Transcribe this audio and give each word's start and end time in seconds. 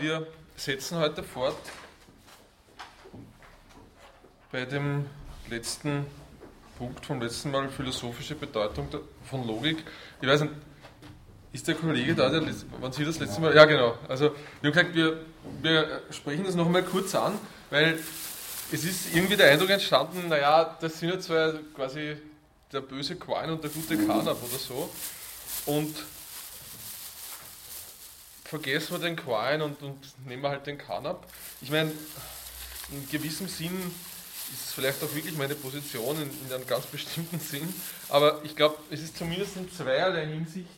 Wir 0.00 0.26
setzen 0.56 0.96
heute 0.96 1.22
fort 1.22 1.58
bei 4.50 4.64
dem 4.64 5.04
letzten 5.50 6.06
Punkt 6.78 7.04
vom 7.04 7.20
letzten 7.20 7.50
Mal, 7.50 7.68
philosophische 7.68 8.34
Bedeutung 8.34 8.88
von 9.28 9.46
Logik. 9.46 9.84
Ich 10.22 10.26
weiß 10.26 10.40
nicht, 10.40 10.54
ist 11.52 11.68
der 11.68 11.74
Kollege 11.74 12.14
da, 12.14 12.30
der, 12.30 12.42
wann 12.80 12.92
Sie 12.92 13.04
das 13.04 13.18
letzte 13.18 13.42
Mal? 13.42 13.54
Ja, 13.54 13.66
genau. 13.66 13.98
Also, 14.08 14.34
wir 14.62 14.70
haben 14.70 14.72
gesagt, 14.72 14.94
wir, 14.94 15.20
wir 15.60 16.00
sprechen 16.10 16.44
das 16.44 16.54
noch 16.54 16.64
einmal 16.64 16.84
kurz 16.84 17.14
an, 17.14 17.38
weil 17.68 17.98
es 18.72 18.84
ist 18.84 19.14
irgendwie 19.14 19.36
der 19.36 19.52
Eindruck 19.52 19.68
entstanden, 19.68 20.28
naja, 20.28 20.78
das 20.80 20.98
sind 20.98 21.10
ja 21.10 21.20
zwei 21.20 21.52
quasi 21.74 22.16
der 22.72 22.80
böse 22.80 23.16
Quine 23.16 23.52
und 23.52 23.62
der 23.62 23.70
gute 23.70 23.98
Kanab 23.98 24.42
oder 24.42 24.58
so. 24.58 24.88
Und 25.66 25.94
vergessen 28.50 28.94
wir 28.94 28.98
den 28.98 29.14
Quine 29.16 29.64
und, 29.64 29.80
und 29.80 30.26
nehmen 30.26 30.42
wir 30.42 30.50
halt 30.50 30.66
den 30.66 30.76
Kanab. 30.76 31.24
Ich 31.60 31.70
meine, 31.70 31.92
in 32.90 33.08
gewissem 33.08 33.46
Sinn 33.46 33.80
ist 34.52 34.64
es 34.64 34.72
vielleicht 34.72 35.02
auch 35.04 35.14
wirklich 35.14 35.36
meine 35.38 35.54
Position 35.54 36.20
in, 36.20 36.28
in 36.46 36.52
einem 36.52 36.66
ganz 36.66 36.84
bestimmten 36.86 37.38
Sinn, 37.38 37.72
aber 38.08 38.40
ich 38.42 38.56
glaube, 38.56 38.76
es 38.90 39.02
ist 39.02 39.16
zumindest 39.16 39.56
in 39.56 39.70
zweierlei 39.70 40.26
Hinsicht 40.26 40.68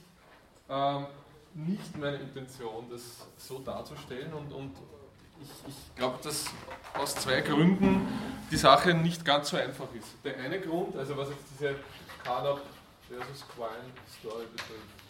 ähm, 0.68 1.06
nicht 1.54 1.96
meine 1.96 2.18
Intention, 2.18 2.90
das 2.90 3.02
so 3.38 3.58
darzustellen 3.60 4.34
und, 4.34 4.52
und 4.52 4.76
ich, 5.40 5.48
ich 5.68 5.96
glaube, 5.96 6.18
dass 6.22 6.44
aus 6.92 7.14
zwei 7.14 7.40
Gründen 7.40 8.06
die 8.50 8.56
Sache 8.58 8.92
nicht 8.92 9.24
ganz 9.24 9.48
so 9.48 9.56
einfach 9.56 9.88
ist. 9.98 10.08
Der 10.24 10.36
eine 10.36 10.60
Grund, 10.60 10.94
also 10.94 11.16
was 11.16 11.30
jetzt 11.30 11.44
diese 11.54 11.74
Carnap 12.22 12.60
versus 13.08 13.44
Quine 13.48 13.92
Story 14.20 14.44
betrifft. 14.52 15.01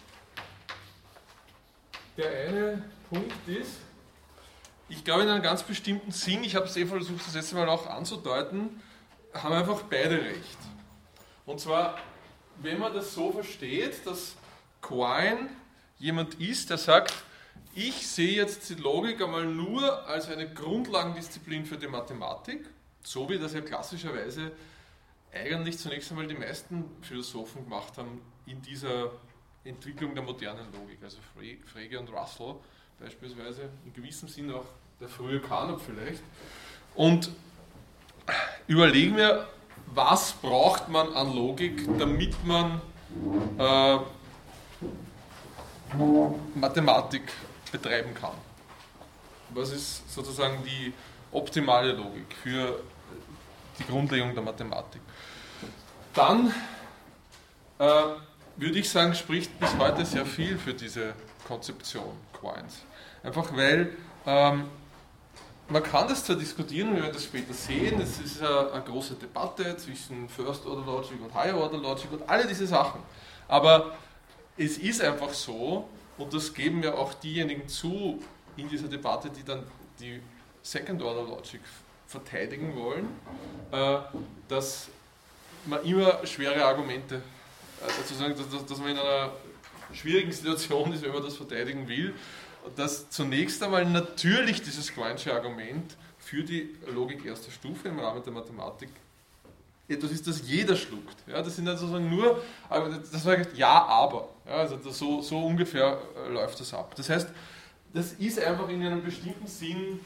Der 2.16 2.48
eine 2.48 2.82
Punkt 3.08 3.48
ist, 3.48 3.78
ich 4.88 5.02
glaube 5.02 5.22
in 5.22 5.28
einem 5.30 5.42
ganz 5.42 5.62
bestimmten 5.62 6.12
Sinn, 6.12 6.44
ich 6.44 6.54
habe 6.54 6.66
es 6.66 6.76
eh 6.76 6.84
versucht, 6.84 7.26
das 7.26 7.34
letzte 7.34 7.54
Mal 7.54 7.68
auch 7.68 7.86
anzudeuten, 7.86 8.82
haben 9.32 9.54
einfach 9.54 9.82
beide 9.82 10.20
recht. 10.22 10.58
Und 11.46 11.58
zwar, 11.58 11.98
wenn 12.58 12.78
man 12.78 12.92
das 12.92 13.14
so 13.14 13.32
versteht, 13.32 14.06
dass 14.06 14.36
Quine 14.82 15.48
jemand 15.98 16.34
ist, 16.34 16.68
der 16.68 16.76
sagt, 16.76 17.14
ich 17.74 18.06
sehe 18.06 18.34
jetzt 18.34 18.68
die 18.68 18.74
Logik 18.74 19.22
einmal 19.22 19.46
nur 19.46 20.06
als 20.06 20.28
eine 20.28 20.52
Grundlagendisziplin 20.52 21.64
für 21.64 21.78
die 21.78 21.88
Mathematik, 21.88 22.66
so 23.02 23.30
wie 23.30 23.38
das 23.38 23.54
ja 23.54 23.62
klassischerweise 23.62 24.52
eigentlich 25.32 25.78
zunächst 25.78 26.10
einmal 26.10 26.26
die 26.26 26.34
meisten 26.34 26.84
Philosophen 27.00 27.64
gemacht 27.64 27.96
haben 27.96 28.20
in 28.44 28.60
dieser 28.60 29.12
Entwicklung 29.64 30.14
der 30.14 30.24
modernen 30.24 30.72
Logik, 30.72 30.98
also 31.02 31.18
Frege 31.72 31.98
und 31.98 32.10
Russell 32.12 32.56
beispielsweise, 33.00 33.68
in 33.84 33.92
gewissem 33.92 34.28
Sinn 34.28 34.52
auch 34.52 34.64
der 35.00 35.08
frühe 35.08 35.40
Carnap 35.40 35.80
vielleicht. 35.80 36.22
Und 36.94 37.30
überlegen 38.66 39.16
wir, 39.16 39.48
was 39.86 40.32
braucht 40.32 40.88
man 40.88 41.12
an 41.14 41.34
Logik, 41.34 41.86
damit 41.98 42.34
man 42.44 42.80
äh, 43.58 43.98
Mathematik 46.54 47.32
betreiben 47.70 48.14
kann. 48.14 48.34
Was 49.50 49.70
ist 49.70 50.10
sozusagen 50.10 50.62
die 50.64 50.92
optimale 51.32 51.92
Logik 51.92 52.34
für 52.42 52.82
die 53.78 53.84
Grundlegung 53.84 54.34
der 54.34 54.42
Mathematik? 54.42 55.02
Dann 56.14 56.54
äh, 57.78 58.02
würde 58.56 58.78
ich 58.78 58.88
sagen, 58.88 59.14
spricht 59.14 59.58
bis 59.58 59.76
heute 59.78 60.04
sehr 60.04 60.26
viel 60.26 60.58
für 60.58 60.74
diese 60.74 61.14
Konzeption 61.46 62.16
Quines. 62.32 62.82
Einfach 63.22 63.56
weil 63.56 63.96
ähm, 64.26 64.64
man 65.68 65.82
kann 65.82 66.08
das 66.08 66.24
zwar 66.24 66.36
diskutieren, 66.36 66.94
wir 66.94 67.02
werden 67.02 67.14
das 67.14 67.24
später 67.24 67.54
sehen, 67.54 68.00
es 68.00 68.18
ist 68.20 68.42
eine, 68.42 68.72
eine 68.72 68.82
große 68.82 69.14
Debatte 69.14 69.76
zwischen 69.76 70.28
First 70.28 70.66
Order 70.66 70.84
Logic 70.84 71.20
und 71.20 71.34
Higher 71.34 71.56
Order 71.56 71.78
Logic 71.78 72.10
und 72.12 72.28
alle 72.28 72.46
diese 72.46 72.66
Sachen. 72.66 73.00
Aber 73.48 73.94
es 74.56 74.78
ist 74.78 75.00
einfach 75.00 75.30
so, 75.30 75.88
und 76.18 76.34
das 76.34 76.52
geben 76.52 76.82
ja 76.82 76.94
auch 76.94 77.14
diejenigen 77.14 77.68
zu 77.68 78.22
in 78.56 78.68
dieser 78.68 78.88
Debatte, 78.88 79.30
die 79.30 79.42
dann 79.42 79.62
die 79.98 80.20
Second 80.62 81.02
Order 81.02 81.22
Logic 81.22 81.60
verteidigen 82.06 82.76
wollen, 82.76 83.08
äh, 83.70 83.98
dass 84.48 84.88
man 85.64 85.82
immer 85.84 86.26
schwere 86.26 86.64
Argumente, 86.64 87.22
sozusagen, 87.88 88.34
dass, 88.36 88.66
dass 88.66 88.78
man 88.78 88.90
in 88.90 88.98
einer 88.98 89.32
schwierigen 89.92 90.32
Situation 90.32 90.92
ist, 90.92 91.02
wenn 91.02 91.12
man 91.12 91.22
das 91.22 91.36
verteidigen 91.36 91.88
will, 91.88 92.14
dass 92.76 93.10
zunächst 93.10 93.62
einmal 93.62 93.84
natürlich 93.84 94.62
dieses 94.62 94.92
Quinesche 94.92 95.34
Argument 95.34 95.96
für 96.18 96.42
die 96.42 96.76
Logik 96.86 97.24
erster 97.24 97.50
Stufe 97.50 97.88
im 97.88 97.98
Rahmen 97.98 98.22
der 98.22 98.32
Mathematik 98.32 98.88
etwas 99.88 100.12
ist, 100.12 100.26
das 100.26 100.48
jeder 100.48 100.76
schluckt. 100.76 101.16
Ja, 101.26 101.42
das 101.42 101.56
sind 101.56 101.66
dann 101.66 101.76
sozusagen 101.76 102.08
nur, 102.08 102.42
das 102.68 103.24
war 103.24 103.36
ja, 103.54 103.84
aber. 103.84 104.28
Ja, 104.46 104.54
also 104.54 104.78
so, 104.90 105.20
so 105.20 105.38
ungefähr 105.44 106.00
äh, 106.26 106.32
läuft 106.32 106.60
das 106.60 106.72
ab. 106.72 106.94
Das 106.96 107.08
heißt, 107.10 107.28
das 107.92 108.12
ist 108.14 108.38
einfach 108.40 108.68
in 108.68 108.82
einem 108.82 109.04
bestimmten 109.04 109.46
Sinn 109.46 110.00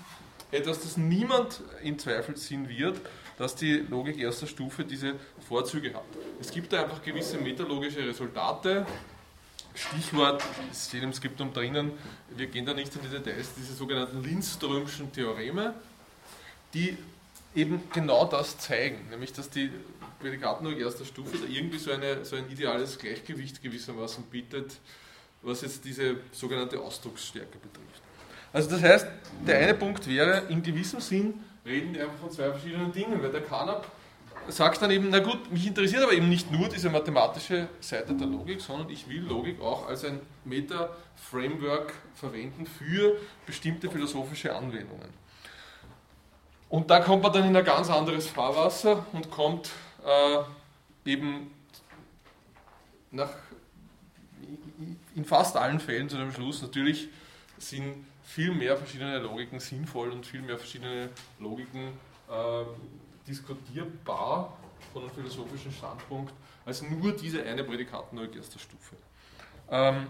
etwas, 0.51 0.81
das 0.81 0.97
niemand 0.97 1.63
in 1.83 1.99
Zweifel 1.99 2.35
ziehen 2.37 2.69
wird, 2.69 3.01
dass 3.39 3.55
die 3.55 3.75
Logik 3.91 4.19
erster 4.19 4.47
Stufe 4.47 4.85
diese 4.85 5.15
Vorzüge 5.49 5.95
hat. 5.95 6.05
Es 6.41 6.51
gibt 6.51 6.73
da 6.73 6.83
einfach 6.83 7.03
gewisse 7.03 7.39
metalogische 7.39 8.07
Resultate. 8.07 8.87
Stichwort, 9.75 10.43
steht 10.75 11.03
im 11.03 11.13
Skriptum 11.13 11.53
drinnen, 11.53 11.93
wir 12.35 12.47
gehen 12.47 12.65
da 12.65 12.73
nicht 12.73 12.95
in 12.97 13.03
die 13.03 13.09
Details, 13.09 13.51
diese 13.59 13.75
sogenannten 13.75 14.23
Lindströmschen 14.23 15.13
Theoreme, 15.13 15.75
die 16.73 16.97
eben 17.55 17.83
genau 17.93 18.25
das 18.25 18.57
zeigen, 18.59 19.09
nämlich 19.11 19.35
dass 19.35 19.51
die 19.51 19.71
Prädikaten 20.19 20.67
erster 20.79 21.05
Stufe 21.05 21.37
da 21.37 21.47
irgendwie 21.47 21.79
so, 21.79 21.91
eine, 21.91 22.25
so 22.25 22.37
ein 22.37 22.51
ideales 22.51 22.99
Gleichgewicht 22.99 23.63
gewissermaßen 23.63 24.25
bietet, 24.25 24.79
was 25.43 25.61
jetzt 25.61 25.85
diese 25.85 26.17
sogenannte 26.33 26.81
Ausdrucksstärke 26.81 27.59
betrifft. 27.59 28.03
Also 28.53 28.71
das 28.71 28.83
heißt, 28.83 29.07
der 29.47 29.59
eine 29.59 29.75
Punkt 29.75 30.09
wäre, 30.09 30.45
in 30.49 30.63
gewissem 30.63 31.01
Sinn 31.01 31.35
reden 31.67 31.97
einfach 31.97 32.17
von 32.21 32.31
zwei 32.31 32.51
verschiedenen 32.51 32.93
Dingen, 32.93 33.23
weil 33.23 33.31
der 33.31 33.43
Kanab 33.43 33.91
sagt 34.49 34.81
dann 34.81 34.91
eben, 34.91 35.09
na 35.11 35.19
gut, 35.19 35.51
mich 35.51 35.67
interessiert 35.67 36.03
aber 36.03 36.13
eben 36.13 36.29
nicht 36.29 36.51
nur 36.51 36.69
diese 36.69 36.89
mathematische 36.89 37.69
Seite 37.81 38.15
der 38.15 38.27
Logik, 38.27 38.61
sondern 38.61 38.91
ich 38.91 39.09
will 39.09 39.23
Logik 39.23 39.61
auch 39.61 39.89
als 39.89 40.05
ein 40.05 40.21
Meta-Framework 40.45 41.93
verwenden 42.15 42.67
für 42.67 43.17
bestimmte 43.45 43.91
philosophische 43.91 44.55
Anwendungen. 44.55 45.09
Und 46.69 46.91
da 46.91 47.01
kommt 47.01 47.23
man 47.23 47.33
dann 47.33 47.49
in 47.49 47.57
ein 47.57 47.65
ganz 47.65 47.91
anderes 47.91 48.29
Fahrwasser 48.29 49.05
und 49.13 49.31
kommt 49.31 49.71
äh, 50.05 51.11
eben 51.11 51.51
nach, 53.11 53.31
in 55.15 55.25
fast 55.25 55.57
allen 55.57 55.81
Fällen 55.81 56.09
zu 56.09 56.17
dem 56.17 56.33
Schluss, 56.33 56.63
natürlich 56.63 57.09
sind 57.59 58.05
viel 58.37 58.53
mehr 58.53 58.77
verschiedene 58.77 59.19
Logiken 59.19 59.59
sinnvoll 59.61 60.11
und 60.11 60.27
viel 60.27 60.43
mehr 60.43 60.59
verschiedene 60.59 61.09
Logiken 61.39 61.89
äh, 62.29 62.65
diskutierbar 63.27 64.59
von 64.93 65.05
einem 65.05 65.11
philosophischen 65.13 65.73
Standpunkt 65.73 66.35
als 66.67 66.83
nur 66.83 67.13
diese 67.17 67.43
eine 67.43 67.65
Prädikatenlogik 67.65 68.37
erster 68.37 68.59
Stufe. 68.59 68.95
Ähm, 69.71 70.09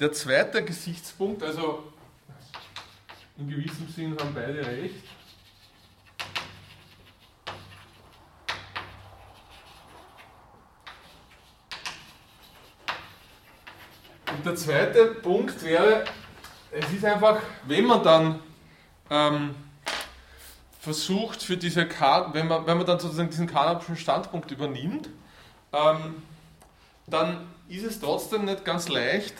der 0.00 0.12
zweite 0.12 0.64
Gesichtspunkt, 0.64 1.44
also 1.44 1.92
in 3.38 3.48
gewissem 3.48 3.88
Sinn 3.94 4.18
haben 4.18 4.34
beide 4.34 4.66
recht. 4.66 5.04
Und 14.36 14.44
der 14.44 14.54
zweite 14.56 15.06
Punkt 15.06 15.62
wäre, 15.64 16.04
es 16.70 16.92
ist 16.92 17.04
einfach, 17.04 17.40
wenn 17.66 17.86
man 17.86 18.02
dann 18.02 18.40
ähm, 19.08 19.54
versucht, 20.78 21.42
für 21.42 21.56
diese 21.56 21.86
K 21.86 22.34
wenn 22.34 22.46
man, 22.46 22.66
wenn 22.66 22.76
man 22.76 22.86
dann 22.86 22.98
sozusagen 22.98 23.30
diesen 23.30 23.46
kanadischen 23.46 23.96
Standpunkt 23.96 24.50
übernimmt, 24.50 25.08
ähm, 25.72 26.22
dann 27.06 27.46
ist 27.68 27.84
es 27.84 27.98
trotzdem 27.98 28.44
nicht 28.44 28.64
ganz 28.64 28.88
leicht 28.88 29.34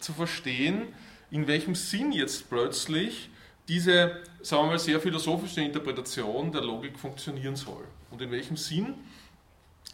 zu 0.00 0.12
verstehen, 0.12 0.88
in 1.30 1.46
welchem 1.46 1.74
Sinn 1.74 2.10
jetzt 2.10 2.50
plötzlich 2.50 3.30
diese, 3.68 4.22
sagen 4.42 4.64
wir 4.64 4.70
mal, 4.72 4.78
sehr 4.78 5.00
philosophische 5.00 5.60
Interpretation 5.60 6.50
der 6.50 6.62
Logik 6.62 6.98
funktionieren 6.98 7.54
soll. 7.54 7.84
Und 8.10 8.20
in 8.20 8.30
welchem 8.32 8.56
Sinn 8.56 8.94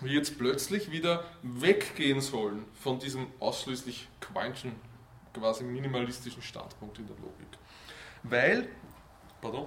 wir 0.00 0.12
jetzt 0.12 0.38
plötzlich 0.38 0.90
wieder 0.90 1.24
weggehen 1.42 2.20
sollen 2.20 2.64
von 2.80 2.98
diesem 2.98 3.26
ausschließlich 3.40 4.08
Quantschen, 4.20 4.72
quasi 5.34 5.64
minimalistischen 5.64 6.42
Standpunkt 6.42 6.98
in 6.98 7.06
der 7.06 7.16
Logik. 7.16 7.48
Weil, 8.22 8.68
pardon, 9.40 9.66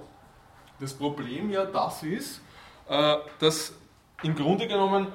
das 0.80 0.94
Problem 0.94 1.50
ja 1.50 1.64
das 1.64 2.02
ist, 2.02 2.40
äh, 2.88 3.16
dass 3.38 3.74
im 4.22 4.34
Grunde 4.34 4.66
genommen 4.66 5.08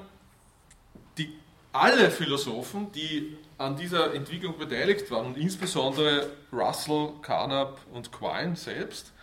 die, 1.18 1.40
alle 1.74 2.12
Philosophen, 2.12 2.92
die 2.92 3.38
an 3.58 3.76
dieser 3.76 4.14
Entwicklung 4.14 4.58
beteiligt 4.58 5.10
waren 5.10 5.28
und 5.28 5.38
insbesondere 5.38 6.30
Russell, 6.52 7.14
Carnap 7.22 7.80
und 7.92 8.12
Quine 8.12 8.56
selbst, 8.56 9.14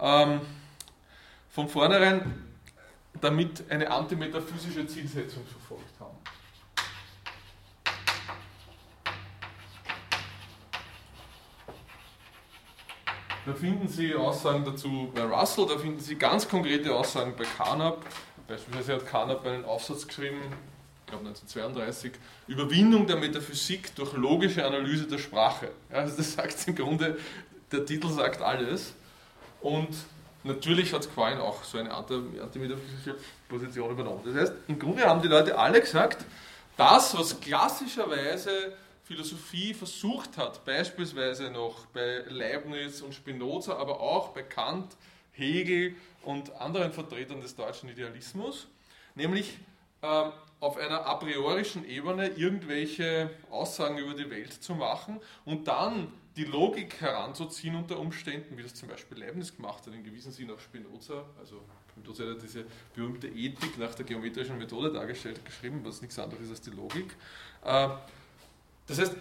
ähm, 0.00 0.40
von 1.50 1.68
vornherein 1.68 2.47
damit 3.20 3.70
eine 3.70 3.90
antimetaphysische 3.90 4.86
Zielsetzung 4.86 5.44
verfolgt 5.46 6.00
haben. 6.00 6.16
Da 13.46 13.54
finden 13.54 13.88
Sie 13.88 14.14
Aussagen 14.14 14.62
dazu 14.62 15.10
bei 15.14 15.22
Russell, 15.22 15.66
da 15.66 15.78
finden 15.78 16.00
Sie 16.00 16.16
ganz 16.16 16.46
konkrete 16.46 16.94
Aussagen 16.94 17.34
bei 17.34 17.44
Carnap. 17.44 18.04
Beispielsweise 18.46 18.96
hat 18.96 19.06
Carnap 19.06 19.46
einen 19.46 19.64
Aufsatz 19.64 20.06
geschrieben, 20.06 20.36
ich 20.42 21.06
glaube 21.06 21.26
1932, 21.26 22.12
Überwindung 22.46 23.06
der 23.06 23.16
Metaphysik 23.16 23.94
durch 23.94 24.12
logische 24.12 24.66
Analyse 24.66 25.06
der 25.06 25.16
Sprache. 25.16 25.70
Ja, 25.90 26.00
also 26.00 26.14
das 26.14 26.34
sagt 26.34 26.68
im 26.68 26.74
Grunde, 26.74 27.16
der 27.72 27.86
Titel 27.86 28.10
sagt 28.10 28.42
alles. 28.42 28.92
Und 29.62 29.96
natürlich 30.48 30.92
hat 30.92 31.08
Quine 31.14 31.40
auch 31.40 31.62
so 31.62 31.78
eine 31.78 31.92
antimetaphysische 31.92 33.16
Position 33.48 33.90
übernommen. 33.92 34.22
Das 34.24 34.34
heißt, 34.34 34.52
im 34.66 34.78
Grunde 34.78 35.04
haben 35.04 35.22
die 35.22 35.28
Leute 35.28 35.56
alle 35.56 35.80
gesagt, 35.80 36.24
das, 36.76 37.16
was 37.16 37.40
klassischerweise 37.40 38.72
Philosophie 39.04 39.72
versucht 39.72 40.36
hat, 40.36 40.64
beispielsweise 40.64 41.50
noch 41.50 41.86
bei 41.86 42.24
Leibniz 42.28 43.00
und 43.00 43.14
Spinoza, 43.14 43.76
aber 43.76 44.00
auch 44.00 44.28
bei 44.30 44.42
Kant, 44.42 44.96
Hegel 45.32 45.94
und 46.22 46.54
anderen 46.60 46.92
Vertretern 46.92 47.40
des 47.40 47.54
deutschen 47.54 47.88
Idealismus, 47.88 48.66
nämlich 49.14 49.56
äh, 50.02 50.30
auf 50.60 50.76
einer 50.76 51.06
a 51.06 51.14
priorischen 51.14 51.88
Ebene 51.88 52.28
irgendwelche 52.28 53.30
Aussagen 53.50 53.98
über 53.98 54.14
die 54.14 54.28
Welt 54.30 54.52
zu 54.52 54.74
machen 54.74 55.20
und 55.44 55.68
dann 55.68 56.12
die 56.36 56.44
Logik 56.44 57.00
heranzuziehen 57.00 57.74
unter 57.74 57.98
Umständen, 57.98 58.56
wie 58.56 58.62
das 58.62 58.74
zum 58.74 58.88
Beispiel 58.88 59.18
Leibniz 59.18 59.54
gemacht 59.54 59.86
hat, 59.86 59.94
in 59.94 60.04
gewissem 60.04 60.32
Sinne 60.32 60.54
auch 60.54 60.60
Spinoza, 60.60 61.24
also 61.38 61.62
Spinoza 61.90 62.24
hat 62.30 62.42
diese 62.42 62.64
berühmte 62.94 63.26
Ethik 63.28 63.76
nach 63.78 63.94
der 63.94 64.04
geometrischen 64.04 64.56
Methode 64.56 64.92
dargestellt, 64.92 65.44
geschrieben, 65.44 65.80
was 65.84 66.00
nichts 66.00 66.18
anderes 66.18 66.44
ist 66.44 66.50
als 66.50 66.60
die 66.60 66.70
Logik. 66.70 67.16
Äh, 67.64 67.88
das 68.86 68.98
heißt, 68.98 69.12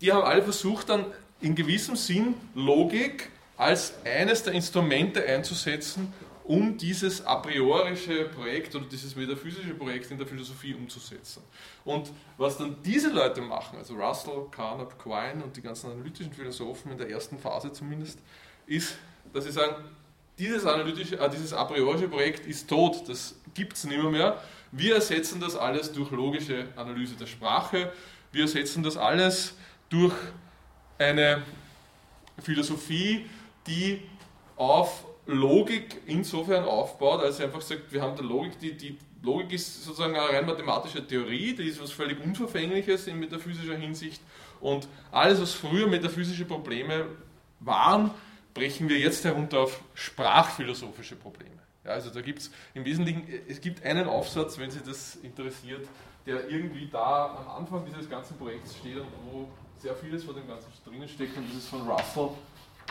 die 0.00 0.12
haben 0.12 0.24
alle 0.24 0.42
versucht, 0.42 0.90
dann 0.90 1.06
in 1.40 1.54
gewissem 1.54 1.96
Sinn 1.96 2.34
Logik 2.54 3.30
als 3.56 3.94
eines 4.04 4.42
der 4.42 4.52
Instrumente 4.52 5.24
einzusetzen, 5.24 6.12
um 6.46 6.76
dieses 6.76 7.24
a 7.26 7.36
priorische 7.36 8.26
Projekt 8.26 8.74
oder 8.74 8.86
dieses 8.86 9.16
metaphysische 9.16 9.74
Projekt 9.74 10.10
in 10.10 10.18
der 10.18 10.26
Philosophie 10.26 10.74
umzusetzen. 10.74 11.42
Und 11.84 12.12
was 12.38 12.56
dann 12.56 12.76
diese 12.84 13.10
Leute 13.10 13.40
machen, 13.40 13.78
also 13.78 13.94
Russell, 13.94 14.46
Carnap, 14.50 14.98
Quine 14.98 15.42
und 15.42 15.56
die 15.56 15.62
ganzen 15.62 15.90
analytischen 15.90 16.32
Philosophen 16.32 16.92
in 16.92 16.98
der 16.98 17.10
ersten 17.10 17.38
Phase 17.38 17.72
zumindest, 17.72 18.20
ist, 18.66 18.96
dass 19.32 19.44
sie 19.44 19.50
sagen, 19.50 19.74
dieses, 20.38 20.66
analytische, 20.66 21.18
äh, 21.18 21.30
dieses 21.30 21.52
a 21.52 21.64
priorische 21.64 22.08
Projekt 22.08 22.46
ist 22.46 22.68
tot, 22.68 23.08
das 23.08 23.34
gibt 23.54 23.72
es 23.72 23.84
nicht 23.84 24.00
mehr, 24.00 24.10
mehr. 24.10 24.42
Wir 24.70 24.96
ersetzen 24.96 25.40
das 25.40 25.56
alles 25.56 25.92
durch 25.92 26.10
logische 26.10 26.68
Analyse 26.76 27.16
der 27.16 27.26
Sprache, 27.26 27.92
wir 28.30 28.42
ersetzen 28.42 28.82
das 28.82 28.96
alles 28.96 29.54
durch 29.88 30.14
eine 30.98 31.42
Philosophie, 32.40 33.26
die 33.66 34.02
auf 34.56 35.05
Logik 35.26 36.02
insofern 36.06 36.64
aufbaut, 36.64 37.20
als 37.20 37.38
sie 37.38 37.44
einfach 37.44 37.60
sagt, 37.60 37.92
wir 37.92 38.00
haben 38.00 38.16
die 38.16 38.22
Logik, 38.22 38.58
die, 38.60 38.76
die 38.76 38.96
Logik 39.22 39.52
ist 39.52 39.84
sozusagen 39.84 40.14
eine 40.14 40.28
rein 40.28 40.46
mathematische 40.46 41.04
Theorie, 41.04 41.54
die 41.54 41.64
ist 41.64 41.82
was 41.82 41.90
völlig 41.90 42.22
Unverfängliches 42.22 43.08
in 43.08 43.18
metaphysischer 43.18 43.76
Hinsicht 43.76 44.22
und 44.60 44.86
alles, 45.10 45.40
was 45.40 45.52
früher 45.52 45.88
metaphysische 45.88 46.44
Probleme 46.44 47.06
waren, 47.60 48.10
brechen 48.54 48.88
wir 48.88 48.98
jetzt 48.98 49.24
herunter 49.24 49.60
auf 49.60 49.80
sprachphilosophische 49.94 51.16
Probleme. 51.16 51.56
Ja, 51.84 51.92
also 51.92 52.10
da 52.10 52.20
gibt 52.20 52.40
es 52.40 52.50
im 52.74 52.84
Wesentlichen, 52.84 53.24
es 53.48 53.60
gibt 53.60 53.84
einen 53.84 54.08
Aufsatz, 54.08 54.58
wenn 54.58 54.70
Sie 54.70 54.80
das 54.84 55.16
interessiert, 55.16 55.86
der 56.26 56.48
irgendwie 56.48 56.88
da 56.90 57.36
am 57.36 57.62
Anfang 57.62 57.84
dieses 57.86 58.08
ganzen 58.08 58.36
Projekts 58.36 58.76
steht 58.76 58.96
und 58.96 59.06
wo 59.30 59.48
sehr 59.78 59.94
vieles 59.94 60.24
von 60.24 60.34
dem 60.34 60.48
Ganzen 60.48 60.68
drinnen 60.84 61.08
steckt 61.08 61.36
und 61.36 61.48
das 61.48 61.58
ist 61.58 61.68
von 61.68 61.88
Russell 61.88 62.30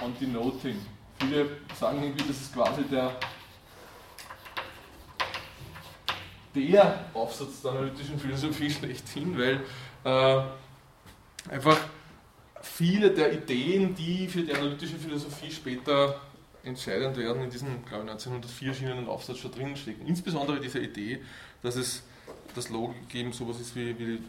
on 0.01 0.15
Denoting. 0.19 0.77
Viele 1.19 1.49
sagen 1.79 2.03
irgendwie, 2.03 2.27
das 2.27 2.41
ist 2.41 2.53
quasi 2.53 2.83
der, 2.83 3.15
der 6.53 7.05
Aufsatz 7.13 7.61
der 7.61 7.71
analytischen 7.71 8.19
Philosophie 8.19 8.69
schlechthin, 8.71 9.37
weil 9.37 9.61
äh, 10.03 11.51
einfach 11.51 11.79
viele 12.61 13.11
der 13.11 13.33
Ideen, 13.33 13.95
die 13.95 14.27
für 14.27 14.41
die 14.41 14.53
analytische 14.53 14.97
Philosophie 14.97 15.51
später 15.51 16.19
entscheidend 16.63 17.15
werden, 17.17 17.43
in 17.43 17.49
diesem, 17.49 17.85
glaube 17.85 18.05
ich, 18.05 18.11
1904 18.11 18.69
erschienenen 18.69 19.07
Aufsatz 19.07 19.37
schon 19.37 19.51
drinnen 19.51 19.75
stecken. 19.75 20.07
Insbesondere 20.07 20.59
diese 20.59 20.79
Idee, 20.79 21.21
dass 21.61 21.75
es 21.75 22.03
dass 22.55 22.69
Logik 22.69 23.13
eben 23.13 23.33
sowas 23.33 23.59
ist 23.59 23.75
wie, 23.75 23.97
wie 23.99 24.21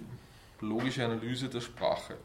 logische 0.61 1.05
Analyse 1.05 1.49
der 1.49 1.61
Sprache. 1.61 2.17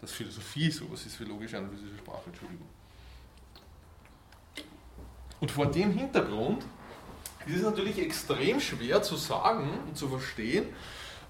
Dass 0.00 0.12
Philosophie 0.12 0.70
sowas 0.70 1.06
ist 1.06 1.18
wie 1.20 1.24
logische 1.24 1.58
Analyse 1.58 1.86
der 1.86 1.98
Sprache, 1.98 2.24
Entschuldigung. 2.26 2.68
Und 5.44 5.50
vor 5.50 5.66
dem 5.66 5.92
Hintergrund 5.92 6.64
ist 7.44 7.56
es 7.56 7.62
natürlich 7.62 7.98
extrem 7.98 8.60
schwer 8.60 9.02
zu 9.02 9.16
sagen 9.16 9.68
und 9.86 9.94
zu 9.94 10.08
verstehen, 10.08 10.64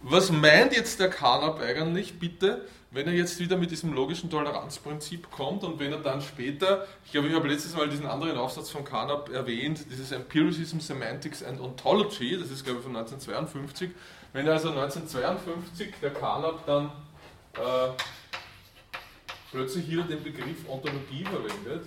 was 0.02 0.30
meint 0.30 0.72
jetzt 0.72 1.00
der 1.00 1.10
Carnap 1.10 1.60
eigentlich 1.60 2.20
bitte, 2.20 2.64
wenn 2.92 3.08
er 3.08 3.12
jetzt 3.12 3.40
wieder 3.40 3.56
mit 3.56 3.72
diesem 3.72 3.92
logischen 3.92 4.30
Toleranzprinzip 4.30 5.32
kommt 5.32 5.64
und 5.64 5.80
wenn 5.80 5.90
er 5.90 5.98
dann 5.98 6.20
später, 6.20 6.86
ich 7.04 7.10
glaube, 7.10 7.26
ich 7.26 7.34
habe 7.34 7.48
letztes 7.48 7.74
Mal 7.74 7.88
diesen 7.88 8.06
anderen 8.06 8.38
Aufsatz 8.38 8.70
von 8.70 8.84
Carnap 8.84 9.30
erwähnt, 9.30 9.84
dieses 9.90 10.12
Empiricism, 10.12 10.78
Semantics 10.78 11.42
and 11.42 11.60
Ontology, 11.60 12.38
das 12.38 12.52
ist 12.52 12.62
glaube 12.62 12.78
ich 12.78 12.84
von 12.84 12.94
1952, 12.94 13.90
wenn 14.32 14.46
er 14.46 14.52
also 14.52 14.68
1952 14.68 15.92
der 16.00 16.12
Carnap 16.12 16.64
dann 16.66 16.92
äh, 17.54 17.90
plötzlich 19.50 19.84
hier 19.86 20.04
den 20.04 20.22
Begriff 20.22 20.68
Ontologie 20.68 21.24
verwendet, 21.24 21.84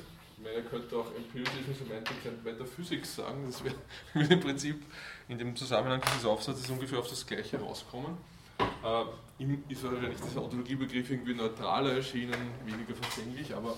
meine, 0.48 0.64
könnte 0.64 0.96
auch 0.96 1.14
Empiricism, 1.16 1.74
Semantics 1.78 2.26
and 2.26 2.44
Metaphysics 2.44 3.16
sagen, 3.16 3.46
das 3.46 3.64
wäre 3.64 3.76
im 4.34 4.40
Prinzip 4.40 4.84
in 5.28 5.38
dem 5.38 5.56
Zusammenhang 5.56 6.02
dieses 6.08 6.26
Aufsatzes 6.26 6.70
ungefähr 6.70 7.00
auf 7.00 7.10
das 7.10 7.26
Gleiche 7.26 7.60
rauskommen. 7.60 8.18
Äh, 8.60 9.44
ihm 9.44 9.64
ist 9.70 9.84
wahrscheinlich 9.84 10.20
dieser 10.20 10.44
Ontologiebegriff 10.44 11.10
irgendwie 11.10 11.34
neutraler 11.34 11.94
erschienen, 11.94 12.52
weniger 12.66 12.96
verständlich, 12.96 13.54
aber 13.54 13.78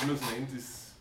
wie 0.00 0.06
man 0.06 0.14
es 0.14 0.22
nennt, 0.30 0.52
ist 0.56 0.94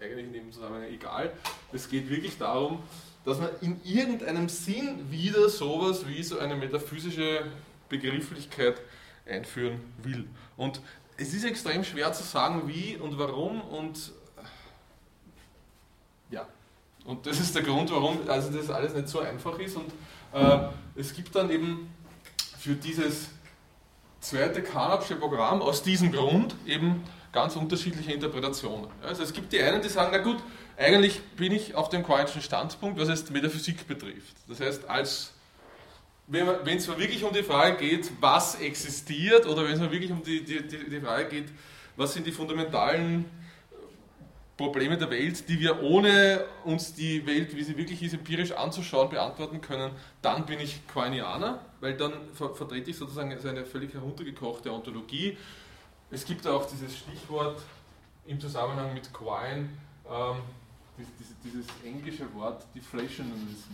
eigentlich 0.00 0.26
in 0.26 0.32
dem 0.32 0.52
Zusammenhang 0.52 0.88
egal. 0.90 1.32
Es 1.72 1.88
geht 1.88 2.10
wirklich 2.10 2.36
darum, 2.36 2.82
dass 3.24 3.38
man 3.38 3.50
in 3.60 3.80
irgendeinem 3.84 4.48
Sinn 4.48 5.10
wieder 5.10 5.48
sowas 5.48 6.06
wie 6.06 6.22
so 6.22 6.38
eine 6.38 6.54
metaphysische 6.54 7.46
Begrifflichkeit 7.88 8.80
einführen 9.24 9.80
will. 10.02 10.28
Und 10.56 10.80
es 11.16 11.32
ist 11.32 11.44
extrem 11.44 11.82
schwer 11.82 12.12
zu 12.12 12.22
sagen, 12.22 12.68
wie 12.68 12.96
und 12.96 13.18
warum 13.18 13.60
und. 13.62 14.12
Und 17.06 17.24
das 17.24 17.38
ist 17.38 17.54
der 17.54 17.62
Grund, 17.62 17.90
warum 17.90 18.18
also 18.28 18.50
das 18.50 18.68
alles 18.68 18.94
nicht 18.94 19.08
so 19.08 19.20
einfach 19.20 19.58
ist. 19.58 19.76
Und 19.76 19.92
äh, 20.32 20.58
es 20.96 21.14
gibt 21.14 21.34
dann 21.34 21.50
eben 21.50 21.88
für 22.58 22.74
dieses 22.74 23.28
zweite 24.20 24.62
Carnapsche 24.62 25.14
Programm 25.14 25.62
aus 25.62 25.82
diesem 25.82 26.10
Grund 26.10 26.56
eben 26.66 27.04
ganz 27.32 27.54
unterschiedliche 27.54 28.12
Interpretationen. 28.12 28.88
Also 29.02 29.22
es 29.22 29.32
gibt 29.32 29.52
die 29.52 29.62
einen, 29.62 29.80
die 29.82 29.88
sagen, 29.88 30.10
na 30.12 30.18
gut, 30.18 30.38
eigentlich 30.76 31.20
bin 31.36 31.52
ich 31.52 31.74
auf 31.74 31.90
dem 31.90 32.04
Quine'schen 32.04 32.40
Standpunkt, 32.40 32.98
was 32.98 33.08
es 33.08 33.30
Metaphysik 33.30 33.86
betrifft. 33.86 34.36
Das 34.48 34.58
heißt, 34.58 34.88
als 34.88 35.32
wenn 36.26 36.48
es 36.76 36.88
wirklich 36.88 37.22
um 37.22 37.32
die 37.32 37.44
Frage 37.44 37.76
geht, 37.76 38.10
was 38.20 38.56
existiert, 38.56 39.46
oder 39.46 39.64
wenn 39.64 39.74
es 39.74 39.80
wirklich 39.80 40.10
um 40.10 40.22
die, 40.22 40.42
die, 40.42 40.60
die 40.66 41.00
Frage 41.00 41.28
geht, 41.28 41.48
was 41.94 42.14
sind 42.14 42.26
die 42.26 42.32
fundamentalen 42.32 43.26
Probleme 44.56 44.96
der 44.96 45.10
Welt, 45.10 45.48
die 45.48 45.60
wir 45.60 45.82
ohne 45.82 46.44
uns 46.64 46.94
die 46.94 47.26
Welt, 47.26 47.54
wie 47.54 47.62
sie 47.62 47.76
wirklich 47.76 48.02
ist, 48.02 48.14
empirisch 48.14 48.52
anzuschauen, 48.52 49.10
beantworten 49.10 49.60
können, 49.60 49.92
dann 50.22 50.46
bin 50.46 50.60
ich 50.60 50.86
Quinianer, 50.88 51.60
weil 51.80 51.94
dann 51.94 52.12
ver 52.32 52.54
vertrete 52.54 52.90
ich 52.90 52.96
sozusagen 52.96 53.30
eine 53.30 53.66
völlig 53.66 53.92
heruntergekochte 53.92 54.72
Ontologie. 54.72 55.36
Es 56.10 56.24
gibt 56.24 56.46
auch 56.46 56.64
dieses 56.66 56.96
Stichwort 56.96 57.60
im 58.26 58.40
Zusammenhang 58.40 58.94
mit 58.94 59.12
Quine, 59.12 59.68
ähm, 60.08 60.36
dieses, 60.96 61.34
dieses 61.44 61.66
englische 61.84 62.32
Wort 62.34 62.64
Deflationism. 62.74 63.72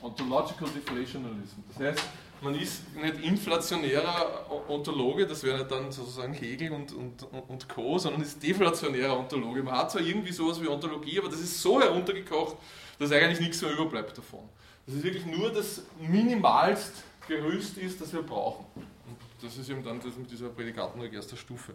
Ontological 0.00 0.68
Deflationalism. 0.70 1.60
Das 1.68 1.78
heißt, 1.78 2.04
man 2.44 2.54
ist 2.54 2.94
nicht 2.94 3.20
inflationärer 3.22 4.46
Ontologe, 4.68 5.26
das 5.26 5.42
wäre 5.42 5.64
dann 5.64 5.90
sozusagen 5.90 6.34
Hegel 6.34 6.72
und, 6.72 6.92
und, 6.92 7.26
und 7.48 7.68
Co., 7.68 7.98
sondern 7.98 8.22
ist 8.22 8.42
deflationärer 8.42 9.18
Ontologe. 9.18 9.62
Man 9.62 9.74
hat 9.74 9.90
zwar 9.90 10.02
irgendwie 10.02 10.32
sowas 10.32 10.60
wie 10.60 10.68
Ontologie, 10.68 11.18
aber 11.18 11.30
das 11.30 11.40
ist 11.40 11.60
so 11.60 11.80
heruntergekocht, 11.80 12.56
dass 12.98 13.10
eigentlich 13.10 13.40
nichts 13.40 13.62
mehr 13.62 13.72
überbleibt 13.72 14.16
davon. 14.16 14.48
dass 14.86 14.96
es 14.96 15.02
wirklich 15.02 15.24
nur 15.24 15.50
das 15.50 15.82
minimalst 15.98 17.02
Gerüst 17.26 17.78
ist, 17.78 18.00
das 18.02 18.12
wir 18.12 18.22
brauchen. 18.22 18.66
Und 18.74 19.16
das 19.40 19.56
ist 19.56 19.70
eben 19.70 19.82
dann 19.82 19.98
das 19.98 20.14
mit 20.14 20.30
dieser 20.30 20.50
Prädikatenlogik 20.50 21.14
erster 21.14 21.38
Stufe. 21.38 21.72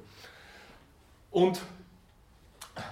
Und 1.31 1.59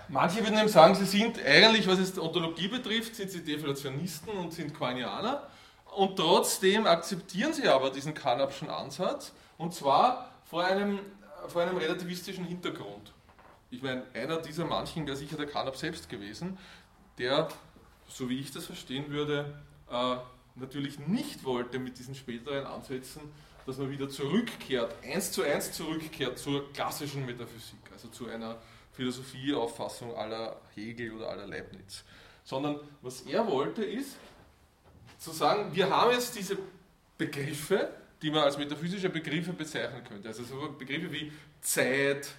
manche 0.09 0.41
würden 0.41 0.57
eben 0.57 0.67
sagen, 0.67 0.95
sie 0.95 1.05
sind 1.05 1.39
eigentlich, 1.45 1.87
was 1.87 1.99
es 1.99 2.13
die 2.13 2.19
Ontologie 2.19 2.67
betrifft, 2.67 3.15
sind 3.15 3.29
sie 3.29 3.43
Deflationisten 3.43 4.33
und 4.33 4.51
sind 4.51 4.73
Quanianer. 4.75 5.47
Und 5.97 6.15
trotzdem 6.15 6.85
akzeptieren 6.85 7.53
sie 7.53 7.67
aber 7.67 7.89
diesen 7.89 8.13
Kanapschen 8.13 8.69
Ansatz, 8.69 9.33
und 9.57 9.73
zwar 9.73 10.29
vor 10.45 10.63
einem, 10.63 10.99
vor 11.47 11.63
einem 11.63 11.75
relativistischen 11.75 12.45
Hintergrund. 12.45 13.13
Ich 13.71 13.81
meine, 13.81 14.03
einer 14.13 14.37
dieser 14.37 14.65
manchen 14.65 15.07
wäre 15.07 15.17
sicher 15.17 15.37
der 15.37 15.47
Kanab 15.47 15.75
selbst 15.75 16.07
gewesen, 16.07 16.59
der, 17.17 17.47
so 18.07 18.29
wie 18.29 18.39
ich 18.39 18.51
das 18.51 18.67
verstehen 18.67 19.09
würde, 19.09 19.57
äh, 19.89 20.17
natürlich 20.53 20.99
nicht 20.99 21.43
wollte 21.43 21.79
mit 21.79 21.97
diesen 21.97 22.13
späteren 22.13 22.67
Ansätzen, 22.67 23.23
dass 23.65 23.79
man 23.79 23.89
wieder 23.89 24.07
zurückkehrt, 24.07 24.93
eins 25.03 25.31
zu 25.31 25.41
eins 25.41 25.71
zurückkehrt 25.71 26.37
zur 26.37 26.71
klassischen 26.73 27.25
Metaphysik, 27.25 27.79
also 27.91 28.07
zu 28.09 28.27
einer 28.27 28.57
Philosophieauffassung 28.91 30.15
aller 30.15 30.61
Hegel 30.75 31.13
oder 31.13 31.29
aller 31.29 31.47
Leibniz. 31.47 32.03
Sondern 32.43 32.79
was 33.01 33.21
er 33.21 33.47
wollte 33.47 33.83
ist, 33.83 34.15
zu 35.17 35.31
sagen, 35.31 35.73
wir 35.73 35.89
haben 35.89 36.11
jetzt 36.11 36.35
diese 36.37 36.57
Begriffe, 37.17 37.89
die 38.21 38.31
man 38.31 38.43
als 38.43 38.57
metaphysische 38.57 39.09
Begriffe 39.09 39.53
bezeichnen 39.53 40.03
könnte. 40.03 40.27
Also 40.27 40.43
so 40.43 40.75
Begriffe 40.77 41.11
wie 41.11 41.31
Zeit 41.61 42.29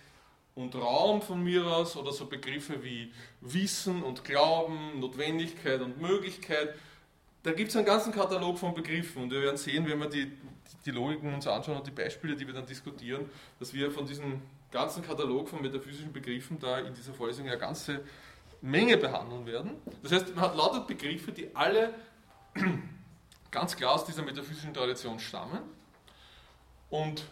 und 0.54 0.74
Raum 0.74 1.22
von 1.22 1.42
mir 1.42 1.64
aus 1.64 1.96
oder 1.96 2.12
so 2.12 2.26
Begriffe 2.26 2.82
wie 2.82 3.12
Wissen 3.40 4.02
und 4.02 4.24
Glauben, 4.24 4.98
Notwendigkeit 4.98 5.80
und 5.80 6.00
Möglichkeit. 6.00 6.74
Da 7.44 7.52
gibt 7.52 7.70
es 7.70 7.76
einen 7.76 7.86
ganzen 7.86 8.12
Katalog 8.12 8.58
von 8.58 8.74
Begriffen 8.74 9.22
und 9.22 9.30
wir 9.30 9.40
werden 9.40 9.56
sehen, 9.56 9.86
wenn 9.88 10.00
wir 10.00 10.08
die, 10.08 10.32
die 10.84 10.90
Logiken 10.90 11.32
uns 11.32 11.46
anschauen 11.46 11.76
und 11.78 11.86
die 11.86 11.92
Beispiele, 11.92 12.34
die 12.34 12.46
wir 12.46 12.54
dann 12.54 12.66
diskutieren, 12.66 13.30
dass 13.60 13.72
wir 13.72 13.90
von 13.92 14.04
diesem 14.04 14.42
ganzen 14.72 15.02
Katalog 15.02 15.48
von 15.48 15.62
metaphysischen 15.62 16.12
Begriffen 16.12 16.58
da 16.58 16.80
in 16.80 16.92
dieser 16.92 17.14
Vorlesung 17.14 17.46
eine 17.46 17.58
ganze 17.58 18.00
Menge 18.60 18.96
behandeln 18.96 19.46
werden. 19.46 19.76
Das 20.02 20.10
heißt, 20.10 20.34
man 20.34 20.44
hat 20.44 20.56
lauter 20.56 20.80
Begriffe, 20.80 21.30
die 21.30 21.54
alle 21.54 21.94
ganz 23.50 23.76
klar 23.76 23.92
aus 23.92 24.04
dieser 24.04 24.22
metaphysischen 24.22 24.74
Tradition 24.74 25.18
stammen. 25.18 25.60
Und 26.90 27.24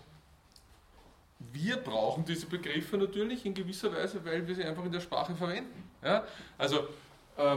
wir 1.39 1.77
brauchen 1.77 2.25
diese 2.25 2.47
Begriffe 2.47 2.97
natürlich 2.97 3.45
in 3.45 3.55
gewisser 3.55 3.93
Weise, 3.93 4.25
weil 4.25 4.47
wir 4.47 4.55
sie 4.55 4.65
einfach 4.65 4.85
in 4.85 4.93
der 4.93 5.01
Sprache 5.01 5.35
verwenden. 5.35 5.89
Ja? 6.03 6.25
Also 6.59 6.89
äh, 7.37 7.57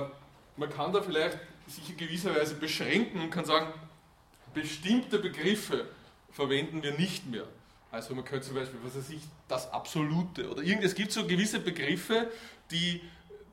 man 0.57 0.69
kann 0.69 0.91
da 0.91 1.01
vielleicht 1.01 1.37
sich 1.67 1.89
in 1.89 1.97
gewisser 1.97 2.35
Weise 2.35 2.55
beschränken 2.55 3.21
und 3.21 3.29
kann 3.29 3.45
sagen, 3.45 3.71
bestimmte 4.53 5.19
Begriffe 5.19 5.87
verwenden 6.31 6.83
wir 6.83 6.93
nicht 6.97 7.25
mehr. 7.27 7.45
Also 7.91 8.13
man 8.13 8.23
könnte 8.23 8.47
zum 8.47 8.55
Beispiel, 8.55 8.79
was 8.83 8.95
weiß 8.95 9.09
ich, 9.09 9.21
das 9.47 9.71
Absolute 9.71 10.49
oder 10.49 10.61
irgend, 10.61 10.83
es 10.83 10.93
gibt 10.93 11.11
so 11.11 11.25
gewisse 11.25 11.59
Begriffe, 11.59 12.31
die 12.71 13.01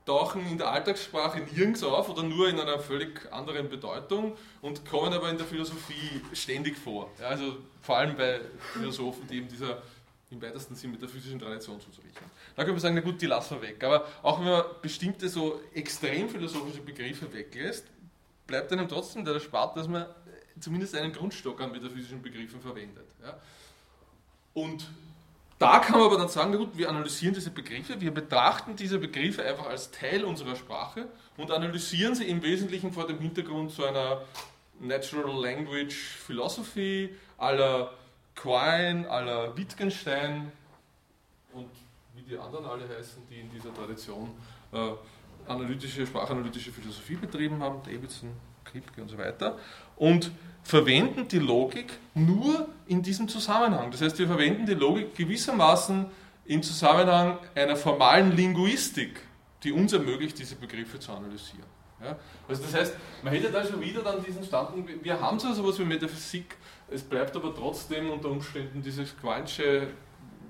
tauchen 0.07 0.47
in 0.47 0.57
der 0.57 0.71
Alltagssprache 0.71 1.41
nirgends 1.41 1.83
auf 1.83 2.09
oder 2.09 2.23
nur 2.23 2.49
in 2.49 2.59
einer 2.59 2.79
völlig 2.79 3.31
anderen 3.33 3.69
Bedeutung 3.69 4.37
und 4.63 4.89
kommen 4.89 5.13
aber 5.13 5.29
in 5.29 5.37
der 5.37 5.47
Philosophie 5.47 6.23
ständig 6.33 6.79
vor. 6.79 7.11
Ja, 7.21 7.27
also 7.27 7.57
vor 7.83 7.99
allem 7.99 8.17
bei 8.17 8.41
Philosophen, 8.73 9.27
die 9.29 9.39
eben 9.39 9.49
dieser 9.49 9.83
im 10.31 10.43
weitesten 10.43 10.75
Sinn 10.75 10.91
mit 10.91 11.03
der 11.03 11.09
physischen 11.09 11.39
Tradition 11.39 11.81
zuzurichten. 11.81 12.27
Da 12.57 12.65
können 12.65 12.77
wir 12.77 12.81
sagen, 12.81 12.95
na 12.95 13.01
gut, 13.01 13.21
die 13.21 13.27
lassen 13.27 13.61
wir 13.61 13.69
weg. 13.69 13.83
Aber 13.85 14.07
auch 14.23 14.39
wenn 14.41 14.47
man 14.47 14.65
bestimmte 14.83 15.29
so 15.29 15.61
extrem 15.73 16.29
philosophische 16.29 16.81
Begriffe 16.81 17.33
weglässt, 17.33 17.85
bleibt 18.47 18.73
einem 18.73 18.89
trotzdem 18.89 19.25
der 19.25 19.39
Spart, 19.39 19.77
dass 19.77 19.87
man 19.87 20.07
zumindest 20.59 20.95
einen 20.97 21.13
Grundstock 21.13 21.61
an 21.61 21.71
metaphysischen 21.71 22.23
Begriffen 22.23 22.61
verwendet. 22.61 23.07
Ja. 23.23 23.39
Und 24.55 24.89
da 25.59 25.79
kann 25.79 25.99
man 25.99 26.09
aber 26.09 26.19
dann 26.19 26.29
sagen, 26.29 26.51
na 26.51 26.59
gut, 26.59 26.77
wir 26.77 26.89
analysieren 26.89 27.35
diese 27.35 27.51
Begriffe, 27.51 28.01
wir 28.01 28.13
betrachten 28.13 28.77
diese 28.77 28.99
Begriffe 28.99 29.43
einfach 29.43 29.67
als 29.67 29.91
Teil 29.91 30.25
unserer 30.25 30.55
Sprache 30.55 31.07
und 31.37 31.51
analysieren 31.51 32.15
sie 32.15 32.29
im 32.29 32.43
Wesentlichen 32.43 32.93
vor 32.93 33.07
dem 33.07 33.19
Hintergrund 33.19 33.71
so 33.71 33.85
einer 33.85 34.23
Natural 34.81 35.43
Language 35.43 35.95
Philosophy 35.95 37.15
aller 37.39 37.93
Quine, 38.35 39.09
aller 39.09 39.57
Wittgenstein 39.57 40.53
und 41.55 41.71
wie 42.15 42.23
die 42.23 42.37
anderen 42.37 42.67
alle 42.67 42.87
heißen, 42.87 43.23
die 43.31 43.41
in 43.41 43.51
dieser 43.51 43.73
Tradition 43.73 44.31
äh, 44.73 44.93
analytische, 45.49 46.07
sprachanalytische 46.07 46.71
Philosophie 46.71 47.17
betrieben 47.17 47.63
haben, 47.63 47.83
Davidson, 47.83 48.31
Kripke 48.65 49.01
und 49.01 49.09
so 49.09 49.17
weiter. 49.17 49.59
Und 49.97 50.31
verwenden 50.67 51.29
die 51.29 51.39
Logik 51.39 51.93
nur 52.15 52.69
in 52.89 53.01
diesem 53.01 53.29
Zusammenhang. 53.29 53.93
Das 53.93 54.03
heißt, 54.03 54.19
wir 54.19 54.27
verwenden 54.27 54.67
die 54.67 54.75
Logik 54.75 55.15
gewissermaßen 55.15 56.07
im 56.45 56.61
Zusammenhang 56.61 57.39
einer 57.55 57.77
formalen 57.77 58.35
Linguistik, 58.35 59.21
die 59.63 59.71
uns 59.71 59.93
ermöglicht, 59.93 60.37
diese 60.41 60.57
Begriffe 60.57 60.99
zu 60.99 61.13
analysieren. 61.13 61.69
Ja? 62.03 62.17
Also 62.49 62.65
das 62.65 62.75
heißt, 62.75 62.97
man 63.23 63.33
hätte 63.33 63.53
da 63.53 63.65
schon 63.65 63.81
wieder 63.81 64.03
dann 64.03 64.21
diesen 64.25 64.43
Standpunkt, 64.43 65.05
wir 65.05 65.21
haben 65.21 65.39
zwar 65.39 65.55
sowas 65.55 65.79
wie 65.79 65.85
Metaphysik, 65.85 66.57
es 66.91 67.05
bleibt 67.05 67.37
aber 67.37 67.55
trotzdem 67.55 68.11
unter 68.11 68.29
Umständen 68.29 68.83
dieses 68.83 69.17
Quantsche 69.17 69.87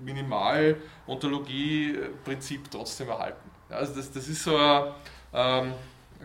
Minimal-Ontologie-Prinzip 0.03 2.71
trotzdem 2.71 3.11
erhalten. 3.11 3.51
Ja, 3.69 3.77
also 3.77 3.95
das, 3.95 4.11
das 4.11 4.29
ist 4.29 4.45
so 4.45 4.57
ein, 4.57 4.95
ähm, 5.35 5.75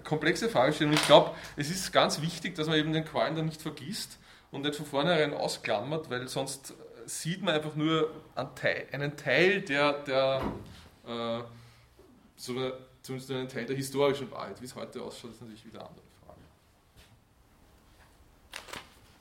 komplexe 0.03 0.49
Fragestellung. 0.49 0.93
Ich 0.93 1.05
glaube, 1.05 1.35
es 1.55 1.69
ist 1.69 1.91
ganz 1.91 2.21
wichtig, 2.21 2.55
dass 2.55 2.67
man 2.67 2.77
eben 2.77 2.93
den 2.93 3.05
Qualm 3.05 3.35
dann 3.35 3.45
nicht 3.45 3.61
vergisst 3.61 4.17
und 4.51 4.61
nicht 4.61 4.75
von 4.75 4.85
vornherein 4.85 5.33
ausklammert, 5.33 6.09
weil 6.09 6.27
sonst 6.27 6.73
sieht 7.05 7.41
man 7.41 7.55
einfach 7.55 7.75
nur 7.75 8.11
einen 8.35 9.17
Teil 9.17 9.61
der, 9.61 9.93
der 10.03 10.41
äh, 11.05 11.41
so, 12.35 12.71
zumindest 13.01 13.31
einen 13.31 13.49
Teil 13.49 13.65
der 13.65 13.75
historischen 13.75 14.29
Wahrheit. 14.31 14.61
Wie 14.61 14.65
es 14.65 14.75
heute 14.75 15.01
ausschaut, 15.01 15.31
ist 15.31 15.41
natürlich 15.41 15.65
wieder 15.65 15.79
eine 15.79 15.89
andere 15.89 16.05
Frage. 16.25 16.39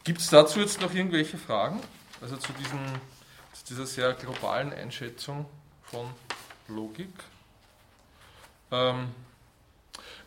Gibt 0.04 0.20
es 0.20 0.28
dazu 0.28 0.60
jetzt 0.60 0.80
noch 0.80 0.92
irgendwelche 0.94 1.38
Fragen? 1.38 1.80
Also 2.20 2.36
zu, 2.36 2.52
diesen, 2.52 2.80
zu 3.52 3.64
dieser 3.68 3.86
sehr 3.86 4.12
globalen 4.14 4.72
Einschätzung 4.72 5.46
von 5.82 6.06
Logik? 6.68 7.12
Ähm, 8.70 9.08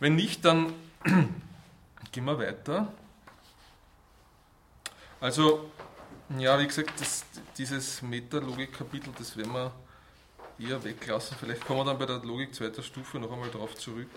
wenn 0.03 0.15
nicht, 0.15 0.43
dann 0.43 0.74
gehen 2.12 2.25
wir 2.25 2.38
weiter. 2.38 2.91
Also, 5.22 5.72
ja, 6.38 6.60
wie 6.60 6.67
gesagt, 6.67 7.00
das, 7.00 7.24
dieses 7.57 8.01
Metalogik-Kapitel, 8.01 9.13
das 9.17 9.38
werden 9.38 9.53
wir 9.53 9.72
eher 10.60 10.83
weglassen. 10.83 11.38
Vielleicht 11.39 11.65
kommen 11.65 11.79
wir 11.79 11.86
dann 11.86 11.98
bei 11.98 12.05
der 12.05 12.17
Logik 12.17 12.53
zweiter 12.53 12.83
Stufe 12.83 13.17
noch 13.17 13.31
einmal 13.31 13.50
darauf 13.50 13.75
zurück. 13.75 14.10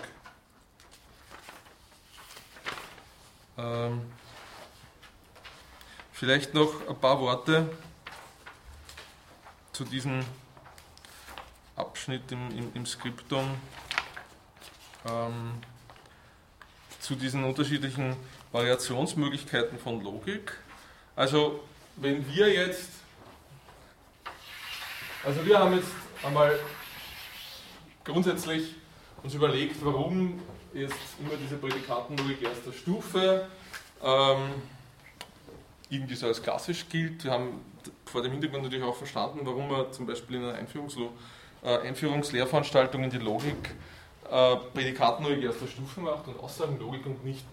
Ähm, 3.57 4.03
vielleicht 6.11 6.53
noch 6.53 6.89
ein 6.89 6.99
paar 6.99 7.21
Worte 7.21 7.71
zu 9.73 9.85
diesem 9.85 10.25
Abschnitt 11.77 12.33
im, 12.33 12.51
im, 12.59 12.75
im 12.75 12.87
Skriptum. 12.87 13.55
Ähm, 15.07 15.53
zu 17.07 17.15
diesen 17.15 17.45
unterschiedlichen 17.45 18.17
Variationsmöglichkeiten 18.51 19.79
von 19.79 20.03
Logik. 20.03 20.53
Also 21.15 21.61
wenn 21.95 22.27
wir 22.35 22.53
jetzt, 22.53 22.91
also 25.25 25.47
wir 25.47 25.57
haben 25.57 25.77
jetzt 25.77 25.93
einmal 26.25 26.59
grundsätzlich 28.03 28.75
uns 29.23 29.35
überlegt, 29.35 29.77
warum 29.85 30.43
jetzt 30.75 30.97
immer 31.21 31.37
diese 31.41 31.57
Prädikatenlogik 31.57 32.43
erster 32.43 32.73
Stufe 32.73 33.49
ähm, 34.03 34.51
irgendwie 35.89 36.17
so 36.17 36.27
als 36.27 36.43
klassisch 36.43 36.89
gilt. 36.89 37.23
Wir 37.23 37.31
haben 37.31 37.61
vor 38.05 38.23
dem 38.23 38.33
Hintergrund 38.33 38.65
natürlich 38.65 38.85
auch 38.85 38.97
verstanden, 38.97 39.43
warum 39.45 39.71
man 39.71 39.93
zum 39.93 40.07
Beispiel 40.07 40.39
in 40.39 40.43
einer 40.43 40.55
Einführungslo 40.55 41.13
äh, 41.63 41.79
Einführungslehrveranstaltung 41.87 43.05
in 43.05 43.11
die 43.11 43.19
Logik 43.19 43.77
äh, 44.31 44.57
Prädikatenlogik 44.75 45.45
erster 45.45 45.67
Stufe 45.67 46.01
macht 46.01 46.27
und 46.29 46.39
Aussagenlogik 46.41 47.07
und 47.07 47.25
nicht 47.25 47.45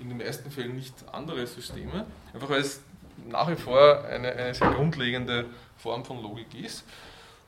in 0.00 0.08
den 0.08 0.18
meisten 0.18 0.50
Fällen 0.50 0.76
nicht 0.76 0.94
andere 1.12 1.46
Systeme, 1.46 2.06
einfach 2.32 2.48
weil 2.48 2.60
es 2.60 2.80
nach 3.28 3.50
wie 3.50 3.56
vor 3.56 4.04
eine, 4.04 4.32
eine 4.32 4.54
sehr 4.54 4.70
grundlegende 4.70 5.46
Form 5.76 6.04
von 6.04 6.22
Logik 6.22 6.54
ist. 6.54 6.84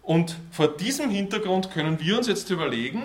Und 0.02 0.36
vor 0.50 0.68
diesem 0.68 1.10
Hintergrund 1.10 1.70
können 1.70 2.00
wir 2.00 2.18
uns 2.18 2.26
jetzt 2.26 2.50
überlegen, 2.50 3.02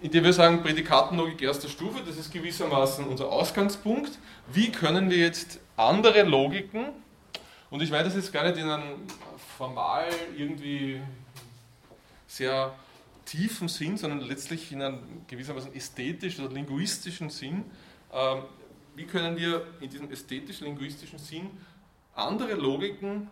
indem 0.00 0.24
wir 0.24 0.32
sagen, 0.32 0.62
Prädikatenlogik 0.62 1.42
erster 1.42 1.68
Stufe, 1.68 2.00
das 2.06 2.16
ist 2.16 2.32
gewissermaßen 2.32 3.04
unser 3.06 3.30
Ausgangspunkt, 3.30 4.12
wie 4.52 4.70
können 4.70 5.10
wir 5.10 5.18
jetzt 5.18 5.58
andere 5.76 6.22
Logiken, 6.22 6.86
und 7.70 7.82
ich 7.82 7.90
meine 7.90 8.04
das 8.04 8.16
jetzt 8.16 8.32
gar 8.32 8.44
nicht 8.44 8.58
in 8.58 8.68
einem 8.68 9.06
formal 9.56 10.06
irgendwie 10.36 11.00
sehr 12.26 12.72
tiefen 13.24 13.68
Sinn, 13.68 13.96
sondern 13.96 14.20
letztlich 14.20 14.72
in 14.72 14.82
einem 14.82 15.26
gewissermaßen 15.26 15.74
ästhetischen 15.74 16.44
oder 16.44 16.54
linguistischen 16.54 17.30
Sinn, 17.30 17.64
ähm, 18.12 18.42
wie 18.94 19.06
können 19.06 19.36
wir 19.36 19.66
in 19.80 19.88
diesem 19.88 20.10
ästhetisch-linguistischen 20.10 21.18
Sinn 21.18 21.50
andere 22.14 22.54
Logiken, 22.54 23.30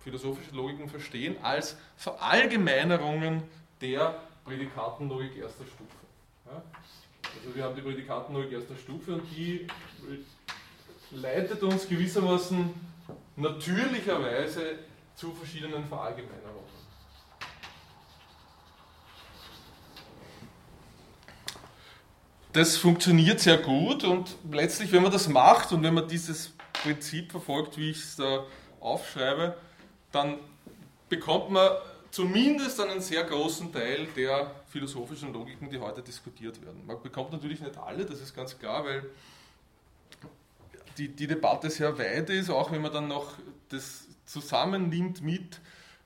philosophische 0.00 0.54
Logiken 0.54 0.88
verstehen 0.88 1.36
als 1.42 1.76
Verallgemeinerungen 1.96 3.42
der 3.80 4.22
Prädikatenlogik 4.44 5.36
erster 5.36 5.64
Stufe. 5.64 5.96
Also 6.46 7.54
wir 7.54 7.64
haben 7.64 7.74
die 7.74 7.82
Prädikatenlogik 7.82 8.52
erster 8.52 8.76
Stufe 8.76 9.14
und 9.14 9.22
die 9.34 9.66
leitet 11.10 11.62
uns 11.62 11.88
gewissermaßen 11.88 12.74
natürlicherweise 13.36 14.78
zu 15.14 15.32
verschiedenen 15.32 15.84
Verallgemeinerungen. 15.84 16.83
Das 22.54 22.76
funktioniert 22.76 23.40
sehr 23.40 23.58
gut 23.58 24.04
und 24.04 24.36
letztlich, 24.48 24.92
wenn 24.92 25.02
man 25.02 25.10
das 25.10 25.28
macht 25.28 25.72
und 25.72 25.82
wenn 25.82 25.92
man 25.92 26.06
dieses 26.06 26.52
Prinzip 26.72 27.32
verfolgt, 27.32 27.76
wie 27.76 27.90
ich 27.90 27.98
es 27.98 28.14
da 28.14 28.46
aufschreibe, 28.78 29.56
dann 30.12 30.38
bekommt 31.08 31.50
man 31.50 31.68
zumindest 32.12 32.80
einen 32.80 33.00
sehr 33.00 33.24
großen 33.24 33.72
Teil 33.72 34.06
der 34.14 34.52
philosophischen 34.68 35.32
Logiken, 35.32 35.68
die 35.68 35.80
heute 35.80 36.00
diskutiert 36.00 36.64
werden. 36.64 36.86
Man 36.86 37.02
bekommt 37.02 37.32
natürlich 37.32 37.60
nicht 37.60 37.76
alle, 37.76 38.06
das 38.06 38.20
ist 38.20 38.36
ganz 38.36 38.56
klar, 38.56 38.84
weil 38.84 39.02
die, 40.96 41.08
die 41.08 41.26
Debatte 41.26 41.68
sehr 41.70 41.98
weit 41.98 42.30
ist, 42.30 42.50
auch 42.50 42.70
wenn 42.70 42.82
man 42.82 42.92
dann 42.92 43.08
noch 43.08 43.32
das 43.68 44.06
zusammennimmt 44.26 45.22
mit 45.22 45.60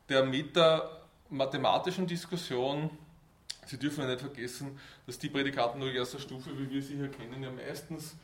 der 0.08 0.24
meta-mathematischen 0.24 2.06
Diskussion. 2.06 2.88
Sie 3.68 3.78
dürfen 3.78 4.00
ja 4.00 4.06
nicht 4.08 4.20
vergessen, 4.20 4.78
dass 5.06 5.18
die 5.18 5.28
Prädikaten 5.28 5.82
erster 5.82 6.18
Stufe, 6.18 6.50
wie 6.58 6.70
wir 6.70 6.82
sie 6.82 6.96
hier 6.96 7.08
kennen, 7.08 7.42
ja 7.42 7.50
meistens, 7.50 8.16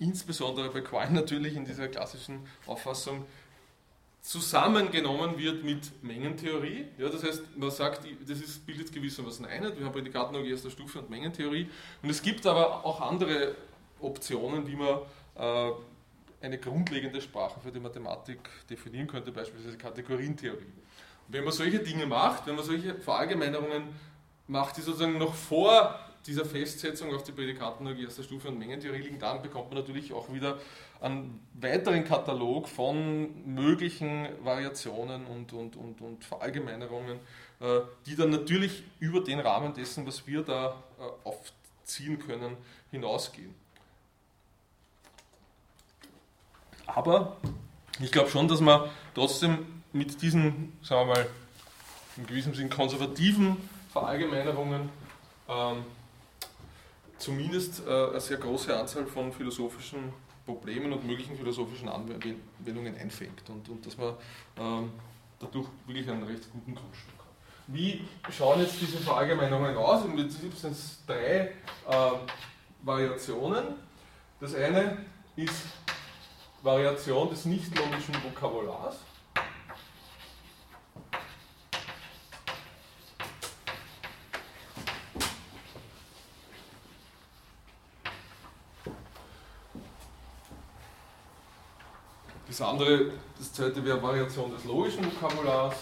insbesondere 0.00 0.70
bei 0.70 0.80
Quine 0.80 1.12
natürlich 1.12 1.54
in 1.54 1.64
dieser 1.64 1.86
klassischen 1.86 2.40
Auffassung, 2.66 3.24
zusammengenommen 4.20 5.38
wird 5.38 5.62
mit 5.62 6.02
Mengentheorie. 6.02 6.86
Ja, 6.98 7.08
das 7.10 7.22
heißt, 7.22 7.56
man 7.56 7.70
sagt, 7.70 8.06
das 8.26 8.40
ist, 8.40 8.66
bildet 8.66 8.90
gewissermaßen 8.90 9.44
Einheit. 9.44 9.78
Wir 9.78 9.84
haben 9.84 9.92
Prädikatenlogik 9.92 10.50
erster 10.50 10.70
Stufe 10.70 10.98
und 10.98 11.10
Mengentheorie. 11.10 11.68
Und 12.02 12.08
es 12.10 12.22
gibt 12.22 12.46
aber 12.46 12.84
auch 12.84 13.00
andere 13.02 13.54
Optionen, 14.00 14.66
wie 14.66 14.76
man 14.76 15.00
äh, 15.36 15.72
eine 16.40 16.58
grundlegende 16.58 17.20
Sprache 17.20 17.60
für 17.60 17.70
die 17.70 17.80
Mathematik 17.80 18.38
definieren 18.68 19.06
könnte, 19.06 19.30
beispielsweise 19.30 19.76
Kategorientheorie. 19.76 20.72
Wenn 21.28 21.44
man 21.44 21.52
solche 21.52 21.78
Dinge 21.78 22.06
macht, 22.06 22.46
wenn 22.46 22.56
man 22.56 22.64
solche 22.64 22.94
Verallgemeinerungen 22.94 23.84
macht, 24.46 24.76
die 24.76 24.82
sozusagen 24.82 25.18
noch 25.18 25.34
vor 25.34 25.98
dieser 26.26 26.44
Festsetzung 26.44 27.14
auf 27.14 27.22
die 27.22 27.32
Prädikatenlogik 27.32 28.04
erster 28.04 28.22
Stufe 28.22 28.48
und 28.48 28.58
Mengentheorie 28.58 29.02
liegen, 29.02 29.18
dann 29.18 29.42
bekommt 29.42 29.70
man 29.70 29.78
natürlich 29.80 30.12
auch 30.12 30.32
wieder 30.32 30.58
einen 31.00 31.40
weiteren 31.54 32.04
Katalog 32.04 32.68
von 32.68 33.54
möglichen 33.54 34.28
Variationen 34.42 35.26
und, 35.26 35.52
und, 35.52 35.76
und, 35.76 36.00
und 36.00 36.24
Verallgemeinerungen, 36.24 37.18
äh, 37.60 37.80
die 38.06 38.16
dann 38.16 38.30
natürlich 38.30 38.84
über 39.00 39.20
den 39.20 39.40
Rahmen 39.40 39.74
dessen, 39.74 40.06
was 40.06 40.26
wir 40.26 40.42
da 40.42 40.82
äh, 40.98 41.28
aufziehen 41.28 42.18
können, 42.18 42.56
hinausgehen. 42.90 43.54
Aber 46.86 47.36
ich 48.00 48.10
glaube 48.10 48.30
schon, 48.30 48.48
dass 48.48 48.60
man 48.60 48.88
trotzdem 49.14 49.83
mit 49.94 50.20
diesen, 50.20 50.76
sagen 50.82 51.08
wir 51.08 51.14
mal, 51.14 51.26
in 52.16 52.26
gewissem 52.26 52.54
Sinn 52.54 52.68
konservativen 52.68 53.56
Verallgemeinerungen 53.92 54.88
ähm, 55.48 55.84
zumindest 57.18 57.86
äh, 57.86 58.10
eine 58.10 58.20
sehr 58.20 58.38
große 58.38 58.76
Anzahl 58.76 59.06
von 59.06 59.32
philosophischen 59.32 60.12
Problemen 60.44 60.92
und 60.92 61.06
möglichen 61.06 61.36
philosophischen 61.36 61.88
Anwendungen 61.88 62.96
einfängt 62.96 63.48
und, 63.48 63.68
und 63.68 63.86
dass 63.86 63.96
man 63.96 64.14
ähm, 64.58 64.92
dadurch 65.38 65.68
wirklich 65.86 66.08
einen 66.10 66.24
recht 66.24 66.50
guten 66.52 66.74
Grundstück 66.74 67.18
hat. 67.18 67.24
Wie 67.68 68.04
schauen 68.30 68.60
jetzt 68.60 68.80
diese 68.80 68.98
Verallgemeinerungen 68.98 69.76
aus? 69.76 70.04
Im 70.04 70.14
Prinzip 70.16 70.54
sind 70.54 70.72
es 70.72 70.98
drei 71.06 71.52
äh, 71.88 72.10
Variationen. 72.82 73.64
Das 74.40 74.54
eine 74.54 74.98
ist 75.36 75.62
Variation 76.62 77.30
des 77.30 77.44
nicht-logischen 77.44 78.14
Vokabulars. 78.22 78.96
Das 92.56 92.68
andere, 92.68 93.10
das 93.36 93.52
zweite 93.52 93.84
wäre 93.84 94.00
Variation 94.00 94.54
des 94.54 94.64
logischen 94.64 95.04
Vokabulars. 95.04 95.74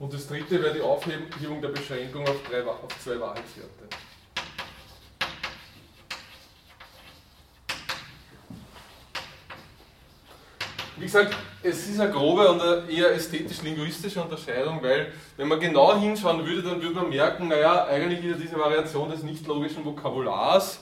Und 0.00 0.12
das 0.12 0.26
dritte 0.26 0.60
wäre 0.60 0.74
die 0.74 0.80
Aufhebung 0.80 1.60
der 1.62 1.68
Beschränkung 1.68 2.26
auf, 2.26 2.42
drei, 2.50 2.64
auf 2.64 2.88
zwei 3.00 3.20
Wahrheitswerte. 3.20 4.09
Wie 11.00 11.06
gesagt, 11.06 11.34
es 11.62 11.88
ist 11.88 11.98
eine 11.98 12.12
grobe 12.12 12.46
und 12.50 12.60
eine 12.60 12.82
eher 12.90 13.14
ästhetisch-linguistische 13.14 14.22
Unterscheidung, 14.22 14.82
weil 14.82 15.10
wenn 15.38 15.48
man 15.48 15.58
genau 15.58 15.98
hinschauen 15.98 16.44
würde, 16.44 16.62
dann 16.62 16.82
würde 16.82 16.94
man 16.94 17.08
merken, 17.08 17.48
naja, 17.48 17.86
eigentlich 17.86 18.22
ist 18.22 18.42
diese 18.42 18.58
Variation 18.58 19.10
des 19.10 19.22
nicht-logischen 19.22 19.82
Vokabulars, 19.82 20.78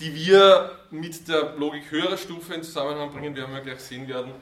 die 0.00 0.12
wir 0.16 0.72
mit 0.90 1.28
der 1.28 1.54
Logik 1.56 1.92
höherer 1.92 2.16
Stufe 2.16 2.54
in 2.54 2.64
Zusammenhang 2.64 3.12
bringen, 3.12 3.36
werden 3.36 3.54
wir 3.54 3.60
gleich 3.60 3.78
sehen 3.78 4.08
werden, 4.08 4.32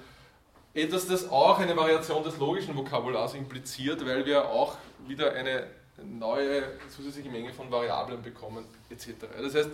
etwas, 0.72 1.06
das 1.06 1.28
auch 1.28 1.58
eine 1.58 1.76
Variation 1.76 2.24
des 2.24 2.38
logischen 2.38 2.74
Vokabulars 2.74 3.34
impliziert, 3.34 4.06
weil 4.06 4.24
wir 4.24 4.46
auch 4.46 4.78
wieder 5.06 5.34
eine 5.34 5.66
neue 6.04 6.62
zusätzliche 6.94 7.30
Menge 7.30 7.52
von 7.52 7.70
Variablen 7.70 8.22
bekommen, 8.22 8.64
etc. 8.90 9.08
Das 9.40 9.54
heißt, 9.54 9.70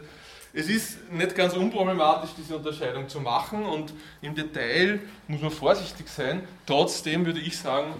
es 0.53 0.69
ist 0.69 1.13
nicht 1.13 1.35
ganz 1.35 1.55
unproblematisch, 1.55 2.31
diese 2.37 2.57
Unterscheidung 2.57 3.09
zu 3.09 3.21
machen 3.21 3.65
und 3.67 3.93
im 4.23 4.35
Detail 4.35 5.01
muss 5.29 5.43
man 5.43 5.51
vorsichtig 5.51 6.09
sein. 6.09 6.47
Trotzdem 6.65 7.27
würde 7.27 7.41
ich 7.41 7.59
sagen, 7.59 7.95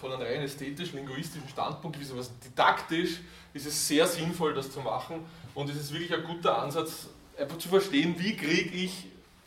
von 0.00 0.12
einem 0.12 0.22
rein 0.22 0.42
ästhetisch-linguistischen 0.42 1.48
Standpunkt, 1.48 1.98
wie 1.98 2.04
sowas 2.04 2.30
didaktisch, 2.44 3.20
ist 3.54 3.66
es 3.66 3.88
sehr 3.88 4.06
sinnvoll, 4.06 4.52
das 4.52 4.70
zu 4.70 4.80
machen 4.80 5.24
und 5.54 5.70
es 5.70 5.76
ist 5.76 5.92
wirklich 5.92 6.12
ein 6.12 6.24
guter 6.24 6.58
Ansatz, 6.60 7.08
einfach 7.38 7.58
zu 7.58 7.68
verstehen, 7.68 8.14
wie 8.18 8.36
kriege 8.36 8.70
ich 8.76 9.06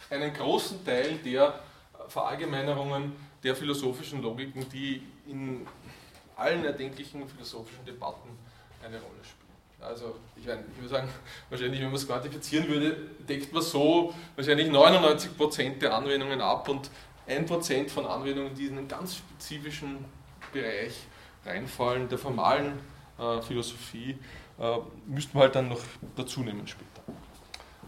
einen 0.10 0.34
großen 0.34 0.84
Teil 0.86 1.20
der 1.24 1.60
Verallgemeinerungen 2.08 3.14
der 3.44 3.56
philosophischen 3.56 4.22
Logiken, 4.22 4.68
die 4.70 5.04
in 5.28 5.68
allen 6.38 6.64
erdenklichen 6.66 7.28
philosophischen 7.28 7.86
Debatten 7.86 8.30
eine 8.84 8.98
Rolle 8.98 9.24
spielen. 9.24 9.48
Also 9.80 10.16
ich, 10.36 10.46
meine, 10.46 10.64
ich 10.72 10.78
würde 10.78 10.90
sagen, 10.90 11.10
wahrscheinlich, 11.50 11.80
wenn 11.80 11.88
man 11.88 11.96
es 11.96 12.08
quantifizieren 12.08 12.68
würde, 12.68 12.96
deckt 13.28 13.54
man 13.54 13.62
so 13.62 14.14
wahrscheinlich 14.36 14.70
99% 14.70 15.80
der 15.80 15.94
Anwendungen 15.94 16.42
ab 16.42 16.68
und 16.70 16.90
1% 17.28 17.90
von 17.90 18.06
Anwendungen, 18.06 18.56
die 18.56 18.68
in 18.68 18.78
einen 18.78 18.88
ganz 18.88 19.18
spezifischen 19.18 20.06
Bereich 20.52 20.94
reinfallen, 21.46 22.10
der 22.10 22.18
formalen 22.18 22.80
äh, 23.20 23.42
Philosophie, 23.42 24.18
äh, 24.60 24.78
müssten 25.06 25.38
wir 25.38 25.42
halt 25.42 25.56
dann 25.56 25.70
noch 25.70 25.82
dazu 26.16 26.42
nehmen 26.42 26.68
später. 26.68 26.88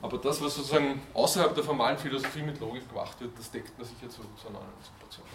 Aber 0.01 0.17
das, 0.17 0.41
was 0.41 0.55
sozusagen 0.55 1.01
außerhalb 1.13 1.53
der 1.55 1.63
formalen 1.63 1.97
Philosophie 1.97 2.41
mit 2.41 2.59
Logik 2.59 2.87
gemacht 2.87 3.19
wird, 3.19 3.37
das 3.37 3.51
deckt 3.51 3.77
man 3.77 3.85
sicher 3.85 4.09
zu, 4.09 4.21
zu 4.21 4.47
99% 4.47 4.51
ab. 4.51 5.28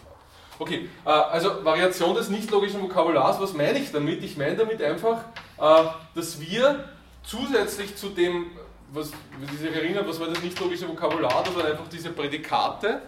Okay, 0.59 0.89
äh, 1.05 1.09
also 1.09 1.65
Variation 1.65 2.15
des 2.15 2.29
nicht-logischen 2.29 2.81
Vokabulars, 2.81 3.41
was 3.41 3.53
meine 3.53 3.79
ich 3.79 3.91
damit? 3.91 4.23
Ich 4.23 4.37
meine 4.37 4.57
damit 4.57 4.81
einfach, 4.83 5.25
äh, 5.59 5.85
dass 6.15 6.41
wir 6.41 6.89
zusätzlich 7.25 7.97
zu 7.97 8.11
dem, 8.11 8.47
was, 8.93 9.11
Sie 9.51 9.57
sich 9.57 9.75
erinnern, 9.75 10.05
was 10.07 10.21
war 10.21 10.29
das 10.29 10.43
nicht-logische 10.43 10.89
Vokabular, 10.89 11.43
das 11.45 11.55
waren 11.57 11.67
einfach 11.67 11.89
diese 11.89 12.11
Prädikate, 12.11 13.03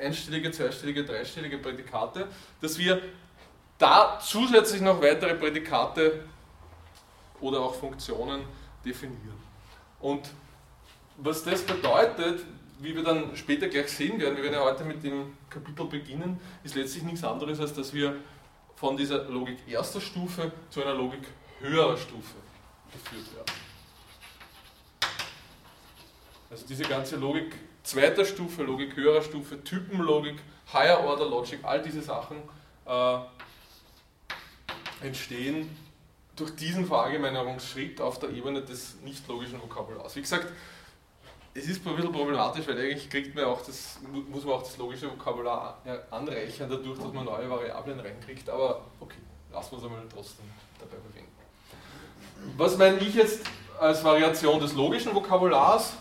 einstellige, 0.00 0.50
zweistellige, 0.50 1.04
dreistellige 1.04 1.58
Prädikate, 1.58 2.28
dass 2.60 2.78
wir 2.78 3.02
da 3.78 4.20
zusätzlich 4.22 4.80
noch 4.80 5.02
weitere 5.02 5.34
Prädikate 5.34 6.24
oder 7.40 7.60
auch 7.60 7.74
Funktionen 7.74 8.42
definieren. 8.84 9.40
Und 10.00 10.28
was 11.16 11.42
das 11.42 11.62
bedeutet, 11.62 12.44
wie 12.82 12.94
wir 12.94 13.02
dann 13.02 13.36
später 13.36 13.68
gleich 13.68 13.88
sehen 13.88 14.20
werden, 14.20 14.36
wir 14.36 14.42
werden 14.42 14.54
ja 14.54 14.64
heute 14.64 14.84
mit 14.84 15.02
dem 15.04 15.36
Kapitel 15.48 15.86
beginnen, 15.86 16.40
ist 16.64 16.74
letztlich 16.74 17.04
nichts 17.04 17.24
anderes, 17.24 17.60
als 17.60 17.72
dass 17.74 17.94
wir 17.94 18.16
von 18.74 18.96
dieser 18.96 19.24
Logik 19.24 19.58
erster 19.68 20.00
Stufe 20.00 20.50
zu 20.70 20.82
einer 20.82 20.94
Logik 20.94 21.22
höherer 21.60 21.96
Stufe 21.96 22.34
geführt 22.92 23.34
werden. 23.34 23.52
Also 26.50 26.66
diese 26.66 26.82
ganze 26.82 27.16
Logik 27.16 27.54
zweiter 27.82 28.24
Stufe 28.24 28.62
Logik, 28.62 28.96
höherer 28.96 29.22
Stufe, 29.22 29.62
Typenlogik, 29.62 30.36
Higher 30.72 31.00
Order 31.04 31.28
Logic, 31.28 31.58
all 31.62 31.82
diese 31.82 32.02
Sachen 32.02 32.38
äh, 32.86 33.18
entstehen 35.00 35.74
durch 36.36 36.54
diesen 36.56 36.86
Verallgemeinerungsschritt 36.86 38.00
auf 38.00 38.18
der 38.18 38.30
Ebene 38.30 38.62
des 38.62 39.00
nicht 39.02 39.26
logischen 39.28 39.60
Vokabulars. 39.60 40.16
Wie 40.16 40.22
gesagt, 40.22 40.48
es 41.54 41.66
ist 41.66 41.86
ein 41.86 41.96
bisschen 41.96 42.12
problematisch, 42.12 42.66
weil 42.66 42.78
eigentlich 42.78 43.10
kriegt 43.10 43.34
man 43.34 43.44
auch 43.44 43.60
das, 43.64 43.98
muss 44.28 44.44
man 44.44 44.54
auch 44.54 44.62
das 44.62 44.76
logische 44.78 45.10
Vokabular 45.10 45.82
anreichern, 46.10 46.70
dadurch, 46.70 46.98
dass 46.98 47.12
man 47.12 47.24
neue 47.24 47.48
Variablen 47.48 48.00
reinkriegt, 48.00 48.48
aber 48.48 48.82
okay, 49.00 49.18
lassen 49.52 49.72
wir 49.72 49.78
es 49.78 49.84
einmal 49.84 50.00
trotzdem 50.12 50.46
dabei 50.78 50.96
bewegen. 50.96 51.28
Was 52.56 52.76
meine 52.78 52.98
ich 52.98 53.14
jetzt 53.14 53.42
als 53.78 54.02
Variation 54.02 54.60
des 54.60 54.72
logischen 54.72 55.14
Vokabulars, 55.14 55.92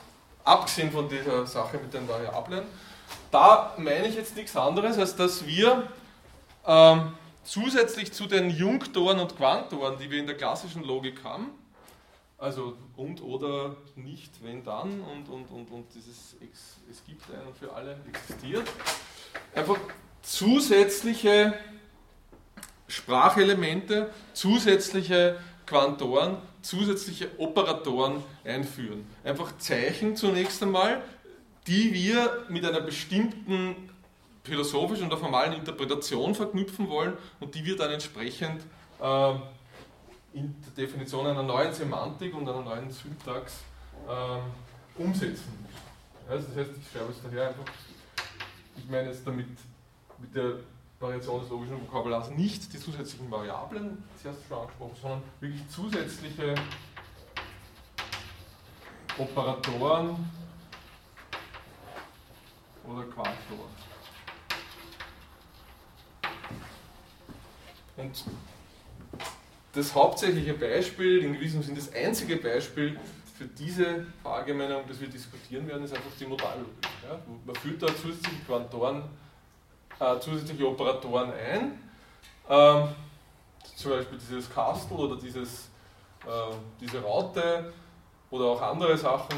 abgesehen 0.44 0.92
von 0.92 1.08
dieser 1.10 1.46
Sache 1.46 1.78
mit 1.78 1.94
den 1.94 2.08
Variablen? 2.08 2.64
Da 3.30 3.74
meine 3.78 4.08
ich 4.08 4.16
jetzt 4.16 4.36
nichts 4.36 4.56
anderes, 4.56 4.98
als 4.98 5.16
dass 5.16 5.46
wir 5.46 5.88
ähm, 6.66 7.14
zusätzlich 7.44 8.14
zu 8.14 8.26
den 8.26 8.50
Junktoren 8.50 9.20
und 9.20 9.36
Quantoren, 9.36 9.98
die 10.00 10.10
wir 10.10 10.20
in 10.20 10.28
der 10.28 10.38
klassischen 10.38 10.84
Logik 10.84 11.24
haben, 11.24 11.50
also 12.42 12.76
und 12.98 13.22
oder 13.22 13.78
nicht, 13.96 14.44
wenn 14.44 14.64
dann 14.64 15.02
und, 15.02 15.30
und, 15.30 15.50
und, 15.52 15.72
und 15.72 15.86
dieses 15.94 16.36
es 16.90 17.06
gibt 17.06 17.24
einen 17.30 17.54
für 17.54 17.72
alle 17.72 17.96
existiert, 18.10 18.68
einfach 19.56 19.78
zusätzliche 20.24 21.54
Sprachelemente, 22.88 24.10
zusätzliche 24.34 25.38
Quantoren, 25.66 26.38
zusätzliche 26.62 27.30
Operatoren 27.38 28.24
einführen. 28.44 29.06
Einfach 29.24 29.58
Zeichen 29.60 30.18
zunächst 30.18 30.62
einmal, 30.62 31.02
die 31.68 31.94
wir 31.94 32.46
mit 32.50 32.66
einer 32.66 32.82
bestimmten 32.82 33.90
philosophischen 34.44 35.08
oder 35.08 35.18
formalen 35.18 35.54
Interpretation 35.54 36.36
verknüpfen 36.36 36.90
wollen 36.90 37.14
und 37.40 37.56
die 37.56 37.64
wir 37.64 37.78
dann 37.78 37.92
entsprechend 37.92 38.62
äh, 39.00 39.34
in 40.34 40.56
der 40.62 40.86
Definition 40.86 41.28
einer 41.28 41.44
neuen 41.44 41.74
Semantik 41.74 42.34
und 42.34 42.48
einer 42.48 42.62
neuen 42.62 42.90
Syntax 42.90 43.64
äh, 44.08 45.02
umsetzen. 45.02 45.66
Also 46.30 46.48
das 46.48 46.58
heißt, 46.58 46.72
ich 46.80 46.92
schreibe 46.92 47.12
es 47.12 47.22
daher 47.22 47.50
einfach, 47.50 47.66
ich 48.78 48.90
meine 48.90 49.10
jetzt 49.10 49.26
damit 49.28 49.50
mit 50.18 50.36
der 50.36 50.60
Variation 51.00 51.42
des 51.42 51.50
logischen 51.50 51.82
Vokabulars 51.82 52.30
nicht 52.30 52.72
die 52.72 52.80
zusätzlichen 52.80 53.30
Variablen, 53.30 54.04
zuerst 54.22 54.40
schon 54.48 54.60
angesprochen, 54.60 54.96
sondern 55.02 55.24
wirklich 55.40 55.68
zusätzliche 55.68 56.56
Operatoren 59.18 60.30
oder 62.86 63.04
Quantoren. 63.04 63.92
Und 67.98 68.24
das 69.74 69.96
hauptsächliche 69.96 70.54
Beispiel, 70.54 71.24
in 71.24 71.34
gewissem 71.34 71.64
Sinne 71.64 71.78
das 71.78 71.94
einzige 71.94 72.38
Beispiel 72.38 73.00
für 73.38 73.46
diese 73.46 74.06
Verallgemeinerung, 74.22 74.84
das 74.88 75.00
wir 75.00 75.08
diskutieren 75.08 75.68
werden, 75.68 75.84
ist 75.84 75.96
einfach 75.96 76.12
die 76.20 76.26
Modallogik. 76.26 76.88
Ja? 77.08 77.18
Man 77.46 77.56
führt 77.56 77.82
da 77.82 77.88
zusätzliche 77.88 78.44
Quantoren, 78.46 79.04
äh, 80.00 80.20
zusätzliche 80.20 80.68
Operatoren 80.68 81.32
ein, 81.34 81.80
ähm, 82.50 82.90
zum 83.76 83.92
Beispiel 83.92 84.18
dieses 84.18 84.50
Kastel 84.50 84.98
oder 84.98 85.16
dieses, 85.16 85.70
äh, 86.26 86.54
diese 86.80 87.02
Raute 87.02 87.74
oder 88.30 88.46
auch 88.46 88.62
andere 88.62 88.98
Sachen, 88.98 89.38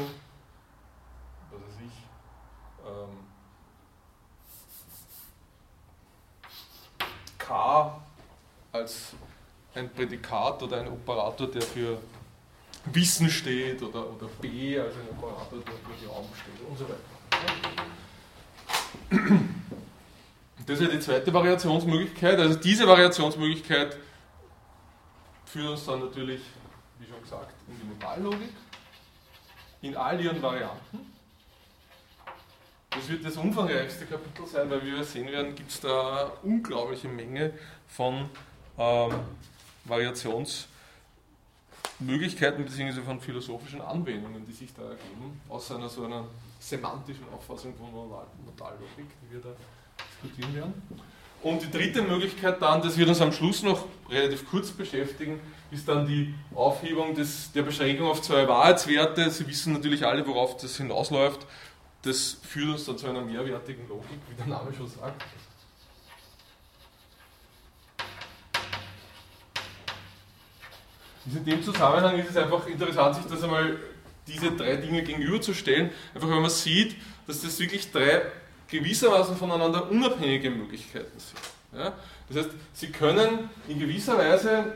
was 1.50 1.60
weiß 1.60 1.80
ich, 1.86 1.92
ähm, 2.86 3.24
K 7.38 8.02
als 8.72 9.14
ein 9.74 9.90
Prädikat 9.90 10.62
oder 10.62 10.80
ein 10.80 10.88
Operator, 10.88 11.48
der 11.48 11.62
für 11.62 11.98
Wissen 12.86 13.30
steht 13.30 13.82
oder, 13.82 14.10
oder 14.10 14.26
B 14.40 14.78
als 14.78 14.94
ein 14.94 15.08
Operator, 15.16 15.58
der 15.58 15.74
für 15.98 16.08
Raum 16.08 16.26
steht 16.34 16.68
und 16.68 16.78
so 16.78 16.84
weiter. 16.88 17.14
Das 20.66 20.80
ist 20.80 20.86
ja 20.86 20.88
die 20.88 21.00
zweite 21.00 21.32
Variationsmöglichkeit. 21.32 22.38
Also 22.38 22.58
diese 22.58 22.86
Variationsmöglichkeit 22.86 23.96
führt 25.44 25.68
uns 25.68 25.84
dann 25.84 26.00
natürlich, 26.00 26.40
wie 26.98 27.06
schon 27.06 27.20
gesagt, 27.22 27.54
in 27.68 27.78
die 27.78 27.84
Modallogik, 27.84 28.52
in 29.82 29.96
all 29.96 30.20
ihren 30.20 30.40
Varianten. 30.40 31.12
Das 32.90 33.08
wird 33.08 33.24
das 33.24 33.36
umfangreichste 33.36 34.06
Kapitel 34.06 34.46
sein, 34.46 34.70
weil 34.70 34.82
wie 34.84 34.92
wir 34.92 35.04
sehen 35.04 35.26
werden, 35.26 35.54
gibt 35.54 35.70
es 35.70 35.80
da 35.80 36.32
unglaubliche 36.42 37.08
Menge 37.08 37.52
von 37.88 38.30
ähm, 38.78 39.12
Variationsmöglichkeiten 39.84 42.64
bzw. 42.64 43.02
von 43.02 43.20
philosophischen 43.20 43.80
Anwendungen, 43.80 44.44
die 44.46 44.52
sich 44.52 44.74
da 44.74 44.82
ergeben, 44.82 45.40
aus 45.48 45.70
einer 45.70 45.88
so 45.88 46.04
einer 46.04 46.24
semantischen 46.58 47.28
Auffassung 47.32 47.74
von 47.76 47.92
Modallogik, 47.92 49.06
die 49.22 49.34
wir 49.34 49.40
da 49.40 49.50
diskutieren 50.22 50.54
werden. 50.54 50.82
Und 51.42 51.62
die 51.62 51.70
dritte 51.70 52.00
Möglichkeit 52.00 52.62
dann, 52.62 52.80
das 52.80 52.96
wird 52.96 53.10
uns 53.10 53.20
am 53.20 53.30
Schluss 53.30 53.62
noch 53.62 53.84
relativ 54.08 54.48
kurz 54.48 54.70
beschäftigen, 54.70 55.38
ist 55.70 55.86
dann 55.86 56.06
die 56.06 56.32
Aufhebung 56.54 57.14
des, 57.14 57.52
der 57.52 57.60
Beschränkung 57.62 58.08
auf 58.08 58.22
zwei 58.22 58.48
Wahrheitswerte. 58.48 59.30
Sie 59.30 59.46
wissen 59.46 59.74
natürlich 59.74 60.06
alle, 60.06 60.26
worauf 60.26 60.56
das 60.56 60.78
hinausläuft. 60.78 61.46
Das 62.00 62.38
führt 62.42 62.70
uns 62.70 62.86
dann 62.86 62.96
zu 62.96 63.08
einer 63.08 63.20
mehrwertigen 63.20 63.86
Logik, 63.88 64.18
wie 64.30 64.36
der 64.36 64.46
Name 64.46 64.72
schon 64.72 64.88
sagt. 64.88 65.22
In 71.26 71.44
dem 71.44 71.62
Zusammenhang 71.62 72.18
ist 72.18 72.30
es 72.30 72.36
einfach 72.36 72.66
interessant, 72.66 73.16
sich 73.16 73.24
das 73.26 73.42
einmal 73.42 73.78
diese 74.26 74.52
drei 74.52 74.76
Dinge 74.76 75.02
gegenüberzustellen, 75.02 75.90
einfach 76.14 76.28
wenn 76.28 76.40
man 76.40 76.50
sieht, 76.50 76.96
dass 77.26 77.42
das 77.42 77.58
wirklich 77.58 77.90
drei 77.90 78.22
gewissermaßen 78.68 79.36
voneinander 79.36 79.90
unabhängige 79.90 80.50
Möglichkeiten 80.50 81.18
sind. 81.18 81.38
Ja? 81.78 81.92
Das 82.28 82.38
heißt, 82.38 82.50
Sie 82.72 82.88
können 82.88 83.50
in 83.68 83.78
gewisser 83.78 84.18
Weise 84.18 84.72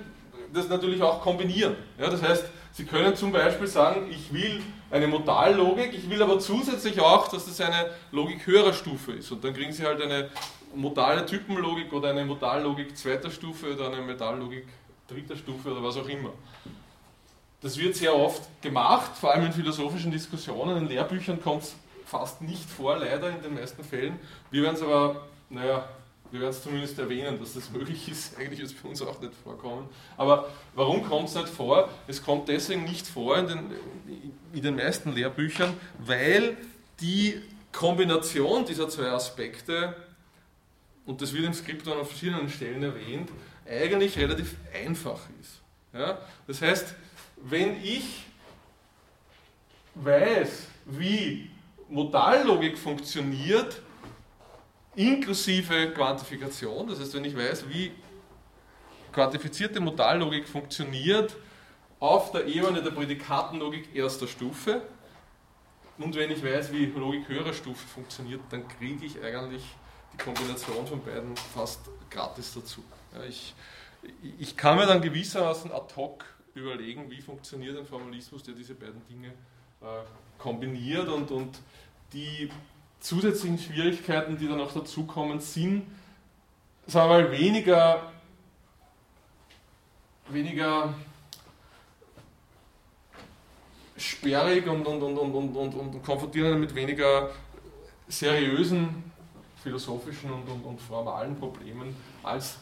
das 0.52 0.68
natürlich 0.68 1.02
auch 1.02 1.20
kombinieren. 1.20 1.76
Ja? 1.98 2.08
Das 2.08 2.22
heißt, 2.22 2.44
Sie 2.72 2.84
können 2.84 3.16
zum 3.16 3.32
Beispiel 3.32 3.66
sagen, 3.66 4.08
ich 4.10 4.32
will 4.32 4.62
eine 4.90 5.06
Modallogik, 5.06 5.92
ich 5.92 6.08
will 6.08 6.22
aber 6.22 6.38
zusätzlich 6.38 7.00
auch, 7.00 7.28
dass 7.28 7.46
das 7.46 7.60
eine 7.60 7.90
Logik 8.12 8.46
höherer 8.46 8.72
Stufe 8.72 9.12
ist. 9.12 9.30
Und 9.32 9.42
dann 9.44 9.52
kriegen 9.52 9.72
Sie 9.72 9.84
halt 9.84 10.00
eine 10.00 10.30
modale 10.74 11.26
Typenlogik 11.26 11.92
oder 11.92 12.10
eine 12.10 12.24
Modallogik 12.24 12.96
zweiter 12.96 13.30
Stufe 13.30 13.74
oder 13.74 13.88
eine 13.88 14.00
Modallogik 14.02 14.66
dritter 15.08 15.36
Stufe 15.36 15.72
oder 15.72 15.82
was 15.82 15.96
auch 15.96 16.08
immer. 16.08 16.32
Das 17.60 17.76
wird 17.76 17.96
sehr 17.96 18.14
oft 18.14 18.62
gemacht, 18.62 19.16
vor 19.16 19.34
allem 19.34 19.46
in 19.46 19.52
philosophischen 19.52 20.12
Diskussionen. 20.12 20.76
In 20.76 20.88
Lehrbüchern 20.88 21.42
kommt 21.42 21.64
es 21.64 21.74
fast 22.06 22.40
nicht 22.40 22.68
vor, 22.68 22.96
leider 22.96 23.30
in 23.30 23.42
den 23.42 23.54
meisten 23.54 23.82
Fällen. 23.82 24.18
Wir 24.50 24.62
werden 24.62 24.76
es 24.76 24.82
aber, 24.82 25.26
naja, 25.50 25.88
wir 26.30 26.40
werden 26.40 26.50
es 26.50 26.62
zumindest 26.62 26.98
erwähnen, 26.98 27.38
dass 27.40 27.54
das 27.54 27.70
möglich 27.72 28.08
ist. 28.08 28.38
Eigentlich 28.38 28.60
wird 28.60 28.70
es 28.70 28.76
bei 28.76 28.88
uns 28.88 29.02
auch 29.02 29.20
nicht 29.20 29.34
vorkommen. 29.42 29.88
Aber 30.16 30.48
warum 30.74 31.02
kommt 31.02 31.28
es 31.28 31.34
nicht 31.34 31.48
vor? 31.48 31.88
Es 32.06 32.22
kommt 32.22 32.48
deswegen 32.48 32.84
nicht 32.84 33.06
vor 33.06 33.38
in 33.38 33.46
den, 33.48 33.70
in 34.52 34.62
den 34.62 34.76
meisten 34.76 35.12
Lehrbüchern, 35.12 35.74
weil 35.98 36.56
die 37.00 37.40
Kombination 37.72 38.64
dieser 38.64 38.88
zwei 38.88 39.10
Aspekte, 39.10 39.96
und 41.06 41.22
das 41.22 41.32
wird 41.32 41.44
im 41.44 41.54
Skript 41.54 41.88
an 41.88 42.04
verschiedenen 42.04 42.48
Stellen 42.50 42.82
erwähnt, 42.82 43.30
eigentlich 43.68 44.18
relativ 44.18 44.56
einfach 44.72 45.20
ist. 45.40 45.60
Ja? 45.92 46.18
Das 46.46 46.62
heißt, 46.62 46.94
wenn 47.36 47.82
ich 47.82 48.24
weiß, 49.94 50.66
wie 50.86 51.50
Modallogik 51.88 52.78
funktioniert, 52.78 53.80
inklusive 54.94 55.92
Quantifikation, 55.92 56.88
das 56.88 57.00
heißt, 57.00 57.14
wenn 57.14 57.24
ich 57.24 57.36
weiß, 57.36 57.68
wie 57.68 57.92
quantifizierte 59.12 59.80
Modallogik 59.80 60.48
funktioniert 60.48 61.36
auf 62.00 62.30
der 62.32 62.46
Ebene 62.46 62.82
der 62.82 62.90
Prädikatenlogik 62.90 63.94
erster 63.94 64.26
Stufe, 64.26 64.82
und 65.98 66.14
wenn 66.14 66.30
ich 66.30 66.44
weiß, 66.44 66.72
wie 66.72 66.86
Logik 66.86 67.28
höherer 67.28 67.52
Stufe 67.52 67.86
funktioniert, 67.88 68.40
dann 68.50 68.66
kriege 68.68 69.04
ich 69.04 69.20
eigentlich 69.20 69.64
die 70.12 70.16
Kombination 70.18 70.86
von 70.86 71.02
beiden 71.02 71.36
fast 71.36 71.80
gratis 72.08 72.54
dazu. 72.54 72.84
Ich, 73.28 73.54
ich 74.38 74.56
kann 74.56 74.76
mir 74.76 74.86
dann 74.86 75.00
gewissermaßen 75.00 75.72
ad 75.72 75.94
hoc 75.96 76.24
überlegen, 76.54 77.10
wie 77.10 77.20
funktioniert 77.20 77.78
ein 77.78 77.86
Formalismus, 77.86 78.42
der 78.42 78.54
diese 78.54 78.74
beiden 78.74 79.06
Dinge 79.06 79.28
äh, 79.28 79.84
kombiniert 80.38 81.08
und, 81.08 81.30
und 81.30 81.58
die 82.12 82.50
zusätzlichen 83.00 83.58
Schwierigkeiten, 83.58 84.36
die 84.38 84.48
dann 84.48 84.60
auch 84.60 84.72
dazukommen, 84.72 85.40
sind, 85.40 85.86
sagen 86.86 87.10
wir 87.10 87.22
mal, 87.22 87.30
weniger, 87.30 88.12
weniger 90.28 90.94
sperrig 93.96 94.66
und, 94.66 94.86
und, 94.86 95.02
und, 95.02 95.18
und, 95.18 95.34
und, 95.34 95.56
und, 95.56 95.74
und 95.74 96.02
konfrontieren 96.02 96.58
mit 96.60 96.74
weniger 96.74 97.30
seriösen 98.06 99.10
philosophischen 99.62 100.30
und, 100.32 100.48
und, 100.48 100.64
und 100.64 100.80
formalen 100.80 101.38
Problemen 101.38 101.94
als 102.22 102.58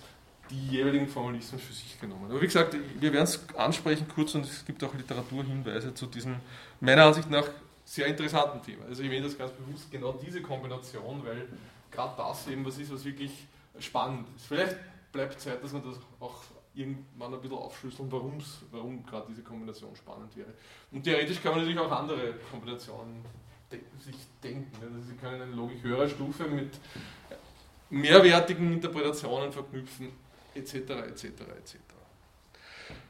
die 0.51 0.69
jeweiligen 0.69 1.09
Formalismen 1.09 1.61
für 1.61 1.73
sich 1.73 2.01
genommen. 2.01 2.31
Aber 2.31 2.41
wie 2.41 2.47
gesagt, 2.47 2.75
wir 2.75 3.13
werden 3.13 3.25
es 3.25 3.41
ansprechen 3.57 4.07
kurz 4.13 4.35
und 4.35 4.45
es 4.45 4.65
gibt 4.65 4.83
auch 4.85 4.95
Literaturhinweise 4.95 5.95
zu 5.95 6.07
diesem, 6.07 6.37
meiner 6.81 7.07
Ansicht 7.07 7.31
nach, 7.31 7.49
sehr 7.85 8.07
interessanten 8.07 8.61
Thema. 8.63 8.85
Also 8.87 9.03
ich 9.03 9.09
erwähne 9.09 9.27
das 9.27 9.39
ganz 9.39 9.53
bewusst, 9.53 9.91
genau 9.91 10.13
diese 10.13 10.43
Kombination, 10.43 11.25
weil 11.25 11.47
gerade 11.91 12.15
das 12.17 12.49
eben 12.49 12.65
was 12.65 12.79
ist, 12.79 12.93
was 12.93 13.05
wirklich 13.05 13.47
spannend 13.79 14.27
ist. 14.35 14.47
Vielleicht 14.47 14.77
bleibt 15.13 15.41
Zeit, 15.41 15.63
dass 15.63 15.73
man 15.73 15.85
das 15.85 15.99
auch 16.19 16.43
irgendwann 16.75 17.33
ein 17.33 17.41
bisschen 17.41 17.57
aufschlüsseln, 17.57 18.11
warum 18.11 19.07
gerade 19.07 19.27
diese 19.29 19.43
Kombination 19.43 19.95
spannend 19.95 20.37
wäre. 20.37 20.53
Und 20.91 21.05
theoretisch 21.05 21.41
kann 21.41 21.53
man 21.53 21.61
natürlich 21.61 21.79
auch 21.79 21.93
andere 21.93 22.35
Kombinationen 22.51 23.25
de 23.71 23.81
sich 23.99 24.17
denken. 24.43 24.73
Also 24.81 25.01
Sie 25.09 25.15
können 25.15 25.43
eine 25.43 25.53
Logik 25.53 25.83
höherer 25.83 26.09
Stufe 26.09 26.45
mit 26.45 26.73
mehrwertigen 27.91 28.73
Interpretationen 28.75 29.53
verknüpfen, 29.53 30.11
etc. 30.57 30.75
etc. 30.75 31.25
etc. 31.25 31.77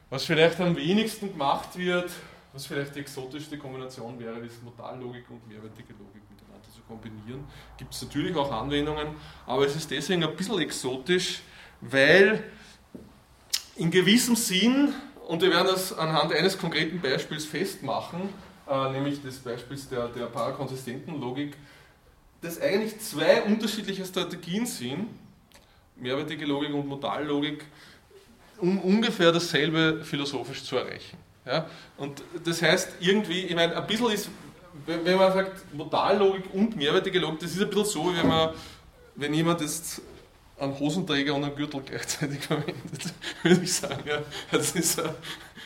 Was 0.09 0.23
vielleicht 0.23 0.59
am 0.61 0.75
wenigsten 0.75 1.31
gemacht 1.31 1.77
wird, 1.77 2.09
was 2.53 2.65
vielleicht 2.65 2.95
die 2.95 2.99
exotischste 3.01 3.57
Kombination 3.57 4.17
wäre, 4.19 4.39
ist 4.39 4.63
Modallogik 4.63 5.29
und 5.29 5.47
mehrwertige 5.47 5.93
Logik 5.93 6.23
miteinander 6.29 6.67
zu 6.73 6.81
kombinieren. 6.87 7.43
Gibt 7.77 7.93
es 7.93 8.01
natürlich 8.01 8.35
auch 8.35 8.51
Anwendungen, 8.51 9.09
aber 9.45 9.65
es 9.65 9.75
ist 9.75 9.91
deswegen 9.91 10.23
ein 10.23 10.35
bisschen 10.35 10.59
exotisch, 10.59 11.41
weil 11.81 12.43
in 13.75 13.91
gewissem 13.91 14.35
Sinn, 14.35 14.93
und 15.27 15.41
wir 15.41 15.51
werden 15.51 15.67
das 15.67 15.95
anhand 15.97 16.33
eines 16.33 16.57
konkreten 16.57 16.99
Beispiels 16.99 17.45
festmachen, 17.45 18.29
äh, 18.67 18.91
nämlich 18.91 19.21
des 19.21 19.39
Beispiels 19.39 19.87
der, 19.89 20.07
der 20.07 20.25
parakonsistenten 20.27 21.19
Logik, 21.19 21.57
dass 22.41 22.61
eigentlich 22.61 22.99
zwei 22.99 23.41
unterschiedliche 23.43 24.05
Strategien 24.05 24.65
sind, 24.65 25.09
mehrwertige 25.99 26.45
Logik 26.45 26.73
und 26.73 26.87
Modallogik, 26.87 27.65
um 28.59 28.79
ungefähr 28.79 29.31
dasselbe 29.31 30.03
philosophisch 30.03 30.63
zu 30.63 30.77
erreichen. 30.77 31.17
Ja? 31.45 31.69
Und 31.97 32.23
das 32.43 32.61
heißt, 32.61 32.93
irgendwie, 32.99 33.41
ich 33.41 33.55
meine, 33.55 33.75
ein 33.75 33.87
bisschen 33.87 34.11
ist, 34.11 34.29
wenn 34.85 35.17
man 35.17 35.33
sagt 35.33 35.73
Modallogik 35.73 36.53
und 36.53 36.75
mehrwertige 36.75 37.19
Logik, 37.19 37.39
das 37.39 37.51
ist 37.51 37.61
ein 37.61 37.69
bisschen 37.69 37.85
so, 37.85 38.11
wie 38.11 38.17
wenn 38.17 38.27
man, 38.27 38.53
wenn 39.15 39.33
jemand 39.33 39.61
jetzt 39.61 40.01
einen 40.59 40.77
Hosenträger 40.77 41.35
und 41.35 41.43
einen 41.43 41.55
Gürtel 41.55 41.81
gleichzeitig 41.81 42.39
verwendet, 42.47 43.13
würde 43.43 43.61
ich 43.61 43.73
sagen. 43.73 44.03
Ja, 44.05 44.21
das 44.51 44.71
ist 44.71 44.99
eine 44.99 45.15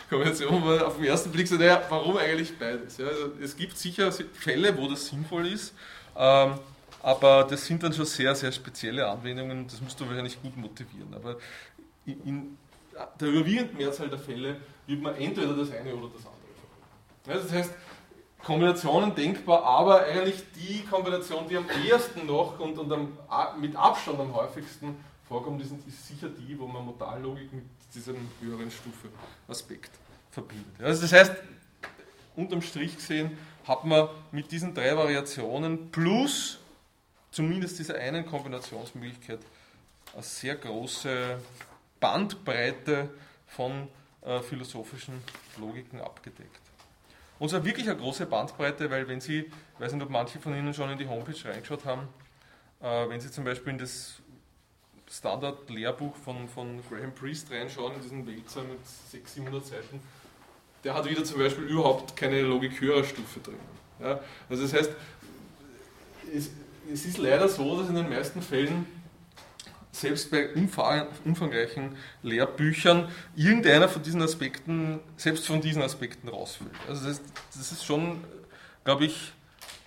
Kombination, 0.10 0.52
wo 0.52 0.60
man 0.60 0.82
auf 0.82 0.98
den 0.98 1.06
ersten 1.06 1.32
Blick 1.32 1.48
sagt, 1.48 1.62
ja, 1.62 1.82
warum 1.90 2.18
eigentlich 2.18 2.58
beides? 2.58 2.98
Ja, 2.98 3.08
also 3.08 3.32
es 3.42 3.56
gibt 3.56 3.78
sicher 3.78 4.12
Fälle, 4.12 4.78
wo 4.78 4.88
das 4.88 5.08
sinnvoll 5.08 5.48
ist, 5.48 5.74
ähm, 6.18 6.56
aber 7.04 7.44
das 7.44 7.66
sind 7.66 7.82
dann 7.84 7.94
schon 7.94 8.06
sehr, 8.06 8.36
sehr 8.36 8.52
spezielle 8.52 9.08
Anwendungen, 9.08 9.68
das 9.68 9.82
musst 9.82 10.00
du 10.00 10.08
wahrscheinlich 10.08 10.42
gut 10.42 10.56
motivieren. 10.58 11.14
Aber 11.14 11.38
in 12.06 12.58
der 13.20 13.28
überwiegenden 13.28 13.78
Mehrzahl 13.78 14.10
der 14.10 14.20
Fälle 14.20 14.58
wird 14.86 15.02
man 15.02 15.16
entweder 15.16 15.56
das 15.56 15.72
eine 15.72 15.94
oder 15.96 16.10
das 16.14 16.26
andere 16.26 16.52
verwenden. 17.24 17.48
Das 17.48 17.52
heißt, 17.52 17.74
Kombinationen 18.44 19.14
denkbar, 19.14 19.64
aber 19.64 20.04
eigentlich 20.04 20.44
die 20.56 20.84
Kombination, 20.84 21.48
die 21.48 21.58
am 21.58 21.66
ehesten 21.86 22.26
noch 22.26 22.60
und, 22.60 22.78
und 22.78 22.92
am, 22.92 23.18
mit 23.60 23.76
Abstand 23.76 24.20
am 24.20 24.34
häufigsten 24.34 24.96
vorkommt, 25.28 25.62
ist, 25.62 25.72
ist 25.88 26.08
sicher 26.08 26.28
die, 26.30 26.60
wo 26.60 26.66
man 26.66 26.86
Modallogik 26.86 27.54
mit 27.54 27.66
diesem 27.94 28.16
höheren 28.42 28.72
Stufe 28.72 29.10
Aspekt 29.48 29.92
verbindet. 30.32 30.82
Also 30.82 31.04
das 31.04 31.14
heißt, 31.14 31.34
unterm 32.36 32.62
Strich 32.62 32.96
gesehen, 32.96 33.38
hat 33.68 33.86
man 33.86 34.10
mit 34.32 34.52
diesen 34.52 34.74
drei 34.74 34.96
Variationen 34.98 35.92
plus 35.92 36.61
zumindest 37.32 37.80
dieser 37.80 37.96
einen 37.96 38.26
Kombinationsmöglichkeit 38.26 39.40
eine 40.14 40.24
sehr 40.24 40.56
große 40.56 41.40
Bandbreite 42.00 43.10
von 43.48 43.88
äh, 44.22 44.42
philosophischen 44.42 45.16
Logiken 45.58 46.02
abgedeckt. 46.02 46.60
Und 47.40 47.50
zwar 47.50 47.66
wirklich 47.66 47.90
eine 47.90 47.98
große 47.98 48.26
Bandbreite, 48.26 48.92
weil 48.92 49.08
wenn 49.08 49.22
Sie, 49.22 49.40
ich 49.40 49.80
weiß 49.80 49.94
nicht, 49.94 50.04
ob 50.04 50.10
manche 50.10 50.40
von 50.40 50.56
Ihnen 50.56 50.74
schon 50.74 50.92
in 50.92 50.98
die 50.98 51.08
Homepage 51.08 51.50
reingeschaut 51.50 51.86
haben, 51.86 52.08
äh, 52.82 53.10
wenn 53.10 53.20
Sie 53.20 53.32
zum 53.32 53.46
Beispiel 53.46 53.74
in 53.74 53.80
das 53.80 54.22
Standard-Lehrbuch 55.10 56.16
von, 56.18 56.48
von 56.48 56.82
Graham 56.90 57.14
Priest 57.14 57.52
reinschauen, 57.52 57.96
in 57.96 58.02
diesen 58.02 58.28
Wälzer 58.28 58.64
mit 58.64 58.86
600, 58.86 59.30
700 59.30 59.66
Seiten, 59.66 60.02
der 60.84 60.94
hat 60.94 61.10
wieder 61.10 61.24
zum 61.24 61.40
Beispiel 61.40 61.66
überhaupt 61.66 62.16
keine 62.16 62.42
Logik-Hörerstufe 62.42 63.40
drin. 63.40 63.60
Ja? 64.00 64.20
Also 64.50 64.64
das 64.64 64.74
heißt, 64.74 64.92
es, 66.34 66.52
es 66.92 67.06
ist 67.06 67.18
leider 67.18 67.48
so, 67.48 67.80
dass 67.80 67.90
in 67.90 67.96
den 67.96 68.10
meisten 68.10 68.42
Fällen 68.42 68.86
selbst 69.92 70.32
bei 70.32 70.50
umfangreichen 70.54 71.98
Lehrbüchern 72.24 73.10
irgendeiner 73.36 73.90
von 73.90 74.02
diesen 74.02 74.22
Aspekten, 74.22 75.00
selbst 75.18 75.46
von 75.46 75.62
diesen 75.62 75.82
Aspekten 75.82 76.30
rausfällt. 76.30 76.72
Also 76.88 77.08
das, 77.08 77.22
das 77.54 77.72
ist 77.72 77.86
schon, 77.86 78.24
glaube 78.84 79.06
ich, 79.06 79.34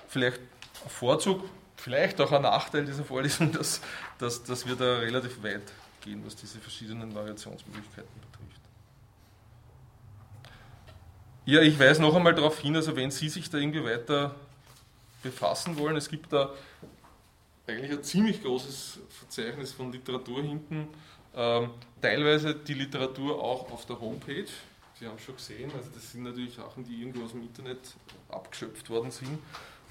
vielleicht 0.09 0.41
ein 0.85 0.91
Vorzug, 0.91 1.43
vielleicht 1.77 2.21
auch 2.21 2.33
ein 2.33 2.43
Nachteil 2.43 2.85
dieser 2.85 3.05
Vorlesung, 3.05 3.51
dass, 3.53 3.81
dass, 4.19 4.43
dass 4.45 4.67
wir 4.67 4.77
da 4.77 4.99
relativ 4.99 5.43
weit 5.43 5.73
gehen, 6.03 6.23
was 6.25 6.37
diese 6.37 6.59
verschiedenen 6.59 7.15
Variationsmöglichkeiten 7.15 8.21
betrifft. 8.21 8.61
Ja, 11.47 11.61
ich 11.61 11.79
weise 11.79 12.03
noch 12.03 12.15
einmal 12.15 12.35
darauf 12.35 12.61
hin, 12.61 12.77
also 12.77 12.95
wenn 12.95 13.11
Sie 13.11 13.29
sich 13.29 13.49
da 13.49 13.59
irgendwie 13.59 13.85
weiter 13.85 14.35
befassen 15.23 15.79
wollen, 15.79 15.97
es 15.97 16.09
gibt 16.09 16.33
da 16.33 16.51
eigentlich 17.67 17.93
ein 17.93 18.03
ziemlich 18.03 18.43
großes 18.43 19.01
Verzeichnis 19.09 19.73
von 19.73 19.91
Literatur 19.93 20.43
hinten. 20.43 20.89
Ähm, 21.35 21.71
teilweise 22.01 22.55
die 22.55 22.75
Literatur 22.75 23.43
auch 23.43 23.71
auf 23.71 23.87
der 23.87 24.01
Homepage. 24.01 24.47
Sie 24.99 25.07
haben 25.07 25.17
es 25.17 25.25
schon 25.25 25.37
gesehen, 25.37 25.71
also 25.77 25.91
das 25.93 26.13
sind 26.13 26.23
natürlich 26.23 26.55
Sachen, 26.55 26.85
die 26.85 27.01
irgendwo 27.01 27.25
aus 27.25 27.33
dem 27.33 27.43
Internet 27.43 27.79
abgeschöpft 28.29 28.89
worden 28.91 29.11
sind. 29.11 29.39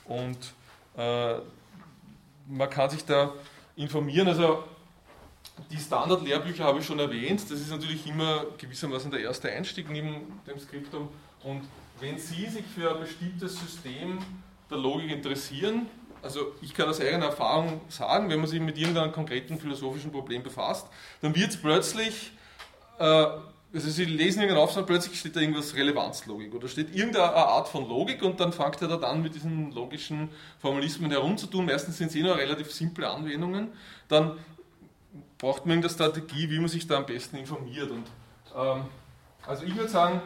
Und 0.06 0.54
äh, 0.96 1.40
man 2.48 2.70
kann 2.70 2.90
sich 2.90 3.04
da 3.04 3.34
informieren. 3.76 4.28
Also 4.28 4.64
die 5.72 5.78
Standard-Lehrbücher 5.78 6.64
habe 6.64 6.80
ich 6.80 6.86
schon 6.86 7.00
erwähnt. 7.00 7.42
Das 7.42 7.60
ist 7.60 7.70
natürlich 7.70 8.08
immer 8.08 8.46
gewissermaßen 8.58 9.12
der 9.12 9.22
erste 9.22 9.52
Einstieg 9.52 9.90
neben 9.90 10.40
dem 10.48 10.60
Skriptum. 10.60 11.10
Und 11.44 11.64
wenn 12.00 12.18
Sie 12.18 12.48
sich 12.48 12.66
für 12.66 12.96
ein 12.96 13.02
bestimmtes 13.02 13.60
System 13.60 14.20
der 14.70 14.78
Logik 14.78 15.12
interessieren, 15.12 15.88
also 16.24 16.54
ich 16.62 16.74
kann 16.74 16.88
aus 16.88 17.02
eigener 17.02 17.26
Erfahrung 17.26 17.82
sagen, 17.90 18.30
wenn 18.30 18.40
man 18.40 18.48
sich 18.48 18.62
mit 18.62 18.78
irgendeinem 18.78 19.12
konkreten 19.12 19.60
philosophischen 19.60 20.12
Problem 20.12 20.42
befasst, 20.42 20.88
dann 21.22 21.36
wird 21.36 21.50
es 21.50 21.58
plötzlich, 21.58 22.32
äh, 22.98 23.04
also 23.04 23.90
Sie 23.90 24.06
lesen 24.06 24.42
irgendeinen 24.42 24.64
Aufsatz, 24.64 24.86
plötzlich 24.86 25.20
steht 25.20 25.36
da 25.36 25.42
irgendwas 25.42 25.76
Relevanzlogik 25.76 26.54
oder 26.54 26.68
steht 26.68 26.96
irgendeine 26.96 27.34
Art 27.34 27.68
von 27.68 27.88
Logik 27.88 28.22
und 28.22 28.40
dann 28.40 28.54
fängt 28.54 28.82
er 28.82 28.88
da 28.88 28.98
dann 28.98 29.22
mit 29.22 29.36
diesen 29.36 29.72
logischen 29.72 30.30
Formalismen 30.60 31.12
herumzutun. 31.12 31.66
Meistens 31.66 31.98
sind 31.98 32.08
es 32.08 32.16
eh 32.16 32.22
nur 32.22 32.38
relativ 32.38 32.72
simple 32.72 33.10
Anwendungen. 33.10 33.70
Dann 34.08 34.38
braucht 35.40 35.66
man 35.66 35.78
irgendeine 35.78 35.94
Strategie, 35.94 36.50
wie 36.50 36.60
man 36.60 36.70
sich 36.70 36.88
da 36.88 36.98
am 36.98 37.06
besten 37.06 37.38
informiert. 37.38 37.90
Und, 37.90 38.06
ähm, 38.56 38.86
also 39.46 39.66
ich 39.66 39.76
würde 39.76 39.90
sagen, 39.90 40.22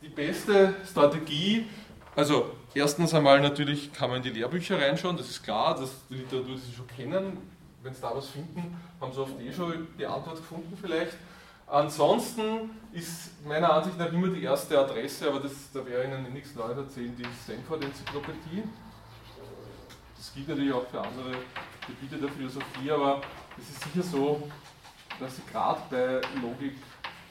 die 0.00 0.08
beste 0.08 0.76
Strategie, 0.88 1.66
also 2.14 2.52
erstens 2.78 3.14
einmal 3.14 3.40
natürlich 3.40 3.92
kann 3.92 4.10
man 4.10 4.18
in 4.18 4.22
die 4.22 4.30
Lehrbücher 4.30 4.80
reinschauen, 4.80 5.16
das 5.16 5.28
ist 5.28 5.42
klar, 5.42 5.74
dass 5.74 5.90
die 6.08 6.14
Literatur, 6.14 6.54
die 6.54 6.60
Sie 6.60 6.72
schon 6.72 6.86
kennen, 6.86 7.38
wenn 7.82 7.94
Sie 7.94 8.00
da 8.00 8.12
was 8.14 8.28
finden, 8.28 8.76
haben 9.00 9.12
Sie 9.12 9.20
oft 9.20 9.40
eh 9.40 9.52
schon 9.52 9.88
die 9.98 10.06
Antwort 10.06 10.36
gefunden 10.36 10.76
vielleicht. 10.80 11.14
Ansonsten 11.66 12.70
ist 12.92 13.44
meiner 13.46 13.72
Ansicht 13.72 13.98
nach 13.98 14.10
immer 14.10 14.28
die 14.28 14.42
erste 14.42 14.78
Adresse, 14.78 15.28
aber 15.28 15.40
das, 15.40 15.52
da 15.72 15.84
wäre 15.84 16.04
Ihnen 16.04 16.32
nichts 16.32 16.54
Neues 16.54 16.78
erzählen, 16.78 17.14
die 17.16 17.26
Stanford-Enzyklopädie. 17.44 18.62
Das 20.16 20.32
gilt 20.34 20.48
natürlich 20.48 20.72
auch 20.72 20.86
für 20.88 21.00
andere 21.00 21.32
Gebiete 21.86 22.16
der 22.16 22.30
Philosophie, 22.30 22.90
aber 22.90 23.20
es 23.58 23.68
ist 23.68 23.82
sicher 23.84 24.02
so, 24.02 24.48
dass 25.20 25.36
sie 25.36 25.42
gerade 25.50 25.80
bei 25.90 26.20
Logik 26.40 26.76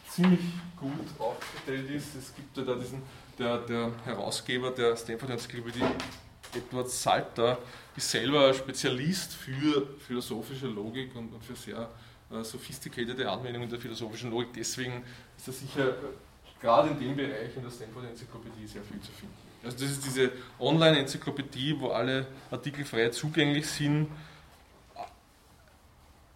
ziemlich 0.09 0.41
gut 0.79 1.07
aufgestellt 1.19 1.89
ist. 1.89 2.15
Es 2.15 2.35
gibt 2.35 2.57
ja 2.57 2.63
da 2.63 2.75
diesen 2.75 3.01
der, 3.37 3.59
der 3.59 3.91
Herausgeber 4.05 4.71
der 4.71 4.95
Stanford 4.95 5.31
Enzyklopädie, 5.31 5.83
Edward 6.55 6.89
Salter, 6.89 7.57
ist 7.95 8.09
selber 8.09 8.53
Spezialist 8.53 9.33
für 9.33 9.87
philosophische 9.99 10.67
Logik 10.67 11.15
und, 11.15 11.33
und 11.33 11.43
für 11.43 11.55
sehr 11.55 11.89
äh, 12.31 12.43
sophisticated 12.43 13.19
Anwendungen 13.25 13.69
der 13.69 13.79
philosophischen 13.79 14.31
Logik. 14.31 14.49
Deswegen 14.55 15.03
ist 15.37 15.47
er 15.47 15.53
sicher 15.53 15.89
äh, 15.89 15.93
gerade 16.61 16.89
in 16.89 16.99
dem 16.99 17.15
Bereich 17.15 17.55
in 17.55 17.63
der 17.63 17.71
Stanford 17.71 18.05
Enzyklopädie 18.05 18.67
sehr 18.67 18.83
viel 18.83 18.99
zu 19.01 19.11
finden. 19.11 19.35
Also 19.63 19.77
das 19.79 19.91
ist 19.91 20.05
diese 20.05 20.31
Online-Enzyklopädie, 20.59 21.79
wo 21.79 21.89
alle 21.89 22.27
Artikel 22.51 22.85
frei 22.85 23.09
zugänglich 23.09 23.67
sind. 23.67 24.07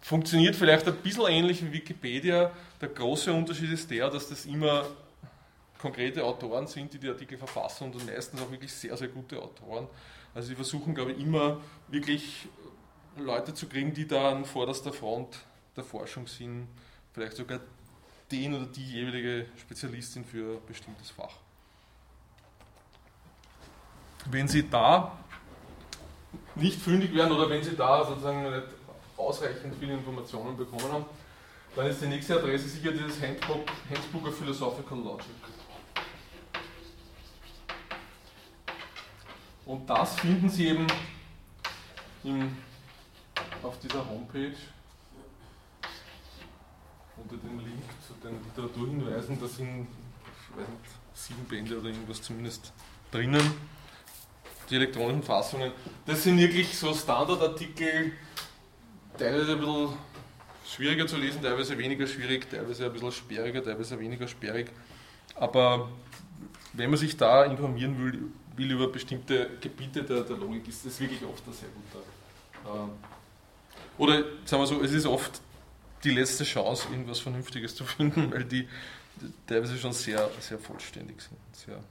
Funktioniert 0.00 0.56
vielleicht 0.56 0.86
ein 0.88 0.96
bisschen 0.96 1.26
ähnlich 1.28 1.64
wie 1.64 1.72
Wikipedia. 1.72 2.50
Der 2.80 2.88
große 2.88 3.32
Unterschied 3.32 3.72
ist 3.72 3.90
der, 3.90 4.10
dass 4.10 4.28
das 4.28 4.44
immer 4.46 4.86
konkrete 5.82 6.24
Autoren 6.24 6.68
sind, 6.68 6.94
die 6.94 6.98
die 6.98 7.08
Artikel 7.08 7.36
verfassen 7.36 7.92
und 7.92 8.06
meistens 8.06 8.40
auch 8.40 8.50
wirklich 8.50 8.72
sehr, 8.72 8.96
sehr 8.96 9.08
gute 9.08 9.42
Autoren. 9.42 9.88
Also 10.32 10.48
sie 10.48 10.54
versuchen, 10.54 10.94
glaube 10.94 11.12
ich, 11.12 11.20
immer 11.20 11.60
wirklich 11.88 12.48
Leute 13.16 13.52
zu 13.52 13.66
kriegen, 13.66 13.92
die 13.92 14.06
da 14.06 14.30
an 14.30 14.44
vorderster 14.44 14.92
Front 14.92 15.40
der 15.76 15.82
Forschung 15.82 16.26
sind, 16.28 16.68
vielleicht 17.12 17.36
sogar 17.36 17.60
den 18.30 18.54
oder 18.54 18.66
die 18.66 18.84
jeweilige 18.84 19.46
Spezialistin 19.60 20.24
für 20.24 20.54
ein 20.54 20.66
bestimmtes 20.66 21.10
Fach. 21.10 21.34
Wenn 24.30 24.46
Sie 24.46 24.70
da 24.70 25.18
nicht 26.54 26.80
fündig 26.80 27.12
werden 27.12 27.32
oder 27.32 27.50
wenn 27.50 27.62
Sie 27.62 27.76
da 27.76 28.06
sozusagen 28.06 28.42
nicht 28.44 28.68
ausreichend 29.16 29.74
viele 29.80 29.94
Informationen 29.94 30.56
bekommen 30.56 30.92
haben, 30.92 31.04
dann 31.74 31.86
ist 31.86 32.00
die 32.00 32.06
nächste 32.06 32.36
Adresse 32.36 32.68
sicher 32.68 32.92
dieses 32.92 33.20
Handbook, 33.20 33.66
Handbook 33.90 34.28
of 34.28 34.38
Philosophical 34.38 34.98
Logic. 34.98 35.26
Und 39.64 39.88
das 39.88 40.18
finden 40.18 40.48
Sie 40.48 40.68
eben 40.68 40.86
im, 42.24 42.56
auf 43.62 43.78
dieser 43.78 44.08
Homepage 44.08 44.54
unter 47.16 47.36
dem 47.36 47.58
Link 47.60 47.82
zu 48.06 48.14
den 48.26 48.42
Literaturhinweisen. 48.44 49.40
Da 49.40 49.46
sind 49.46 49.78
nicht, 49.78 49.88
sieben 51.14 51.44
Bände 51.44 51.78
oder 51.78 51.88
irgendwas 51.88 52.22
zumindest 52.22 52.72
drinnen. 53.10 53.42
Die 54.68 54.76
elektronischen 54.76 55.22
Fassungen. 55.22 55.72
Das 56.06 56.22
sind 56.22 56.38
wirklich 56.38 56.76
so 56.76 56.94
Standardartikel, 56.94 58.12
teilweise 59.18 59.52
ein 59.52 59.58
bisschen 59.58 59.88
schwieriger 60.66 61.06
zu 61.06 61.16
lesen, 61.16 61.42
teilweise 61.42 61.76
weniger 61.76 62.06
schwierig, 62.06 62.48
teilweise 62.50 62.86
ein 62.86 62.92
bisschen 62.92 63.12
sperriger, 63.12 63.62
teilweise 63.62 63.98
weniger 63.98 64.26
sperrig. 64.26 64.70
Aber 65.34 65.90
wenn 66.72 66.90
man 66.90 66.98
sich 66.98 67.16
da 67.16 67.44
informieren 67.44 68.02
will, 68.02 68.32
will 68.62 68.70
über 68.70 68.88
bestimmte 68.88 69.50
Gebiete 69.60 70.02
der, 70.02 70.22
der 70.22 70.36
Logik, 70.36 70.66
ist 70.68 70.86
das 70.86 70.98
wirklich 71.00 71.22
oft 71.24 71.46
ein 71.46 71.52
sehr 71.52 71.68
guter. 71.68 72.84
Äh, 72.84 72.90
oder 73.98 74.24
sagen 74.44 74.62
wir 74.62 74.66
so, 74.66 74.82
es 74.82 74.92
ist 74.92 75.06
oft 75.06 75.40
die 76.04 76.10
letzte 76.10 76.44
Chance, 76.44 76.88
irgendwas 76.90 77.20
Vernünftiges 77.20 77.74
zu 77.74 77.84
finden, 77.96 78.32
weil 78.32 78.44
die 78.44 78.68
teilweise 79.46 79.76
schon 79.78 79.92
sehr, 79.92 80.30
sehr 80.40 80.58
vollständig 80.58 81.20
sind, 81.20 81.38
sehr, 81.52 81.82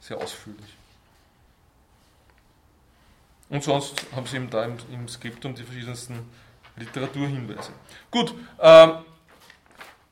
sehr 0.00 0.18
ausführlich. 0.18 0.76
Und 3.48 3.64
sonst 3.64 4.06
haben 4.14 4.26
sie 4.26 4.36
eben 4.36 4.48
da 4.50 4.64
im, 4.64 4.76
im 4.92 5.08
Skriptum 5.08 5.54
die 5.54 5.64
verschiedensten 5.64 6.20
Literaturhinweise. 6.76 7.72
Gut, 8.10 8.32
ähm, 8.60 9.04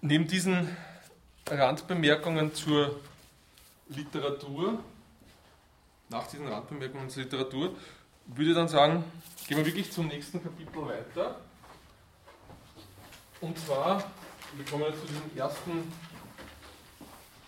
neben 0.01 0.27
diesen 0.27 0.77
Randbemerkungen 1.49 2.53
zur 2.53 2.99
Literatur, 3.89 4.83
nach 6.09 6.27
diesen 6.27 6.49
Randbemerkungen 6.49 7.11
zur 7.11 7.25
Literatur, 7.25 7.77
würde 8.27 8.51
ich 8.51 8.57
dann 8.57 8.69
sagen, 8.69 9.05
gehen 9.47 9.59
wir 9.59 9.67
wirklich 9.67 9.91
zum 9.91 10.07
nächsten 10.07 10.43
Kapitel 10.43 10.87
weiter. 10.87 11.41
Und 13.41 13.59
zwar, 13.59 14.03
wir 14.55 14.65
kommen 14.65 14.85
jetzt 14.85 15.01
zu 15.01 15.07
diesem 15.07 15.37
ersten 15.37 15.93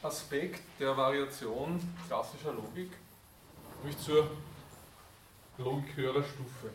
Aspekt 0.03 0.63
der 0.79 0.97
Variation 0.97 1.81
klassischer 2.07 2.53
Logik, 2.53 2.91
nämlich 3.83 3.99
zur 3.99 4.31
Logik 5.59 5.97
höherer 5.97 6.23
Stufe. 6.23 6.71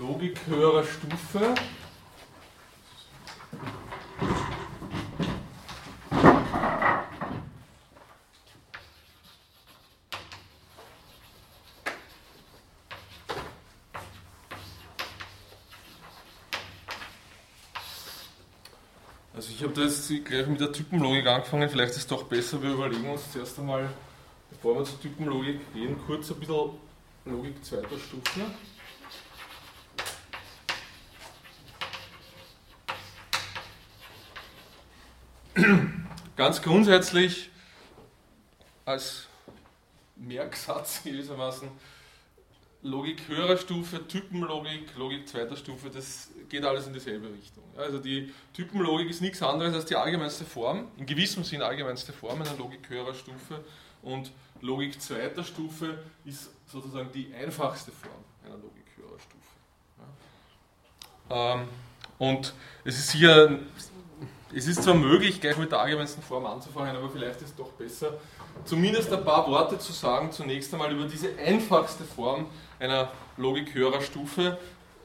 Logik 0.00 0.33
höherer 0.46 0.84
Stufe. 0.84 1.54
Also 19.34 19.50
ich 19.50 19.62
habe 19.62 19.72
da 19.72 19.82
jetzt 19.82 20.08
gleich 20.24 20.46
mit 20.46 20.60
der 20.60 20.72
Typenlogik 20.72 21.26
angefangen, 21.26 21.68
vielleicht 21.68 21.92
ist 21.92 21.98
es 21.98 22.06
doch 22.06 22.22
besser, 22.24 22.62
wir 22.62 22.72
überlegen 22.72 23.10
uns 23.10 23.32
zuerst 23.32 23.58
einmal, 23.58 23.90
bevor 24.50 24.76
wir 24.76 24.84
zur 24.84 25.00
Typenlogik 25.00 25.72
gehen, 25.74 25.98
kurz 26.06 26.30
ein 26.30 26.38
bisschen 26.38 26.70
Logik 27.24 27.64
zweiter 27.64 27.98
Stufe. 27.98 28.40
Ganz 36.36 36.60
grundsätzlich 36.60 37.50
als 38.84 39.26
Merksatz 40.16 41.02
gewissermaßen 41.04 41.68
Logik 42.82 43.28
höherer 43.28 43.56
Stufe, 43.56 44.06
Typenlogik, 44.06 44.94
Logik 44.96 45.26
zweiter 45.26 45.56
Stufe, 45.56 45.88
das 45.88 46.28
geht 46.50 46.64
alles 46.64 46.86
in 46.86 46.92
dieselbe 46.92 47.32
Richtung. 47.32 47.64
Also 47.76 47.98
die 47.98 48.34
Typenlogik 48.52 49.08
ist 49.08 49.22
nichts 49.22 49.42
anderes 49.42 49.74
als 49.74 49.86
die 49.86 49.96
allgemeinste 49.96 50.44
Form, 50.44 50.88
in 50.98 51.06
gewissem 51.06 51.44
Sinn 51.44 51.62
allgemeinste 51.62 52.12
Form 52.12 52.42
einer 52.42 52.54
Logik 52.56 52.88
höherer 52.88 53.14
Stufe 53.14 53.64
und 54.02 54.32
Logik 54.60 55.00
zweiter 55.00 55.44
Stufe 55.44 55.98
ist 56.26 56.50
sozusagen 56.66 57.10
die 57.12 57.32
einfachste 57.32 57.90
Form 57.92 58.22
einer 58.44 58.56
Logik 58.56 58.84
höherer 58.96 59.18
Stufe. 59.18 59.44
Ähm, 61.30 61.68
und 62.18 62.52
es 62.84 62.98
ist 62.98 63.12
hier 63.12 63.60
es 64.56 64.66
ist 64.66 64.82
zwar 64.82 64.94
möglich, 64.94 65.40
gleich 65.40 65.56
mit 65.56 65.72
der 65.72 65.80
allgemeinsten 65.80 66.22
Form 66.22 66.46
anzufangen, 66.46 66.96
aber 66.96 67.10
vielleicht 67.10 67.36
ist 67.36 67.48
es 67.48 67.56
doch 67.56 67.70
besser, 67.72 68.14
zumindest 68.64 69.12
ein 69.12 69.24
paar 69.24 69.46
Worte 69.48 69.78
zu 69.78 69.92
sagen, 69.92 70.30
zunächst 70.30 70.72
einmal 70.72 70.92
über 70.92 71.06
diese 71.06 71.36
einfachste 71.38 72.04
Form 72.04 72.46
einer 72.78 73.10
Logik 73.36 73.74
höherer 73.74 74.00
Stufe. 74.00 74.58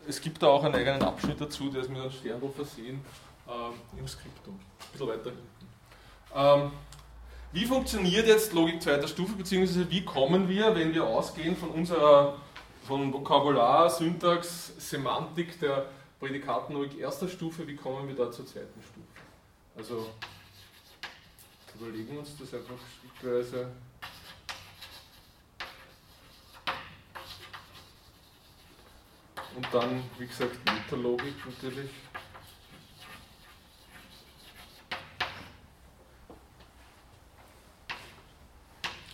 Es 0.08 0.22
gibt 0.22 0.42
da 0.44 0.48
auch 0.48 0.64
einen 0.64 0.76
eigenen 0.76 1.02
Abschnitt 1.02 1.42
dazu, 1.42 1.70
der 1.70 1.82
ist 1.82 1.90
mit 1.90 2.00
einem 2.00 2.12
Sternruf 2.12 2.56
versehen 2.56 3.02
äh, 3.48 4.00
im 4.00 4.08
Skriptum. 4.08 4.54
Ein 4.54 4.92
bisschen 4.92 5.08
weiter 5.08 5.32
hinten. 5.32 5.48
Ähm, 6.36 6.72
wie 7.52 7.66
funktioniert 7.66 8.28
jetzt 8.28 8.54
Logik 8.54 8.82
zweiter 8.82 9.08
Stufe, 9.08 9.34
beziehungsweise 9.34 9.90
wie 9.90 10.06
kommen 10.06 10.48
wir, 10.48 10.76
wenn 10.76 10.94
wir 10.94 11.06
ausgehen 11.06 11.58
von 11.58 11.70
unserer 11.70 12.38
von 12.84 13.12
Vokabular, 13.12 13.90
Syntax, 13.90 14.74
Semantik 14.78 15.60
der 15.60 15.88
Prädikatenlogik 16.20 17.00
erster 17.00 17.28
Stufe, 17.28 17.68
wie 17.68 17.76
kommen 17.76 18.08
wir 18.08 18.16
da 18.16 18.32
zur 18.32 18.46
zweiten 18.46 18.82
Stufe? 18.82 19.19
Also 19.80 20.12
überlegen 21.74 22.12
wir 22.12 22.20
uns 22.20 22.38
das 22.38 22.54
einfach 22.54 22.76
schrittweise. 23.00 23.72
Und 29.56 29.68
dann, 29.72 30.04
wie 30.18 30.28
gesagt, 30.28 30.58
Metalogik 30.66 31.34
natürlich. 31.46 31.92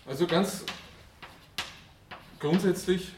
Also 0.08 0.25
ganz 0.25 0.65
grundsätzlich 2.39 3.13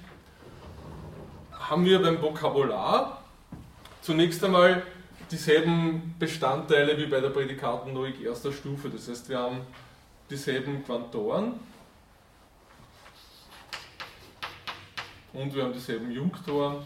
haben 1.54 1.86
wir 1.86 2.02
beim 2.02 2.22
Vokabular 2.22 3.24
zunächst 4.02 4.44
einmal 4.44 4.86
dieselben 5.32 6.16
Bestandteile 6.20 6.98
wie 6.98 7.06
bei 7.06 7.20
der 7.20 7.30
Prädikatenlogik 7.30 8.22
erster 8.22 8.52
Stufe. 8.52 8.90
Das 8.90 9.08
heißt, 9.08 9.30
wir 9.30 9.40
haben 9.40 9.62
dieselben 10.30 10.84
Quantoren 10.84 11.60
und 15.34 15.54
wir 15.54 15.64
haben 15.64 15.74
dieselben 15.74 16.12
Junktoren. 16.12 16.86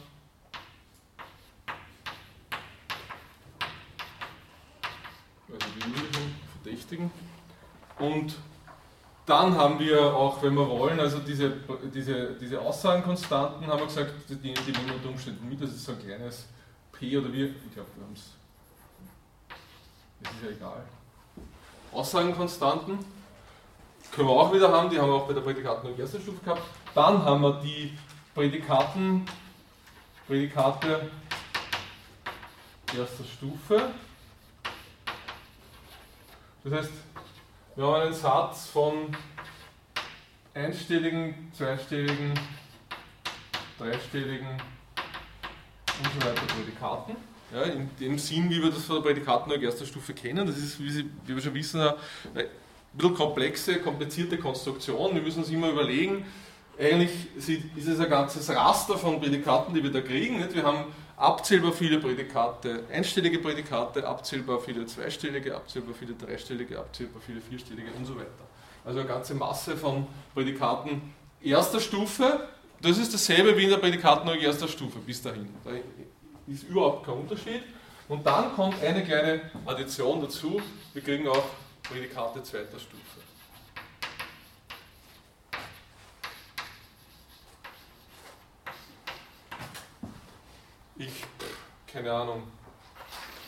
Also 5.51 5.67
die 5.75 5.89
üblichen 5.89 6.35
Verdächtigen. 6.61 7.11
Und 7.99 8.35
dann 9.25 9.55
haben 9.55 9.79
wir 9.79 10.13
auch, 10.15 10.41
wenn 10.41 10.55
wir 10.55 10.67
wollen, 10.67 10.99
also 10.99 11.19
diese, 11.19 11.53
diese, 11.93 12.33
diese 12.33 12.59
Aussagenkonstanten, 12.59 13.67
haben 13.67 13.79
wir 13.79 13.85
gesagt, 13.85 14.13
die, 14.29 14.35
die 14.35 14.71
nehmen 14.71 14.87
wir 14.87 14.95
unter 14.95 15.09
Umständen 15.09 15.47
mit, 15.47 15.61
das 15.61 15.69
ist 15.69 15.85
so 15.85 15.91
ein 15.91 15.99
kleines 15.99 16.47
Oder 17.01 17.33
wir, 17.33 17.47
ich 17.47 17.73
glaube, 17.73 17.89
wir 17.95 18.03
haben 18.03 18.13
es, 18.13 18.29
das 20.21 20.31
ist 20.33 20.43
ja 20.43 20.49
egal. 20.49 20.83
Aussagenkonstanten 21.91 22.99
können 24.11 24.27
wir 24.27 24.33
auch 24.33 24.53
wieder 24.53 24.71
haben, 24.71 24.89
die 24.89 24.99
haben 24.99 25.09
wir 25.09 25.15
auch 25.15 25.27
bei 25.27 25.33
der 25.33 25.41
Prädikaten 25.41 25.89
in 25.89 25.99
erster 25.99 26.19
Stufe 26.19 26.43
gehabt. 26.43 26.61
Dann 26.93 27.23
haben 27.23 27.41
wir 27.41 27.59
die 27.61 27.97
Prädikaten, 28.35 29.25
Prädikate 30.27 31.09
erster 32.95 33.23
Stufe. 33.23 33.89
Das 36.63 36.73
heißt, 36.73 36.91
wir 37.75 37.85
haben 37.85 38.01
einen 38.01 38.13
Satz 38.13 38.67
von 38.67 39.15
einstelligen, 40.53 41.51
zweistelligen, 41.53 42.33
dreistelligen 43.79 44.61
und 46.03 46.21
so 46.21 46.27
weiter 46.27 46.41
Prädikaten. 46.47 47.15
Ja, 47.53 47.63
in 47.63 47.89
dem 47.99 48.17
Sinn, 48.17 48.49
wie 48.49 48.61
wir 48.61 48.69
das 48.69 48.85
von 48.85 48.97
der 48.97 49.03
Prädikatenlogik 49.03 49.65
erster 49.65 49.85
Stufe 49.85 50.13
kennen. 50.13 50.47
Das 50.47 50.57
ist, 50.57 50.81
wie, 50.81 50.89
Sie, 50.89 51.09
wie 51.25 51.35
wir 51.35 51.41
schon 51.41 51.53
wissen, 51.53 51.81
eine 51.81 51.95
bisschen 52.93 53.13
komplexe, 53.13 53.79
komplizierte 53.79 54.37
Konstruktion. 54.37 55.15
Wir 55.15 55.21
müssen 55.21 55.39
uns 55.39 55.49
immer 55.49 55.69
überlegen, 55.69 56.25
eigentlich 56.79 57.11
ist 57.35 57.87
es 57.87 57.99
ein 57.99 58.09
ganzes 58.09 58.49
Raster 58.49 58.97
von 58.97 59.19
Prädikaten, 59.19 59.73
die 59.73 59.83
wir 59.83 59.91
da 59.91 60.01
kriegen. 60.01 60.37
Nicht? 60.37 60.55
Wir 60.55 60.63
haben 60.63 60.85
abzählbar 61.17 61.73
viele 61.73 61.99
Prädikate, 61.99 62.85
einstellige 62.91 63.39
Prädikate, 63.39 64.07
abzählbar 64.07 64.59
viele 64.59 64.85
zweistellige, 64.85 65.55
abzählbar 65.55 65.93
viele 65.93 66.13
dreistellige, 66.13 66.79
abzählbar 66.79 67.21
viele 67.23 67.41
vierstellige 67.41 67.89
und 67.97 68.05
so 68.05 68.15
weiter. 68.15 68.29
Also 68.83 68.99
eine 68.99 69.07
ganze 69.07 69.35
Masse 69.35 69.77
von 69.77 70.07
Prädikaten 70.33 71.13
erster 71.41 71.79
Stufe. 71.79 72.47
Das 72.81 72.97
ist 72.97 73.13
dasselbe 73.13 73.55
wie 73.55 73.65
in 73.65 73.69
der 73.69 73.77
Prädikatenlogik 73.77 74.43
erster 74.43 74.67
Stufe 74.67 74.99
bis 74.99 75.21
dahin. 75.21 75.47
Da 75.63 75.71
ist 76.51 76.63
überhaupt 76.63 77.05
kein 77.05 77.15
Unterschied. 77.15 77.61
Und 78.07 78.25
dann 78.25 78.53
kommt 78.55 78.81
eine 78.83 79.03
kleine 79.03 79.41
Addition 79.65 80.21
dazu. 80.21 80.61
Wir 80.93 81.01
kriegen 81.01 81.27
auch 81.27 81.45
Prädikate 81.83 82.41
zweiter 82.43 82.79
Stufe. 82.79 83.21
ich, 91.01 91.23
keine 91.91 92.11
Ahnung, 92.11 92.43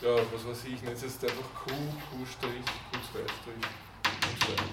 ja, 0.02 0.16
was 0.32 0.46
weiß 0.46 0.64
ich, 0.66 0.82
nenne 0.82 0.94
es 0.94 1.02
jetzt 1.02 1.22
einfach 1.24 1.54
Q, 1.54 1.70
Q', 1.70 2.16
Q2'. 2.24 3.93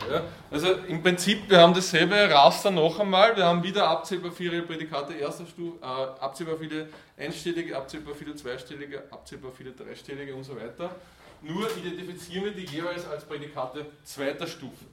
Ja. 0.10 0.24
Also 0.50 0.74
im 0.88 1.02
Prinzip, 1.02 1.50
wir 1.50 1.60
haben 1.60 1.74
dasselbe 1.74 2.16
Raster 2.30 2.72
noch 2.72 3.00
einmal. 3.00 3.36
Wir 3.36 3.46
haben 3.46 3.64
wieder 3.64 3.88
abzählbar 3.88 4.32
viele 4.32 4.62
Prädikate 4.64 5.14
erster 5.14 5.46
Stufe, 5.46 5.78
äh, 5.82 5.86
abzählbar 5.86 6.58
viele 6.58 6.90
einstellige, 7.18 7.78
abzählbar 7.78 8.14
viele 8.16 8.36
zweistellige, 8.36 9.04
abzählbar 9.12 9.52
viele 9.52 9.72
dreistellige 9.72 10.36
und 10.36 10.44
so 10.44 10.56
weiter. 10.56 10.96
Nur 11.42 11.66
identifizieren 11.78 12.46
wir 12.46 12.52
die 12.52 12.66
jeweils 12.66 13.08
als 13.08 13.24
Prädikate 13.24 13.86
zweiter 14.04 14.48
Stufe. 14.48 14.86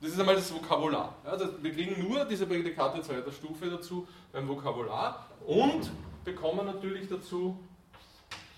Das 0.00 0.10
ist 0.10 0.20
einmal 0.20 0.36
das 0.36 0.52
Vokabular. 0.52 1.16
Ja, 1.24 1.36
das, 1.36 1.50
wir 1.60 1.72
kriegen 1.72 2.06
nur 2.06 2.24
diese 2.24 2.46
Prädikate 2.46 3.02
zweiter 3.02 3.32
Stufe 3.32 3.68
dazu 3.68 4.06
beim 4.32 4.46
Vokabular 4.46 5.26
und 5.46 5.90
bekommen 6.24 6.66
natürlich 6.66 7.08
dazu 7.08 7.58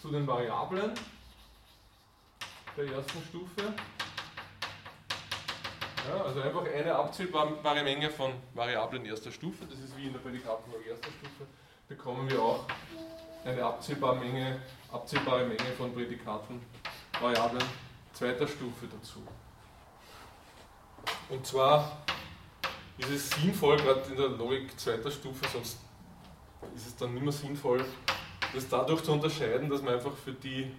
zu 0.02 0.10
den 0.10 0.26
Variablen 0.26 0.90
der 2.76 2.84
ersten 2.84 3.22
Stufe. 3.28 3.74
Also 6.11 6.40
einfach 6.40 6.64
eine 6.64 6.94
abzählbare 6.94 7.82
Menge 7.82 8.11
von 8.11 8.32
Variablen 8.54 9.04
erster 9.04 9.30
Stufe, 9.30 9.64
das 9.66 9.78
ist 9.78 9.96
wie 9.96 10.06
in 10.06 10.12
der 10.12 10.20
Prädikatenlog 10.20 10.86
erster 10.86 11.11
Stufe, 11.11 11.46
bekommen 11.88 12.30
wir 12.30 12.40
auch 12.40 12.64
eine 13.44 13.62
abzählbare 13.62 14.16
Menge, 14.16 14.61
abzählbare 14.90 15.44
Menge 15.44 15.72
von 15.76 15.92
Prädikaten, 15.92 16.61
Variablen 17.20 17.64
zweiter 18.12 18.46
Stufe 18.46 18.86
dazu. 18.86 19.22
Und 21.28 21.46
zwar 21.46 21.98
ist 22.96 23.11
es 23.11 23.30
sinnvoll, 23.30 23.76
gerade 23.76 24.02
in 24.11 24.16
der 24.16 24.28
Logik 24.28 24.78
zweiter 24.78 25.11
Stufe, 25.11 25.46
sonst 25.52 25.78
ist 26.74 26.86
es 26.86 26.96
dann 26.96 27.14
nicht 27.14 27.22
mehr 27.22 27.32
sinnvoll, 27.32 27.84
das 28.54 28.68
dadurch 28.68 29.02
zu 29.02 29.12
unterscheiden, 29.12 29.68
dass 29.68 29.82
man 29.82 29.94
einfach 29.94 30.16
für 30.16 30.32
die 30.32 30.74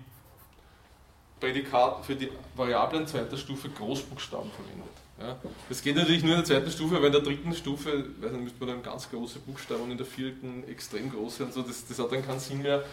Prädikat, 1.40 2.06
für 2.06 2.16
die 2.16 2.32
Variablen 2.56 3.08
zweiter 3.08 3.38
Stufe 3.38 3.70
Großbuchstaben 3.70 4.52
verwendet. 4.52 5.09
Ja. 5.20 5.36
Das 5.68 5.82
geht 5.82 5.96
natürlich 5.96 6.24
nur 6.24 6.32
in 6.32 6.38
der 6.38 6.46
zweiten 6.46 6.72
Stufe, 6.72 6.96
aber 6.96 7.08
in 7.08 7.12
der 7.12 7.22
dritten 7.22 7.54
Stufe, 7.54 8.06
weil 8.20 8.30
dann 8.32 8.44
müsste 8.44 8.60
man 8.60 8.70
dann 8.70 8.84
ganz 8.84 9.10
große 9.10 9.40
Buchstaben 9.40 9.84
und 9.84 9.92
in 9.92 9.98
der 9.98 10.06
vierten 10.06 10.64
extrem 10.68 11.12
große 11.12 11.44
und 11.44 11.54
so, 11.54 11.62
das, 11.62 11.86
das 11.86 12.00
hat 12.00 12.12
dann 12.12 12.26
keinen 12.26 12.40
Sinn 12.40 12.62
mehr. 12.62 12.84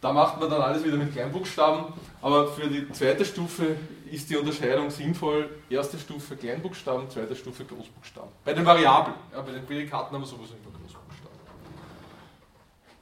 Da 0.00 0.12
macht 0.12 0.40
man 0.40 0.50
dann 0.50 0.60
alles 0.60 0.84
wieder 0.84 0.96
mit 0.96 1.12
Kleinbuchstaben, 1.12 1.92
aber 2.20 2.48
für 2.48 2.68
die 2.68 2.90
zweite 2.90 3.24
Stufe 3.24 3.76
ist 4.10 4.28
die 4.30 4.36
Unterscheidung 4.36 4.90
sinnvoll. 4.90 5.48
Erste 5.70 5.98
Stufe 5.98 6.36
Kleinbuchstaben, 6.36 7.08
zweite 7.08 7.36
Stufe 7.36 7.64
Großbuchstaben. 7.64 8.30
Bei 8.44 8.52
den 8.52 8.66
Variablen, 8.66 9.14
ja, 9.32 9.40
bei 9.40 9.52
den 9.52 9.64
Prädikaten 9.64 10.14
haben 10.14 10.22
wir 10.22 10.26
sowieso 10.26 10.54
immer 10.54 10.76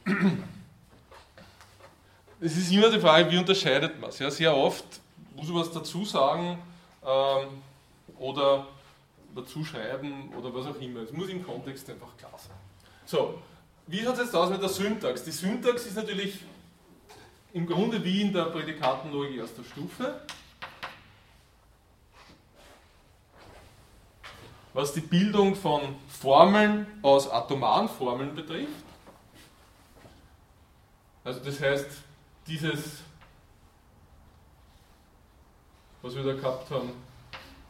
Großbuchstaben. 0.05 0.43
Es 2.43 2.57
ist 2.57 2.73
immer 2.73 2.91
die 2.91 3.01
Frage, 3.01 3.31
wie 3.31 3.39
unterscheidet 3.39 4.01
man 4.01 4.09
es? 4.11 4.19
Ja, 4.19 4.31
sehr 4.31 4.57
oft 4.57 4.85
muss 5.37 5.49
man 5.49 5.61
was 5.61 5.71
dazu 5.71 6.05
sagen 6.05 6.59
ähm, 7.07 7.63
oder 8.21 8.69
dazu 9.35 9.65
schreiben 9.65 10.33
oder 10.35 10.55
was 10.55 10.67
auch 10.67 10.81
immer. 10.81 11.01
Es 11.01 11.13
muss 11.13 11.29
im 11.29 11.45
Kontext 11.45 11.89
einfach 11.91 12.17
klar 12.17 12.37
sein. 12.37 12.57
So, 13.07 13.43
wie 13.87 14.03
schaut 14.03 14.15
es 14.15 14.27
jetzt 14.27 14.37
aus 14.37 14.51
mit 14.51 14.63
der 14.63 14.69
Syntax? 14.69 15.25
Die 15.25 15.31
Syntax 15.33 15.87
ist 15.87 15.97
natürlich 15.97 16.39
im 17.53 17.67
Grunde 17.67 18.05
wie 18.05 18.23
in 18.23 18.33
der 18.33 18.45
Prädikatenlogik 18.45 19.39
erster 19.39 19.65
Stufe. 19.65 20.21
Was 24.73 24.93
die 24.93 25.01
Bildung 25.01 25.57
von 25.57 25.97
Formeln 26.09 26.87
aus 27.03 27.29
atomaren 27.29 27.89
Formeln 27.89 28.35
betrifft. 28.35 28.71
Also 31.25 31.41
das 31.41 31.61
heißt, 31.61 31.89
dieses, 32.47 32.99
was 36.03 36.15
wir 36.15 36.23
da 36.23 36.35
gehabt 36.35 36.71
haben, 36.71 36.93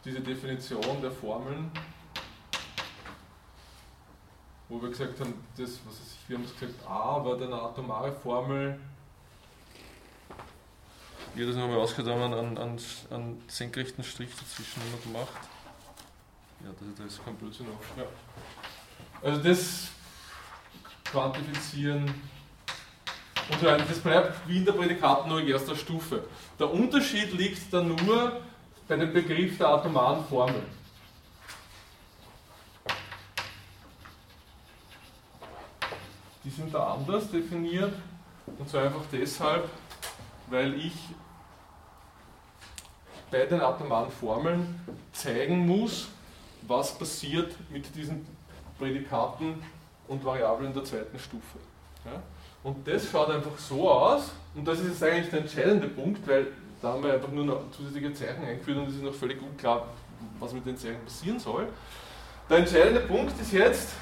diese 0.05 0.21
Definition 0.21 1.01
der 1.03 1.11
Formeln, 1.11 1.71
wo 4.69 4.81
wir 4.81 4.91
gesagt 4.91 5.19
haben, 5.21 5.35
das, 5.57 5.81
was 5.87 5.95
ist, 5.95 6.17
wir 6.29 6.37
haben 6.39 6.45
gesagt, 6.45 6.75
A 6.87 7.25
war 7.25 7.37
eine 7.37 7.55
atomare 7.55 8.13
Formel 8.13 8.79
wie 11.35 11.47
das 11.47 11.55
nochmal 11.55 11.79
ausgedacht 11.79 12.19
an, 12.19 12.59
an, 12.59 12.79
an 13.11 13.43
senkrechten 13.47 14.03
Strich 14.03 14.31
dazwischen 14.31 14.83
immer 14.89 15.01
gemacht. 15.03 15.49
Ja, 16.63 16.71
das, 16.71 16.89
das 16.99 17.15
ist 17.15 17.25
kein 17.25 17.37
Blödsinn 17.37 17.67
auch. 17.67 17.99
Ja. 17.99 18.05
Also 19.23 19.43
das 19.43 19.89
quantifizieren 21.05 22.05
und 23.51 23.61
so 23.61 23.67
weiter. 23.67 23.85
Das 23.85 23.99
bleibt 23.99 24.49
wie 24.49 24.59
in 24.59 24.65
der 24.65 24.73
Prädikatenlogik 24.73 25.49
erster 25.49 25.77
Stufe. 25.77 26.25
Der 26.59 26.73
Unterschied 26.73 27.33
liegt 27.33 27.73
dann 27.73 27.95
nur 27.95 28.41
bei 28.91 28.97
dem 28.97 29.12
Begriff 29.12 29.57
der 29.57 29.68
atomaren 29.68 30.24
Formel. 30.24 30.64
Die 36.43 36.51
sind 36.51 36.74
da 36.74 36.95
anders 36.95 37.30
definiert 37.30 37.93
und 38.59 38.68
zwar 38.68 38.86
einfach 38.86 39.05
deshalb, 39.12 39.68
weil 40.49 40.74
ich 40.74 40.95
bei 43.30 43.47
den 43.47 43.61
atomaren 43.61 44.11
Formeln 44.11 44.84
zeigen 45.12 45.68
muss, 45.68 46.09
was 46.62 46.99
passiert 46.99 47.55
mit 47.70 47.95
diesen 47.95 48.26
Prädikaten 48.76 49.62
und 50.09 50.24
Variablen 50.24 50.74
der 50.74 50.82
zweiten 50.82 51.16
Stufe. 51.16 51.59
Ja? 52.05 52.20
Und 52.64 52.88
das 52.88 53.09
schaut 53.09 53.30
einfach 53.30 53.57
so 53.57 53.88
aus, 53.88 54.32
und 54.57 54.66
das 54.66 54.80
ist 54.80 54.88
jetzt 54.88 55.03
eigentlich 55.05 55.30
der 55.30 55.43
entscheidende 55.43 55.86
Punkt, 55.86 56.26
weil 56.26 56.49
da 56.81 56.93
haben 56.93 57.03
wir 57.03 57.12
einfach 57.12 57.31
nur 57.31 57.45
noch 57.45 57.70
zusätzliche 57.70 58.12
Zeichen 58.14 58.45
eingeführt 58.45 58.78
und 58.78 58.89
es 58.89 58.95
ist 58.95 59.03
noch 59.03 59.14
völlig 59.14 59.41
unklar, 59.43 59.87
was 60.39 60.53
mit 60.53 60.64
den 60.64 60.76
Zeichen 60.76 61.05
passieren 61.05 61.39
soll. 61.39 61.68
Der 62.49 62.59
entscheidende 62.59 63.01
Punkt 63.01 63.39
ist 63.41 63.53
jetzt, 63.53 63.95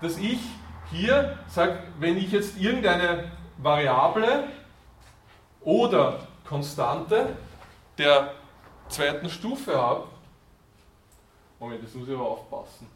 dass 0.00 0.18
ich 0.18 0.38
hier 0.90 1.38
sage, 1.48 1.78
wenn 1.98 2.16
ich 2.16 2.30
jetzt 2.30 2.58
irgendeine 2.58 3.32
Variable 3.58 4.48
oder 5.62 6.26
Konstante 6.44 7.36
der 7.98 8.34
zweiten 8.88 9.28
Stufe 9.28 9.76
habe, 9.76 10.04
Moment, 11.58 11.82
das 11.82 11.94
muss 11.94 12.06
ich 12.06 12.14
aber 12.14 12.28
aufpassen. 12.28 12.86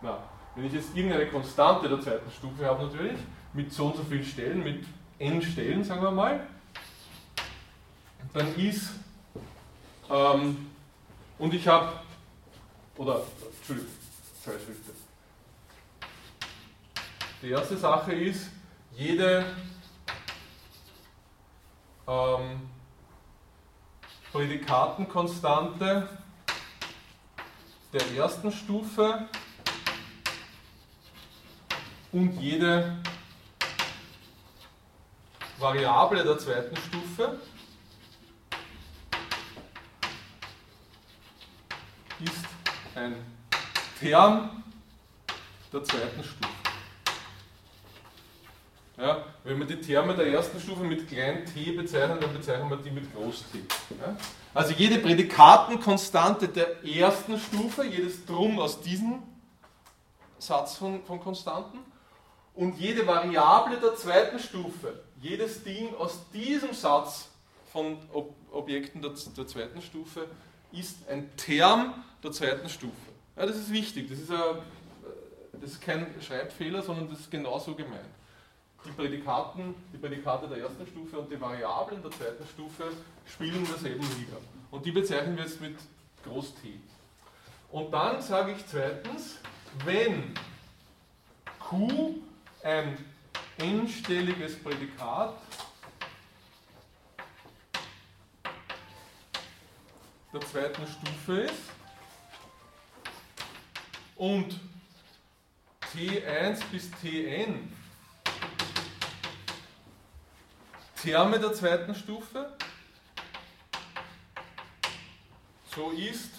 Na, 0.00 0.18
wenn 0.54 0.64
ich 0.64 0.72
jetzt 0.72 0.96
irgendeine 0.96 1.26
Konstante 1.26 1.88
der 1.88 2.00
zweiten 2.00 2.30
Stufe 2.30 2.64
habe 2.64 2.84
natürlich, 2.84 3.18
mit 3.56 3.72
so 3.72 3.86
und 3.86 3.96
so 3.96 4.04
vielen 4.04 4.24
Stellen, 4.24 4.62
mit 4.62 4.84
n 5.18 5.40
Stellen, 5.40 5.82
sagen 5.82 6.02
wir 6.02 6.10
mal, 6.10 6.46
dann 8.34 8.54
ist, 8.56 8.90
ähm, 10.10 10.70
und 11.38 11.54
ich 11.54 11.66
habe, 11.66 12.00
oder, 12.96 13.22
Entschuldigung, 13.58 13.90
zwei 14.44 14.52
Schritte. 14.52 14.92
Die 17.40 17.48
erste 17.48 17.76
Sache 17.78 18.12
ist, 18.12 18.50
jede 18.94 19.46
ähm, 22.06 22.60
Prädikatenkonstante 24.32 26.08
der 27.92 28.10
ersten 28.16 28.52
Stufe 28.52 29.26
und 32.12 32.32
jede 32.40 32.98
Variable 35.58 36.22
der 36.24 36.38
zweiten 36.38 36.76
Stufe 36.76 37.38
ein 42.96 43.14
Term 44.00 44.62
der 45.72 45.84
zweiten 45.84 46.24
Stufe. 46.24 46.52
Ja, 48.96 49.26
wenn 49.44 49.58
wir 49.58 49.66
die 49.66 49.80
Terme 49.80 50.14
der 50.14 50.26
ersten 50.28 50.58
Stufe 50.58 50.82
mit 50.82 51.06
klein 51.06 51.44
t 51.44 51.72
bezeichnen, 51.72 52.18
dann 52.18 52.32
bezeichnen 52.32 52.70
wir 52.70 52.78
die 52.78 52.90
mit 52.90 53.14
groß 53.14 53.44
t. 53.52 53.58
Ja? 54.00 54.16
Also 54.54 54.72
jede 54.72 54.98
Prädikatenkonstante 54.98 56.48
der 56.48 56.82
ersten 56.82 57.38
Stufe, 57.38 57.84
jedes 57.84 58.24
Drum 58.24 58.58
aus 58.58 58.80
diesem 58.80 59.22
Satz 60.38 60.76
von, 60.76 61.04
von 61.04 61.20
Konstanten 61.20 61.78
und 62.54 62.78
jede 62.78 63.06
Variable 63.06 63.78
der 63.78 63.96
zweiten 63.96 64.38
Stufe, 64.38 65.02
jedes 65.28 65.62
Ding 65.62 65.94
aus 65.96 66.20
diesem 66.32 66.72
Satz 66.72 67.28
von 67.72 67.98
Ob 68.12 68.34
Objekten 68.52 69.02
der, 69.02 69.12
der, 69.36 69.46
zweiten 69.46 69.82
Stufe 69.82 70.26
ist 70.72 71.06
ein 71.10 71.36
Term 71.36 72.02
der 72.22 72.32
zweiten 72.32 72.68
Stufe. 72.70 72.94
Ja, 73.36 73.44
das 73.44 73.56
ist 73.56 73.70
wichtig, 73.70 74.08
das 74.08 74.18
ist, 74.18 74.30
ein, 74.30 74.62
das 75.60 75.72
ist 75.72 75.82
kein 75.82 76.06
Schreibfehler, 76.22 76.80
sondern 76.80 77.10
das 77.10 77.20
ist 77.20 77.30
genauso 77.30 77.74
gemeint 77.74 78.08
die 78.86 78.92
Prädikaten, 78.92 79.74
die 79.92 79.98
Prädikate 79.98 80.48
der 80.48 80.58
ersten 80.58 80.86
Stufe 80.86 81.18
und 81.18 81.30
die 81.30 81.40
Variablen 81.40 82.02
der 82.02 82.10
zweiten 82.10 82.46
Stufe 82.46 82.84
spielen 83.26 83.56
in 83.56 83.66
derselben 83.66 84.06
Liga. 84.18 84.36
Und 84.70 84.86
die 84.86 84.92
bezeichnen 84.92 85.36
wir 85.36 85.44
jetzt 85.44 85.60
mit 85.60 85.76
Groß 86.24 86.54
T. 86.56 86.74
Und 87.70 87.92
dann 87.92 88.22
sage 88.22 88.52
ich 88.52 88.66
zweitens, 88.66 89.38
wenn 89.84 90.34
Q 91.58 92.14
ein 92.62 92.96
n-stelliges 93.58 94.62
Prädikat. 94.62 95.34
Der 100.32 100.40
zweiten 100.40 100.86
Stufe 100.86 101.40
ist. 101.42 101.62
Und 104.16 104.60
T1 105.94 106.64
bis 106.70 106.90
Tn 107.00 107.72
Terme 111.06 111.38
der 111.38 111.52
zweiten 111.52 111.94
Stufe. 111.94 112.56
So 115.72 115.92
ist 115.92 116.32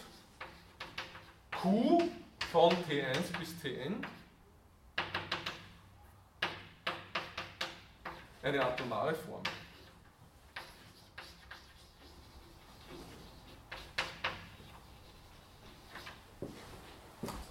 Q 1.61 2.09
von 2.51 2.74
T1 2.84 3.38
bis 3.39 3.57
Tn 3.61 4.05
eine 8.47 8.63
atomare 8.63 9.13
Form. 9.13 9.43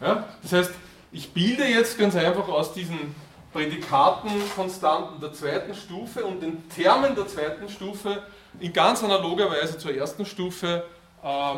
Ja, 0.00 0.28
das 0.42 0.52
heißt, 0.52 0.70
ich 1.12 1.32
bilde 1.32 1.64
jetzt 1.64 1.98
ganz 1.98 2.14
einfach 2.16 2.48
aus 2.48 2.72
diesen 2.72 3.14
Prädikatenkonstanten 3.52 5.20
der 5.20 5.32
zweiten 5.32 5.74
Stufe 5.74 6.24
und 6.24 6.40
den 6.40 6.68
Termen 6.68 7.14
der 7.14 7.26
zweiten 7.26 7.68
Stufe 7.68 8.22
in 8.60 8.72
ganz 8.72 9.02
analoger 9.02 9.50
Weise 9.50 9.78
zur 9.78 9.94
ersten 9.94 10.26
Stufe 10.26 10.84
äh, 11.22 11.54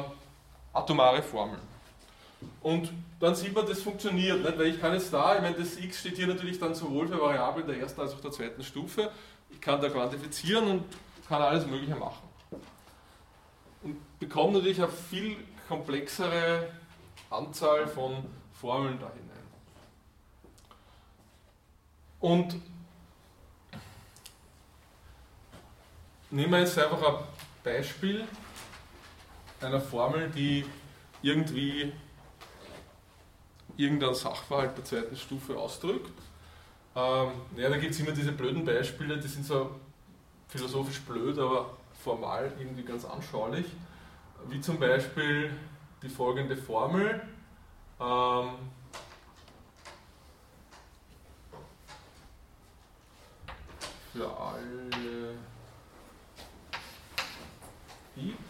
atomare 0.73 1.23
Formeln. 1.23 1.68
Und 2.63 2.93
dann 3.21 3.35
sieht 3.35 3.55
man, 3.55 3.67
das 3.67 3.83
funktioniert, 3.83 4.43
nicht? 4.43 4.59
weil 4.59 4.67
ich 4.67 4.81
kann 4.81 4.93
jetzt 4.93 5.13
da, 5.13 5.37
ich 5.37 5.43
meine, 5.43 5.57
das 5.57 5.77
x 5.77 6.01
steht 6.01 6.17
hier 6.17 6.27
natürlich 6.27 6.59
dann 6.59 6.75
sowohl 6.75 7.09
für 7.09 7.21
Variablen 7.21 7.67
der 7.67 7.79
ersten 7.79 8.01
als 8.01 8.15
auch 8.15 8.21
der 8.21 8.31
zweiten 8.31 8.63
Stufe. 8.63 9.11
Ich 9.51 9.61
kann 9.61 9.81
da 9.81 9.89
quantifizieren 9.89 10.69
und 10.69 10.85
kann 11.29 11.43
alles 11.43 11.67
Mögliche 11.67 11.97
machen. 11.97 12.29
Und 13.83 14.19
bekomme 14.19 14.55
natürlich 14.55 14.79
eine 14.79 14.89
viel 14.89 15.37
komplexere 15.69 16.69
Anzahl 17.31 17.87
von 17.87 18.25
Formeln 18.53 18.99
dahin. 18.99 19.29
Und 22.21 22.57
nehmen 26.31 26.51
wir 26.51 26.61
jetzt 26.61 26.79
einfach 26.79 27.01
ein 27.01 27.25
Beispiel 27.63 28.25
einer 29.61 29.81
Formel, 29.81 30.29
die 30.31 30.65
irgendwie 31.23 31.93
irgendein 33.79 34.15
Sachverhalt 34.15 34.77
der 34.77 34.85
zweiten 34.85 35.17
Stufe 35.17 35.57
ausdrückt. 35.57 36.11
Ähm, 36.95 37.31
ja, 37.57 37.71
da 37.71 37.79
gibt 37.79 37.95
es 37.95 38.01
immer 38.01 38.11
diese 38.11 38.33
blöden 38.33 38.65
Beispiele, 38.65 39.19
die 39.19 39.29
sind 39.29 39.47
so 39.47 39.71
philosophisch 40.49 41.01
blöd, 41.03 41.39
aber 41.39 41.71
formal 42.03 42.53
irgendwie 42.59 42.83
ganz 42.83 43.05
anschaulich. 43.05 43.67
Wie 44.49 44.61
zum 44.61 44.79
Beispiel 44.79 45.51
die 46.03 46.09
folgende 46.09 46.57
Formel. 46.57 47.21
Ähm, 48.01 48.51
für 54.13 54.27
alle 54.27 55.35
x 58.17 58.48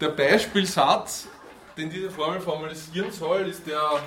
Der 0.00 0.08
Beispielsatz, 0.08 1.28
den 1.76 1.90
diese 1.90 2.10
Formel 2.10 2.40
formalisieren 2.40 3.12
soll, 3.12 3.42
ist 3.42 3.66
der 3.66 4.00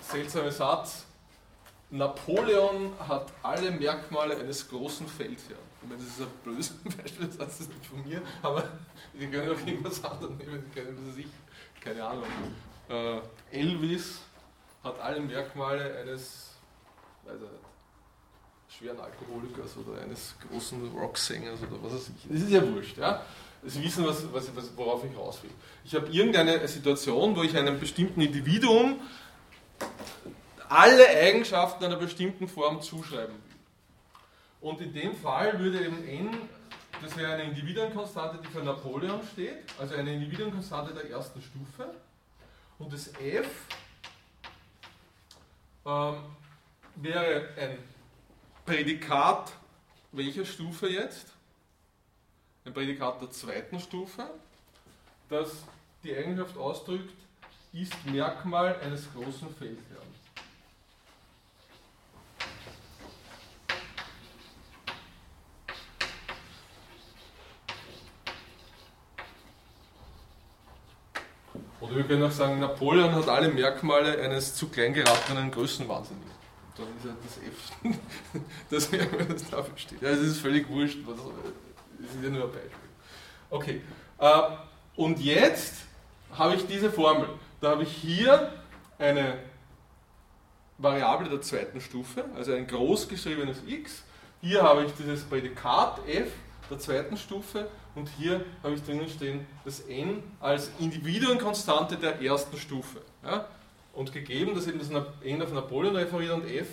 seltsame 0.00 0.50
Satz, 0.50 1.04
Napoleon 1.90 2.92
hat 2.98 3.32
alle 3.44 3.70
Merkmale 3.70 4.36
eines 4.36 4.68
großen 4.68 5.06
Feldherrn. 5.06 5.60
Ich 5.82 5.88
meine, 5.88 6.02
das 6.02 6.10
ist 6.10 6.20
ein 6.20 6.26
blödes 6.42 6.70
Beispiel, 6.96 7.28
das 7.28 7.36
das 7.36 7.68
nicht 7.68 7.86
von 7.86 8.02
mir, 8.04 8.20
aber 8.42 8.68
Sie 9.16 9.28
können 9.28 9.52
auch 9.52 9.66
irgendwas 9.66 10.04
anderes 10.04 10.36
nehmen, 10.36 10.64
Sie 10.64 10.80
können, 10.80 11.08
was 11.08 11.16
ich, 11.16 11.26
keine 11.80 12.04
Ahnung. 12.04 12.24
Äh, 12.88 13.20
Elvis 13.52 14.20
hat 14.82 14.98
alle 14.98 15.20
Merkmale 15.20 15.96
eines, 15.98 16.56
weiß 17.24 17.36
ich 17.36 17.40
nicht, 17.40 18.76
schweren 18.78 18.98
Alkoholikers 18.98 19.76
oder 19.76 20.02
eines 20.02 20.34
großen 20.48 20.90
Rocksängers 20.92 21.60
oder 21.62 21.82
was 21.82 21.94
weiß 21.94 22.10
ich. 22.16 22.28
Das 22.28 22.42
ist 22.42 22.50
ja 22.50 22.74
wurscht, 22.74 22.98
ja. 22.98 23.22
Sie 23.64 23.82
wissen, 23.82 24.06
was, 24.06 24.22
was, 24.32 24.76
worauf 24.76 25.04
ich 25.04 25.16
raus 25.16 25.42
will. 25.42 25.50
Ich 25.84 25.94
habe 25.94 26.08
irgendeine 26.08 26.66
Situation, 26.68 27.36
wo 27.36 27.42
ich 27.42 27.56
einem 27.56 27.80
bestimmten 27.80 28.20
Individuum 28.20 29.00
alle 30.68 31.08
Eigenschaften 31.08 31.84
einer 31.84 31.96
bestimmten 31.96 32.48
Form 32.48 32.80
zuschreiben 32.80 33.34
will. 33.34 33.56
Und 34.60 34.80
in 34.80 34.92
dem 34.92 35.14
Fall 35.14 35.58
würde 35.58 35.84
eben 35.84 36.06
n, 36.06 36.30
das 37.02 37.16
wäre 37.16 37.34
eine 37.34 37.44
Individuenkonstante, 37.44 38.38
die 38.42 38.48
für 38.48 38.64
Napoleon 38.64 39.20
steht, 39.32 39.58
also 39.78 39.94
eine 39.94 40.14
Individuenkonstante 40.14 40.94
der 40.94 41.10
ersten 41.10 41.40
Stufe. 41.42 41.94
Und 42.78 42.92
das 42.92 43.08
f 43.20 43.48
ähm, 45.84 46.14
wäre 46.96 47.48
ein 47.58 47.78
Prädikat 48.64 49.52
welcher 50.16 50.44
Stufe 50.44 50.88
jetzt? 50.88 51.35
Ein 52.66 52.74
Prädikat 52.74 53.22
der 53.22 53.30
zweiten 53.30 53.78
Stufe, 53.78 54.28
das 55.30 55.50
die 56.02 56.16
Eigenschaft 56.16 56.58
ausdrückt, 56.58 57.14
ist 57.72 57.94
Merkmal 58.06 58.80
eines 58.80 59.06
großen 59.12 59.54
Feldherrn. 59.56 60.02
Oder 71.80 71.94
wir 71.94 72.02
können 72.02 72.24
auch 72.24 72.32
sagen, 72.32 72.58
Napoleon 72.58 73.14
hat 73.14 73.28
alle 73.28 73.48
Merkmale 73.48 74.20
eines 74.20 74.56
zu 74.56 74.68
klein 74.70 74.92
geratenen 74.92 75.52
Größenwahnsinnigen. 75.52 76.32
Dann 76.76 76.86
ist 76.96 77.04
ja 77.04 77.14
das 77.22 77.92
F, 77.92 78.40
das 78.70 78.90
wäre, 78.90 79.24
das 79.24 79.48
dafür 79.48 79.78
steht. 79.78 80.02
Ja, 80.02 80.08
es 80.08 80.18
ist 80.18 80.40
völlig 80.40 80.68
wurscht, 80.68 80.98
was, 81.06 81.16
das 81.98 82.14
ist 82.14 82.22
ja 82.22 82.30
nur 82.30 82.44
ein 82.44 82.50
Beispiel. 82.50 82.70
Okay, 83.50 83.80
äh, 84.18 84.42
und 84.96 85.18
jetzt 85.20 85.74
habe 86.32 86.54
ich 86.54 86.66
diese 86.66 86.90
Formel. 86.90 87.28
Da 87.60 87.70
habe 87.70 87.82
ich 87.82 87.92
hier 87.92 88.52
eine 88.98 89.38
Variable 90.78 91.28
der 91.28 91.40
zweiten 91.40 91.80
Stufe, 91.80 92.24
also 92.34 92.52
ein 92.52 92.66
großgeschriebenes 92.66 93.62
x. 93.66 94.02
Hier 94.40 94.62
habe 94.62 94.84
ich 94.84 94.92
dieses 94.92 95.24
Prädikat 95.24 96.00
f 96.06 96.30
der 96.70 96.78
zweiten 96.78 97.16
Stufe 97.16 97.68
und 97.94 98.08
hier 98.18 98.44
habe 98.62 98.74
ich 98.74 98.82
drinnen 98.82 99.08
stehen 99.08 99.46
das 99.64 99.80
n 99.80 100.22
als 100.40 100.70
Individuenkonstante 100.78 101.96
der 101.96 102.20
ersten 102.20 102.56
Stufe. 102.58 103.00
Ja? 103.24 103.46
Und 103.94 104.12
gegeben, 104.12 104.54
dass 104.54 104.66
eben 104.66 104.78
das 104.78 104.90
n 105.22 105.42
auf 105.42 105.52
Napoleon 105.52 105.96
referiert 105.96 106.34
und 106.34 106.46
f 106.46 106.68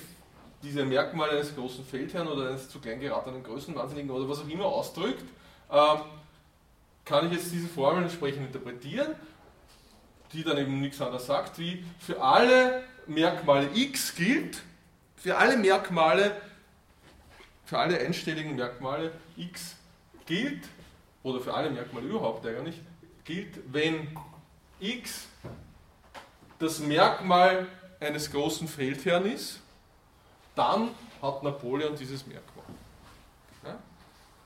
diese 0.64 0.86
Merkmale 0.86 1.34
eines 1.34 1.53
großen 1.53 1.86
Feldherrn 1.86 2.28
oder 2.28 2.49
eines 2.49 2.70
zu 2.70 2.80
klein 2.80 2.99
geratenen 2.99 3.43
Größenwahnsinnigen 3.43 4.09
oder 4.09 4.28
was 4.28 4.39
auch 4.39 4.47
immer 4.47 4.66
ausdrückt, 4.66 5.26
ähm, 5.70 5.99
kann 7.05 7.28
ich 7.28 7.34
jetzt 7.34 7.51
diese 7.51 7.68
Formel 7.68 8.03
entsprechend 8.03 8.47
interpretieren, 8.47 9.14
die 10.32 10.43
dann 10.43 10.57
eben 10.57 10.80
nichts 10.80 11.01
anderes 11.01 11.26
sagt, 11.26 11.59
wie 11.59 11.86
für 11.99 12.22
alle 12.22 12.84
Merkmale 13.05 13.70
x 13.76 14.16
gilt, 14.16 14.64
für 15.18 15.38
alle 15.38 15.57
Merkmale, 15.57 16.36
für 17.66 17.78
alle 17.78 17.99
einstelligen 17.99 18.55
Merkmale 18.55 19.11
x 19.36 19.76
gilt, 20.26 20.64
oder 21.24 21.39
für 21.39 21.53
alle 21.53 21.70
Merkmale 21.70 22.07
überhaupt 22.07 22.45
eigentlich, 22.45 22.80
gilt, 23.24 23.59
wenn 23.72 24.07
x 24.80 25.28
das 26.59 26.80
Merkmal 26.80 27.68
eines 27.99 28.32
großen 28.32 28.68
Feldherrn 28.68 29.26
ist, 29.26 29.62
dann 30.56 30.89
hat 31.22 31.43
Napoleon 31.43 31.95
dieses 31.95 32.26
Merkmal. 32.28 32.66
Ja? 33.66 33.80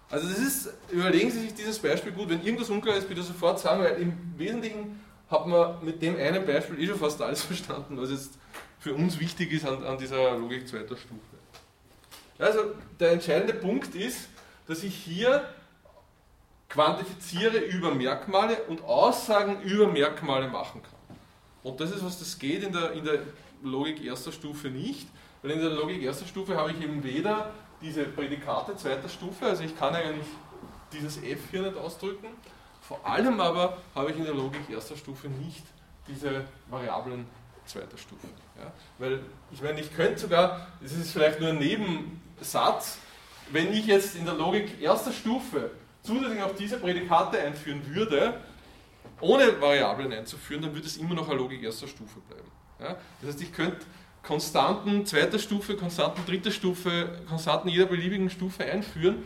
Also 0.09 0.29
das 0.29 0.39
ist, 0.39 0.73
überlegen 0.89 1.31
Sie 1.31 1.41
sich 1.41 1.53
dieses 1.53 1.79
Beispiel 1.79 2.11
gut, 2.11 2.29
wenn 2.29 2.43
irgendwas 2.43 2.69
unklar 2.69 2.95
ist, 2.95 3.09
bitte 3.09 3.23
sofort 3.23 3.59
sagen, 3.59 3.83
weil 3.83 4.01
im 4.01 4.33
Wesentlichen 4.37 5.03
hat 5.29 5.45
man 5.47 5.83
mit 5.83 6.01
dem 6.01 6.15
einen 6.15 6.45
Beispiel 6.45 6.79
eh 6.79 6.87
schon 6.87 6.99
fast 6.99 7.21
alles 7.21 7.41
verstanden, 7.43 7.99
was 7.99 8.11
jetzt 8.11 8.37
für 8.79 8.93
uns 8.93 9.19
wichtig 9.19 9.51
ist 9.51 9.65
an, 9.65 9.83
an 9.83 9.97
dieser 9.97 10.37
Logik 10.37 10.67
zweiter 10.67 10.95
Stufe. 10.95 11.21
Also 12.39 12.75
der 12.99 13.11
entscheidende 13.11 13.53
Punkt 13.53 13.95
ist, 13.95 14.29
dass 14.67 14.83
ich 14.83 14.95
hier 14.95 15.43
quantifiziere 16.69 17.57
über 17.57 17.93
Merkmale 17.93 18.63
und 18.63 18.83
Aussagen 18.83 19.61
über 19.61 19.87
Merkmale 19.87 20.47
machen 20.47 20.83
kann. 20.83 21.17
Und 21.63 21.79
das 21.81 21.91
ist, 21.91 22.03
was 22.03 22.19
das 22.19 22.37
geht 22.37 22.63
in 22.63 22.71
der, 22.71 22.91
in 22.91 23.03
der 23.03 23.19
Logik 23.63 24.03
erster 24.03 24.31
Stufe 24.31 24.69
nicht, 24.69 25.07
weil 25.47 25.55
in 25.55 25.61
der 25.61 25.69
Logik 25.69 26.01
erster 26.01 26.25
Stufe 26.25 26.57
habe 26.57 26.71
ich 26.71 26.81
eben 26.81 27.01
weder 27.03 27.51
diese 27.81 28.03
Prädikate 28.03 28.75
zweiter 28.75 29.07
Stufe, 29.07 29.45
also 29.45 29.63
ich 29.63 29.77
kann 29.77 29.95
eigentlich 29.95 30.27
dieses 30.91 31.23
f 31.23 31.39
hier 31.51 31.61
nicht 31.61 31.77
ausdrücken, 31.77 32.27
vor 32.81 32.99
allem 33.05 33.39
aber 33.39 33.77
habe 33.95 34.11
ich 34.11 34.17
in 34.17 34.25
der 34.25 34.33
Logik 34.33 34.69
erster 34.69 34.97
Stufe 34.97 35.29
nicht 35.29 35.63
diese 36.07 36.43
Variablen 36.69 37.25
zweiter 37.65 37.97
Stufe. 37.97 38.27
Ja? 38.57 38.71
Weil 38.97 39.21
ich 39.51 39.61
meine, 39.61 39.79
ich 39.79 39.95
könnte 39.95 40.19
sogar, 40.19 40.67
das 40.81 40.91
ist 40.91 41.11
vielleicht 41.11 41.39
nur 41.39 41.49
ein 41.49 41.59
Nebensatz, 41.59 42.97
wenn 43.51 43.71
ich 43.71 43.85
jetzt 43.87 44.15
in 44.15 44.25
der 44.25 44.33
Logik 44.33 44.81
erster 44.81 45.13
Stufe 45.13 45.71
zusätzlich 46.01 46.39
noch 46.39 46.55
diese 46.55 46.77
Prädikate 46.77 47.39
einführen 47.39 47.81
würde, 47.95 48.41
ohne 49.21 49.61
Variablen 49.61 50.11
einzuführen, 50.11 50.61
dann 50.61 50.73
würde 50.73 50.87
es 50.87 50.97
immer 50.97 51.15
noch 51.15 51.29
eine 51.29 51.37
Logik 51.37 51.63
erster 51.63 51.87
Stufe 51.87 52.19
bleiben. 52.27 52.51
Ja? 52.79 52.97
Das 53.21 53.29
heißt, 53.29 53.41
ich 53.41 53.53
könnte 53.53 53.85
Konstanten 54.27 55.05
zweiter 55.05 55.39
Stufe, 55.39 55.77
Konstanten 55.77 56.25
dritter 56.25 56.51
Stufe, 56.51 57.21
Konstanten 57.29 57.69
jeder 57.69 57.85
beliebigen 57.85 58.29
Stufe 58.29 58.65
einführen. 58.65 59.25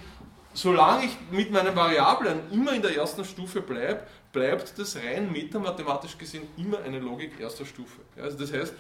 Solange 0.54 1.06
ich 1.06 1.18
mit 1.32 1.52
meinen 1.52 1.76
Variablen 1.76 2.40
immer 2.52 2.74
in 2.74 2.82
der 2.82 2.96
ersten 2.96 3.26
Stufe 3.26 3.62
bleibe, 3.62 4.04
bleibt 4.32 4.78
das 4.78 4.96
rein 4.96 5.32
metamathematisch 5.32 6.18
gesehen 6.18 6.44
immer 6.56 6.80
eine 6.82 7.00
Logik 7.00 7.40
erster 7.40 7.66
Stufe. 7.66 8.02
Also 8.16 8.38
das 8.38 8.54
heißt, 8.54 8.74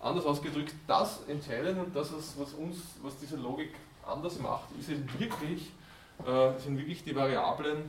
anders 0.00 0.24
ausgedrückt, 0.24 0.74
das 0.86 1.20
Entscheidende 1.28 1.82
und 1.82 1.94
das, 1.94 2.12
was, 2.12 2.54
uns, 2.54 2.78
was 3.02 3.16
diese 3.18 3.36
Logik 3.36 3.70
anders 4.04 4.38
macht, 4.40 4.68
ist 4.80 4.90
wirklich 5.18 5.70
äh, 6.26 6.58
sind 6.58 6.76
wirklich 6.76 7.04
die 7.04 7.14
Variablen 7.14 7.88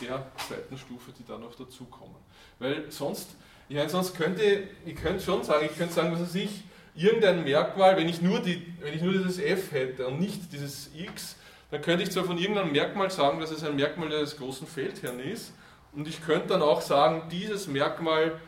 der 0.00 0.24
zweiten 0.46 0.78
Stufe, 0.78 1.10
die 1.18 1.24
da 1.26 1.36
noch 1.38 1.54
dazukommen. 1.56 2.14
Weil 2.60 2.90
sonst, 2.90 3.30
ich 3.68 3.74
meine, 3.74 3.88
sonst 3.88 4.14
könnte, 4.14 4.68
ich 4.84 4.94
könnte 4.94 5.24
schon 5.24 5.42
sagen, 5.42 5.66
ich 5.68 5.76
könnte 5.76 5.94
sagen, 5.94 6.12
was 6.12 6.20
weiß 6.20 6.34
ich, 6.36 6.62
irgendein 6.96 7.44
Merkmal, 7.44 7.96
wenn 7.96 8.08
ich 8.08 8.22
nur, 8.22 8.40
die, 8.40 8.74
wenn 8.80 8.94
ich 8.94 9.02
nur 9.02 9.12
dieses 9.12 9.38
f 9.38 9.72
hätte 9.72 10.06
und 10.06 10.18
nicht 10.18 10.52
dieses 10.52 10.90
x, 10.96 11.36
dann 11.70 11.82
könnte 11.82 12.02
ich 12.02 12.10
zwar 12.10 12.24
von 12.24 12.38
irgendeinem 12.38 12.72
Merkmal 12.72 13.10
sagen, 13.10 13.40
dass 13.40 13.50
es 13.50 13.64
ein 13.64 13.76
Merkmal 13.76 14.08
des 14.08 14.36
großen 14.36 14.66
Feldherrn 14.66 15.20
ist, 15.20 15.52
und 15.92 16.06
ich 16.06 16.24
könnte 16.24 16.48
dann 16.48 16.62
auch 16.62 16.82
sagen, 16.82 17.22
dieses 17.30 17.68
Merkmal 17.68 18.38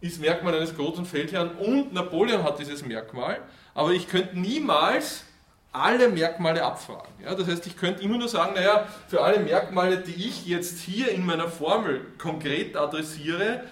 ist 0.00 0.20
Merkmal 0.20 0.56
eines 0.56 0.76
großen 0.76 1.06
Feldherrn 1.06 1.50
und 1.52 1.92
Napoleon 1.92 2.42
hat 2.42 2.58
dieses 2.58 2.84
Merkmal, 2.84 3.40
aber 3.74 3.92
ich 3.92 4.08
könnte 4.08 4.38
niemals 4.38 5.24
alle 5.72 6.08
Merkmale 6.08 6.62
abfragen. 6.64 7.12
Ja, 7.22 7.34
das 7.34 7.46
heißt, 7.48 7.66
ich 7.66 7.76
könnte 7.76 8.02
immer 8.02 8.18
nur 8.18 8.28
sagen, 8.28 8.54
naja, 8.54 8.88
für 9.08 9.22
alle 9.22 9.38
Merkmale, 9.38 9.98
die 9.98 10.14
ich 10.14 10.46
jetzt 10.46 10.80
hier 10.80 11.10
in 11.10 11.24
meiner 11.24 11.48
Formel 11.48 12.00
konkret 12.18 12.76
adressiere, 12.76 13.64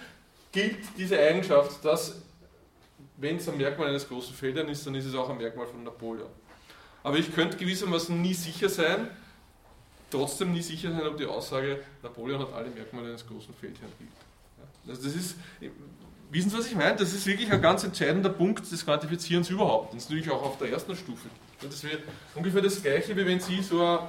gilt 0.51 0.77
diese 0.97 1.19
Eigenschaft, 1.19 1.83
dass 1.83 2.22
wenn 3.23 3.37
es 3.37 3.47
ein 3.47 3.57
Merkmal 3.57 3.87
eines 3.87 4.07
großen 4.07 4.35
Feldern 4.35 4.67
ist, 4.67 4.85
dann 4.85 4.93
ist 4.95 5.05
es 5.05 5.15
auch 5.15 5.29
ein 5.29 5.37
Merkmal 5.37 5.65
von 5.65 5.81
Napoleon. 5.83 6.27
Aber 7.03 7.17
ich 7.17 7.33
könnte 7.33 7.57
gewissermaßen 7.57 8.21
nie 8.21 8.33
sicher 8.33 8.69
sein, 8.69 9.07
trotzdem 10.11 10.51
nie 10.51 10.61
sicher 10.61 10.91
sein, 10.91 11.07
ob 11.07 11.17
die 11.17 11.25
Aussage, 11.25 11.79
Napoleon 12.03 12.39
hat 12.41 12.53
alle 12.53 12.69
Merkmale 12.69 13.07
eines 13.07 13.25
großen 13.25 13.53
Feldherrn 13.53 13.91
gilt. 13.97 14.11
Also 14.87 15.03
das 15.03 15.15
ist, 15.15 15.35
wissen 16.29 16.49
Sie, 16.49 16.57
was 16.57 16.67
ich 16.67 16.75
meine? 16.75 16.97
Das 16.97 17.13
ist 17.13 17.25
wirklich 17.25 17.49
ein 17.49 17.61
ganz 17.61 17.85
entscheidender 17.85 18.29
Punkt 18.29 18.69
des 18.69 18.83
Quantifizierens 18.83 19.49
überhaupt. 19.49 19.93
Das 19.93 20.03
ist 20.03 20.09
natürlich 20.09 20.29
auch 20.29 20.43
auf 20.43 20.57
der 20.57 20.69
ersten 20.69 20.95
Stufe. 20.95 21.29
Das 21.61 21.83
wäre 21.83 21.99
ungefähr 22.35 22.61
das 22.61 22.81
gleiche, 22.81 23.15
wie 23.15 23.25
wenn 23.25 23.39
Sie 23.39 23.61
so 23.61 23.81
eine 23.81 23.99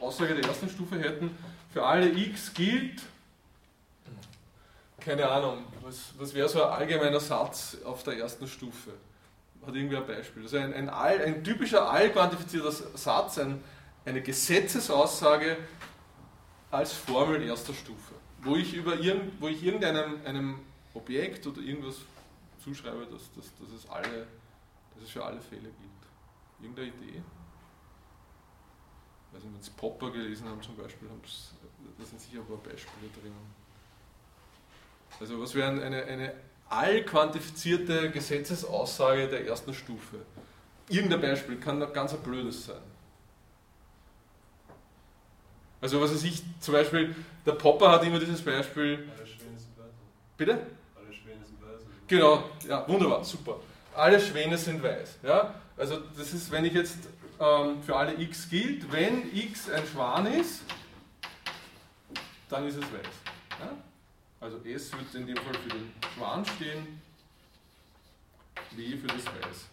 Aussage 0.00 0.34
der 0.34 0.44
ersten 0.44 0.68
Stufe 0.68 0.98
hätten, 0.98 1.30
für 1.72 1.84
alle 1.84 2.08
x 2.08 2.52
gilt, 2.52 3.00
keine 5.00 5.28
Ahnung, 5.28 5.64
was, 5.82 6.12
was 6.18 6.34
wäre 6.34 6.48
so 6.48 6.62
ein 6.62 6.70
allgemeiner 6.70 7.20
Satz 7.20 7.76
auf 7.84 8.02
der 8.02 8.18
ersten 8.18 8.46
Stufe? 8.46 8.92
Hat 9.66 9.74
irgendwie 9.74 9.96
ein 9.96 10.06
Beispiel. 10.06 10.42
Also 10.42 10.58
ein, 10.58 10.72
ein, 10.72 10.88
all, 10.88 11.20
ein 11.20 11.42
typischer 11.44 11.90
allquantifizierter 11.90 12.72
Satz, 12.72 13.38
ein, 13.38 13.62
eine 14.04 14.22
Gesetzesaussage 14.22 15.56
als 16.70 16.92
Formel 16.92 17.42
erster 17.42 17.74
Stufe, 17.74 18.14
wo 18.42 18.56
ich, 18.56 18.74
über 18.74 18.98
irgend, 18.98 19.40
wo 19.40 19.48
ich 19.48 19.62
irgendeinem 19.62 20.20
einem 20.24 20.60
Objekt 20.94 21.46
oder 21.46 21.60
irgendwas 21.60 21.96
zuschreibe, 22.62 23.06
dass, 23.06 23.32
dass, 23.34 23.54
dass, 23.58 23.70
es 23.70 23.88
alle, 23.88 24.26
dass 24.94 25.04
es 25.04 25.10
für 25.10 25.24
alle 25.24 25.40
Fälle 25.40 25.62
gilt. 25.62 26.60
Irgendeine 26.60 26.88
Idee? 26.88 27.22
Also 29.32 29.46
wenn 29.46 29.62
Sie 29.62 29.70
Popper 29.70 30.10
gelesen 30.10 30.48
haben 30.48 30.62
zum 30.62 30.76
Beispiel, 30.76 31.08
da 31.98 32.04
sind 32.04 32.20
sicher 32.20 32.40
ein 32.40 32.46
paar 32.46 32.56
Beispiele 32.56 33.10
drinnen. 33.20 33.57
Also 35.20 35.40
was 35.40 35.54
wäre 35.54 35.68
eine, 35.68 36.04
eine 36.04 36.32
allquantifizierte 36.68 38.10
Gesetzesaussage 38.10 39.28
der 39.28 39.46
ersten 39.46 39.74
Stufe? 39.74 40.18
Irgendein 40.88 41.20
Beispiel, 41.20 41.58
kann 41.58 41.80
ganz 41.92 42.14
ein 42.14 42.20
blödes 42.20 42.66
sein. 42.66 42.80
Also 45.80 46.00
was 46.00 46.12
weiß 46.12 46.24
ich, 46.24 46.42
zum 46.60 46.74
Beispiel, 46.74 47.14
der 47.46 47.52
Popper 47.52 47.90
hat 47.90 48.04
immer 48.04 48.18
dieses 48.18 48.42
Beispiel. 48.42 49.08
Alle 49.16 49.26
Schwäne 49.26 49.58
sind 49.58 49.78
weiß. 49.78 49.92
Bitte? 50.36 50.52
Alle 50.96 51.12
Schwäne 51.12 51.44
sind 51.44 51.60
weiß. 51.62 51.82
Genau, 52.06 52.44
ja, 52.68 52.88
wunderbar, 52.88 53.24
super. 53.24 53.60
Alle 53.94 54.20
Schwäne 54.20 54.56
sind 54.56 54.82
weiß. 54.82 55.18
Ja? 55.22 55.54
Also 55.76 55.98
das 56.16 56.32
ist, 56.32 56.50
wenn 56.50 56.64
ich 56.64 56.72
jetzt 56.72 56.98
ähm, 57.38 57.82
für 57.82 57.94
alle 57.94 58.20
x 58.20 58.48
gilt, 58.48 58.90
wenn 58.90 59.32
x 59.34 59.70
ein 59.70 59.86
Schwan 59.86 60.26
ist, 60.26 60.62
dann 62.48 62.66
ist 62.66 62.76
es 62.76 62.82
weiß. 62.82 63.60
Ja? 63.60 63.76
Also 64.40 64.58
S 64.58 64.92
wird 64.92 65.14
in 65.14 65.26
dem 65.26 65.36
Fall 65.36 65.54
für 65.54 65.68
den 65.68 65.92
Schwan 66.14 66.44
stehen, 66.44 67.00
W 68.72 68.96
für 68.96 69.06
das 69.08 69.26
Weiß. 69.26 69.68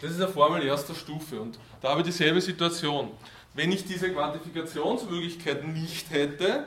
Das 0.00 0.10
ist 0.10 0.20
eine 0.20 0.30
Formel 0.30 0.62
erster 0.62 0.94
Stufe 0.94 1.40
und 1.40 1.58
da 1.80 1.90
habe 1.90 2.00
ich 2.00 2.06
dieselbe 2.06 2.40
Situation. 2.40 3.10
Wenn 3.54 3.72
ich 3.72 3.84
diese 3.84 4.12
Quantifikationsmöglichkeit 4.12 5.66
nicht 5.66 6.10
hätte, 6.10 6.66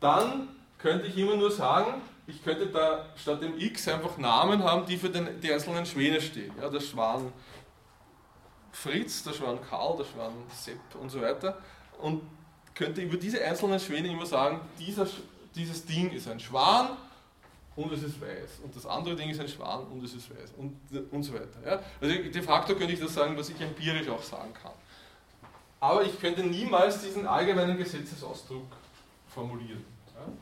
dann 0.00 0.48
könnte 0.78 1.06
ich 1.06 1.16
immer 1.16 1.36
nur 1.36 1.50
sagen, 1.50 2.02
ich 2.26 2.42
könnte 2.42 2.66
da 2.66 3.06
statt 3.16 3.42
dem 3.42 3.58
X 3.58 3.88
einfach 3.88 4.18
Namen 4.18 4.62
haben, 4.62 4.86
die 4.86 4.96
für 4.96 5.08
den, 5.08 5.40
die 5.40 5.52
einzelnen 5.52 5.86
Schwäne 5.86 6.20
stehen. 6.20 6.52
Ja, 6.60 6.68
der 6.68 6.80
Schwan 6.80 7.32
Fritz, 8.72 9.22
der 9.22 9.32
Schwan 9.32 9.58
Karl, 9.68 9.96
der 9.96 10.04
Schwan 10.04 10.32
Sepp 10.52 10.80
und 11.00 11.10
so 11.10 11.20
weiter. 11.20 11.58
Und 12.00 12.22
könnte 12.74 13.00
über 13.02 13.16
diese 13.16 13.44
einzelnen 13.44 13.80
Schwäne 13.80 14.08
immer 14.08 14.26
sagen, 14.26 14.60
dieser, 14.78 15.06
dieses 15.54 15.84
Ding 15.84 16.10
ist 16.12 16.28
ein 16.28 16.40
Schwan 16.40 16.96
und 17.76 17.92
es 17.92 18.02
ist 18.02 18.20
weiß. 18.20 18.60
Und 18.62 18.74
das 18.74 18.86
andere 18.86 19.16
Ding 19.16 19.30
ist 19.30 19.40
ein 19.40 19.48
Schwan 19.48 19.86
und 19.86 20.04
es 20.04 20.14
ist 20.14 20.30
weiß. 20.30 20.52
Und, 20.56 20.76
und 21.10 21.22
so 21.22 21.34
weiter. 21.34 21.58
Ja? 21.64 21.80
Also 22.00 22.14
de 22.14 22.42
facto 22.42 22.74
könnte 22.74 22.92
ich 22.92 23.00
das 23.00 23.14
sagen, 23.14 23.36
was 23.36 23.48
ich 23.48 23.60
empirisch 23.60 24.08
auch 24.08 24.22
sagen 24.22 24.52
kann. 24.54 24.72
Aber 25.80 26.02
ich 26.04 26.20
könnte 26.20 26.42
niemals 26.42 27.00
diesen 27.02 27.26
allgemeinen 27.26 27.78
Gesetzesausdruck 27.78 28.66
formulieren. 29.28 29.84
Ja? 30.14 30.32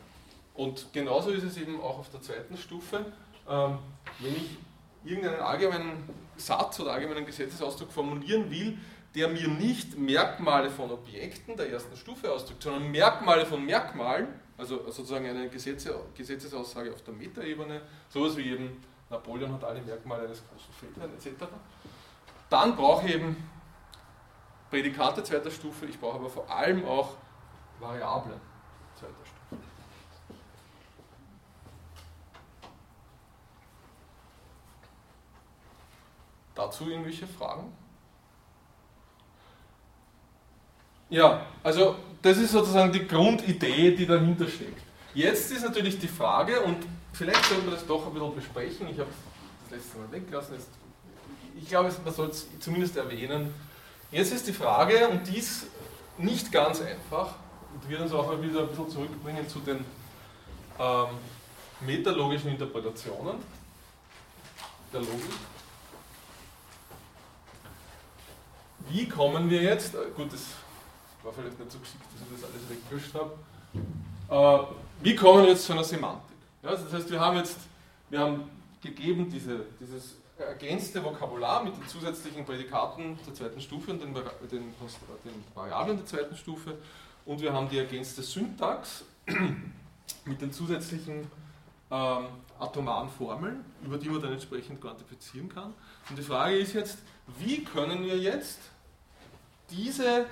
Und 0.54 0.92
genauso 0.92 1.30
ist 1.30 1.44
es 1.44 1.56
eben 1.56 1.80
auch 1.80 2.00
auf 2.00 2.10
der 2.10 2.20
zweiten 2.20 2.56
Stufe. 2.56 3.04
Ähm, 3.48 3.78
wenn 4.18 4.34
ich 4.34 4.56
irgendeinen 5.04 5.40
allgemeinen 5.40 6.08
Satz 6.36 6.80
oder 6.80 6.92
allgemeinen 6.92 7.24
Gesetzesausdruck 7.24 7.92
formulieren 7.92 8.50
will, 8.50 8.76
der 9.14 9.28
mir 9.28 9.48
nicht 9.48 9.96
Merkmale 9.96 10.70
von 10.70 10.90
Objekten 10.90 11.56
der 11.56 11.70
ersten 11.70 11.96
Stufe 11.96 12.30
ausdrückt, 12.30 12.62
sondern 12.62 12.90
Merkmale 12.90 13.46
von 13.46 13.64
Merkmalen, 13.64 14.28
also 14.56 14.90
sozusagen 14.90 15.26
eine 15.26 15.48
Gesetze, 15.48 15.98
Gesetzesaussage 16.14 16.92
auf 16.92 17.02
der 17.02 17.14
Metaebene, 17.14 17.80
sowas 18.08 18.36
wie 18.36 18.52
eben 18.52 18.82
Napoleon 19.10 19.52
hat 19.52 19.64
alle 19.64 19.80
Merkmale 19.80 20.24
eines 20.24 20.42
großen 20.46 20.74
Feldherrn 20.74 21.12
etc., 21.14 21.46
dann 22.50 22.76
brauche 22.76 23.06
ich 23.06 23.14
eben 23.14 23.36
Prädikate 24.70 25.22
zweiter 25.22 25.50
Stufe, 25.50 25.86
ich 25.86 25.98
brauche 25.98 26.16
aber 26.16 26.30
vor 26.30 26.50
allem 26.50 26.84
auch 26.84 27.16
Variablen 27.80 28.40
zweiter 28.94 29.14
Stufe. 29.24 29.62
Dazu 36.54 36.90
irgendwelche 36.90 37.26
Fragen? 37.26 37.72
Ja, 41.10 41.46
also 41.62 41.96
das 42.20 42.36
ist 42.38 42.52
sozusagen 42.52 42.92
die 42.92 43.06
Grundidee, 43.06 43.94
die 43.94 44.06
dahinter 44.06 44.46
steckt. 44.46 44.82
Jetzt 45.14 45.50
ist 45.50 45.64
natürlich 45.64 45.98
die 45.98 46.08
Frage, 46.08 46.60
und 46.60 46.86
vielleicht 47.12 47.44
sollten 47.46 47.64
wir 47.64 47.72
das 47.72 47.86
doch 47.86 48.06
ein 48.06 48.12
bisschen 48.12 48.34
besprechen, 48.34 48.88
ich 48.90 48.98
habe 48.98 49.10
das 49.62 49.78
letzte 49.78 49.98
Mal 49.98 50.12
weggelassen, 50.12 50.54
jetzt, 50.54 50.68
ich 51.56 51.68
glaube, 51.68 51.92
man 52.04 52.14
soll 52.14 52.28
es 52.28 52.46
zumindest 52.60 52.96
erwähnen. 52.96 53.52
Jetzt 54.12 54.32
ist 54.32 54.46
die 54.46 54.52
Frage, 54.52 55.08
und 55.08 55.26
die 55.26 55.38
ist 55.38 55.66
nicht 56.18 56.52
ganz 56.52 56.80
einfach, 56.82 57.34
und 57.74 57.88
wird 57.88 58.00
uns 58.00 58.12
auch 58.12 58.26
mal 58.26 58.42
wieder 58.42 58.60
ein 58.60 58.68
bisschen 58.68 58.90
zurückbringen 58.90 59.48
zu 59.48 59.60
den 59.60 59.84
ähm, 60.78 61.06
metalogischen 61.80 62.50
Interpretationen 62.50 63.36
der 64.92 65.00
Logik. 65.00 65.22
Wie 68.90 69.08
kommen 69.08 69.50
wir 69.50 69.62
jetzt, 69.62 69.94
äh, 69.94 69.98
gut, 70.16 70.32
das 70.32 70.40
war 71.22 71.32
vielleicht 71.32 71.58
nicht 71.58 71.72
so 71.72 71.78
geschickt, 71.78 72.04
dass 72.12 72.22
ich 72.22 72.40
das 72.40 72.50
alles 72.50 72.68
weggelöscht 72.68 73.14
habe, 73.14 73.38
äh, 74.30 74.72
wie 75.02 75.14
kommen 75.14 75.44
wir 75.44 75.50
jetzt 75.50 75.64
zu 75.64 75.72
einer 75.72 75.84
Semantik? 75.84 76.36
Ja, 76.62 76.70
das 76.70 76.92
heißt, 76.92 77.10
wir 77.10 77.20
haben 77.20 77.36
jetzt, 77.36 77.58
wir 78.10 78.18
haben 78.18 78.50
gegeben 78.82 79.30
diese, 79.30 79.64
dieses 79.80 80.16
ergänzte 80.38 81.02
Vokabular 81.02 81.64
mit 81.64 81.76
den 81.76 81.86
zusätzlichen 81.88 82.44
Prädikaten 82.44 83.18
der 83.26 83.34
zweiten 83.34 83.60
Stufe 83.60 83.90
und 83.92 84.02
den, 84.02 84.14
den, 84.14 84.50
den 84.50 85.44
Variablen 85.54 85.96
der 85.96 86.06
zweiten 86.06 86.36
Stufe 86.36 86.78
und 87.24 87.40
wir 87.40 87.52
haben 87.52 87.68
die 87.68 87.78
ergänzte 87.78 88.22
Syntax 88.22 89.04
mit 90.24 90.40
den 90.40 90.52
zusätzlichen 90.52 91.30
ähm, 91.90 92.26
atomaren 92.58 93.08
Formeln, 93.08 93.64
über 93.84 93.98
die 93.98 94.08
man 94.08 94.20
dann 94.20 94.32
entsprechend 94.32 94.80
quantifizieren 94.80 95.48
kann. 95.48 95.74
Und 96.08 96.18
die 96.18 96.22
Frage 96.22 96.58
ist 96.58 96.74
jetzt, 96.74 96.98
wie 97.38 97.64
können 97.64 98.04
wir 98.04 98.18
jetzt 98.18 98.58
diese 99.70 100.26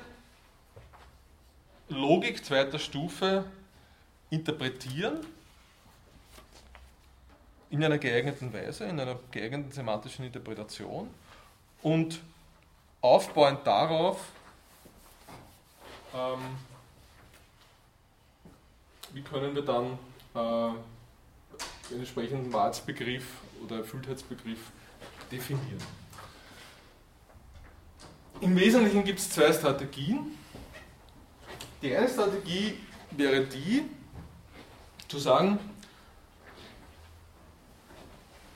Logik 1.89 2.45
zweiter 2.45 2.79
Stufe 2.79 3.45
interpretieren 4.31 5.21
in 7.71 7.85
einer 7.85 7.99
geeigneten 7.99 8.53
Weise, 8.53 8.85
in 8.85 8.99
einer 8.99 9.19
geeigneten 9.31 9.73
semantischen 9.73 10.25
Interpretation 10.25 11.09
und 11.83 12.21
aufbauend 13.01 13.67
darauf 13.67 14.19
ähm, 16.15 16.41
wie 19.13 19.23
können 19.23 19.55
wir 19.55 19.63
dann 19.63 19.99
äh, 20.35 20.75
den 21.91 21.99
entsprechenden 21.99 22.53
Wahrheitsbegriff 22.53 23.25
oder 23.65 23.79
Erfülltheitsbegriff 23.79 24.59
definieren. 25.31 25.83
Im 28.41 28.57
Wesentlichen 28.57 29.05
gibt 29.05 29.19
es 29.19 29.31
zwei 29.31 29.53
Strategien. 29.53 30.39
Die 31.83 31.95
eine 31.95 32.09
Strategie 32.09 32.79
wäre 33.11 33.45
die, 33.45 33.85
zu 35.09 35.19
sagen, 35.19 35.59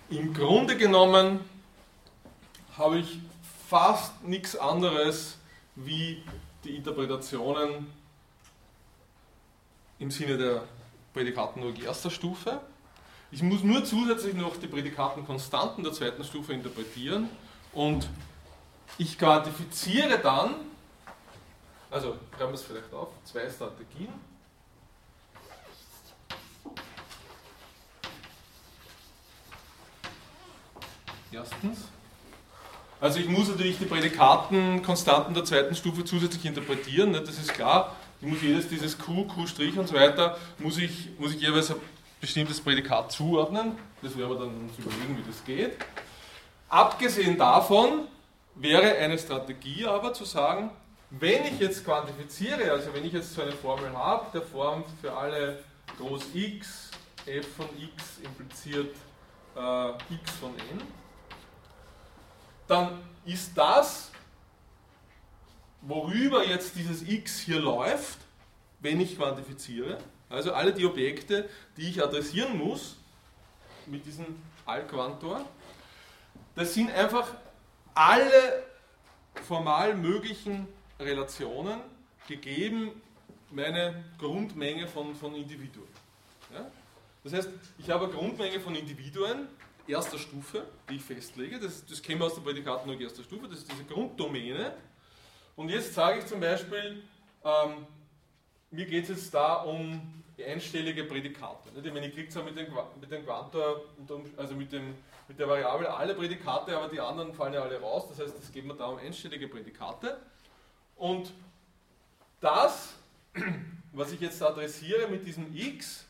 im 0.08 0.32
Grunde 0.34 0.76
genommen 0.76 1.40
habe 2.76 2.98
ich 2.98 3.18
fast 3.68 4.24
nichts 4.24 4.56
anderes 4.56 5.36
wie 5.76 6.22
die 6.64 6.76
Interpretationen 6.76 7.86
im 9.98 10.10
Sinne 10.10 10.38
der 10.38 10.64
Prädikatenlogik 11.12 11.84
erster 11.84 12.10
Stufe. 12.10 12.60
Ich 13.30 13.42
muss 13.42 13.62
nur 13.62 13.84
zusätzlich 13.84 14.34
noch 14.34 14.56
die 14.56 14.66
Prädikatenkonstanten 14.66 15.84
der 15.84 15.92
zweiten 15.92 16.24
Stufe 16.24 16.52
interpretieren 16.52 17.28
und 17.72 18.08
ich 18.98 19.18
quantifiziere 19.18 20.18
dann, 20.18 20.54
also 21.90 22.16
schreiben 22.36 22.52
wir 22.52 22.54
es 22.54 22.62
vielleicht 22.62 22.92
auf, 22.92 23.08
zwei 23.24 23.48
Strategien. 23.48 24.08
Erstens, 31.32 31.78
also 33.00 33.18
ich 33.18 33.28
muss 33.28 33.48
natürlich 33.48 33.78
die 33.78 33.84
Prädikatenkonstanten 33.84 35.32
der 35.32 35.44
zweiten 35.44 35.74
Stufe 35.74 36.04
zusätzlich 36.04 36.44
interpretieren, 36.44 37.12
ne, 37.12 37.20
das 37.20 37.38
ist 37.38 37.54
klar. 37.54 37.96
Ich 38.20 38.26
muss 38.26 38.42
jedes 38.42 38.68
dieses 38.68 38.98
Q, 38.98 39.24
Q' 39.24 39.40
und 39.78 39.88
so 39.88 39.94
weiter, 39.94 40.36
muss 40.58 40.76
ich, 40.76 41.08
muss 41.18 41.32
ich 41.32 41.40
jeweils 41.40 41.70
ein 41.70 41.76
bestimmtes 42.20 42.60
Prädikat 42.60 43.10
zuordnen. 43.12 43.78
Das 44.02 44.16
werden 44.18 44.30
wir 44.30 44.38
dann 44.38 44.60
uns 44.60 44.78
überlegen, 44.78 45.16
wie 45.16 45.26
das 45.26 45.42
geht. 45.44 45.78
Abgesehen 46.68 47.38
davon 47.38 48.06
wäre 48.56 48.96
eine 48.96 49.18
Strategie 49.18 49.86
aber 49.86 50.12
zu 50.12 50.26
sagen, 50.26 50.70
wenn 51.10 51.44
ich 51.44 51.58
jetzt 51.58 51.84
quantifiziere, 51.84 52.70
also 52.70 52.94
wenn 52.94 53.04
ich 53.04 53.12
jetzt 53.12 53.34
so 53.34 53.42
eine 53.42 53.52
Formel 53.52 53.92
habe, 53.92 54.26
der 54.32 54.42
Form 54.42 54.84
für 55.00 55.12
alle 55.12 55.62
Groß 55.98 56.22
x, 56.34 56.90
f 57.26 57.46
von 57.56 57.68
x 57.76 58.18
impliziert 58.22 58.94
äh, 59.56 59.90
x 60.14 60.30
von 60.40 60.54
n, 60.54 60.80
dann 62.68 63.00
ist 63.24 63.56
das 63.56 64.10
worüber 65.82 66.46
jetzt 66.46 66.76
dieses 66.76 67.02
x 67.02 67.40
hier 67.40 67.58
läuft, 67.58 68.18
wenn 68.80 69.00
ich 69.00 69.16
quantifiziere. 69.16 69.98
Also 70.28 70.52
alle 70.52 70.72
die 70.72 70.86
Objekte, 70.86 71.48
die 71.76 71.88
ich 71.88 72.02
adressieren 72.02 72.56
muss 72.56 72.96
mit 73.86 74.06
diesem 74.06 74.40
Allquantor, 74.64 75.44
das 76.54 76.74
sind 76.74 76.90
einfach 76.92 77.34
alle 77.94 78.62
formal 79.46 79.94
möglichen 79.96 80.68
Relationen 81.00 81.80
gegeben 82.28 82.90
meine 83.50 84.04
Grundmenge 84.18 84.86
von, 84.86 85.14
von 85.14 85.34
Individuen. 85.34 85.88
Ja? 86.52 86.66
Das 87.24 87.32
heißt, 87.32 87.48
ich 87.78 87.90
habe 87.90 88.04
eine 88.04 88.14
Grundmenge 88.14 88.60
von 88.60 88.74
Individuen 88.74 89.48
erster 89.86 90.18
Stufe, 90.18 90.64
die 90.88 90.96
ich 90.96 91.02
festlege. 91.02 91.58
Das, 91.58 91.84
das 91.84 92.00
kennen 92.00 92.20
wir 92.20 92.26
aus 92.26 92.34
der 92.34 92.42
Prädikatenlogik 92.42 93.02
erster 93.02 93.24
Stufe. 93.24 93.48
Das 93.48 93.58
ist 93.58 93.72
diese 93.72 93.84
Grunddomäne, 93.84 94.74
und 95.60 95.68
jetzt 95.68 95.92
sage 95.92 96.20
ich 96.20 96.26
zum 96.26 96.40
Beispiel, 96.40 97.02
ähm, 97.44 97.86
mir 98.70 98.86
geht 98.86 99.02
es 99.04 99.10
jetzt 99.10 99.34
da 99.34 99.56
um 99.56 100.00
einstellige 100.42 101.04
Prädikate. 101.04 101.68
Ich 101.84 101.92
meine, 101.92 102.06
ich 102.06 102.14
kriege 102.14 102.30
zwar 102.30 102.44
mit 102.44 102.56
dem, 102.56 102.68
mit 102.98 103.10
dem 103.10 103.26
Quantor, 103.26 103.82
also 104.38 104.54
mit, 104.54 104.72
dem, 104.72 104.94
mit 105.28 105.38
der 105.38 105.46
Variable 105.46 105.92
alle 105.92 106.14
Prädikate, 106.14 106.74
aber 106.74 106.88
die 106.88 106.98
anderen 106.98 107.34
fallen 107.34 107.52
ja 107.52 107.60
alle 107.60 107.78
raus. 107.78 108.08
Das 108.08 108.20
heißt, 108.20 108.38
es 108.42 108.50
geht 108.50 108.64
mir 108.64 108.74
da 108.74 108.86
um 108.86 108.96
einstellige 108.96 109.48
Prädikate. 109.48 110.16
Und 111.00 111.32
das, 112.42 112.92
was 113.92 114.12
ich 114.12 114.20
jetzt 114.20 114.42
adressiere 114.42 115.08
mit 115.08 115.26
diesem 115.26 115.56
x, 115.56 116.04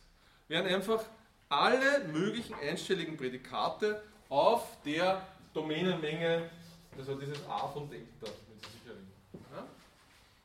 wären 0.49 0.67
einfach 0.67 1.05
alle 1.49 2.09
möglichen 2.09 2.55
einstelligen 2.55 3.17
Prädikate 3.17 4.03
auf 4.29 4.67
der 4.85 5.25
Domänenmenge, 5.55 6.51
also 6.99 7.15
dieses 7.15 7.39
a 7.49 7.69
von 7.69 7.89
Delta. 7.89 8.33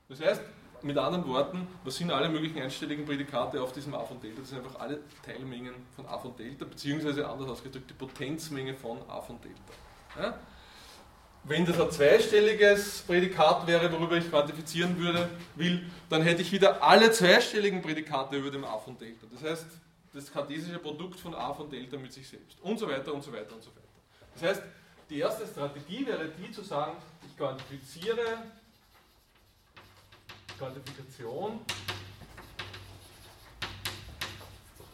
Das 0.08 0.22
heißt, 0.22 0.42
mit 0.84 0.96
anderen 0.96 1.28
Worten, 1.28 1.68
was 1.84 1.96
sind 1.96 2.12
alle 2.12 2.30
möglichen 2.30 2.62
einstelligen 2.62 3.04
Prädikate 3.04 3.60
auf 3.60 3.74
diesem 3.74 3.96
a 3.96 4.06
von 4.06 4.22
Delta? 4.22 4.42
Das 4.42 4.50
sind 4.50 4.64
einfach 4.64 4.80
alle 4.80 5.00
Teilmengen 5.26 5.74
von 5.96 6.06
a 6.06 6.20
von 6.20 6.36
Delta, 6.38 6.66
beziehungsweise 6.66 7.28
anders 7.28 7.50
ausgedrückt 7.50 7.90
die 7.90 7.96
Potenzmenge 7.96 8.76
von 8.76 9.00
a 9.10 9.22
von 9.22 9.40
Delta. 9.42 10.22
Ja? 10.22 10.40
Wenn 11.48 11.64
das 11.64 11.80
ein 11.80 11.92
zweistelliges 11.92 13.04
Prädikat 13.06 13.68
wäre, 13.68 13.92
worüber 13.92 14.18
ich 14.18 14.28
quantifizieren 14.30 14.98
würde, 14.98 15.30
will, 15.54 15.86
dann 16.10 16.24
hätte 16.24 16.42
ich 16.42 16.52
wieder 16.52 16.82
alle 16.82 17.12
zweistelligen 17.12 17.84
Prädikate 17.84 18.38
über 18.38 18.50
dem 18.50 18.66
a 18.66 18.80
von 18.80 18.98
Delta. 18.98 19.28
Das 19.32 19.44
heißt, 19.44 19.68
das 20.12 20.32
kartesische 20.32 20.80
Produkt 20.80 21.20
von 21.20 21.36
a 21.36 21.54
von 21.54 21.70
Delta 21.70 21.98
mit 21.98 22.12
sich 22.12 22.28
selbst 22.28 22.58
und 22.62 22.80
so 22.80 22.90
weiter 22.90 23.14
und 23.14 23.24
so 23.24 23.32
weiter 23.32 23.54
und 23.54 23.64
so 23.64 23.70
weiter. 23.70 23.82
Das 24.34 24.44
heißt, 24.44 24.64
die 25.08 25.20
erste 25.20 25.46
Strategie 25.46 26.08
wäre 26.08 26.30
die 26.30 26.52
zu 26.52 26.64
sagen, 26.64 26.94
ich 27.24 27.38
quantifiziere 27.38 28.40
Quantifikation 30.58 31.60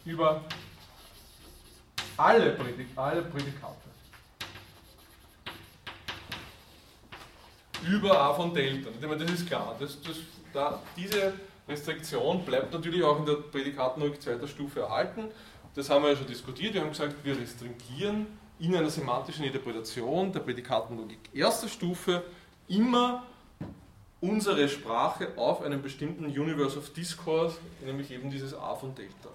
über 0.04 0.44
alle, 2.18 2.50
Prädik 2.50 2.88
alle 2.96 3.22
Prädikate. 3.22 3.91
Über 7.88 8.18
a 8.18 8.32
von 8.34 8.54
Delta. 8.54 8.90
Ich 8.90 9.06
meine, 9.06 9.24
das 9.24 9.30
ist 9.32 9.46
klar. 9.46 9.76
Das, 9.78 10.00
das, 10.02 10.16
da, 10.52 10.80
diese 10.96 11.32
Restriktion 11.68 12.44
bleibt 12.44 12.72
natürlich 12.72 13.02
auch 13.02 13.18
in 13.18 13.26
der 13.26 13.34
Prädikatenlogik 13.34 14.20
zweiter 14.22 14.46
Stufe 14.46 14.80
erhalten. 14.80 15.24
Das 15.74 15.88
haben 15.90 16.02
wir 16.04 16.10
ja 16.10 16.16
schon 16.16 16.26
diskutiert. 16.26 16.74
Wir 16.74 16.82
haben 16.82 16.90
gesagt, 16.90 17.14
wir 17.24 17.38
restringieren 17.38 18.26
in 18.58 18.76
einer 18.76 18.90
semantischen 18.90 19.44
Interpretation 19.44 20.32
der 20.32 20.40
Prädikatenlogik 20.40 21.18
erster 21.32 21.68
Stufe 21.68 22.22
immer 22.68 23.24
unsere 24.20 24.68
Sprache 24.68 25.28
auf 25.36 25.62
einem 25.62 25.82
bestimmten 25.82 26.26
Universe 26.26 26.78
of 26.78 26.92
Discourse, 26.92 27.56
nämlich 27.84 28.10
eben 28.12 28.30
dieses 28.30 28.54
A 28.54 28.74
von 28.76 28.94
Delta. 28.94 29.30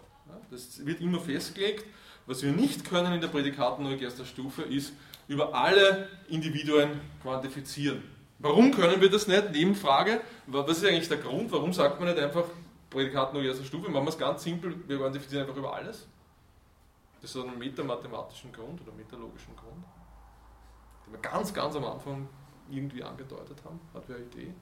Das 0.49 0.85
wird 0.85 1.01
immer 1.01 1.19
festgelegt. 1.19 1.85
Was 2.25 2.43
wir 2.43 2.51
nicht 2.51 2.85
können 2.85 3.13
in 3.13 3.21
der 3.21 3.27
Prädikatenlogik 3.29 4.01
erster 4.01 4.25
Stufe 4.25 4.61
ist 4.63 4.93
über 5.27 5.53
alle 5.53 6.09
Individuen 6.29 7.01
quantifizieren. 7.21 8.03
Warum 8.39 8.71
können 8.71 9.01
wir 9.01 9.09
das 9.09 9.27
nicht? 9.27 9.51
Nebenfrage, 9.51 10.21
was 10.45 10.69
ist 10.69 10.85
eigentlich 10.85 11.09
der 11.09 11.17
Grund? 11.17 11.51
Warum 11.51 11.73
sagt 11.73 11.99
man 11.99 12.09
nicht 12.09 12.21
einfach 12.21 12.45
Prädikatenlogik 12.89 13.49
erster 13.49 13.65
Stufe? 13.65 13.89
Machen 13.89 14.05
wir 14.05 14.09
es 14.09 14.17
ganz 14.17 14.43
simpel, 14.43 14.75
wir 14.87 14.97
quantifizieren 14.97 15.45
einfach 15.45 15.57
über 15.57 15.73
alles. 15.73 16.07
Das 17.21 17.33
hat 17.35 17.45
einen 17.45 17.57
metamathematischen 17.57 18.51
Grund 18.51 18.79
oder 18.81 18.91
metalogischen 18.91 19.55
Grund, 19.55 19.83
den 21.05 21.13
wir 21.13 21.19
ganz, 21.19 21.51
ganz 21.51 21.75
am 21.75 21.85
Anfang 21.85 22.29
irgendwie 22.69 23.03
angedeutet 23.03 23.57
haben. 23.65 23.79
Hat 23.93 24.03
wer 24.07 24.17
eine 24.17 24.25
Idee? 24.25 24.53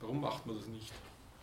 Warum 0.00 0.20
macht 0.20 0.44
man 0.44 0.56
das 0.56 0.66
nicht? 0.66 0.92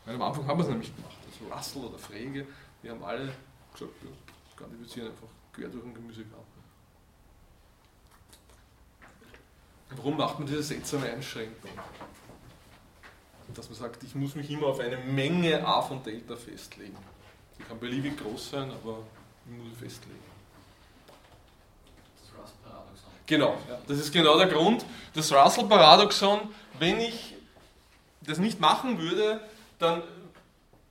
Weil 0.05 0.16
am 0.16 0.22
Anfang 0.24 0.45
haben 0.45 0.57
wir 0.57 0.64
es 0.64 0.70
nämlich 0.70 0.93
gemacht. 0.93 1.16
Also 1.26 1.53
Russell 1.53 1.84
oder 1.86 1.97
Frege, 1.97 2.45
die 2.84 2.89
haben 2.89 3.03
alle 3.03 3.32
gesagt, 3.72 3.93
wir 4.01 4.12
quantifizieren 4.57 5.10
einfach 5.10 5.28
quer 5.53 5.70
durch 5.70 5.84
den 5.84 5.93
Gemüsegarten. 5.93 6.49
Warum 9.95 10.17
macht 10.17 10.39
man 10.39 10.47
diese 10.47 10.63
seltsame 10.63 11.11
Einschränkung? 11.11 11.71
Dass 13.53 13.67
man 13.67 13.79
sagt, 13.79 14.03
ich 14.03 14.13
muss 14.13 14.35
mich 14.35 14.49
immer 14.51 14.67
auf 14.67 14.79
eine 14.79 14.97
Menge 14.97 15.65
A 15.65 15.81
von 15.81 16.03
Delta 16.03 16.35
festlegen. 16.35 16.95
Die 17.57 17.63
kann 17.63 17.79
beliebig 17.79 18.17
groß 18.17 18.51
sein, 18.51 18.71
aber 18.71 18.99
ich 19.45 19.51
muss 19.51 19.73
sie 19.73 19.85
festlegen. 19.85 20.19
Das 22.21 22.39
Russell-Paradoxon. 22.39 23.09
Genau, 23.25 23.57
ja. 23.67 23.79
das 23.87 23.97
ist 23.97 24.13
genau 24.13 24.37
der 24.37 24.47
Grund. 24.47 24.85
Das 25.15 25.31
Russell-Paradoxon, 25.33 26.41
wenn 26.77 26.99
ich 26.99 27.35
das 28.21 28.37
nicht 28.37 28.59
machen 28.59 28.99
würde, 28.99 29.41
dann, 29.79 30.03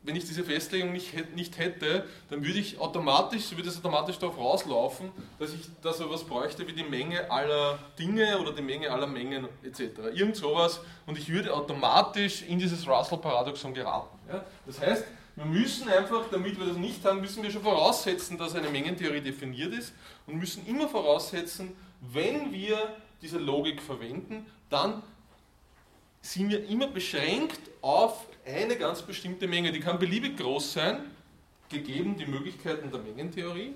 wenn 0.08 0.16
ich 0.16 0.24
diese 0.24 0.42
Festlegung 0.42 0.90
nicht, 0.90 1.36
nicht 1.36 1.58
hätte, 1.58 2.06
dann 2.30 2.42
würde 2.42 2.58
ich 2.58 2.80
automatisch, 2.80 3.54
würde 3.54 3.68
es 3.68 3.76
automatisch 3.76 4.18
darauf 4.18 4.38
rauslaufen, 4.38 5.12
dass 5.38 5.52
ich 5.52 5.60
da 5.82 5.92
so 5.92 6.06
etwas 6.06 6.24
bräuchte 6.24 6.66
wie 6.66 6.72
die 6.72 6.82
Menge 6.82 7.30
aller 7.30 7.78
Dinge 7.98 8.38
oder 8.38 8.52
die 8.52 8.62
Menge 8.62 8.90
aller 8.90 9.06
Mengen 9.06 9.46
etc. 9.62 9.80
Irgend 10.14 10.36
sowas 10.36 10.80
und 11.04 11.18
ich 11.18 11.28
würde 11.28 11.52
automatisch 11.52 12.40
in 12.40 12.58
dieses 12.58 12.88
Russell-Paradoxon 12.88 13.74
geraten. 13.74 14.18
Ja? 14.32 14.42
Das 14.64 14.80
heißt, 14.80 15.04
wir 15.36 15.44
müssen 15.44 15.90
einfach, 15.90 16.24
damit 16.30 16.58
wir 16.58 16.66
das 16.66 16.78
nicht 16.78 17.04
haben, 17.04 17.20
müssen 17.20 17.42
wir 17.42 17.50
schon 17.50 17.62
voraussetzen, 17.62 18.38
dass 18.38 18.54
eine 18.54 18.70
Mengentheorie 18.70 19.20
definiert 19.20 19.74
ist 19.74 19.92
und 20.26 20.36
müssen 20.36 20.66
immer 20.66 20.88
voraussetzen, 20.88 21.76
wenn 22.00 22.50
wir 22.50 22.96
diese 23.20 23.36
Logik 23.36 23.82
verwenden, 23.82 24.46
dann 24.70 25.02
sind 26.20 26.50
wir 26.50 26.68
immer 26.68 26.88
beschränkt 26.88 27.60
auf 27.80 28.26
eine 28.46 28.76
ganz 28.76 29.02
bestimmte 29.02 29.46
Menge. 29.46 29.72
Die 29.72 29.80
kann 29.80 29.98
beliebig 29.98 30.36
groß 30.36 30.72
sein, 30.72 31.10
gegeben 31.68 32.16
die 32.16 32.26
Möglichkeiten 32.26 32.90
der 32.90 33.00
Mengentheorie. 33.00 33.74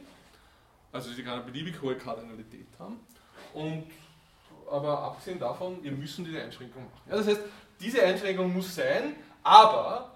Also 0.91 1.11
sie 1.13 1.23
kann 1.23 1.35
eine 1.35 1.43
beliebig 1.45 1.81
hohe 1.81 1.97
Kardinalität 1.97 2.67
haben. 2.79 3.01
Und, 3.55 3.85
aber 4.71 4.99
abgesehen 4.99 5.39
davon, 5.39 5.83
wir 5.83 5.93
müssen 5.93 6.25
diese 6.25 6.43
Einschränkung 6.43 6.85
machen. 6.85 7.01
Ja, 7.09 7.17
das 7.17 7.27
heißt, 7.27 7.41
diese 7.81 8.03
Einschränkung 8.03 8.53
muss 8.53 8.75
sein, 8.75 9.17
aber 9.43 10.13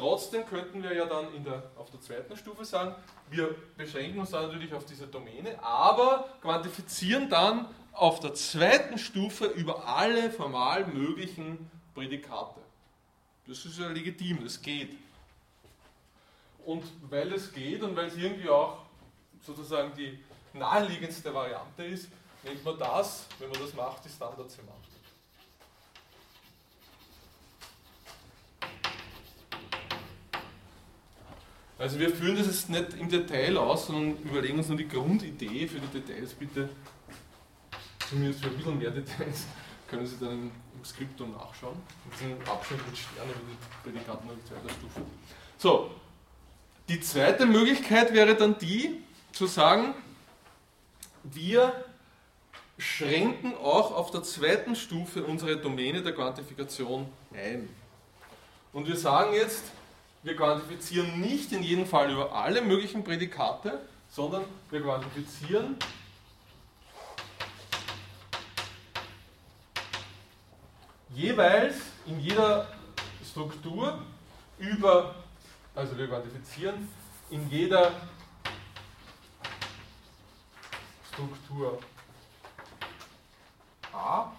trotzdem 0.00 0.46
könnten 0.46 0.82
wir 0.82 0.94
ja 0.94 1.04
dann 1.04 1.26
der, 1.44 1.62
auf 1.76 1.90
der 1.90 2.00
zweiten 2.00 2.36
Stufe 2.36 2.64
sagen, 2.64 2.94
wir 3.30 3.54
beschränken 3.76 4.18
uns 4.18 4.30
dann 4.30 4.46
natürlich 4.46 4.72
auf 4.72 4.86
diese 4.86 5.06
Domäne, 5.06 5.62
aber 5.62 6.28
quantifizieren 6.40 7.28
dann 7.28 7.68
auf 7.92 8.20
der 8.20 8.34
zweiten 8.34 8.98
Stufe 8.98 9.46
über 9.46 9.86
alle 9.86 10.30
formal 10.30 10.86
möglichen 10.86 11.70
Prädikate. 11.94 12.60
Das 13.46 13.64
ist 13.64 13.78
ja 13.78 13.88
legitim, 13.88 14.42
das 14.42 14.60
geht. 14.60 14.96
Und 16.64 16.84
weil 17.10 17.32
es 17.32 17.52
geht 17.52 17.82
und 17.82 17.94
weil 17.94 18.06
es 18.06 18.16
irgendwie 18.16 18.48
auch 18.48 18.78
sozusagen 19.42 19.92
die 19.96 20.18
naheliegendste 20.54 21.34
Variante 21.34 21.84
ist, 21.84 22.08
nennt 22.42 22.64
man 22.64 22.78
das, 22.78 23.26
wenn 23.38 23.50
man 23.50 23.60
das 23.60 23.74
macht, 23.74 24.04
die 24.04 24.08
Standardsemantik. 24.08 24.79
Also 31.80 31.98
wir 31.98 32.10
führen 32.10 32.36
das 32.36 32.46
jetzt 32.46 32.68
nicht 32.68 32.92
im 33.00 33.08
Detail 33.08 33.56
aus, 33.56 33.86
sondern 33.86 34.18
überlegen 34.22 34.58
uns 34.58 34.68
nur 34.68 34.76
die 34.76 34.86
Grundidee 34.86 35.66
für 35.66 35.80
die 35.80 35.98
Details 35.98 36.34
bitte 36.34 36.68
zumindest 38.10 38.42
für 38.42 38.50
ein 38.50 38.56
bisschen 38.56 38.78
mehr 38.78 38.90
Details, 38.90 39.46
können 39.88 40.06
Sie 40.06 40.18
dann 40.18 40.50
im 40.74 40.84
Skriptum 40.84 41.32
nachschauen. 41.32 41.76
Das 42.10 42.20
ist 42.20 42.26
ein 42.26 42.48
Abschnitt 42.48 42.86
mit 42.86 42.98
Sternen 42.98 43.32
die 43.48 43.88
Prädikaten 43.90 44.28
auf 44.28 44.36
zweiter 44.46 44.74
Stufe. 44.74 45.00
So, 45.56 45.90
die 46.90 47.00
zweite 47.00 47.46
Möglichkeit 47.46 48.12
wäre 48.12 48.34
dann 48.34 48.58
die, 48.58 49.02
zu 49.32 49.46
sagen, 49.46 49.94
wir 51.22 51.72
schränken 52.76 53.54
auch 53.54 53.96
auf 53.96 54.10
der 54.10 54.22
zweiten 54.22 54.76
Stufe 54.76 55.24
unsere 55.24 55.56
Domäne 55.56 56.02
der 56.02 56.12
Quantifikation 56.12 57.06
ein. 57.32 57.70
Und 58.74 58.86
wir 58.86 58.96
sagen 58.96 59.32
jetzt, 59.32 59.62
wir 60.22 60.36
quantifizieren 60.36 61.20
nicht 61.20 61.52
in 61.52 61.62
jedem 61.62 61.86
Fall 61.86 62.10
über 62.10 62.32
alle 62.32 62.60
möglichen 62.62 63.02
Prädikate, 63.04 63.80
sondern 64.08 64.44
wir 64.70 64.82
quantifizieren 64.82 65.76
jeweils 71.14 71.76
in 72.06 72.20
jeder 72.20 72.68
Struktur 73.28 74.00
über, 74.58 75.14
also 75.74 75.96
wir 75.96 76.08
quantifizieren, 76.08 76.88
in 77.30 77.48
jeder 77.48 77.92
Struktur 81.12 81.78
A, 83.92 84.32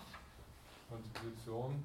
Quantifikation, 0.88 1.84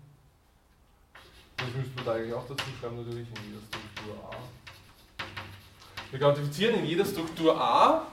das 1.57 1.67
müsste 1.75 1.97
man 1.97 2.05
da 2.05 2.13
eigentlich 2.13 2.35
auch 2.35 2.47
dazu 2.49 2.65
schreiben, 2.81 2.97
natürlich 2.97 3.29
in 3.29 3.51
jeder 3.51 3.63
Struktur 3.67 4.31
A. 4.31 4.37
Wir 6.11 6.19
quantifizieren 6.19 6.75
in 6.77 6.85
jeder 6.85 7.05
Struktur 7.05 7.61
A 7.61 8.07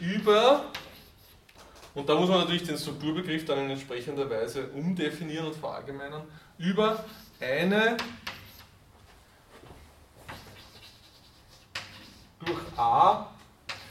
über 0.00 0.72
und 1.94 2.08
da 2.08 2.14
muss 2.16 2.28
man 2.28 2.40
natürlich 2.40 2.64
den 2.64 2.76
Strukturbegriff 2.76 3.44
dann 3.44 3.58
in 3.58 3.70
entsprechender 3.70 4.28
Weise 4.28 4.68
umdefinieren 4.68 5.46
und 5.46 5.56
verallgemeinern 5.56 6.22
über 6.58 7.04
eine 7.40 7.96
durch 12.44 12.60
A 12.76 13.30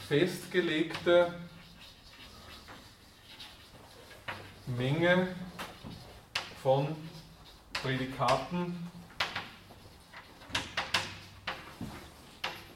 festgelegte 0.06 1.32
Menge 4.66 5.34
von 6.62 6.94
Prädikaten 7.84 8.74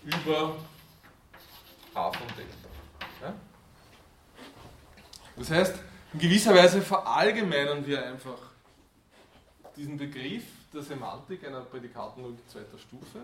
über 0.04 0.56
A 1.94 2.12
von 2.12 2.26
Delta. 2.36 3.34
Das 5.34 5.50
heißt, 5.50 5.76
in 6.12 6.18
gewisser 6.18 6.54
Weise 6.54 6.82
verallgemeinern 6.82 7.86
wir 7.86 8.04
einfach 8.04 8.36
diesen 9.78 9.96
Begriff 9.96 10.42
der 10.74 10.82
Semantik 10.82 11.46
einer 11.46 11.62
Prädikatenlogik 11.62 12.46
zweiter 12.50 12.78
Stufe. 12.78 13.20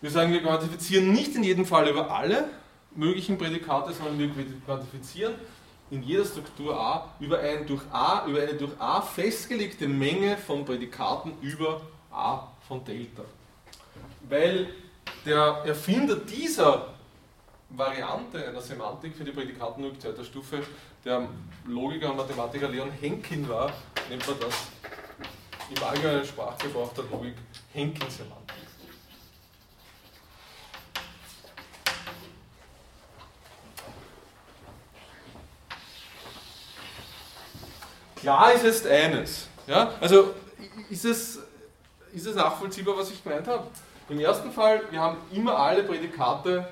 Wir 0.00 0.10
sagen, 0.10 0.32
wir 0.32 0.42
quantifizieren 0.42 1.12
nicht 1.12 1.36
in 1.36 1.44
jedem 1.44 1.66
Fall 1.66 1.88
über 1.88 2.10
alle 2.10 2.48
möglichen 2.96 3.38
Prädikate, 3.38 3.92
sondern 3.92 4.18
wir 4.18 4.60
quantifizieren 4.66 5.36
in 5.92 6.02
jeder 6.02 6.24
Struktur 6.24 6.74
A 6.74 7.12
über, 7.20 7.38
ein 7.38 7.66
durch 7.66 7.82
A 7.92 8.24
über 8.26 8.40
eine 8.40 8.54
durch 8.54 8.72
A 8.80 9.02
festgelegte 9.02 9.86
Menge 9.86 10.38
von 10.38 10.64
Prädikaten 10.64 11.34
über 11.42 11.82
A 12.10 12.48
von 12.66 12.82
Delta. 12.82 13.22
Weil 14.28 14.70
der 15.26 15.62
Erfinder 15.66 16.16
dieser 16.16 16.94
Variante 17.68 18.46
einer 18.48 18.62
Semantik 18.62 19.14
für 19.14 19.24
die 19.24 19.32
Prädikatenlogik 19.32 20.00
zweiter 20.00 20.24
Stufe 20.24 20.62
der 21.04 21.28
Logiker 21.66 22.10
und 22.10 22.16
Mathematiker 22.16 22.68
Leon 22.68 22.90
Henkin 22.90 23.46
war, 23.48 23.70
nennt 24.08 24.26
man 24.26 24.40
das 24.40 24.68
im 25.74 25.82
allgemeinen 25.82 26.24
Sprachgebrauch 26.24 26.92
der 26.94 27.04
Logik 27.04 27.34
Henkin-Semantik. 27.74 28.41
Klar 38.22 38.52
ist 38.52 38.64
jetzt 38.64 38.86
eines. 38.86 39.48
Ja? 39.66 39.94
Also 40.00 40.32
ist 40.88 41.04
es, 41.04 41.40
ist 42.14 42.26
es 42.26 42.36
nachvollziehbar, 42.36 42.96
was 42.96 43.10
ich 43.10 43.22
gemeint 43.22 43.48
habe? 43.48 43.66
Im 44.08 44.20
ersten 44.20 44.52
Fall, 44.52 44.82
wir 44.90 45.00
haben 45.00 45.18
immer 45.32 45.58
alle 45.58 45.82
Prädikate 45.82 46.68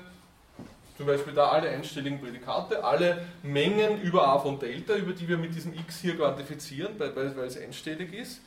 zum 0.95 1.07
Beispiel 1.07 1.33
da 1.33 1.49
alle 1.49 1.67
einstelligen 1.69 2.21
Prädikate, 2.21 2.83
alle 2.83 3.25
Mengen 3.41 4.01
über 4.01 4.27
a 4.27 4.39
von 4.39 4.59
Delta, 4.59 4.93
über 4.93 5.13
die 5.13 5.27
wir 5.27 5.37
mit 5.37 5.55
diesem 5.55 5.73
x 5.73 5.97
hier 5.99 6.15
quantifizieren, 6.15 6.93
weil, 6.99 7.15
weil 7.15 7.47
es 7.47 7.57
einstellig 7.57 8.13
ist. 8.13 8.39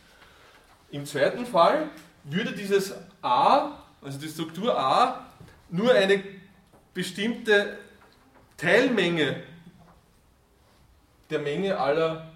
Im 0.92 1.05
zweiten 1.05 1.44
Fall 1.44 1.88
würde 2.22 2.52
dieses 2.52 2.94
a, 3.20 3.82
also 4.00 4.18
die 4.18 4.28
Struktur 4.28 4.78
a, 4.78 5.26
nur 5.68 5.92
eine 5.92 6.22
bestimmte 6.94 7.76
Teilmenge 8.57 9.42
der 11.28 11.40
Menge 11.40 11.76
aller 11.76 12.34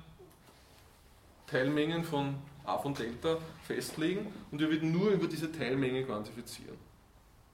Teilmengen 1.51 2.05
von 2.05 2.37
a 2.65 2.77
von 2.79 2.95
Delta 2.95 3.39
festlegen 3.67 4.33
und 4.51 4.61
wir 4.61 4.71
würden 4.71 4.93
nur 4.93 5.11
über 5.11 5.27
diese 5.27 5.51
Teilmenge 5.51 6.05
quantifizieren. 6.05 6.77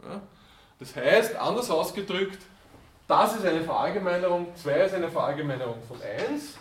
Ja? 0.03 0.21
Das 0.79 0.97
heißt, 0.97 1.37
anders 1.37 1.71
ausgedrückt, 1.71 2.39
das 3.07 3.37
ist 3.37 3.47
eine 3.47 3.63
Verallgemeinerung, 3.63 4.49
2 4.57 4.81
ist 4.81 4.95
eine 4.95 5.09
Verallgemeinerung 5.09 5.81
von 5.87 6.01
1. 6.03 6.59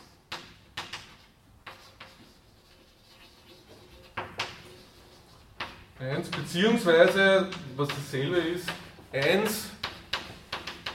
Eins, 5.99 6.29
beziehungsweise, 6.29 7.49
was 7.77 7.87
dasselbe 7.87 8.37
ist, 8.37 8.67
1 9.13 9.69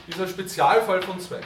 ist 0.07 0.21
ein 0.21 0.27
Spezialfall 0.27 1.01
von 1.01 1.19
2. 1.19 1.41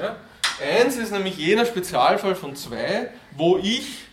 Ja? 0.00 0.16
1 0.62 0.96
ist 0.96 1.12
nämlich 1.12 1.36
jener 1.36 1.64
Spezialfall 1.64 2.34
von 2.34 2.56
2, 2.56 3.10
wo 3.36 3.58
ich 3.58 4.04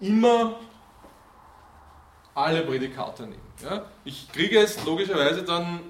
immer 0.00 0.58
alle 2.34 2.62
Prädikate 2.62 3.22
nehme. 3.22 3.42
Ja? 3.62 3.86
Ich 4.04 4.30
kriege 4.30 4.58
jetzt 4.60 4.84
logischerweise 4.84 5.42
dann, 5.42 5.80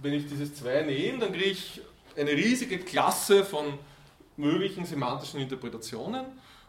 wenn 0.00 0.12
ich 0.12 0.26
dieses 0.26 0.54
2 0.54 0.82
nehme, 0.82 1.18
dann 1.18 1.32
kriege 1.32 1.50
ich 1.50 1.80
eine 2.16 2.30
riesige 2.30 2.78
Klasse 2.78 3.44
von 3.44 3.78
möglichen 4.36 4.84
semantischen 4.84 5.40
Interpretationen. 5.40 6.24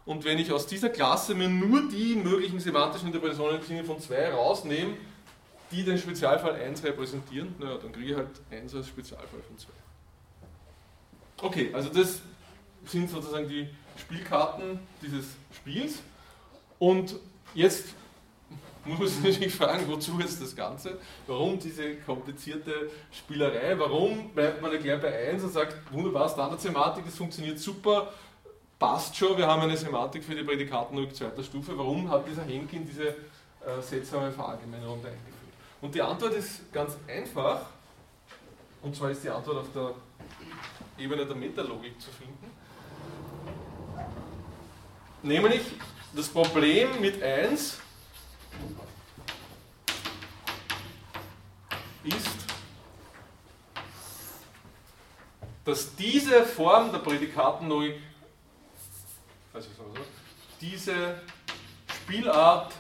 Und 0.05 0.26
wenn 0.26 0.38
ich 0.38 0.51
aus 0.51 0.67
dieser 0.67 0.89
Klasse 0.89 1.34
mir 1.34 1.47
nur 1.47 1.89
die 1.89 2.15
möglichen 2.15 2.59
semantischen 2.59 3.07
Interpretationen 3.07 3.59
im 3.59 3.65
Sinne 3.65 3.84
von 3.84 3.99
2 3.99 4.32
rausnehme, 4.32 4.95
die 5.71 5.84
den 5.84 5.97
Spezialfall 5.97 6.55
1 6.55 6.84
repräsentieren, 6.84 7.55
naja, 7.57 7.78
dann 7.78 7.91
kriege 7.91 8.11
ich 8.11 8.17
halt 8.17 8.30
1 8.51 8.76
als 8.76 8.88
Spezialfall 8.88 9.41
von 9.47 9.57
2. 9.57 9.69
Okay, 11.41 11.71
also 11.73 11.89
das 11.89 12.21
sind 12.86 13.09
sozusagen 13.09 13.47
die 13.47 13.67
Spielkarten 13.97 14.79
dieses 15.01 15.25
Spiels. 15.55 15.99
Und 16.79 17.15
jetzt 17.53 17.89
muss 18.86 18.99
man 18.99 19.07
sich 19.07 19.23
natürlich 19.23 19.55
fragen, 19.55 19.88
wozu 19.88 20.19
jetzt 20.19 20.41
das 20.41 20.55
Ganze? 20.55 20.99
Warum 21.27 21.59
diese 21.59 21.95
komplizierte 21.97 22.89
Spielerei? 23.11 23.77
Warum 23.77 24.29
bleibt 24.29 24.61
man 24.61 24.71
gleich 24.71 25.01
bei 25.01 25.29
1 25.29 25.43
und 25.43 25.53
sagt, 25.53 25.75
wunderbar, 25.91 26.29
Standardsemantik, 26.29 27.05
das 27.05 27.15
funktioniert 27.15 27.59
super, 27.59 28.09
passt 28.79 29.15
schon, 29.15 29.38
wir 29.38 29.47
haben 29.47 29.61
eine 29.61 29.77
Semantik 29.77 30.23
für 30.23 30.36
die 30.36 30.43
Prädikaten 30.43 30.97
zweiter 31.13 31.43
Stufe. 31.43 31.77
Warum 31.77 32.09
hat 32.09 32.27
dieser 32.27 32.43
Henkin 32.43 32.86
diese 32.86 33.07
äh, 33.09 33.81
seltsame 33.81 34.31
Verallgemeinerung 34.31 34.97
eingeführt? 34.97 35.34
Und 35.81 35.95
die 35.95 36.01
Antwort 36.01 36.34
ist 36.34 36.71
ganz 36.73 36.97
einfach, 37.07 37.61
und 38.81 38.95
zwar 38.95 39.11
ist 39.11 39.23
die 39.23 39.29
Antwort 39.29 39.57
auf 39.57 39.67
der 39.73 39.93
Ebene 40.97 41.25
der 41.25 41.35
Metalogik 41.35 41.99
zu 41.99 42.11
finden. 42.11 42.51
Nämlich 45.23 45.61
das 46.15 46.27
Problem 46.27 47.01
mit 47.01 47.21
1 47.21 47.79
ist, 52.03 52.27
dass 55.65 55.95
diese 55.95 56.45
Form 56.45 56.91
der 56.91 56.99
Prädikatenlogik, 56.99 58.01
also 59.53 59.69
diese 60.59 61.21
Spielart 61.95 62.73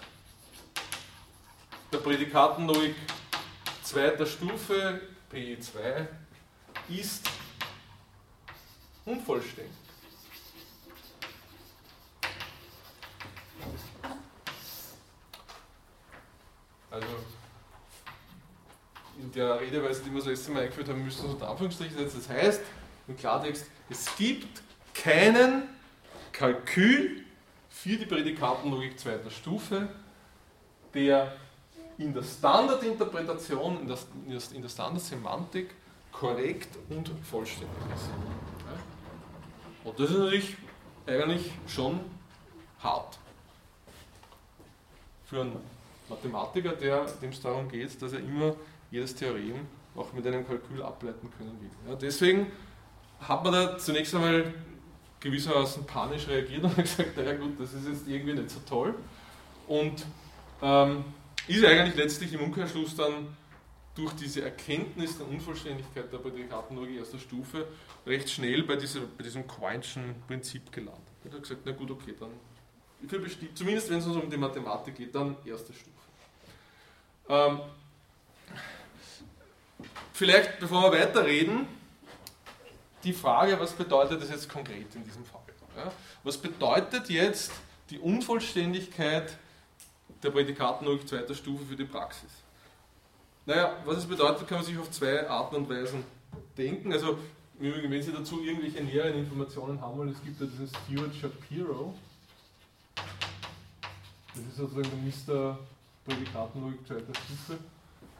der 1.91 1.97
Prädikatenlogik 1.99 2.95
zweiter 3.83 4.25
Stufe, 4.25 5.01
PE2, 5.31 6.07
ist 6.89 7.29
unvollständig. 9.05 9.71
Also 16.89 17.07
in 19.19 19.31
der 19.31 19.59
Redeweise, 19.59 20.03
die 20.03 20.13
wir 20.13 20.21
so 20.21 20.29
letztes 20.29 20.49
Mal 20.49 20.61
eingeführt 20.61 20.89
haben, 20.89 21.03
müssen 21.03 21.23
wir 21.23 21.31
unter 21.31 21.49
Anführungsstriche 21.49 21.95
setzen. 21.95 22.17
Das 22.19 22.29
heißt, 22.29 22.61
im 23.07 23.17
Klartext, 23.17 23.65
es 23.89 24.15
gibt 24.15 24.61
keinen 24.93 25.63
Kalkül 26.31 27.25
für 27.69 27.97
die 27.97 28.05
Prädikatenlogik 28.05 28.99
zweiter 28.99 29.29
Stufe, 29.29 29.89
der 30.93 31.35
in 31.97 32.13
der 32.13 32.23
Standardinterpretation, 32.23 33.81
in 33.81 33.87
der, 33.87 33.97
in 34.53 34.61
der 34.61 34.69
Standardsemantik 34.69 35.71
korrekt 36.11 36.77
und 36.89 37.11
vollständig 37.23 37.69
ist. 37.95 38.52
Und 39.83 39.99
das 39.99 40.09
ist 40.09 40.17
natürlich 40.17 40.55
eigentlich 41.05 41.51
schon 41.67 41.99
hart 42.79 43.17
für 45.25 45.41
einen 45.41 45.57
Mathematiker, 46.09 46.73
der, 46.73 47.05
dem 47.21 47.29
es 47.29 47.41
darum 47.41 47.67
geht, 47.69 48.01
dass 48.01 48.13
er 48.13 48.19
immer 48.19 48.55
jedes 48.91 49.15
Theorem 49.15 49.67
auch 49.95 50.11
mit 50.13 50.25
einem 50.25 50.45
Kalkül 50.47 50.81
ableiten 50.81 51.29
können 51.37 51.57
will. 51.59 51.69
Ja, 51.89 51.95
deswegen 51.95 52.51
hat 53.19 53.43
man 53.43 53.53
da 53.53 53.77
zunächst 53.77 54.13
einmal 54.15 54.53
gewissermaßen 55.19 55.85
panisch 55.85 56.27
reagiert 56.27 56.63
und 56.63 56.75
gesagt, 56.77 57.15
naja 57.15 57.35
gut, 57.35 57.59
das 57.59 57.73
ist 57.73 57.87
jetzt 57.87 58.07
irgendwie 58.07 58.33
nicht 58.33 58.49
so 58.49 58.59
toll. 58.67 58.93
Und 59.67 60.05
ähm, 60.61 61.05
ist 61.47 61.63
eigentlich 61.65 61.95
letztlich 61.95 62.33
im 62.33 62.41
Umkehrschluss 62.41 62.95
dann 62.95 63.35
durch 63.95 64.13
diese 64.13 64.43
Erkenntnis 64.43 65.17
der 65.17 65.27
Unvollständigkeit 65.27 66.11
der 66.11 66.17
Prädikatenlogik 66.17 66.97
erster 66.97 67.19
Stufe 67.19 67.67
recht 68.05 68.29
schnell 68.29 68.63
bei, 68.63 68.75
dieser, 68.75 69.01
bei 69.01 69.23
diesem 69.23 69.45
Coinschen 69.47 70.15
Prinzip 70.27 70.71
gelandet. 70.71 71.01
Er 71.23 71.31
hat 71.31 71.41
gesagt, 71.41 71.61
na 71.65 71.71
gut, 71.71 71.91
okay, 71.91 72.15
dann 72.19 72.31
für 73.07 73.19
bestimmt, 73.19 73.57
zumindest 73.57 73.89
wenn 73.89 73.99
es 73.99 74.05
uns 74.07 74.15
um 74.15 74.29
die 74.29 74.37
Mathematik 74.37 74.95
geht, 74.95 75.13
dann 75.13 75.35
erste 75.45 75.73
Stufe. 75.73 75.91
Ähm, 77.29 77.59
vielleicht, 80.13 80.59
bevor 80.59 80.91
wir 80.91 80.99
weiterreden, 80.99 81.67
die 83.03 83.13
Frage, 83.13 83.59
was 83.59 83.73
bedeutet 83.73 84.21
das 84.21 84.29
jetzt 84.29 84.49
konkret 84.49 84.95
in 84.95 85.03
diesem 85.03 85.25
Fall? 85.25 85.41
Ja? 85.75 85.91
Was 86.23 86.37
bedeutet 86.37 87.09
jetzt 87.09 87.51
die 87.89 87.99
Unvollständigkeit 87.99 89.37
der 90.21 90.31
Prädikatenlogik 90.31 91.07
zweiter 91.07 91.35
Stufe 91.35 91.65
für 91.65 91.75
die 91.75 91.85
Praxis? 91.85 92.42
Naja, 93.45 93.75
was 93.83 93.97
es 93.97 94.05
bedeutet, 94.05 94.47
kann 94.47 94.59
man 94.59 94.65
sich 94.65 94.77
auf 94.77 94.89
zwei 94.89 95.27
Arten 95.27 95.57
und 95.57 95.69
Weisen 95.69 96.03
denken. 96.57 96.93
Also, 96.93 97.17
wenn 97.59 98.01
Sie 98.01 98.13
dazu 98.13 98.41
irgendwelche 98.41 98.81
näheren 98.81 99.15
Informationen 99.15 99.81
haben 99.81 99.97
wollen, 99.97 100.09
es 100.09 100.23
gibt 100.23 100.39
ja 100.39 100.47
diesen 100.47 100.69
Stuart 100.69 101.13
Shapiro. 101.13 101.93
Das 102.95 104.45
ist 104.45 104.55
sozusagen 104.55 104.89
der 104.89 105.35
Mr. 105.35 105.59
Prädikatenlogik 106.05 106.87
zweiter 106.87 107.13
Stufe. 107.13 107.59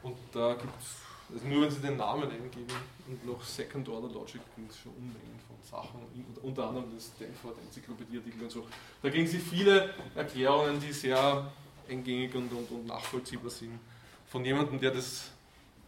Und 0.02 0.16
da 0.32 0.54
gibt 0.54 0.78
es, 0.78 0.96
also 1.34 1.46
nur 1.48 1.62
wenn 1.62 1.70
Sie 1.70 1.80
den 1.80 1.96
Namen 1.96 2.30
eingeben 2.30 2.66
und 3.08 3.26
noch 3.26 3.42
Second 3.42 3.88
Order 3.88 4.12
Logic, 4.12 4.42
gibt 4.56 4.70
es 4.70 4.78
schon 4.78 4.92
Unmengen 4.92 5.40
von 5.48 5.56
Sachen, 5.62 6.00
unter 6.42 6.68
anderem 6.68 6.94
das 6.94 7.10
Stanford 7.16 7.56
Enzyklopädie-Artikel 7.64 8.42
und 8.42 8.50
so. 8.50 8.66
Da 9.02 9.08
kriegen 9.08 9.26
Sie 9.26 9.38
viele 9.38 9.94
Erklärungen, 10.14 10.78
die 10.80 10.92
sehr 10.92 11.50
eingängig 11.88 12.34
und, 12.34 12.52
und, 12.52 12.70
und 12.70 12.86
nachvollziehbar 12.86 13.50
sind 13.50 13.80
von 14.34 14.44
jemandem, 14.44 14.80
der 14.80 14.90
das 14.90 15.30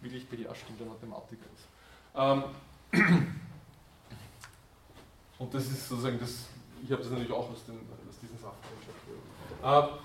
wirklich 0.01 0.25
beherrscht 0.29 0.63
und 0.69 0.79
der 0.79 0.87
Mathematiker 0.87 1.47
ist. 1.53 1.67
Ähm, 2.15 2.45
und 5.41 5.53
das 5.53 5.65
ist 5.65 5.89
sozusagen 5.89 6.21
das, 6.21 6.45
ich 6.81 6.93
habe 6.93 7.03
das 7.03 7.11
natürlich 7.11 7.33
auch 7.33 7.51
aus, 7.51 7.65
den, 7.65 7.75
aus 7.75 8.21
diesen 8.23 8.39
Sachen 8.39 8.55
äh, 9.65 9.99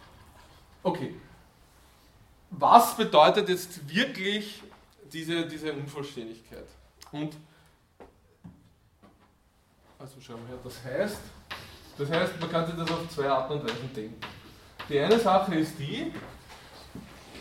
Okay. 0.81 1.13
Was 2.49 2.97
bedeutet 2.97 3.47
jetzt 3.47 3.87
wirklich 3.87 4.63
diese, 5.13 5.45
diese 5.45 5.71
Unvollständigkeit? 5.73 6.65
Und 7.11 7.35
also 9.99 10.19
schauen 10.19 10.41
wir 10.47 10.55
her, 10.55 10.57
das 10.63 10.83
heißt, 10.83 11.21
das 11.95 12.09
heißt, 12.09 12.39
man 12.39 12.49
kann 12.49 12.65
sich 12.65 12.75
das 12.75 12.89
auf 12.89 13.07
zwei 13.07 13.29
Arten 13.29 13.53
und 13.53 13.63
Weisen 13.65 13.93
denken. 13.93 14.19
Die 14.89 14.99
eine 14.99 15.19
Sache 15.19 15.53
ist 15.53 15.77
die, 15.77 16.11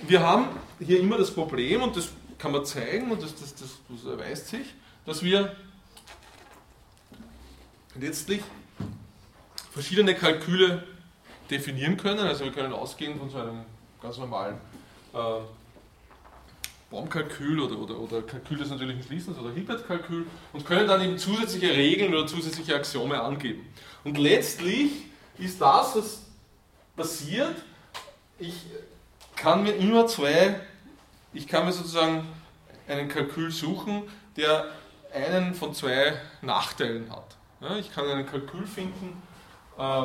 wir 0.07 0.21
haben 0.21 0.47
hier 0.79 1.01
immer 1.01 1.19
das 1.19 1.31
Problem, 1.31 1.83
und 1.83 1.97
das 1.97 2.11
kann 2.39 2.53
man 2.53 2.65
zeigen, 2.65 3.11
und 3.11 3.23
das, 3.23 3.35
das, 3.35 3.55
das, 3.55 3.71
das 3.89 4.05
erweist 4.05 4.49
sich, 4.49 4.67
dass 5.07 5.23
wir 5.23 5.55
letztlich 7.95 8.41
verschiedene 9.73 10.15
Kalküle 10.15 10.85
definieren 11.51 11.97
können. 11.97 12.21
Also 12.21 12.45
wir 12.45 12.53
können 12.53 12.73
ausgehen 12.73 13.19
von 13.19 13.31
so 13.31 13.39
einem 13.39 13.65
ganz 14.01 14.19
normalen 14.19 14.57
äh, 15.13 15.41
Baumkalkül 16.91 17.61
oder, 17.61 17.79
oder, 17.79 17.99
oder 17.99 18.23
Kalkül 18.23 18.59
des 18.59 18.71
natürlichen 18.71 19.03
Schließens 19.03 19.39
oder 19.39 19.53
Hilbert-Kalkül 19.53 20.27
und 20.53 20.67
können 20.67 20.89
dann 20.89 21.03
eben 21.03 21.19
zusätzliche 21.19 21.73
Regeln 21.73 22.13
oder 22.13 22.27
zusätzliche 22.27 22.75
Axiome 22.75 23.21
angeben. 23.21 23.67
Und 24.03 24.19
letztlich 24.19 24.91
ist 25.39 25.61
das, 25.61 25.97
was 25.97 26.23
passiert, 26.97 27.57
ich 28.39 28.55
kann 29.41 29.63
mir 29.63 29.75
immer 29.77 30.07
zwei, 30.07 30.61
ich 31.33 31.49
kann 31.49 31.65
mir 31.65 31.73
sozusagen 31.73 32.29
einen 32.87 33.09
Kalkül 33.09 33.51
suchen, 33.51 34.03
der 34.37 34.67
einen 35.15 35.55
von 35.55 35.75
zwei 35.75 36.21
Nachteilen 36.43 37.11
hat. 37.11 37.37
Ja, 37.61 37.77
ich 37.77 37.91
kann 37.91 38.07
einen 38.07 38.27
Kalkül 38.27 38.67
finden, 38.67 39.23
äh, 39.79 40.03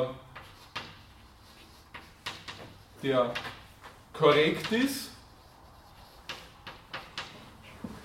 der 3.02 3.34
korrekt 4.14 4.72
ist, 4.72 5.10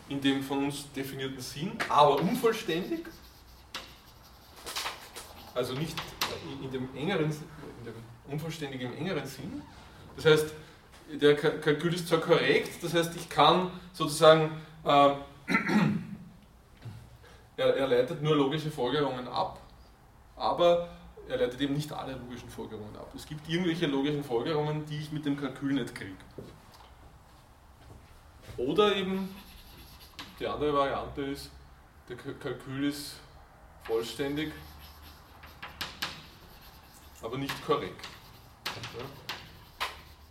in 0.09 0.19
dem 0.19 0.43
von 0.43 0.65
uns 0.65 0.91
definierten 0.91 1.39
Sinn, 1.39 1.77
aber 1.87 2.19
unvollständig, 2.19 3.05
also 5.55 5.75
nicht 5.75 5.95
in 6.61 6.71
dem 6.71 6.93
engeren, 6.93 7.31
in 7.31 7.85
dem 7.85 7.95
unvollständigen 8.29 8.97
engeren 8.97 9.25
Sinn. 9.25 9.61
Das 10.17 10.25
heißt, 10.25 10.53
der 11.19 11.35
Kalkül 11.35 11.93
ist 11.93 12.07
zwar 12.07 12.19
korrekt, 12.19 12.83
das 12.83 12.93
heißt, 12.93 13.15
ich 13.15 13.29
kann 13.29 13.71
sozusagen, 13.93 14.51
äh, 14.83 15.13
er, 17.57 17.75
er 17.75 17.87
leitet 17.87 18.21
nur 18.21 18.35
logische 18.35 18.71
Folgerungen 18.71 19.27
ab, 19.27 19.59
aber 20.35 20.89
er 21.27 21.37
leitet 21.37 21.61
eben 21.61 21.73
nicht 21.73 21.91
alle 21.91 22.13
logischen 22.13 22.49
Folgerungen 22.49 22.95
ab. 22.95 23.11
Es 23.15 23.25
gibt 23.25 23.47
irgendwelche 23.47 23.87
logischen 23.87 24.23
Folgerungen, 24.23 24.85
die 24.85 24.99
ich 24.99 25.11
mit 25.11 25.25
dem 25.25 25.39
Kalkül 25.39 25.73
nicht 25.73 25.93
kriege. 25.93 26.15
Oder 28.57 28.95
eben 28.95 29.33
die 30.39 30.47
andere 30.47 30.73
Variante 30.73 31.21
ist, 31.21 31.51
der 32.09 32.17
Kalkül 32.17 32.85
ist 32.85 33.15
vollständig, 33.83 34.51
aber 37.21 37.37
nicht 37.37 37.65
korrekt. 37.65 38.07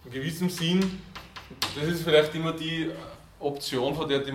In 0.04 0.10
gewissem 0.12 0.48
Sinn, 0.48 1.00
das 1.74 1.84
ist 1.86 2.02
vielleicht 2.02 2.34
immer 2.34 2.52
die 2.52 2.90
Option, 3.38 3.94
vor 3.94 4.06
der 4.06 4.20
die 4.20 4.32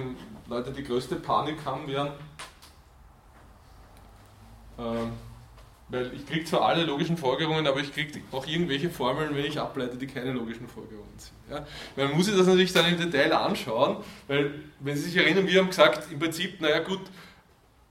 Leute 0.47 0.71
die 0.71 0.83
größte 0.83 1.15
Panik 1.15 1.57
haben 1.65 1.87
werden. 1.87 2.11
Ähm, 4.77 5.11
weil 5.89 6.11
ich 6.15 6.25
kriege 6.25 6.45
zwar 6.45 6.61
alle 6.61 6.83
logischen 6.83 7.15
Folgerungen, 7.15 7.67
aber 7.67 7.79
ich 7.79 7.93
kriege 7.93 8.19
auch 8.31 8.45
irgendwelche 8.47 8.89
Formeln, 8.89 9.35
wenn 9.35 9.45
ich 9.45 9.59
ableite, 9.59 9.97
die 9.97 10.07
keine 10.07 10.31
logischen 10.31 10.67
Folgerungen 10.67 11.17
sind. 11.17 11.33
Ja? 11.49 11.65
Man 11.95 12.15
muss 12.15 12.25
sich 12.25 12.35
das 12.35 12.47
natürlich 12.47 12.73
dann 12.73 12.87
im 12.87 12.97
Detail 12.97 13.33
anschauen, 13.33 13.97
weil, 14.27 14.63
wenn 14.79 14.95
Sie 14.95 15.03
sich 15.03 15.15
erinnern, 15.15 15.47
wir 15.47 15.59
haben 15.59 15.69
gesagt, 15.69 16.11
im 16.11 16.19
Prinzip, 16.19 16.59
naja 16.59 16.79
gut, 16.79 17.01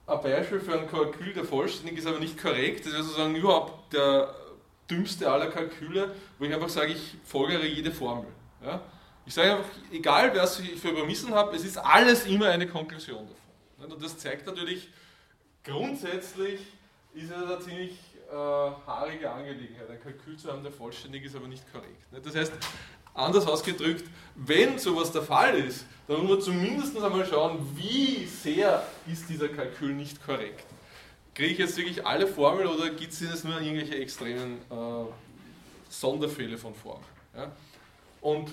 ein 0.07 0.21
Beispiel 0.21 0.59
für 0.59 0.79
ein 0.79 0.89
Kalkül, 0.89 1.33
der 1.33 1.45
vollständig 1.45 1.97
ist, 1.97 2.05
aber 2.05 2.19
nicht 2.19 2.39
korrekt, 2.39 2.85
das 2.85 2.93
ist 2.93 3.05
sozusagen 3.05 3.35
überhaupt 3.35 3.93
der 3.93 4.33
dümmste 4.89 5.31
aller 5.31 5.47
Kalküle, 5.47 6.13
wo 6.37 6.45
ich 6.45 6.53
einfach 6.53 6.69
sage, 6.69 6.93
ich 6.93 7.15
folgere 7.23 7.65
jede 7.65 7.91
Formel. 7.91 8.27
Ja? 8.63 8.81
Ich 9.25 9.33
sage 9.33 9.57
einfach, 9.57 9.69
egal 9.91 10.35
was 10.35 10.59
ich 10.59 10.79
für 10.79 10.89
übermissen 10.89 11.33
habe, 11.33 11.55
es 11.55 11.65
ist 11.65 11.77
alles 11.77 12.25
immer 12.25 12.47
eine 12.49 12.67
Konklusion 12.67 13.27
davon. 13.27 13.91
Und 13.91 14.03
das 14.03 14.17
zeigt 14.17 14.45
natürlich 14.45 14.89
grundsätzlich, 15.63 16.59
ist 17.13 17.31
es 17.31 17.31
eine 17.31 17.59
ziemlich 17.59 17.97
äh, 18.29 18.35
haarige 18.35 19.31
Angelegenheit, 19.31 19.89
ein 19.89 20.01
Kalkül 20.01 20.37
zu 20.37 20.51
haben, 20.51 20.63
der 20.63 20.71
vollständig 20.71 21.23
ist, 21.25 21.35
aber 21.35 21.47
nicht 21.47 21.71
korrekt. 21.71 22.11
Ne? 22.11 22.21
Das 22.21 22.35
heißt, 22.35 22.53
anders 23.13 23.47
ausgedrückt, 23.47 24.05
wenn 24.35 24.77
sowas 24.77 25.11
der 25.11 25.21
Fall 25.21 25.55
ist, 25.55 25.85
dann 26.07 26.21
muss 26.21 26.29
man 26.29 26.41
zumindest 26.41 26.97
einmal 26.97 27.25
schauen, 27.25 27.59
wie 27.75 28.25
sehr 28.25 28.85
ist 29.07 29.29
dieser 29.29 29.49
Kalkül 29.49 29.93
nicht 29.93 30.23
korrekt. 30.23 30.65
Kriege 31.35 31.51
ich 31.51 31.57
jetzt 31.57 31.75
wirklich 31.75 32.05
alle 32.05 32.27
Formeln 32.27 32.65
oder 32.65 32.89
gibt 32.91 33.11
es 33.11 33.19
jetzt 33.19 33.43
nur 33.43 33.59
irgendwelche 33.59 33.97
extremen 33.97 34.61
äh, 34.71 35.05
Sonderfälle 35.89 36.57
von 36.57 36.73
Formeln? 36.73 37.05
Ja? 37.35 37.51
Und 38.21 38.51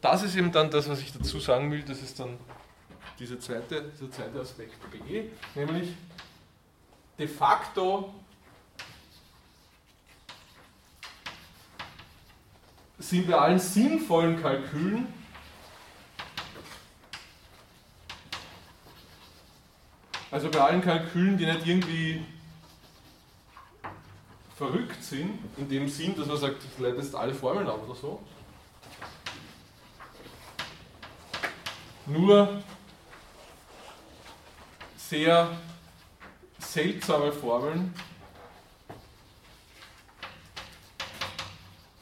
das 0.00 0.24
ist 0.24 0.34
eben 0.34 0.50
dann 0.50 0.70
das, 0.72 0.88
was 0.88 1.00
ich 1.00 1.12
dazu 1.12 1.38
sagen 1.38 1.70
will, 1.70 1.84
das 1.84 2.02
ist 2.02 2.18
dann 2.18 2.36
diese 3.16 3.38
zweite, 3.38 3.92
dieser 3.94 4.10
zweite 4.10 4.40
Aspekt 4.40 4.74
B, 4.90 5.26
nämlich 5.54 5.90
de 7.16 7.28
facto 7.28 8.12
sind 12.98 13.28
bei 13.28 13.34
allen 13.34 13.58
sinnvollen 13.58 14.40
Kalkülen 14.42 15.06
also 20.30 20.50
bei 20.50 20.60
allen 20.60 20.80
Kalkülen, 20.80 21.36
die 21.36 21.46
nicht 21.46 21.66
irgendwie 21.66 22.24
verrückt 24.56 25.02
sind, 25.02 25.38
in 25.56 25.68
dem 25.68 25.88
Sinn, 25.88 26.14
dass 26.16 26.26
man 26.26 26.36
sagt, 26.36 26.62
ich 26.64 26.78
leite 26.78 26.98
jetzt 26.98 27.14
alle 27.14 27.34
Formeln 27.34 27.66
ab 27.66 27.80
oder 27.86 27.94
so, 27.94 28.20
nur 32.06 32.62
sehr 34.96 35.56
seltsame 36.58 37.32
Formeln 37.32 37.94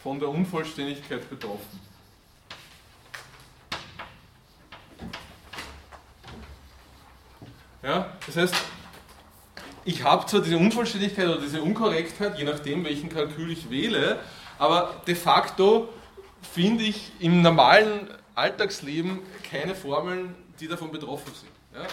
von 0.03 0.19
der 0.19 0.29
Unvollständigkeit 0.29 1.29
betroffen. 1.31 1.88
Ja, 7.83 8.13
das 8.27 8.37
heißt, 8.37 8.55
ich 9.85 10.03
habe 10.03 10.27
zwar 10.27 10.41
diese 10.41 10.57
Unvollständigkeit 10.57 11.27
oder 11.29 11.41
diese 11.41 11.63
Unkorrektheit, 11.63 12.39
je 12.39 12.45
nachdem, 12.45 12.85
welchen 12.85 13.09
Kalkül 13.09 13.51
ich 13.51 13.71
wähle, 13.71 14.19
aber 14.59 15.01
de 15.07 15.15
facto 15.15 15.89
finde 16.53 16.85
ich 16.85 17.13
im 17.21 17.43
normalen 17.43 18.09
Alltagsleben 18.35 19.21
keine 19.51 19.75
Formeln, 19.75 20.35
die 20.61 20.69
davon 20.69 20.91
betroffen 20.91 21.33
sind. 21.35 21.53
Ja? 21.75 21.87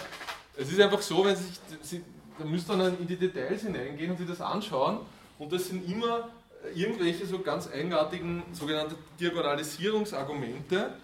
Es 0.56 0.70
ist 0.70 0.80
einfach 0.80 1.02
so, 1.02 1.24
wenn 1.24 1.36
Sie 1.36 1.44
sich, 1.82 2.00
da 2.38 2.44
müsst 2.44 2.68
ihr 2.68 2.76
dann 2.76 2.98
in 2.98 3.06
die 3.06 3.16
Details 3.16 3.62
hineingehen 3.62 4.10
und 4.10 4.18
sich 4.18 4.28
das 4.28 4.40
anschauen. 4.40 5.00
Und 5.38 5.52
das 5.52 5.66
sind 5.66 5.88
immer 5.88 6.28
irgendwelche 6.74 7.26
so 7.26 7.38
ganz 7.40 7.68
eigenartigen 7.68 8.42
sogenannte 8.52 8.96
Diagonalisierungsargumente, 9.20 10.94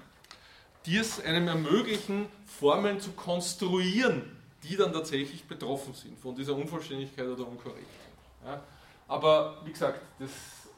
die 0.87 0.97
es 0.97 1.25
einem 1.25 1.49
ermöglichen, 1.49 2.27
Formeln 2.45 3.01
zu 3.01 3.13
konstruieren, 3.13 4.42
die 4.63 4.77
dann 4.77 4.93
tatsächlich 4.93 5.45
betroffen 5.45 5.95
sind 5.95 6.19
von 6.19 6.35
dieser 6.35 6.55
Unvollständigkeit 6.55 7.27
oder 7.27 7.47
Unkorrektheit. 7.47 7.87
Ja, 8.45 8.63
aber 9.09 9.61
wie 9.65 9.73
gesagt, 9.73 10.01
das 10.19 10.31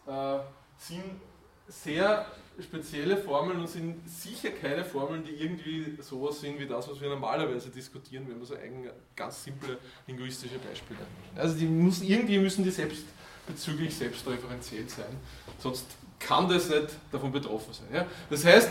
äh, 0.07 0.43
sind 0.79 1.21
sehr 1.69 2.27
spezielle 2.63 3.17
Formeln 3.17 3.61
und 3.61 3.69
sind 3.69 4.09
sicher 4.09 4.51
keine 4.51 4.85
Formeln, 4.85 5.25
die 5.25 5.33
irgendwie 5.33 5.97
sowas 6.01 6.41
sind 6.41 6.59
wie 6.59 6.67
das, 6.67 6.89
was 6.89 7.01
wir 7.01 7.09
normalerweise 7.09 7.71
diskutieren, 7.71 8.27
wenn 8.29 8.39
wir 8.39 8.47
so 8.47 8.55
eigen, 8.55 8.89
ganz 9.17 9.43
simple 9.43 9.79
linguistische 10.07 10.59
Beispiele 10.59 11.01
haben. 11.01 11.39
Also 11.39 11.57
die 11.57 11.67
müssen, 11.67 12.07
irgendwie 12.07 12.39
müssen 12.39 12.63
die 12.63 12.71
selbst 12.71 13.05
bezüglich 13.47 13.95
selbstreferenziell 13.95 14.89
sein, 14.89 15.17
sonst 15.59 15.87
kann 16.19 16.49
das 16.49 16.69
nicht 16.69 16.89
davon 17.11 17.33
betroffen 17.33 17.73
sein. 17.73 17.89
Ja? 17.93 18.07
Das 18.31 18.45
heißt, 18.45 18.71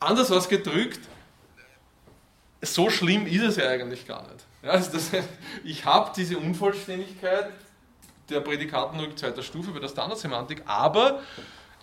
anders 0.00 0.30
ausgedrückt, 0.30 1.00
so 2.62 2.90
schlimm 2.90 3.26
ist 3.26 3.42
es 3.42 3.56
ja 3.56 3.68
eigentlich 3.68 4.06
gar 4.06 4.22
nicht. 4.22 4.44
Ja, 4.62 4.70
also 4.70 4.92
das 4.92 5.10
ich 5.64 5.84
habe 5.84 6.12
diese 6.16 6.38
Unvollständigkeit 6.38 7.50
der 8.28 8.40
Prädikatenrück 8.40 9.18
zweiter 9.18 9.42
Stufe 9.42 9.70
bei 9.70 9.78
der 9.78 9.88
Standardsemantik, 9.88 10.62
aber 10.66 11.22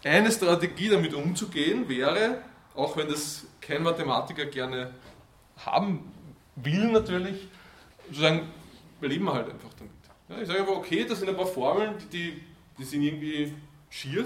eine 0.04 0.32
Strategie 0.32 0.90
damit 0.90 1.14
umzugehen 1.14 1.90
wäre, 1.90 2.42
auch 2.76 2.96
wenn 2.98 3.08
das 3.08 3.48
kein 3.62 3.82
Mathematiker 3.82 4.46
gerne 4.46 4.92
haben 5.58 6.12
will 6.56 6.92
natürlich, 6.92 7.48
sozusagen, 8.08 8.48
wir 9.00 9.10
leben 9.10 9.32
halt 9.32 9.50
einfach 9.50 9.74
damit. 9.78 9.92
Ja, 10.30 10.42
ich 10.42 10.48
sage 10.48 10.60
einfach, 10.60 10.76
okay, 10.76 11.06
das 11.08 11.20
sind 11.20 11.30
ein 11.30 11.36
paar 11.36 11.48
Formeln, 11.48 11.96
die, 12.12 12.42
die 12.78 12.84
sind 12.84 13.02
irgendwie 13.02 13.54
schier, 13.90 14.26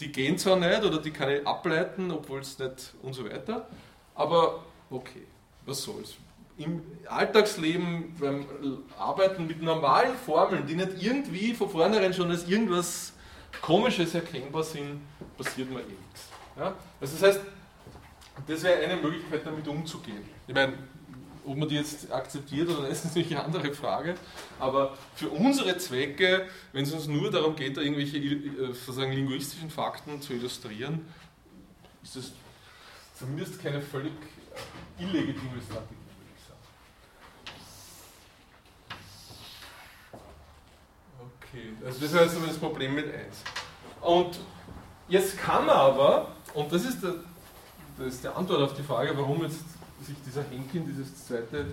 die 0.00 0.10
gehen 0.12 0.38
zwar 0.38 0.56
nicht 0.56 0.82
oder 0.82 0.98
die 0.98 1.10
kann 1.10 1.30
ich 1.30 1.46
ableiten, 1.46 2.10
obwohl 2.10 2.40
es 2.40 2.58
nicht 2.58 2.94
und 3.02 3.12
so 3.12 3.24
weiter, 3.28 3.68
aber 4.14 4.64
okay, 4.90 5.22
was 5.66 5.82
soll's. 5.82 6.14
Im 6.58 6.80
Alltagsleben, 7.06 8.14
beim 8.18 8.46
Arbeiten 8.98 9.46
mit 9.46 9.60
normalen 9.60 10.16
Formeln, 10.16 10.66
die 10.66 10.74
nicht 10.74 11.02
irgendwie 11.02 11.52
von 11.52 11.68
vornherein 11.68 12.14
schon 12.14 12.30
als 12.30 12.48
irgendwas 12.48 13.12
Komisches 13.60 14.14
erkennbar 14.14 14.62
sind, 14.62 15.00
passiert 15.36 15.70
mir 15.70 15.80
eh 15.80 15.84
nichts. 15.84 16.28
Ja? 16.56 16.74
Also 17.00 17.16
das 17.18 17.22
heißt, 17.22 17.40
das 18.46 18.62
wäre 18.62 18.82
eine 18.84 18.96
Möglichkeit, 19.00 19.44
damit 19.44 19.66
umzugehen. 19.68 20.22
Ich 20.46 20.54
meine, 20.54 20.74
ob 21.44 21.56
man 21.56 21.68
die 21.68 21.76
jetzt 21.76 22.10
akzeptiert 22.10 22.68
oder 22.68 22.82
nicht, 22.82 22.92
ist 22.92 23.04
natürlich 23.04 23.34
eine 23.34 23.44
andere 23.44 23.72
Frage. 23.72 24.14
Aber 24.58 24.96
für 25.14 25.28
unsere 25.28 25.76
Zwecke, 25.78 26.46
wenn 26.72 26.84
es 26.84 26.92
uns 26.92 27.06
nur 27.06 27.30
darum 27.30 27.54
geht, 27.56 27.76
da 27.76 27.80
irgendwelche 27.80 28.18
äh, 28.18 28.72
sozusagen 28.72 29.12
linguistischen 29.12 29.70
Fakten 29.70 30.20
zu 30.20 30.32
illustrieren, 30.32 31.06
ist 32.02 32.16
es 32.16 32.32
zumindest 33.14 33.62
keine 33.62 33.80
völlig 33.80 34.12
illegitime 34.98 35.60
Strategie, 35.62 36.06
würde 36.18 36.32
ich 36.36 36.42
sagen. 36.46 36.66
Okay, 41.42 41.72
also 41.84 42.00
das 42.00 42.14
heißt 42.14 42.36
das 42.46 42.58
Problem 42.58 42.94
mit 42.94 43.06
1. 43.06 43.14
Und 44.00 44.38
jetzt 45.08 45.38
kann 45.38 45.66
man 45.66 45.76
aber, 45.76 46.28
und 46.54 46.72
das 46.72 46.84
ist, 46.84 47.02
der, 47.02 47.14
das 47.98 48.14
ist 48.14 48.24
die 48.24 48.28
Antwort 48.28 48.60
auf 48.62 48.74
die 48.74 48.82
Frage, 48.82 49.16
warum 49.16 49.42
jetzt 49.42 49.64
sich 50.02 50.16
dieser 50.24 50.44
Henkin 50.44 50.86
dieses 50.86 51.26
zweite, 51.26 51.66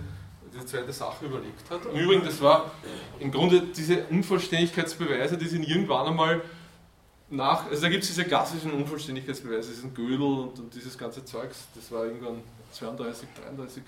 diese 0.52 0.66
zweite 0.66 0.92
Sache 0.92 1.26
überlegt 1.26 1.68
hat. 1.70 1.84
Und 1.86 1.96
übrigens, 1.96 2.26
das 2.26 2.40
war 2.40 2.70
im 3.18 3.30
Grunde 3.30 3.62
diese 3.76 4.04
Unvollständigkeitsbeweise, 4.06 5.36
die 5.36 5.48
sind 5.48 5.68
irgendwann 5.68 6.06
einmal 6.06 6.42
nach, 7.30 7.66
also 7.68 7.82
da 7.82 7.88
gibt 7.88 8.02
es 8.02 8.10
diese 8.10 8.24
klassischen 8.24 8.72
Unvollständigkeitsbeweise, 8.72 9.70
diesen 9.70 9.94
Gödel 9.94 10.22
und, 10.22 10.58
und, 10.58 10.74
dieses 10.74 10.96
ganze 10.96 11.24
Zeugs, 11.24 11.66
das 11.74 11.90
war 11.90 12.04
irgendwann 12.04 12.42
32, 12.74 13.28
33. 13.42 13.82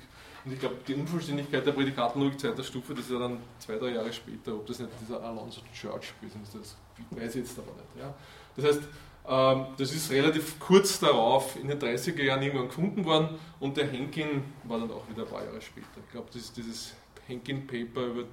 Und 0.44 0.52
ich 0.52 0.60
glaube, 0.60 0.76
die 0.86 0.94
Unvollständigkeit 0.94 1.66
der 1.66 1.72
Prädikatenlogik 1.72 2.38
zweiter 2.38 2.62
Stufe, 2.62 2.94
das 2.94 3.06
ist 3.06 3.10
ja 3.10 3.18
dann 3.18 3.38
zwei, 3.58 3.76
drei 3.76 3.90
Jahre 3.90 4.12
später, 4.12 4.54
ob 4.54 4.66
das 4.66 4.78
nicht 4.78 4.90
dieser 5.00 5.22
Alonso 5.22 5.60
Church 5.74 6.14
gewesen 6.20 6.40
ist, 6.42 6.54
das 6.54 6.76
weiß 7.10 7.34
ich 7.34 7.42
jetzt 7.42 7.58
aber 7.58 7.72
nicht. 7.72 7.96
Ja. 7.98 8.14
Das 8.54 8.64
heißt, 8.64 8.82
ähm, 9.28 9.66
das 9.76 9.92
ist 9.92 10.10
relativ 10.10 10.58
kurz 10.60 11.00
darauf, 11.00 11.56
in 11.56 11.66
den 11.66 11.80
30er 11.80 12.22
Jahren 12.22 12.42
irgendwann 12.42 12.68
gefunden 12.68 13.04
worden 13.04 13.30
und 13.58 13.76
der 13.76 13.88
Henkin 13.88 14.44
war 14.64 14.78
dann 14.78 14.90
auch 14.92 15.08
wieder 15.08 15.22
ein 15.22 15.28
paar 15.28 15.44
Jahre 15.44 15.60
später. 15.60 15.98
Ich 16.04 16.12
glaube, 16.12 16.28
dieses 16.32 16.94
Henkin-Paper 17.26 18.24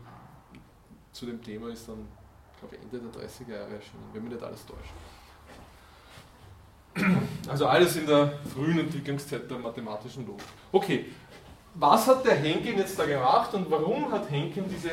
zu 1.12 1.26
dem 1.26 1.42
Thema 1.42 1.70
ist 1.70 1.88
dann 1.88 2.08
glaube 2.60 2.78
Ende 2.78 3.00
der 3.00 3.22
30er 3.22 3.52
Jahre 3.52 3.76
erschienen, 3.76 4.04
wenn 4.14 4.24
mich 4.24 4.34
nicht 4.34 4.44
alles 4.44 4.66
täuscht. 4.66 4.94
Also 7.48 7.66
alles 7.68 7.96
in 7.96 8.06
der 8.06 8.34
frühen 8.54 8.80
Entwicklungszeit 8.80 9.50
der 9.50 9.58
mathematischen 9.58 10.26
Logik. 10.26 10.46
Okay, 10.72 11.06
was 11.76 12.08
hat 12.08 12.26
der 12.26 12.36
Henkin 12.36 12.78
jetzt 12.78 12.98
da 12.98 13.06
gemacht 13.06 13.54
und 13.54 13.70
warum 13.70 14.12
hat 14.12 14.30
Henkin 14.30 14.66
diese 14.70 14.92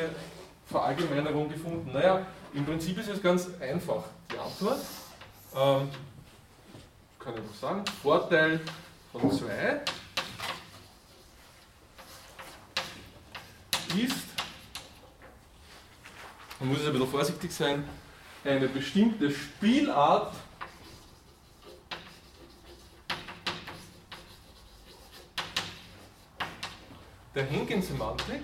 Verallgemeinerung 0.65 1.47
gefunden? 1.47 1.91
Naja, 1.93 2.25
im 2.53 2.65
Prinzip 2.65 2.97
ist 2.97 3.09
es 3.09 3.21
ganz 3.21 3.47
einfach. 3.59 4.03
Die 4.31 4.37
Antwort 4.37 4.79
ähm, 5.55 5.89
kann 7.19 7.33
ich 7.35 7.43
noch 7.43 7.55
sagen, 7.55 7.83
Vorteil 8.01 8.59
von 9.11 9.31
2 9.31 9.81
ist, 13.97 14.15
man 16.59 16.69
muss 16.69 16.85
ein 16.85 16.91
bisschen 16.93 17.07
vorsichtig 17.07 17.51
sein, 17.51 17.83
eine 18.43 18.67
bestimmte 18.67 19.29
Spielart 19.29 20.33
der 27.33 27.45
Henkin-Semantik 27.45 28.41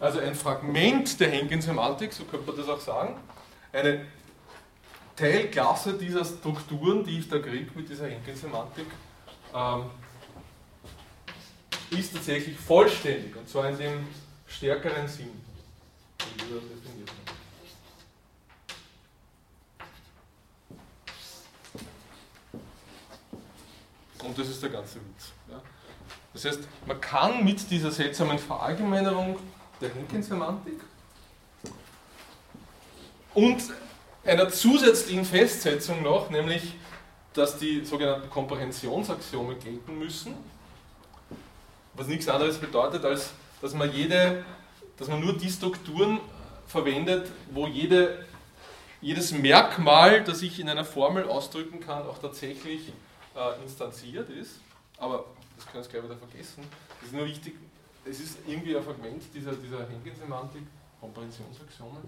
also 0.00 0.20
ein 0.20 0.34
Fragment 0.34 1.18
der 1.20 1.30
Henkin-Semantik, 1.30 2.12
so 2.12 2.24
könnte 2.24 2.46
man 2.46 2.56
das 2.56 2.68
auch 2.68 2.80
sagen, 2.80 3.16
eine 3.72 4.06
Teilklasse 5.16 5.94
dieser 5.94 6.24
Strukturen, 6.24 7.04
die 7.04 7.18
ich 7.18 7.28
da 7.28 7.38
kriege 7.38 7.70
mit 7.74 7.88
dieser 7.88 8.08
Henkin-Semantik, 8.08 8.86
ähm, 9.54 9.84
ist 11.90 12.14
tatsächlich 12.14 12.56
vollständig, 12.56 13.34
und 13.34 13.48
zwar 13.48 13.70
in 13.70 13.78
dem 13.78 14.06
stärkeren 14.46 15.08
Sinn, 15.08 15.30
den 16.18 16.48
wir 16.48 16.60
definiert 16.60 17.10
haben. 17.10 17.17
Und 24.28 24.38
das 24.38 24.48
ist 24.48 24.62
der 24.62 24.68
ganze 24.68 24.96
Witz. 24.96 25.32
Ja. 25.50 25.60
Das 26.34 26.44
heißt, 26.44 26.60
man 26.86 27.00
kann 27.00 27.42
mit 27.42 27.70
dieser 27.70 27.90
seltsamen 27.90 28.38
Verallgemeinerung 28.38 29.38
der 29.80 29.94
Henkin-Semantik 29.94 30.80
und 33.34 33.62
einer 34.24 34.50
zusätzlichen 34.50 35.24
Festsetzung 35.24 36.02
noch, 36.02 36.28
nämlich, 36.28 36.74
dass 37.32 37.56
die 37.56 37.84
sogenannten 37.84 38.28
Komprehensionsaxiome 38.28 39.54
gelten 39.56 39.98
müssen, 39.98 40.34
was 41.94 42.06
nichts 42.08 42.28
anderes 42.28 42.58
bedeutet, 42.58 43.04
als 43.04 43.30
dass 43.62 43.74
man 43.74 43.90
jede, 43.92 44.44
dass 44.98 45.08
man 45.08 45.20
nur 45.20 45.38
die 45.38 45.50
Strukturen 45.50 46.20
verwendet, 46.66 47.30
wo 47.50 47.66
jede, 47.66 48.26
jedes 49.00 49.32
Merkmal, 49.32 50.22
das 50.22 50.42
ich 50.42 50.60
in 50.60 50.68
einer 50.68 50.84
Formel 50.84 51.24
ausdrücken 51.24 51.80
kann, 51.80 52.02
auch 52.02 52.18
tatsächlich 52.18 52.92
äh, 53.38 53.62
instanziert 53.62 54.28
ist. 54.30 54.60
Aber 54.98 55.24
das 55.56 55.66
können 55.66 55.84
Sie 55.84 55.90
gleich 55.90 56.04
wieder 56.04 56.16
vergessen. 56.16 56.64
Es 57.00 57.08
ist 57.08 57.14
nur 57.14 57.26
wichtig, 57.26 57.54
es 58.04 58.20
ist 58.20 58.38
irgendwie 58.46 58.76
ein 58.76 58.82
Fragment 58.82 59.22
dieser, 59.34 59.52
dieser 59.52 59.88
Henkel-Semantik, 59.88 60.62
Komprehensionsaxiome, 61.00 61.98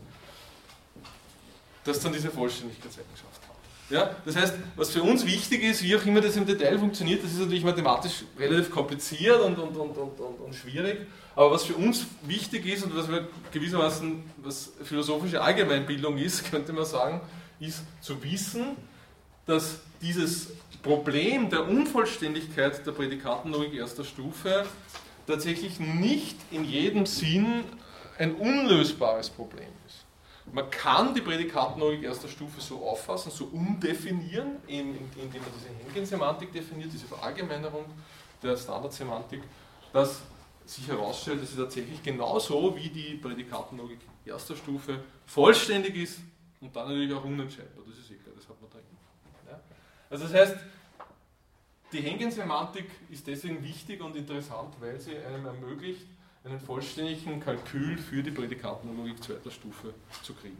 das 1.84 2.00
dann 2.00 2.12
diese 2.12 2.30
Vollständigkeitseigenschaft 2.30 3.42
hat. 3.48 3.56
Ja, 3.90 4.14
das 4.24 4.36
heißt, 4.36 4.54
was 4.76 4.90
für 4.90 5.02
uns 5.02 5.26
wichtig 5.26 5.64
ist, 5.64 5.82
wie 5.82 5.96
auch 5.96 6.04
immer 6.04 6.20
das 6.20 6.36
im 6.36 6.46
Detail 6.46 6.78
funktioniert, 6.78 7.24
das 7.24 7.32
ist 7.32 7.40
natürlich 7.40 7.64
mathematisch 7.64 8.24
relativ 8.38 8.70
kompliziert 8.70 9.40
und, 9.40 9.58
und, 9.58 9.76
und, 9.76 9.96
und, 9.96 10.20
und 10.20 10.54
schwierig, 10.54 11.06
aber 11.34 11.50
was 11.50 11.64
für 11.64 11.74
uns 11.74 12.06
wichtig 12.22 12.66
ist 12.66 12.84
und 12.84 12.96
was 12.96 13.08
wir 13.08 13.28
gewissermaßen 13.50 14.22
was 14.38 14.72
philosophische 14.84 15.42
Allgemeinbildung 15.42 16.18
ist, 16.18 16.44
könnte 16.50 16.72
man 16.72 16.84
sagen, 16.84 17.20
ist 17.58 17.82
zu 18.00 18.22
wissen, 18.22 18.76
dass 19.44 19.80
dieses 20.00 20.52
Problem 20.82 21.50
der 21.50 21.68
Unvollständigkeit 21.68 22.86
der 22.86 22.92
Prädikatenlogik 22.92 23.74
erster 23.74 24.04
Stufe 24.04 24.66
tatsächlich 25.26 25.78
nicht 25.78 26.36
in 26.50 26.64
jedem 26.64 27.06
Sinn 27.06 27.64
ein 28.18 28.34
unlösbares 28.34 29.30
Problem 29.30 29.68
ist. 29.86 30.04
Man 30.52 30.68
kann 30.70 31.14
die 31.14 31.20
Prädikatenlogik 31.20 32.02
erster 32.02 32.28
Stufe 32.28 32.60
so 32.60 32.84
auffassen, 32.84 33.30
so 33.30 33.44
umdefinieren, 33.46 34.56
indem 34.66 35.08
man 35.14 35.52
diese 35.56 35.68
Hengen-Semantik 35.86 36.52
definiert, 36.52 36.92
diese 36.92 37.06
Verallgemeinerung 37.06 37.84
der 38.42 38.56
Standardsemantik, 38.56 39.42
dass 39.92 40.22
sich 40.64 40.88
herausstellt, 40.88 41.42
dass 41.42 41.50
sie 41.50 41.56
tatsächlich 41.56 42.02
genauso 42.02 42.74
wie 42.76 42.88
die 42.88 43.14
Prädikatenlogik 43.14 44.00
erster 44.24 44.56
Stufe 44.56 45.00
vollständig 45.26 45.96
ist 45.96 46.20
und 46.60 46.74
dann 46.74 46.88
natürlich 46.88 47.12
auch 47.14 47.24
unentscheidbar. 47.24 47.84
Das 47.86 47.98
ist 47.98 48.10
eh 48.10 48.14
klar, 48.14 48.34
das 48.36 48.48
hat 48.48 48.60
man 48.60 48.70
drin. 48.70 48.82
Ja? 49.48 49.60
Also 50.10 50.24
das 50.24 50.34
heißt, 50.34 50.56
die 51.92 52.00
Hengen-Semantik 52.00 52.86
ist 53.10 53.26
deswegen 53.26 53.62
wichtig 53.64 54.02
und 54.02 54.16
interessant, 54.16 54.74
weil 54.80 54.98
sie 55.00 55.16
einem 55.16 55.46
ermöglicht, 55.46 56.06
einen 56.44 56.60
vollständigen 56.60 57.40
Kalkül 57.40 57.96
für 57.96 58.22
die 58.22 58.30
Prädikatenlogik 58.30 59.22
zweiter 59.22 59.50
Stufe 59.50 59.94
zu 60.22 60.34
kriegen. 60.34 60.56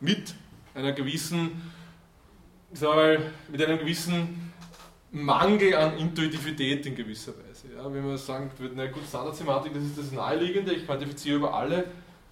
Mit 0.00 0.34
einer 0.74 0.92
gewissen, 0.92 1.70
ich 2.72 2.78
sag 2.78 2.94
mal, 2.94 3.32
mit 3.48 3.62
einem 3.64 3.78
gewissen 3.78 4.52
Mangel 5.12 5.74
an 5.74 5.96
Intuitivität 5.98 6.86
in 6.86 6.94
gewisser 6.94 7.32
Weise. 7.38 7.68
Ja, 7.74 7.84
wenn 7.84 8.06
man 8.06 8.18
würde, 8.58 8.74
na 8.74 8.86
gut, 8.86 9.02
Standardsemantik, 9.08 9.74
das 9.74 9.84
ist 9.84 9.98
das 9.98 10.12
Naheliegende, 10.12 10.72
ich 10.72 10.86
quantifiziere 10.86 11.36
über 11.36 11.54
alle 11.54 11.84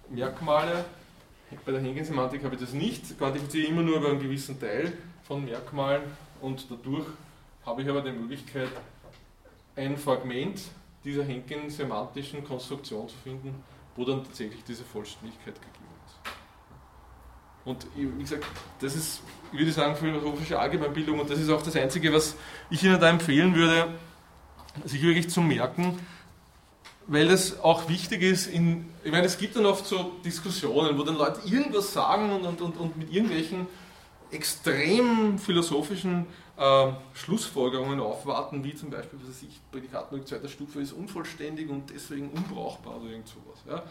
Merkmale. 0.09 0.85
Bei 1.65 1.71
der 1.71 1.81
Hengen-Semantik 1.81 2.43
habe 2.43 2.55
ich 2.55 2.61
das 2.61 2.73
nicht, 2.73 3.11
ich 3.11 3.17
quantifiziere 3.17 3.67
immer 3.67 3.81
nur 3.81 3.97
über 3.97 4.09
einen 4.09 4.19
gewissen 4.19 4.59
Teil 4.59 4.91
von 5.23 5.45
Merkmalen 5.45 6.03
und 6.41 6.67
dadurch 6.69 7.05
habe 7.65 7.81
ich 7.81 7.89
aber 7.89 8.01
die 8.01 8.11
Möglichkeit, 8.11 8.69
ein 9.75 9.97
Fragment 9.97 10.61
dieser 11.03 11.23
Henken-semantischen 11.23 12.43
Konstruktion 12.43 13.07
zu 13.07 13.15
finden, 13.17 13.63
wo 13.95 14.05
dann 14.05 14.23
tatsächlich 14.23 14.63
diese 14.63 14.83
Vollständigkeit 14.83 15.55
gegeben 15.55 15.85
ist. 16.05 16.15
Und 17.65 17.87
wie 17.95 18.21
gesagt, 18.21 18.45
das 18.79 18.95
ist, 18.95 19.21
ich 19.51 19.59
würde 19.59 19.71
sagen, 19.71 19.95
philosophische 19.95 20.59
Allgemeinbildung 20.59 21.19
und 21.19 21.29
das 21.29 21.39
ist 21.39 21.49
auch 21.49 21.61
das 21.61 21.75
Einzige, 21.75 22.13
was 22.13 22.35
ich 22.69 22.83
Ihnen 22.83 22.99
da 22.99 23.09
empfehlen 23.09 23.55
würde, 23.55 23.87
sich 24.83 25.01
wirklich 25.01 25.29
zu 25.29 25.41
merken, 25.41 25.99
weil 27.07 27.27
das 27.27 27.59
auch 27.61 27.87
wichtig 27.87 28.21
ist, 28.21 28.47
in, 28.47 28.89
ich 29.03 29.11
meine, 29.11 29.25
es 29.25 29.37
gibt 29.37 29.55
dann 29.55 29.65
oft 29.65 29.85
so 29.85 30.13
Diskussionen, 30.23 30.97
wo 30.97 31.03
dann 31.03 31.17
Leute 31.17 31.41
irgendwas 31.45 31.93
sagen 31.93 32.31
und, 32.31 32.45
und, 32.45 32.61
und, 32.61 32.77
und 32.77 32.97
mit 32.97 33.11
irgendwelchen 33.11 33.67
extrem 34.31 35.37
philosophischen 35.37 36.25
äh, 36.57 36.87
Schlussfolgerungen 37.13 37.99
aufwarten, 37.99 38.63
wie 38.63 38.75
zum 38.75 38.89
Beispiel, 38.89 39.19
was 39.21 39.41
ich, 39.43 39.59
Prädikatenlogik 39.71 40.27
zweiter 40.27 40.47
Stufe 40.47 40.81
ist 40.81 40.93
unvollständig 40.93 41.69
und 41.69 41.89
deswegen 41.89 42.29
unbrauchbar 42.29 42.97
oder 43.01 43.11
irgend 43.11 43.27
sowas. 43.27 43.63
Ja. 43.67 43.83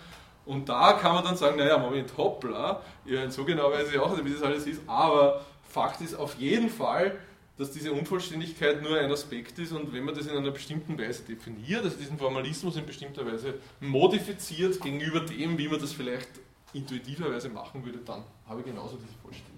Und 0.47 0.69
da 0.69 0.94
kann 0.94 1.15
man 1.15 1.24
dann 1.24 1.36
sagen, 1.36 1.56
naja, 1.56 1.78
Moment, 1.78 2.16
hoppla, 2.16 2.82
ja, 3.06 3.31
so 3.31 3.44
genau 3.44 3.70
weiß 3.70 3.90
ich 3.90 3.98
auch 3.98 4.15
nicht, 4.15 4.24
wie 4.24 4.32
das 4.32 4.43
alles 4.43 4.66
ist, 4.66 4.82
aber 4.86 5.44
Fakt 5.62 6.01
ist 6.02 6.15
auf 6.15 6.36
jeden 6.39 6.69
Fall, 6.69 7.19
dass 7.56 7.70
diese 7.70 7.93
Unvollständigkeit 7.93 8.82
nur 8.82 8.98
ein 8.98 9.11
Aspekt 9.11 9.59
ist 9.59 9.73
und 9.73 9.93
wenn 9.93 10.05
man 10.05 10.15
das 10.15 10.27
in 10.27 10.36
einer 10.36 10.51
bestimmten 10.51 10.98
Weise 10.98 11.23
definiert, 11.23 11.85
also 11.85 11.97
diesen 11.97 12.19
Formalismus 12.19 12.77
in 12.77 12.85
bestimmter 12.85 13.24
Weise 13.24 13.55
modifiziert 13.81 14.81
gegenüber 14.81 15.20
dem, 15.20 15.56
wie 15.56 15.69
man 15.69 15.81
das 15.81 15.93
vielleicht 15.93 16.28
intuitiverweise 16.73 17.48
machen 17.48 17.85
würde, 17.85 17.98
dann 18.05 18.24
habe 18.48 18.61
ich 18.61 18.66
genauso 18.66 18.97
diese 18.97 19.15
Vollständigkeit. 19.23 19.53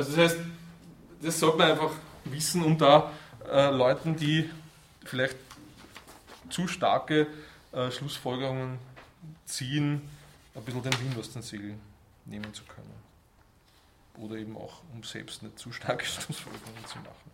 Also 0.00 0.16
das 0.16 0.30
heißt, 0.30 0.40
das 1.20 1.38
sollte 1.38 1.58
man 1.58 1.72
einfach 1.72 1.90
wissen, 2.24 2.64
um 2.64 2.78
da 2.78 3.12
äh, 3.46 3.68
Leuten, 3.68 4.16
die 4.16 4.48
vielleicht 5.04 5.36
zu 6.48 6.66
starke 6.68 7.26
äh, 7.72 7.90
Schlussfolgerungen 7.90 8.78
ziehen, 9.44 10.00
ein 10.54 10.62
bisschen 10.62 10.82
den 10.82 10.92
Wind 11.00 11.18
aus 11.18 11.30
den 11.34 11.42
Segeln 11.42 11.78
nehmen 12.24 12.54
zu 12.54 12.64
können. 12.64 12.94
Oder 14.16 14.36
eben 14.36 14.56
auch, 14.56 14.80
um 14.94 15.02
selbst 15.02 15.42
nicht 15.42 15.58
zu 15.58 15.70
starke 15.70 16.06
Schlussfolgerungen 16.06 16.86
zu 16.86 16.96
machen. 16.96 17.30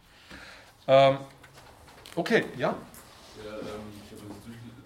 Ähm, 0.89 1.19
okay, 2.17 2.47
ja? 2.57 2.71
Ja, 3.45 3.59
ähm, 3.59 3.93
ich 4.05 4.11
habe 4.11 4.25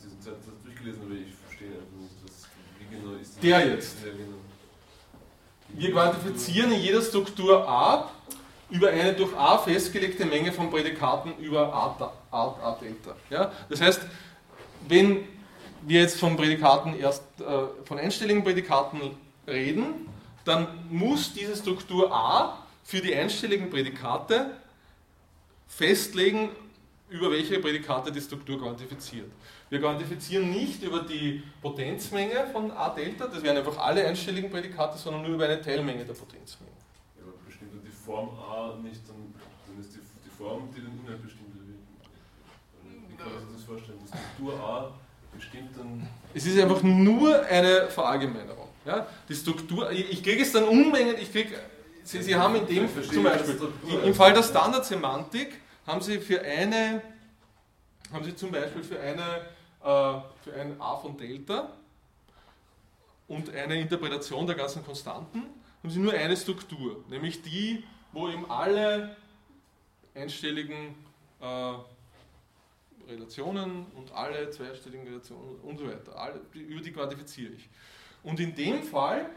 diesen 0.05 0.21
Satz 0.21 0.45
durchgelesen, 0.63 1.01
aber 1.03 1.15
ich 1.15 1.35
verstehe 1.35 1.69
einfach 1.69 1.97
nicht, 1.99 2.15
was, 2.25 2.47
wie 2.79 2.95
genau 2.95 3.15
ist 3.15 3.37
das? 3.37 3.41
Der 3.41 3.67
jetzt. 3.69 4.05
Ja, 4.05 4.13
genau. 4.13 4.37
Wir 5.75 5.93
quantifizieren 5.93 6.73
in 6.73 6.81
jeder 6.81 7.03
Struktur 7.03 7.69
A 7.69 8.11
über 8.71 8.91
eine 8.91 9.13
durch 9.15 9.37
A 9.37 9.59
festgelegte 9.59 10.25
Menge 10.25 10.53
von 10.53 10.71
Prädikaten 10.71 11.33
über 11.39 11.73
A, 11.73 12.13
A, 12.31 12.47
A 12.63 12.79
Delta. 12.81 13.17
Ja? 13.29 13.53
Das 13.69 13.81
heißt, 13.81 14.01
wenn 14.89 15.27
wir 15.83 16.01
jetzt 16.01 16.19
von 16.19 16.37
Prädikaten 16.37 16.99
erst 16.99 17.25
äh, 17.41 17.85
von 17.85 17.99
einstelligen 17.99 18.45
Prädikaten 18.45 19.01
reden, 19.47 20.09
dann 20.45 20.69
muss 20.91 21.33
diese 21.33 21.57
Struktur 21.57 22.13
A 22.13 22.59
für 22.85 23.01
die 23.01 23.15
einstelligen 23.15 23.71
Prädikate 23.71 24.57
festlegen, 25.69 26.51
über 27.09 27.31
welche 27.31 27.59
Prädikate 27.59 28.13
die 28.13 28.21
Struktur 28.21 28.61
quantifiziert. 28.61 29.31
Wir 29.71 29.81
quantifizieren 29.81 30.51
nicht 30.51 30.83
über 30.83 31.01
die 31.01 31.43
Potenzmenge 31.63 32.49
von 32.53 32.73
A 32.73 32.91
Delta, 32.91 33.29
das 33.29 33.43
wären 33.43 33.57
einfach 33.57 33.79
alle 33.79 34.05
einstelligen 34.05 34.51
Prädikate, 34.51 34.99
sondern 34.99 35.23
nur 35.23 35.37
über 35.37 35.45
eine 35.45 35.63
Teilmenge 35.63 36.05
der 36.05 36.13
Potenzmenge. 36.13 36.73
Ja, 37.17 37.23
aber 37.23 37.33
bestimmt 37.47 37.73
die 37.87 37.91
Form 37.91 38.31
A 38.31 38.77
nicht, 38.83 39.09
dann, 39.09 39.33
dann 39.67 39.81
ist 39.81 39.95
die, 39.95 40.01
die 40.25 40.37
Form, 40.37 40.69
die 40.75 40.81
den 40.81 41.01
Inhalt 41.01 41.23
bestimmt. 41.23 41.55
Wie 43.09 43.17
kann 43.17 43.33
man 43.33 43.41
sich 43.41 43.49
das 43.55 43.65
vorstellen? 43.65 43.99
Die 44.03 44.09
Struktur 44.09 44.61
A 44.61 44.93
bestimmt 45.33 45.71
dann. 45.77 46.09
Es 46.35 46.47
ist 46.47 46.59
einfach 46.59 46.83
nur 46.83 47.45
eine 47.45 47.89
Verallgemeinerung. 47.89 48.69
Ja? 48.85 49.07
Die 49.29 49.35
Struktur, 49.35 49.91
ich, 49.93 50.23
kriege 50.23 50.43
es 50.43 50.51
dann 50.51 50.65
Unmengen, 50.65 51.17
ich 51.17 51.31
kriege, 51.31 51.55
Sie, 52.03 52.23
Sie 52.23 52.35
haben 52.35 52.57
in 52.57 52.67
dem, 52.67 52.89
zum 52.89 53.23
Beispiel, 53.23 53.57
im 54.05 54.15
Fall 54.15 54.33
der 54.33 54.43
Standardsemantik 54.43 55.61
haben 55.87 56.01
Sie 56.01 56.19
für 56.19 56.41
eine, 56.41 57.03
haben 58.13 58.25
Sie 58.25 58.35
zum 58.35 58.51
Beispiel 58.51 58.83
für 58.83 58.99
eine, 58.99 59.43
für 59.81 60.53
ein 60.55 60.81
A 60.81 60.97
von 60.97 61.17
Delta 61.17 61.73
und 63.29 63.55
eine 63.55 63.81
Interpretation 63.81 64.47
der 64.47 64.57
ganzen 64.57 64.85
Konstanten, 64.85 65.43
haben 65.83 65.91
Sie 65.91 65.99
nur 65.99 66.13
eine 66.13 66.37
Struktur, 66.37 67.03
nämlich 67.09 67.41
die, 67.43 67.85
wo 68.13 68.29
eben 68.29 68.51
alle 68.51 69.17
einstelligen 70.15 70.95
äh, 71.41 71.73
Relationen 73.09 73.87
und 73.95 74.13
alle 74.13 74.51
zweistelligen 74.51 75.07
Relationen 75.07 75.61
und 75.63 75.79
so 75.79 75.87
weiter, 75.87 76.17
alle, 76.17 76.41
über 76.53 76.81
die 76.81 76.93
quantifiziere 76.93 77.53
ich. 77.55 77.69
Und 78.23 78.39
in 78.41 78.55
dem 78.55 78.83
Fall 78.83 79.31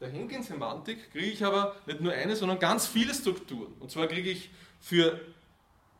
der 0.00 0.10
Hengen-Semantik 0.10 1.10
kriege 1.12 1.26
ich 1.26 1.44
aber 1.44 1.76
nicht 1.86 2.00
nur 2.00 2.12
eine, 2.12 2.36
sondern 2.36 2.58
ganz 2.58 2.86
viele 2.86 3.14
Strukturen. 3.14 3.72
Und 3.80 3.90
zwar 3.90 4.06
kriege 4.06 4.30
ich 4.30 4.50
für 4.80 5.20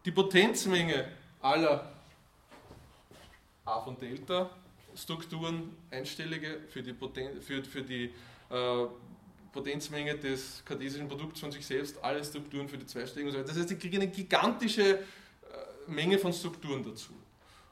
die 0.04 0.10
Potenzmenge 0.10 1.06
aller 1.40 1.92
A 3.70 3.80
von 3.80 3.98
Delta 3.98 4.50
Strukturen 4.96 5.76
einstellige 5.90 6.60
für 6.68 6.82
die, 6.82 6.92
Poten 6.92 7.40
für, 7.40 7.62
für 7.62 7.82
die 7.82 8.10
äh, 8.50 8.86
Potenzmenge 9.52 10.16
des 10.16 10.62
kartesischen 10.64 11.08
Produkts 11.08 11.40
von 11.40 11.52
sich 11.52 11.64
selbst, 11.64 12.02
alle 12.02 12.24
Strukturen 12.24 12.68
für 12.68 12.76
die 12.76 12.86
zweistelligen 12.86 13.28
und 13.28 13.32
so 13.32 13.38
weiter. 13.38 13.48
Das 13.48 13.58
heißt, 13.58 13.70
ich 13.70 13.78
kriege 13.78 13.96
eine 13.96 14.08
gigantische 14.08 14.98
äh, 14.98 15.00
Menge 15.86 16.18
von 16.18 16.32
Strukturen 16.32 16.84
dazu. 16.84 17.12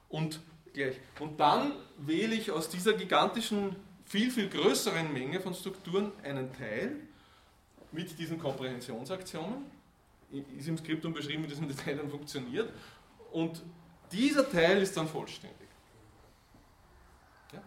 Und, 0.09 0.41
gleich. 0.73 0.97
und 1.19 1.39
dann 1.39 1.73
wähle 1.99 2.35
ich 2.35 2.51
aus 2.51 2.69
dieser 2.69 2.93
gigantischen 2.93 3.77
viel, 4.07 4.31
viel 4.31 4.49
größeren 4.49 5.13
Menge 5.13 5.41
von 5.41 5.55
Strukturen 5.55 6.13
einen 6.23 6.53
Teil 6.53 6.97
mit 7.93 8.19
diesen 8.19 8.39
Komprehensonsaktionen. 8.39 9.67
Ist 10.57 10.69
im 10.69 10.77
Skriptum 10.77 11.13
beschrieben, 11.13 11.45
wie 11.45 11.49
das 11.49 11.59
im 11.59 11.69
Detail 11.69 11.97
dann 11.97 12.11
funktioniert. 12.11 12.71
Und 13.33 13.63
dieser 14.13 14.51
Teil 14.51 14.83
ist 14.83 14.97
dann 14.97 15.09
vollständig. 15.09 15.69
Ja? 17.53 17.63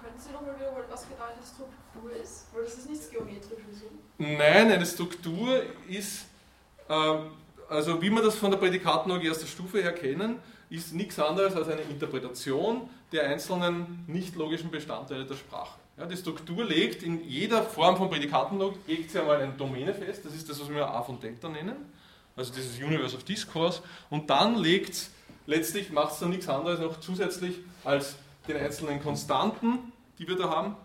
Können 0.00 0.05
Sie 0.18 0.32
nochmal 0.32 0.56
wiederholen, 0.56 0.86
was 0.90 1.02
genau 1.08 1.24
eine 1.24 1.42
Struktur 1.42 2.12
ist? 2.22 2.46
Weil 2.52 2.64
das 2.64 2.74
ist 2.74 2.90
nichts 2.90 3.10
Geometrisches. 3.10 3.84
Nein, 4.18 4.72
eine 4.72 4.86
Struktur 4.86 5.62
ist, 5.88 6.26
äh, 6.88 7.14
also 7.68 8.00
wie 8.00 8.10
wir 8.10 8.22
das 8.22 8.36
von 8.36 8.50
der 8.50 8.58
Prädikatenlogik 8.58 9.28
erster 9.28 9.46
Stufe 9.46 9.82
her 9.82 9.92
kennen, 9.92 10.38
ist 10.70 10.94
nichts 10.94 11.18
anderes 11.18 11.54
als 11.54 11.68
eine 11.68 11.82
Interpretation 11.82 12.88
der 13.12 13.28
einzelnen 13.28 14.04
nicht 14.06 14.34
logischen 14.34 14.70
Bestandteile 14.70 15.24
der 15.24 15.36
Sprache. 15.36 15.78
Ja, 15.96 16.06
die 16.06 16.16
Struktur 16.16 16.64
legt 16.64 17.02
in 17.02 17.26
jeder 17.26 17.62
Form 17.62 17.96
von 17.96 18.10
Prädikatenlogik 18.10 18.80
legt 18.86 19.10
sie 19.10 19.20
einmal 19.20 19.36
eine 19.40 19.52
Domäne 19.52 19.94
fest, 19.94 20.24
das 20.24 20.34
ist 20.34 20.48
das, 20.48 20.60
was 20.60 20.68
wir 20.68 20.86
A 20.86 21.02
von 21.02 21.20
Delta 21.20 21.48
nennen, 21.48 21.76
also 22.34 22.52
dieses 22.52 22.78
Universe 22.78 23.16
of 23.16 23.24
Discourse, 23.24 23.80
und 24.10 24.28
dann 24.28 24.56
legt 24.56 25.10
letztlich 25.46 25.90
macht 25.90 26.12
es 26.12 26.18
dann 26.18 26.30
nichts 26.30 26.48
anderes 26.48 26.80
noch 26.80 27.00
zusätzlich 27.00 27.56
als 27.84 28.16
den 28.48 28.56
einzelnen 28.56 29.02
Konstanten, 29.02 29.92
die 30.18 30.28
wir 30.28 30.36
da 30.36 30.50
haben, 30.50 30.76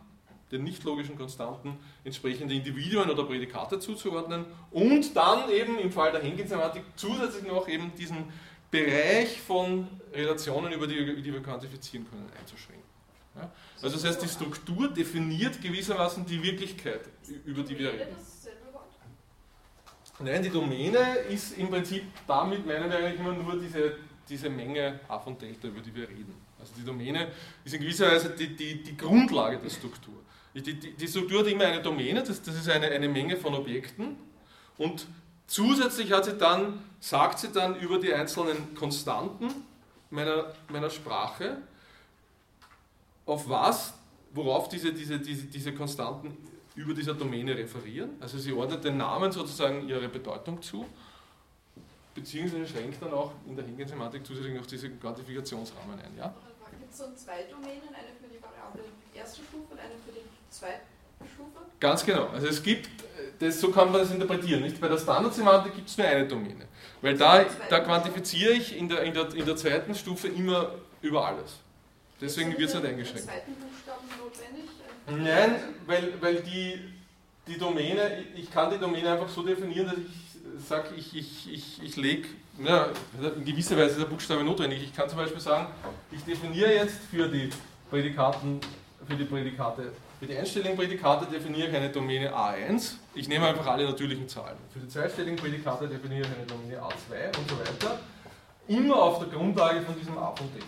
den 0.52 0.64
nicht 0.64 0.84
logischen 0.84 1.18
Konstanten 1.18 1.78
entsprechende 2.04 2.54
Individuen 2.54 3.10
oder 3.10 3.24
Prädikate 3.24 3.80
zuzuordnen 3.80 4.46
und 4.72 5.16
dann 5.16 5.50
eben 5.50 5.80
im 5.80 5.92
Fall 5.92 6.12
der 6.12 6.22
Henkin-Semantik 6.22 6.84
zusätzlich 6.96 7.48
noch 7.48 7.68
eben 7.68 7.94
diesen 7.96 8.26
Bereich 8.70 9.42
von 9.42 9.88
Relationen, 10.14 10.72
über 10.72 10.88
die, 10.88 11.22
die 11.22 11.34
wir 11.34 11.42
quantifizieren 11.42 12.10
können, 12.10 12.30
einzuschränken. 12.40 12.86
Ja? 13.36 13.52
Also 13.82 13.98
das 13.98 14.06
heißt, 14.06 14.22
die 14.22 14.28
Struktur 14.28 14.90
definiert 14.90 15.62
gewissermaßen 15.62 16.26
die 16.26 16.42
Wirklichkeit, 16.42 17.02
über 17.46 17.64
die 17.64 17.78
wir 17.78 17.94
reden. 17.94 18.16
Nein, 20.20 20.44
die 20.44 20.50
Domäne 20.50 21.16
ist 21.30 21.58
im 21.58 21.70
Prinzip, 21.70 22.04
damit 22.28 22.66
meinen 22.66 22.90
wir 22.90 22.98
eigentlich 22.98 23.20
immer 23.20 23.34
nur 23.34 23.60
diese, 23.60 23.98
diese 24.30 24.50
Menge 24.50 25.00
A 25.08 25.18
von 25.18 25.38
Delta, 25.38 25.68
über 25.68 25.82
die 25.82 25.96
wir 25.96 26.08
reden. 26.08 26.36
Also 26.62 26.74
die 26.78 26.86
Domäne 26.86 27.28
ist 27.66 27.74
in 27.74 27.82
gewisser 27.82 28.08
Weise 28.08 28.30
die, 28.30 28.56
die, 28.56 28.82
die 28.82 28.96
Grundlage 28.96 29.58
der 29.58 29.70
Struktur. 29.70 30.14
Die, 30.54 30.62
die, 30.62 30.94
die, 30.94 31.08
Struktur 31.08 31.40
hat 31.40 31.48
immer 31.48 31.66
eine 31.66 31.82
Domäne, 31.82 32.24
das, 32.24 32.42
das 32.42 32.56
ist 32.56 32.70
eine, 32.70 32.88
eine 32.88 33.10
Menge 33.10 33.36
von 33.38 33.54
Objekten 33.54 34.18
und 34.78 35.08
Zusätzlich 35.52 36.14
hat 36.14 36.24
sie 36.24 36.38
dann, 36.38 36.80
sagt 37.02 37.40
sie 37.40 37.50
dann 37.50 37.76
über 37.76 38.00
die 38.00 38.14
einzelnen 38.14 38.74
Konstanten 38.74 39.50
meiner, 40.10 40.54
meiner 40.70 40.90
Sprache, 40.90 41.58
auf 43.26 43.50
was, 43.50 43.94
worauf 44.34 44.70
diese, 44.70 44.94
diese, 44.94 45.20
diese, 45.20 45.48
diese 45.48 45.74
Konstanten 45.74 46.38
über 46.74 46.94
dieser 46.94 47.16
Domäne 47.16 47.58
referieren. 47.58 48.12
Also 48.22 48.38
sie 48.38 48.54
ordnet 48.54 48.86
den 48.86 48.96
Namen 48.96 49.34
sozusagen 49.34 49.90
ihre 49.90 50.08
Bedeutung 50.08 50.62
zu, 50.62 50.86
beziehungsweise 52.16 52.66
schränkt 52.68 53.02
dann 53.02 53.12
auch 53.12 53.34
in 53.46 53.58
der 53.58 53.66
Hängen-Semantik 53.66 54.26
zusätzlich 54.26 54.56
noch 54.56 54.66
diese 54.66 54.90
Quantifikationsrahmen 54.90 56.00
ein. 56.00 56.18
Ja? 56.18 56.34
Gibt 56.92 57.00
es 57.00 57.08
so 57.08 57.26
zwei 57.26 57.44
Domänen, 57.44 57.88
eine 57.88 58.12
für 58.20 58.28
die 58.28 58.42
Variable 58.44 58.84
erste 59.16 59.42
Stufe 59.44 59.72
und 59.72 59.80
eine 59.80 59.92
für 60.06 60.12
die 60.12 60.26
zweite 60.50 60.82
Stufe? 61.34 61.66
Ganz 61.80 62.06
genau. 62.06 62.28
Also 62.28 62.48
es 62.48 62.62
gibt 62.62 62.90
das, 63.40 63.62
so 63.62 63.72
kann 63.72 63.94
man 63.94 64.02
das 64.02 64.12
interpretieren. 64.12 64.62
Nicht? 64.62 64.82
Bei 64.82 64.90
der 64.90 64.98
Standardsemantik 64.98 65.74
gibt 65.74 65.88
es 65.88 65.98
nur 65.98 66.06
eine 66.06 66.28
Domäne. 66.28 66.68
Weil 67.02 67.18
da, 67.18 67.46
da 67.70 67.80
quantifiziere 67.80 68.52
ich 68.52 68.76
in 68.76 68.90
der, 68.90 69.04
in, 69.04 69.14
der, 69.14 69.34
in 69.34 69.46
der 69.46 69.56
zweiten 69.56 69.96
Stufe 69.96 70.28
immer 70.28 70.74
über 71.02 71.26
alles. 71.26 71.60
Deswegen 72.20 72.58
wird 72.58 72.70
es 72.70 72.76
nicht 72.76 72.86
eingeschränkt. 72.86 73.30
Nein, 75.08 75.56
weil, 75.86 76.22
weil 76.22 76.42
die, 76.42 76.78
die 77.48 77.58
Domäne, 77.58 78.26
ich 78.36 78.52
kann 78.52 78.70
die 78.70 78.78
Domäne 78.78 79.14
einfach 79.14 79.30
so 79.30 79.44
definieren, 79.44 79.86
dass 79.86 79.98
ich 79.98 80.68
sage, 80.68 80.90
ich, 80.98 81.16
ich, 81.16 81.54
ich, 81.54 81.84
ich 81.84 81.96
lege, 81.96 82.28
ja, 82.66 82.90
in 83.36 83.46
gewisser 83.46 83.78
Weise 83.78 83.92
ist 83.92 84.00
der 84.00 84.06
Buchstabe 84.06 84.44
notwendig. 84.44 84.84
Ich 84.84 84.94
kann 84.94 85.10
zum 85.10 85.18
Beispiel 85.18 85.40
sagen, 85.40 85.68
ich 86.12 86.24
definiere 86.24 86.74
jetzt 86.74 86.98
für 87.10 87.28
die 87.28 87.50
Prädikaten, 87.90 88.60
für 89.08 89.16
die 89.16 89.26
Prädikate 89.26 89.92
für 90.22 90.28
die 90.28 90.38
einstelligen 90.38 90.78
Prädikate 90.78 91.26
definiere 91.26 91.70
ich 91.70 91.76
eine 91.76 91.90
Domäne 91.90 92.32
A1. 92.32 92.98
Ich 93.16 93.28
nehme 93.28 93.48
einfach 93.48 93.66
alle 93.66 93.86
natürlichen 93.86 94.30
Zahlen. 94.30 94.56
Für 94.72 94.78
die 94.78 94.88
zweistelligen 94.88 95.36
Prädikate 95.36 95.88
definiere 95.88 96.22
ich 96.22 96.28
eine 96.28 96.46
Domäne 96.46 96.80
A2 96.80 97.40
und 97.40 97.50
so 97.50 97.58
weiter. 97.58 98.00
Immer 98.68 99.02
auf 99.02 99.18
der 99.18 99.30
Grundlage 99.30 99.82
von 99.82 99.98
diesem 99.98 100.16
A 100.20 100.32
von 100.36 100.48
Delta. 100.54 100.68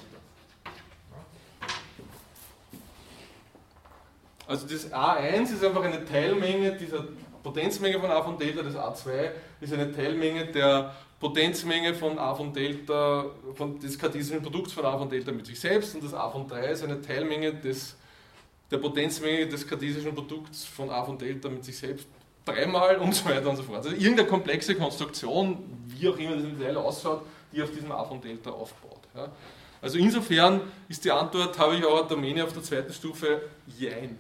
Also 4.48 4.66
das 4.66 4.92
A1 4.92 5.54
ist 5.54 5.64
einfach 5.64 5.84
eine 5.84 6.04
Teilmenge 6.04 6.76
dieser 6.76 7.06
Potenzmenge 7.44 8.00
von 8.00 8.10
A 8.10 8.24
von 8.24 8.40
Delta, 8.40 8.64
das 8.64 8.76
A2 8.76 9.34
ist 9.62 9.72
eine 9.72 9.96
Teilmenge 9.96 10.48
der 10.48 10.96
Potenzmenge 11.24 11.96
von 11.96 12.20
A 12.20 12.36
von 12.36 12.54
Delta, 12.54 13.26
von 13.56 13.80
des 13.80 13.98
kartesischen 13.98 14.44
Produkts 14.44 14.74
von 14.74 14.86
A 14.86 14.98
von 14.98 15.10
Delta 15.10 15.32
mit 15.32 15.48
sich 15.48 15.60
selbst 15.60 15.96
und 15.96 16.04
das 16.04 16.14
A 16.14 16.30
von 16.30 16.48
3 16.48 16.68
ist 16.68 16.84
eine 16.84 17.02
Teilmenge 17.02 17.54
des 17.54 17.96
der 18.74 18.80
Potenzmenge 18.80 19.48
des 19.48 19.68
kartesischen 19.68 20.14
Produkts 20.16 20.66
von 20.66 20.90
a 20.90 21.04
von 21.04 21.18
Delta 21.18 21.48
mit 21.48 21.64
sich 21.64 21.78
selbst 21.78 22.08
dreimal 22.44 22.98
und 22.98 23.14
so 23.14 23.26
weiter 23.26 23.50
und 23.50 23.56
so 23.56 23.64
fort. 23.64 23.78
Also 23.78 23.92
irgendeine 23.92 24.28
komplexe 24.28 24.76
Konstruktion, 24.76 25.60
wie 25.88 26.10
auch 26.10 26.18
immer 26.18 26.36
das 26.36 26.44
im 26.44 26.58
Detail 26.58 26.78
ausschaut, 26.78 27.22
die 27.52 27.62
auf 27.62 27.72
diesem 27.72 27.92
a 27.92 28.04
von 28.04 28.20
Delta 28.20 28.50
aufbaut. 28.50 29.00
Ja. 29.16 29.28
Also 29.80 29.98
insofern 29.98 30.62
ist 30.90 31.06
die 31.06 31.12
Antwort, 31.12 31.58
habe 31.60 31.76
ich 31.76 31.86
auch 31.86 32.08
Domäne 32.08 32.44
auf 32.44 32.54
der 32.54 32.64
zweiten 32.64 32.92
Stufe, 32.94 33.44
jein. 33.78 34.18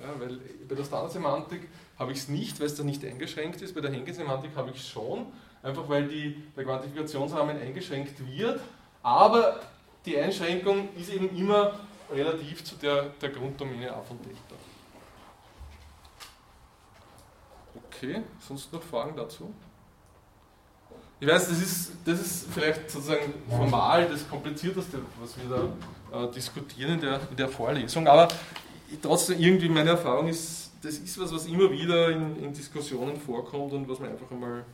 Ja, 0.00 0.18
weil 0.18 0.38
bei 0.66 0.74
der 0.74 0.84
Standardsemantik 0.84 1.68
habe 1.98 2.12
ich 2.12 2.18
es 2.18 2.28
nicht, 2.28 2.58
weil 2.58 2.68
es 2.68 2.74
da 2.74 2.82
nicht 2.82 3.04
eingeschränkt 3.04 3.60
ist, 3.60 3.74
bei 3.74 3.82
der 3.82 3.90
Henkel-Semantik 3.90 4.52
habe 4.56 4.70
ich 4.70 4.80
es 4.80 4.88
schon, 4.88 5.26
einfach 5.62 5.88
weil 5.88 6.08
die, 6.08 6.42
der 6.56 6.64
Quantifikationsrahmen 6.64 7.60
eingeschränkt 7.60 8.14
wird, 8.26 8.60
aber 9.02 9.60
die 10.04 10.18
Einschränkung 10.18 10.88
ist 10.96 11.10
eben 11.10 11.36
immer 11.36 11.78
relativ 12.10 12.64
zu 12.64 12.76
der, 12.76 13.10
der 13.20 13.28
Grunddomäne 13.30 13.92
A 13.92 14.00
von 14.00 14.18
Delta. 14.22 14.54
Okay, 17.74 18.22
sonst 18.40 18.72
noch 18.72 18.82
Fragen 18.82 19.14
dazu? 19.16 19.52
Ich 21.20 21.28
weiß, 21.28 21.50
das 21.50 21.60
ist, 21.60 21.92
das 22.04 22.18
ist 22.18 22.46
vielleicht 22.50 22.90
sozusagen 22.90 23.34
formal 23.48 24.08
das 24.08 24.28
Komplizierteste, 24.28 25.00
was 25.20 25.36
wir 25.36 25.54
da 26.10 26.24
äh, 26.24 26.32
diskutieren 26.32 26.94
in 26.94 27.00
der, 27.00 27.20
in 27.30 27.36
der 27.36 27.48
Vorlesung, 27.48 28.08
aber 28.08 28.28
trotzdem 29.02 29.38
irgendwie 29.38 29.68
meine 29.68 29.90
Erfahrung 29.90 30.28
ist, 30.28 30.70
das 30.82 30.94
ist 30.94 31.20
was, 31.20 31.32
was 31.32 31.44
immer 31.44 31.70
wieder 31.70 32.08
in, 32.08 32.42
in 32.42 32.54
Diskussionen 32.54 33.20
vorkommt 33.20 33.74
und 33.74 33.86
was 33.86 33.98
man 33.98 34.10
einfach 34.10 34.30
einmal 34.30 34.64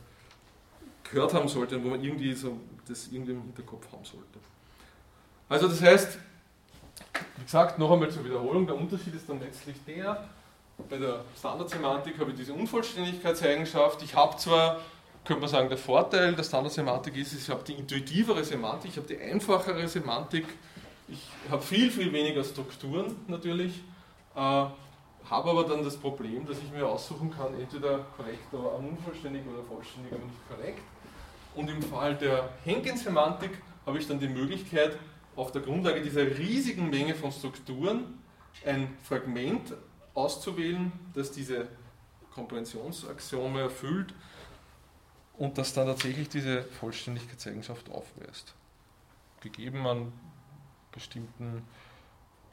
gehört 1.11 1.33
haben 1.33 1.47
sollte 1.47 1.77
und 1.77 1.85
wo 1.85 1.89
man 1.89 2.03
irgendwie 2.03 2.33
so 2.33 2.59
das 2.87 3.07
irgendwie 3.11 3.31
im 3.31 3.41
Hinterkopf 3.43 3.91
haben 3.91 4.05
sollte. 4.05 4.39
Also 5.49 5.67
das 5.67 5.81
heißt, 5.81 6.17
wie 7.37 7.43
gesagt, 7.43 7.79
noch 7.79 7.91
einmal 7.91 8.09
zur 8.09 8.25
Wiederholung, 8.25 8.65
der 8.65 8.75
Unterschied 8.75 9.15
ist 9.15 9.29
dann 9.29 9.39
letztlich 9.39 9.77
der, 9.85 10.27
bei 10.89 10.97
der 10.97 11.23
Standardsemantik 11.37 12.19
habe 12.19 12.31
ich 12.31 12.37
diese 12.37 12.53
Unvollständigkeitseigenschaft. 12.53 14.01
Ich 14.03 14.15
habe 14.15 14.37
zwar, 14.37 14.79
könnte 15.25 15.41
man 15.41 15.49
sagen, 15.49 15.69
der 15.69 15.77
Vorteil 15.77 16.35
der 16.35 16.43
Standardsemantik 16.43 17.15
ist, 17.17 17.33
ich 17.33 17.49
habe 17.49 17.63
die 17.63 17.73
intuitivere 17.73 18.43
Semantik, 18.43 18.91
ich 18.91 18.97
habe 18.97 19.07
die 19.07 19.19
einfachere 19.19 19.87
Semantik, 19.87 20.45
ich 21.07 21.27
habe 21.49 21.61
viel, 21.61 21.89
viel 21.89 22.11
weniger 22.11 22.43
Strukturen 22.43 23.15
natürlich, 23.27 23.81
äh, 24.35 24.39
habe 24.39 25.49
aber 25.49 25.63
dann 25.63 25.83
das 25.83 25.97
Problem, 25.97 26.45
dass 26.45 26.57
ich 26.57 26.71
mir 26.71 26.87
aussuchen 26.87 27.31
kann, 27.31 27.59
entweder 27.59 27.99
korrekt, 28.15 28.53
aber 28.53 28.75
unvollständig 28.75 29.43
oder 29.47 29.63
vollständig, 29.63 30.13
aber 30.13 30.25
nicht 30.25 30.47
korrekt. 30.49 30.81
Und 31.57 31.71
im 31.71 31.81
Fall 31.81 32.15
der 32.15 32.49
Henken-Semantik 32.65 33.49
habe 33.83 33.97
ich 33.97 34.07
dann 34.07 34.19
die 34.19 34.27
Möglichkeit, 34.27 34.95
auf 35.35 35.51
der 35.51 35.63
Grundlage 35.63 36.01
dieser 36.01 36.37
riesigen 36.37 36.91
Menge 36.91 37.15
von 37.15 37.31
Strukturen 37.31 38.19
ein 38.63 38.95
Fragment 39.03 39.73
auszuwählen, 40.13 40.91
das 41.15 41.31
diese 41.31 41.67
Komprehensionsaxiome 42.31 43.61
erfüllt 43.61 44.13
und 45.39 45.57
das 45.57 45.73
dann 45.73 45.87
tatsächlich 45.87 46.29
diese 46.29 46.61
Vollständigkeitseigenschaft 46.63 47.89
aufweist. 47.89 48.53
Gegeben 49.41 49.87
an 49.87 50.13
bestimmten 50.91 51.63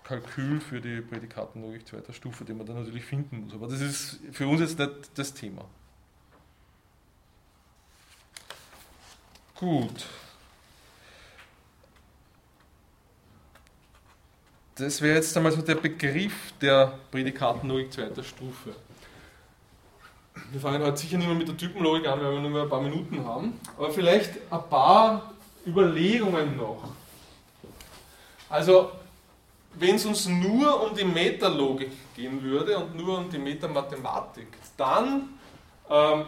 Kalkül 0.02 0.60
für 0.60 0.80
die 0.80 1.02
Prädikatenlogik 1.02 1.86
zweiter 1.86 2.14
Stufe, 2.14 2.46
den 2.46 2.56
man 2.56 2.66
dann 2.66 2.76
natürlich 2.76 3.04
finden 3.04 3.44
muss. 3.44 3.52
Aber 3.52 3.68
das 3.68 3.82
ist 3.82 4.20
für 4.32 4.48
uns 4.48 4.60
jetzt 4.60 4.78
nicht 4.78 5.18
das 5.18 5.34
Thema. 5.34 5.66
Gut. 9.58 10.06
Das 14.76 15.00
wäre 15.00 15.16
jetzt 15.16 15.36
einmal 15.36 15.52
so 15.52 15.62
der 15.62 15.76
Begriff 15.76 16.52
der 16.60 16.98
Prädikatenlogik 17.12 17.92
zweiter 17.92 18.24
Stufe. 18.24 18.74
Wir 20.50 20.60
fangen 20.60 20.82
heute 20.82 20.96
sicher 20.96 21.16
nicht 21.16 21.28
mehr 21.28 21.36
mit 21.36 21.46
der 21.46 21.56
Typenlogik 21.56 22.08
an, 22.08 22.20
weil 22.20 22.32
wir 22.32 22.40
nur 22.40 22.50
mehr 22.50 22.62
ein 22.62 22.68
paar 22.68 22.80
Minuten 22.80 23.24
haben. 23.24 23.60
Aber 23.76 23.90
vielleicht 23.92 24.32
ein 24.50 24.68
paar 24.68 25.32
Überlegungen 25.64 26.56
noch. 26.56 26.88
Also, 28.48 28.90
wenn 29.74 29.94
es 29.94 30.04
uns 30.04 30.26
nur 30.26 30.88
um 30.90 30.96
die 30.96 31.04
Metalogik 31.04 31.92
gehen 32.16 32.42
würde 32.42 32.76
und 32.78 32.96
nur 32.96 33.18
um 33.18 33.30
die 33.30 33.38
Metamathematik, 33.38 34.48
dann 34.76 35.28
ähm, 35.88 36.24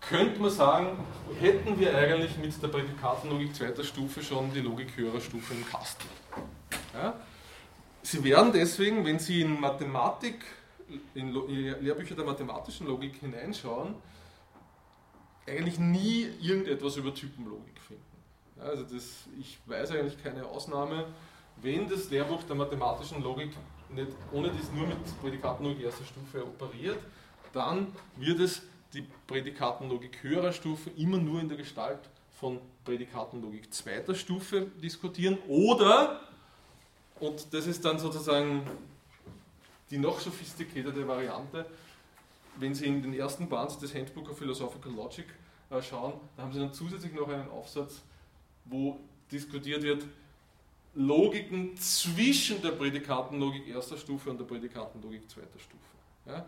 könnte 0.00 0.40
man 0.40 0.50
sagen, 0.50 0.98
hätten 1.38 1.78
wir 1.78 1.96
eigentlich 1.96 2.36
mit 2.38 2.60
der 2.62 2.68
Prädikatenlogik 2.68 3.54
zweiter 3.54 3.84
Stufe 3.84 4.22
schon 4.22 4.52
die 4.52 4.60
Logik 4.60 4.96
höherer 4.96 5.20
Stufe 5.20 5.54
im 5.54 5.66
Kasten. 5.66 6.04
Ja? 6.94 7.14
Sie 8.02 8.24
werden 8.24 8.52
deswegen, 8.52 9.04
wenn 9.04 9.18
Sie 9.18 9.42
in 9.42 9.60
Mathematik, 9.60 10.44
in 11.14 11.32
Lehrbücher 11.80 12.14
der 12.14 12.24
mathematischen 12.24 12.86
Logik 12.86 13.16
hineinschauen, 13.16 13.94
eigentlich 15.46 15.78
nie 15.78 16.28
irgendetwas 16.40 16.96
über 16.96 17.14
Typenlogik 17.14 17.78
finden. 17.86 18.02
Also 18.58 18.82
das, 18.84 19.26
ich 19.38 19.58
weiß 19.66 19.92
eigentlich 19.92 20.22
keine 20.22 20.44
Ausnahme, 20.46 21.06
wenn 21.62 21.88
das 21.88 22.10
Lehrbuch 22.10 22.42
der 22.44 22.56
mathematischen 22.56 23.22
Logik 23.22 23.52
nicht, 23.90 24.12
ohne 24.32 24.48
das 24.48 24.70
nur 24.72 24.86
mit 24.86 24.98
Prädikatenlogik 25.20 25.84
erster 25.84 26.04
Stufe 26.04 26.44
operiert, 26.44 26.98
dann 27.52 27.88
wird 28.16 28.40
es 28.40 28.62
die 28.92 29.06
Prädikatenlogik 29.26 30.22
höherer 30.22 30.52
Stufe 30.52 30.90
immer 30.96 31.18
nur 31.18 31.40
in 31.40 31.48
der 31.48 31.56
Gestalt 31.56 32.00
von 32.38 32.58
Prädikatenlogik 32.84 33.72
zweiter 33.72 34.14
Stufe 34.14 34.66
diskutieren 34.82 35.38
oder 35.46 36.20
und 37.20 37.52
das 37.52 37.66
ist 37.66 37.84
dann 37.84 37.98
sozusagen 37.98 38.62
die 39.90 39.98
noch 39.98 40.20
sophisticated 40.20 41.06
Variante. 41.06 41.66
Wenn 42.56 42.74
Sie 42.74 42.86
in 42.86 43.02
den 43.02 43.14
ersten 43.14 43.48
Band 43.48 43.80
des 43.82 43.94
Handbook 43.94 44.30
of 44.30 44.38
Philosophical 44.38 44.92
Logic 44.92 45.26
äh, 45.70 45.82
schauen, 45.82 46.14
da 46.36 46.42
haben 46.42 46.52
Sie 46.52 46.58
dann 46.58 46.72
zusätzlich 46.72 47.12
noch 47.12 47.28
einen 47.28 47.48
Aufsatz, 47.50 48.02
wo 48.64 48.98
diskutiert 49.30 49.82
wird, 49.82 50.04
Logiken 50.94 51.76
zwischen 51.76 52.60
der 52.62 52.72
Prädikatenlogik 52.72 53.68
erster 53.68 53.96
Stufe 53.96 54.30
und 54.30 54.38
der 54.38 54.44
Prädikatenlogik 54.44 55.30
zweiter 55.30 55.58
Stufe. 55.58 55.78
Ja? 56.26 56.46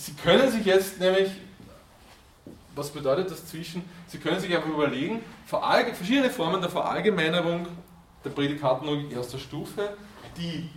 Sie 0.00 0.14
können 0.14 0.50
sich 0.50 0.64
jetzt 0.64 0.98
nämlich, 0.98 1.30
was 2.74 2.88
bedeutet 2.88 3.30
das 3.30 3.44
zwischen? 3.44 3.84
Sie 4.06 4.16
können 4.16 4.40
sich 4.40 4.56
einfach 4.56 4.70
überlegen, 4.70 5.22
verschiedene 5.46 6.30
Formen 6.30 6.62
der 6.62 6.70
Verallgemeinerung 6.70 7.66
der 8.24 8.30
Prädikatenlogik 8.30 9.12
erster 9.12 9.38
Stufe, 9.38 9.94
die 10.38 10.70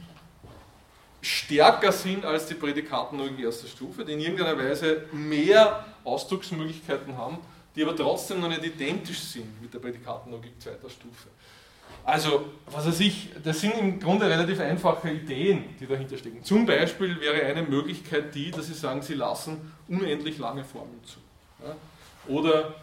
stärker 1.22 1.94
sind 1.94 2.26
als 2.26 2.48
die 2.48 2.56
Prädikatenlogik 2.56 3.40
erster 3.40 3.68
Stufe, 3.68 4.04
die 4.04 4.12
in 4.12 4.20
irgendeiner 4.20 4.58
Weise 4.58 5.06
mehr 5.14 5.86
Ausdrucksmöglichkeiten 6.04 7.16
haben, 7.16 7.38
die 7.78 7.84
aber 7.84 7.96
trotzdem 7.96 8.42
noch 8.42 8.50
nicht 8.50 8.66
identisch 8.66 9.22
sind 9.22 9.62
mit 9.62 9.74
der 9.74 9.80
Prädikatenlogik 9.80 10.62
zweiter 10.62 10.90
Stufe. 10.90 11.30
Also, 12.06 12.46
was 12.66 12.86
weiß 12.86 13.00
ich, 13.00 13.30
das 13.44 13.62
sind 13.62 13.78
im 13.78 14.00
Grunde 14.00 14.30
relativ 14.30 14.60
einfache 14.60 15.10
Ideen, 15.10 15.76
die 15.80 15.88
dahinter 15.88 16.18
stecken. 16.18 16.44
Zum 16.44 16.66
Beispiel 16.66 17.20
wäre 17.22 17.46
eine 17.46 17.64
Möglichkeit 17.64 18.36
die, 18.36 18.52
dass 18.52 18.68
Sie 18.68 18.74
sagen, 18.74 19.02
Sie 19.02 19.14
lassen 19.14 19.74
unendlich 19.88 20.38
lange 20.38 20.66
Formeln 20.66 21.00
zu. 21.06 21.20
Ja? 21.66 21.76
Oder 22.28 22.76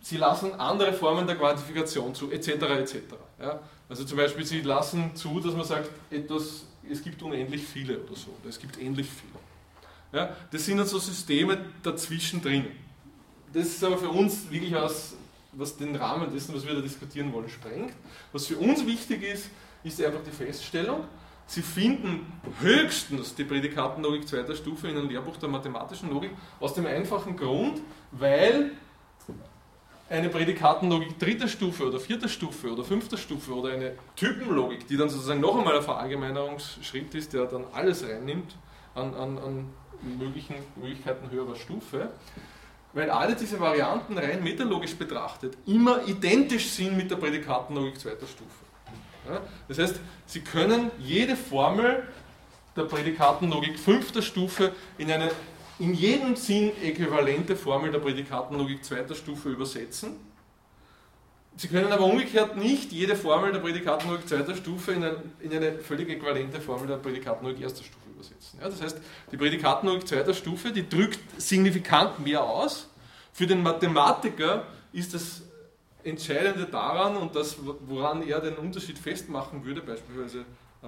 Sie 0.00 0.16
lassen 0.16 0.54
andere 0.60 0.92
Formen 0.92 1.26
der 1.26 1.36
Quantifikation 1.36 2.14
zu, 2.14 2.30
etc. 2.30 2.48
etc. 2.48 2.96
Ja? 3.40 3.60
Also 3.88 4.04
zum 4.04 4.16
Beispiel, 4.16 4.44
Sie 4.44 4.60
lassen 4.60 5.16
zu, 5.16 5.40
dass 5.40 5.54
man 5.54 5.64
sagt, 5.64 5.90
etwas, 6.10 6.66
es 6.88 7.02
gibt 7.02 7.20
unendlich 7.22 7.64
viele 7.64 7.98
oder 7.98 8.14
so, 8.14 8.30
oder 8.40 8.48
es 8.48 8.60
gibt 8.60 8.80
ähnlich 8.80 9.08
viele. 9.08 9.32
Ja? 10.12 10.36
Das 10.52 10.64
sind 10.64 10.78
dann 10.78 10.86
so 10.86 11.00
Systeme 11.00 11.58
dazwischen 11.82 12.40
drin. 12.40 12.66
Das 13.52 13.66
ist 13.66 13.82
aber 13.82 13.98
für 13.98 14.10
uns 14.10 14.48
wirklich 14.50 14.72
was, 14.72 15.14
was 15.52 15.76
den 15.76 15.96
Rahmen 15.96 16.32
dessen, 16.32 16.54
was 16.54 16.66
wir 16.66 16.74
da 16.74 16.80
diskutieren 16.80 17.32
wollen, 17.32 17.48
sprengt. 17.48 17.92
Was 18.32 18.46
für 18.46 18.56
uns 18.56 18.86
wichtig 18.86 19.22
ist, 19.22 19.50
ist 19.84 20.02
einfach 20.02 20.22
die 20.22 20.30
Feststellung, 20.30 21.04
Sie 21.50 21.62
finden 21.62 22.30
höchstens 22.60 23.34
die 23.34 23.44
Prädikatenlogik 23.44 24.28
zweiter 24.28 24.54
Stufe 24.54 24.86
in 24.86 24.98
einem 24.98 25.08
Lehrbuch 25.08 25.38
der 25.38 25.48
mathematischen 25.48 26.10
Logik 26.10 26.32
aus 26.60 26.74
dem 26.74 26.84
einfachen 26.84 27.38
Grund, 27.38 27.80
weil 28.12 28.72
eine 30.10 30.28
Prädikatenlogik 30.28 31.18
dritter 31.18 31.48
Stufe 31.48 31.86
oder 31.86 32.00
vierter 32.00 32.28
Stufe 32.28 32.70
oder 32.70 32.84
fünfter 32.84 33.16
Stufe 33.16 33.54
oder 33.54 33.72
eine 33.72 33.94
Typenlogik, 34.14 34.86
die 34.88 34.98
dann 34.98 35.08
sozusagen 35.08 35.40
noch 35.40 35.56
einmal 35.56 35.78
ein 35.78 35.82
Verallgemeinerungsschritt 35.82 37.14
ist, 37.14 37.32
der 37.32 37.46
dann 37.46 37.64
alles 37.72 38.06
reinnimmt 38.06 38.54
an, 38.94 39.14
an, 39.14 39.38
an 39.38 39.70
möglichen 40.18 40.56
Möglichkeiten 40.76 41.30
höherer 41.30 41.56
Stufe, 41.56 42.10
weil 42.92 43.10
alle 43.10 43.34
diese 43.34 43.60
Varianten 43.60 44.16
rein 44.16 44.42
metalogisch 44.42 44.94
betrachtet 44.94 45.56
immer 45.66 46.06
identisch 46.06 46.68
sind 46.70 46.96
mit 46.96 47.10
der 47.10 47.16
Prädikatenlogik 47.16 48.00
zweiter 48.00 48.26
Stufe. 48.26 48.50
Das 49.68 49.78
heißt, 49.78 50.00
Sie 50.26 50.40
können 50.40 50.90
jede 50.98 51.36
Formel 51.36 52.02
der 52.74 52.84
Prädikatenlogik 52.84 53.78
fünfter 53.78 54.22
Stufe 54.22 54.72
in 54.96 55.10
eine 55.10 55.30
in 55.78 55.94
jedem 55.94 56.34
Sinn 56.34 56.72
äquivalente 56.82 57.54
Formel 57.54 57.92
der 57.92 58.00
Prädikatenlogik 58.00 58.84
zweiter 58.84 59.14
Stufe 59.14 59.50
übersetzen, 59.50 60.16
Sie 61.58 61.66
können 61.66 61.90
aber 61.90 62.04
umgekehrt 62.04 62.56
nicht 62.56 62.92
jede 62.92 63.16
Formel 63.16 63.50
der 63.50 63.58
Prädikatenlogik 63.58 64.28
zweiter 64.28 64.54
Stufe 64.54 64.92
in 64.92 65.02
eine, 65.02 65.16
in 65.40 65.52
eine 65.52 65.72
völlig 65.80 66.08
äquivalente 66.08 66.60
Formel 66.60 66.86
der 66.86 66.98
Prädikatenlogik 66.98 67.62
erster 67.62 67.82
Stufe. 67.82 68.07
Ja, 68.60 68.68
das 68.68 68.80
heißt, 68.80 68.98
die 69.30 69.36
Prädikatenlogik 69.36 70.08
zweiter 70.08 70.34
Stufe, 70.34 70.72
die 70.72 70.88
drückt 70.88 71.20
signifikant 71.40 72.18
mehr 72.18 72.42
aus. 72.42 72.88
Für 73.32 73.46
den 73.46 73.62
Mathematiker 73.62 74.64
ist 74.92 75.14
das 75.14 75.42
Entscheidende 76.02 76.66
daran 76.66 77.16
und 77.16 77.34
das, 77.36 77.56
woran 77.86 78.22
er 78.22 78.40
den 78.40 78.56
Unterschied 78.56 78.98
festmachen 78.98 79.64
würde, 79.64 79.80
beispielsweise 79.80 80.40
äh, 80.82 80.86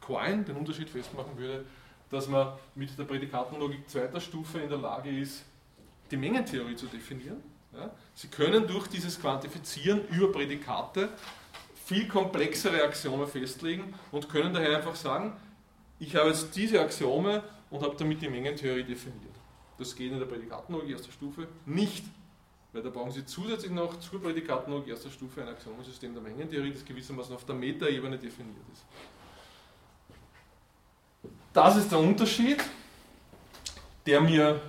Quine 0.00 0.44
den 0.44 0.56
Unterschied 0.56 0.88
festmachen 0.90 1.36
würde, 1.36 1.64
dass 2.10 2.28
man 2.28 2.52
mit 2.74 2.96
der 2.98 3.04
Prädikatenlogik 3.04 3.88
zweiter 3.88 4.20
Stufe 4.20 4.58
in 4.58 4.68
der 4.68 4.78
Lage 4.78 5.10
ist, 5.10 5.44
die 6.10 6.16
Mengentheorie 6.16 6.76
zu 6.76 6.86
definieren 6.86 7.42
ja? 7.76 7.90
Sie 8.14 8.28
können 8.28 8.66
durch 8.66 8.86
dieses 8.86 9.20
Quantifizieren 9.20 10.06
über 10.08 10.30
Prädikate 10.32 11.08
viel 11.84 12.08
komplexere 12.08 12.82
Axiome 12.82 13.26
festlegen 13.26 13.94
und 14.10 14.28
können 14.28 14.54
daher 14.54 14.78
einfach 14.78 14.94
sagen, 14.94 15.32
ich 15.98 16.14
habe 16.16 16.28
jetzt 16.30 16.54
diese 16.54 16.80
Axiome 16.80 17.42
und 17.70 17.82
habe 17.82 17.94
damit 17.96 18.20
die 18.20 18.28
Mengentheorie 18.28 18.84
definiert. 18.84 19.34
Das 19.78 19.94
geht 19.94 20.12
in 20.12 20.18
der 20.18 20.26
Prädikatenlogik 20.26 20.90
erster 20.90 21.12
Stufe 21.12 21.48
nicht, 21.66 22.04
weil 22.72 22.82
da 22.82 22.90
brauchen 22.90 23.12
Sie 23.12 23.24
zusätzlich 23.24 23.72
noch 23.72 23.98
zur 24.00 24.22
Prädikatenlogik 24.22 24.88
erster 24.88 25.10
Stufe 25.10 25.42
ein 25.42 25.48
Axiomensystem 25.48 26.12
der 26.12 26.22
Mengentheorie, 26.22 26.72
das 26.72 26.84
gewissermaßen 26.84 27.34
auf 27.34 27.44
der 27.44 27.54
Metaebene 27.54 28.18
definiert 28.18 28.64
ist. 28.72 28.84
Das 31.52 31.76
ist 31.76 31.90
der 31.90 31.98
Unterschied, 31.98 32.62
der 34.06 34.20
mir 34.20 34.60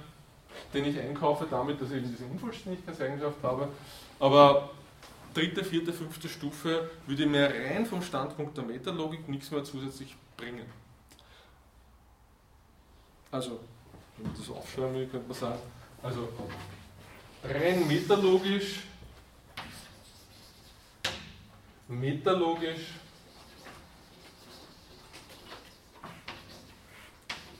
den 0.75 0.85
ich 0.85 0.99
einkaufe, 0.99 1.47
damit, 1.49 1.81
dass 1.81 1.89
ich 1.91 1.97
eben 1.97 2.09
diese 2.09 2.25
Unvollständigkeitseigenschaft 2.25 3.41
habe. 3.43 3.69
Aber 4.19 4.69
dritte, 5.33 5.63
vierte, 5.63 5.93
fünfte 5.93 6.29
Stufe 6.29 6.89
würde 7.07 7.25
mir 7.25 7.49
rein 7.49 7.85
vom 7.85 8.01
Standpunkt 8.01 8.57
der 8.57 8.65
Metalogik 8.65 9.27
nichts 9.27 9.51
mehr 9.51 9.63
zusätzlich 9.63 10.15
bringen. 10.37 10.65
Also, 13.35 13.59
das 14.37 14.49
aufschreiben 14.49 14.95
will, 14.95 15.07
könnte 15.07 15.27
man 15.27 15.37
sagen, 15.37 15.59
also 16.01 16.29
rein 17.43 17.85
metalogisch, 17.85 18.79
metalogisch 21.89 22.93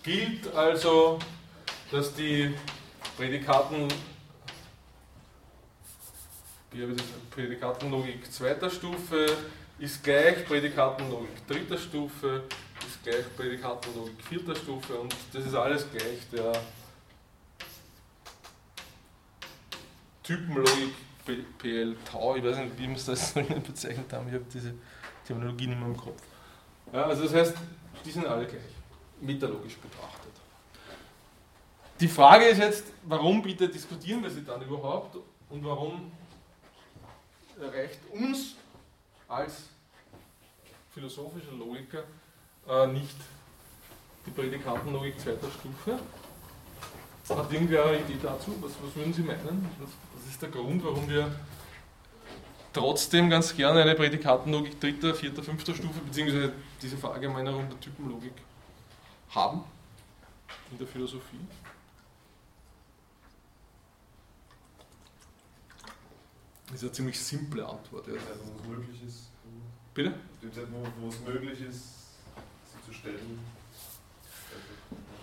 gilt 0.01 0.47
also, 0.55 1.19
dass 1.91 2.15
die 2.15 2.55
Prädikaten, 3.17 3.89
Prädikatenlogik 7.31 8.31
zweiter 8.31 8.69
Stufe 8.69 9.25
ist 9.79 10.01
gleich 10.01 10.45
Prädikatenlogik 10.45 11.45
dritter 11.45 11.77
Stufe, 11.77 12.43
gleich 13.05 13.35
Prädikatenlogik 13.35 14.21
vierter 14.23 14.55
Stufe 14.55 14.95
und 14.95 15.15
das 15.31 15.45
ist 15.45 15.53
alles 15.53 15.89
gleich 15.91 16.27
der 16.31 16.53
Typenlogik 20.23 20.93
PL 21.59 21.95
Tau, 22.03 22.35
ich 22.35 22.43
weiß 22.43 22.57
nicht, 22.57 22.77
wie 22.77 22.87
wir 22.87 22.95
es 22.95 23.05
das 23.05 23.33
bezeichnet 23.67 24.11
haben, 24.11 24.27
ich 24.27 24.33
habe 24.33 24.45
diese 24.51 24.73
Terminologie 25.25 25.67
nicht 25.67 25.79
mehr 25.79 25.87
im 25.87 25.97
Kopf. 25.97 26.21
Ja, 26.91 27.03
also 27.05 27.23
das 27.23 27.33
heißt, 27.33 27.55
die 28.03 28.11
sind 28.11 28.25
alle 28.25 28.45
gleich, 28.45 28.61
metalogisch 29.21 29.77
betrachtet. 29.77 30.31
Die 31.99 32.07
Frage 32.07 32.45
ist 32.45 32.57
jetzt, 32.57 32.85
warum 33.03 33.41
bitte 33.41 33.69
diskutieren 33.69 34.21
wir 34.23 34.29
sie 34.29 34.43
dann 34.43 34.61
überhaupt 34.61 35.15
und 35.49 35.63
warum 35.63 36.11
erreicht 37.59 37.99
uns 38.11 38.55
als 39.27 39.69
philosophischer 40.91 41.53
Logiker 41.53 42.03
äh, 42.67 42.87
nicht 42.87 43.15
die 44.25 44.31
Prädikatenlogik 44.31 45.19
zweiter 45.19 45.47
Stufe? 45.59 45.99
Hat 47.29 47.51
irgendwer 47.51 47.85
eine 47.85 47.99
Idee 47.99 48.17
dazu? 48.21 48.55
Was, 48.61 48.73
was 48.83 48.95
würden 48.95 49.13
Sie 49.13 49.23
meinen? 49.23 49.67
Was, 49.79 49.89
was 50.15 50.29
ist 50.29 50.41
der 50.41 50.49
Grund, 50.49 50.83
warum 50.83 51.09
wir 51.09 51.33
trotzdem 52.71 53.29
ganz 53.29 53.55
gerne 53.55 53.81
eine 53.81 53.95
Prädikatenlogik 53.95 54.79
dritter, 54.79 55.15
vierter, 55.15 55.41
fünfter 55.41 55.73
Stufe, 55.73 55.99
beziehungsweise 56.01 56.53
diese 56.81 56.97
Verallgemeinerung 56.97 57.67
der 57.69 57.79
Typenlogik 57.79 58.33
haben 59.29 59.63
in 60.71 60.77
der 60.77 60.87
Philosophie? 60.87 61.39
Das 66.67 66.75
ist 66.75 66.83
eine 66.83 66.91
ziemlich 66.91 67.19
simple 67.19 67.65
Antwort. 67.67 68.07
Ja. 68.07 68.13
Also, 68.13 68.43
wo 68.45 68.59
es 68.59 68.67
möglich 68.67 69.03
ist. 69.07 69.31
Bitte? 69.93 70.13
Wo 70.99 71.07
es 71.07 71.19
möglich 71.21 71.61
ist, 71.61 72.04
sie 72.85 72.91
zu 72.91 72.93
stellen. 72.93 73.39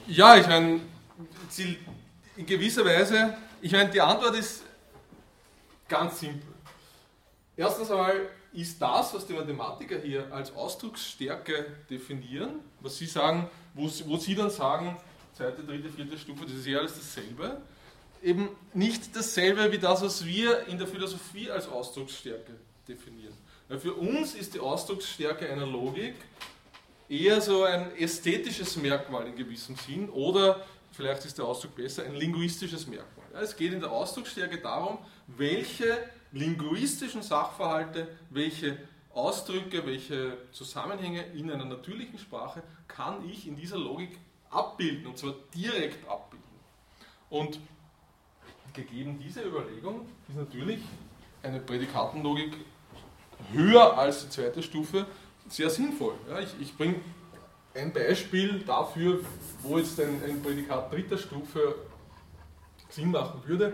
Ja, 0.07 0.37
ich 0.37 0.47
meine, 0.47 0.81
in 2.37 2.47
gewisser 2.47 2.85
Weise, 2.85 3.37
ich 3.61 3.73
meine, 3.73 3.91
die 3.91 4.01
Antwort 4.01 4.35
ist 4.35 4.63
ganz 5.89 6.21
simpel. 6.21 6.53
Erstens 7.57 7.91
einmal 7.91 8.29
ist 8.53 8.81
das, 8.81 9.15
was 9.15 9.27
die 9.27 9.33
Mathematiker 9.33 9.99
hier 9.99 10.33
als 10.33 10.55
Ausdrucksstärke 10.55 11.67
definieren, 11.89 12.61
was 12.81 12.97
sie 12.97 13.07
sagen, 13.07 13.49
wo, 13.75 13.85
wo 14.07 14.17
sie 14.17 14.35
dann 14.35 14.51
sagen, 14.51 14.97
zweite, 15.35 15.63
dritte, 15.63 15.89
vierte 15.91 16.19
Stufe, 16.19 16.45
das 16.45 16.55
ist 16.55 16.67
ja 16.67 16.79
alles 16.79 16.95
dasselbe 16.95 17.63
eben 18.23 18.49
nicht 18.73 19.15
dasselbe 19.17 19.71
wie 19.73 19.79
das, 19.79 20.03
was 20.03 20.25
wir 20.25 20.67
in 20.69 20.79
der 20.79 20.87
Philosophie 20.87 21.51
als 21.51 21.69
Ausdrucksstärke 21.69 22.53
definieren. 22.87 23.35
Weil 23.69 23.79
für 23.79 23.95
uns 23.95 24.35
ist 24.35 24.55
die 24.55 24.61
Ausdrucksstärke 24.61 25.51
einer 25.51 25.67
Logik 25.67 26.15
eher 27.13 27.41
so 27.43 27.65
ein 27.65 27.95
ästhetisches 27.97 28.77
Merkmal 28.77 29.27
in 29.27 29.37
gewissem 29.37 29.77
Sinn 29.77 30.09
oder 30.09 30.65
vielleicht 30.93 31.25
ist 31.27 31.37
der 31.37 31.45
Ausdruck 31.45 31.77
besser, 31.77 32.05
ein 32.05 32.15
linguistisches 32.15 32.87
Merkmal. 32.87 33.27
Ja, 33.35 33.41
es 33.41 33.55
geht 33.55 33.73
in 33.73 33.81
der 33.81 33.91
Ausdrucksstärke 33.91 34.59
darum, 34.59 34.99
welche 35.27 35.99
linguistischen 36.33 37.23
Sachverhalte, 37.23 38.09
welche 38.31 38.79
Ausdrücke, 39.13 39.85
welche 39.85 40.39
Zusammenhänge 40.53 41.23
in 41.35 41.51
einer 41.51 41.67
natürlichen 41.67 42.19
Sprache 42.19 42.63
kann 42.89 43.29
ich 43.29 43.47
in 43.47 43.57
dieser 43.57 43.77
Logik 43.77 44.19
abbilden 44.49 45.07
und 45.07 45.19
zwar 45.19 45.35
direkt 45.55 46.09
abbilden. 46.09 46.43
Und 47.29 47.61
gegeben 48.73 49.19
diese 49.23 49.43
Überlegung 49.43 50.07
ist 50.29 50.37
natürlich 50.37 50.81
eine 51.43 51.61
Prädikatenlogik 51.61 52.55
höher 53.53 53.99
als 53.99 54.23
die 54.23 54.31
zweite 54.31 54.63
Stufe 54.63 55.07
sehr 55.53 55.71
sinnvoll. 55.71 56.15
Ja, 56.29 56.41
ich, 56.41 56.49
ich 56.61 56.77
bringe 56.77 56.97
ein 57.75 57.93
Beispiel 57.93 58.61
dafür, 58.67 59.21
wo 59.63 59.79
jetzt 59.79 59.99
ein, 60.01 60.21
ein 60.27 60.43
Prädikat 60.43 60.93
dritter 60.93 61.19
Stufe 61.19 61.75
Sinn 62.89 63.11
machen 63.11 63.41
würde. 63.47 63.73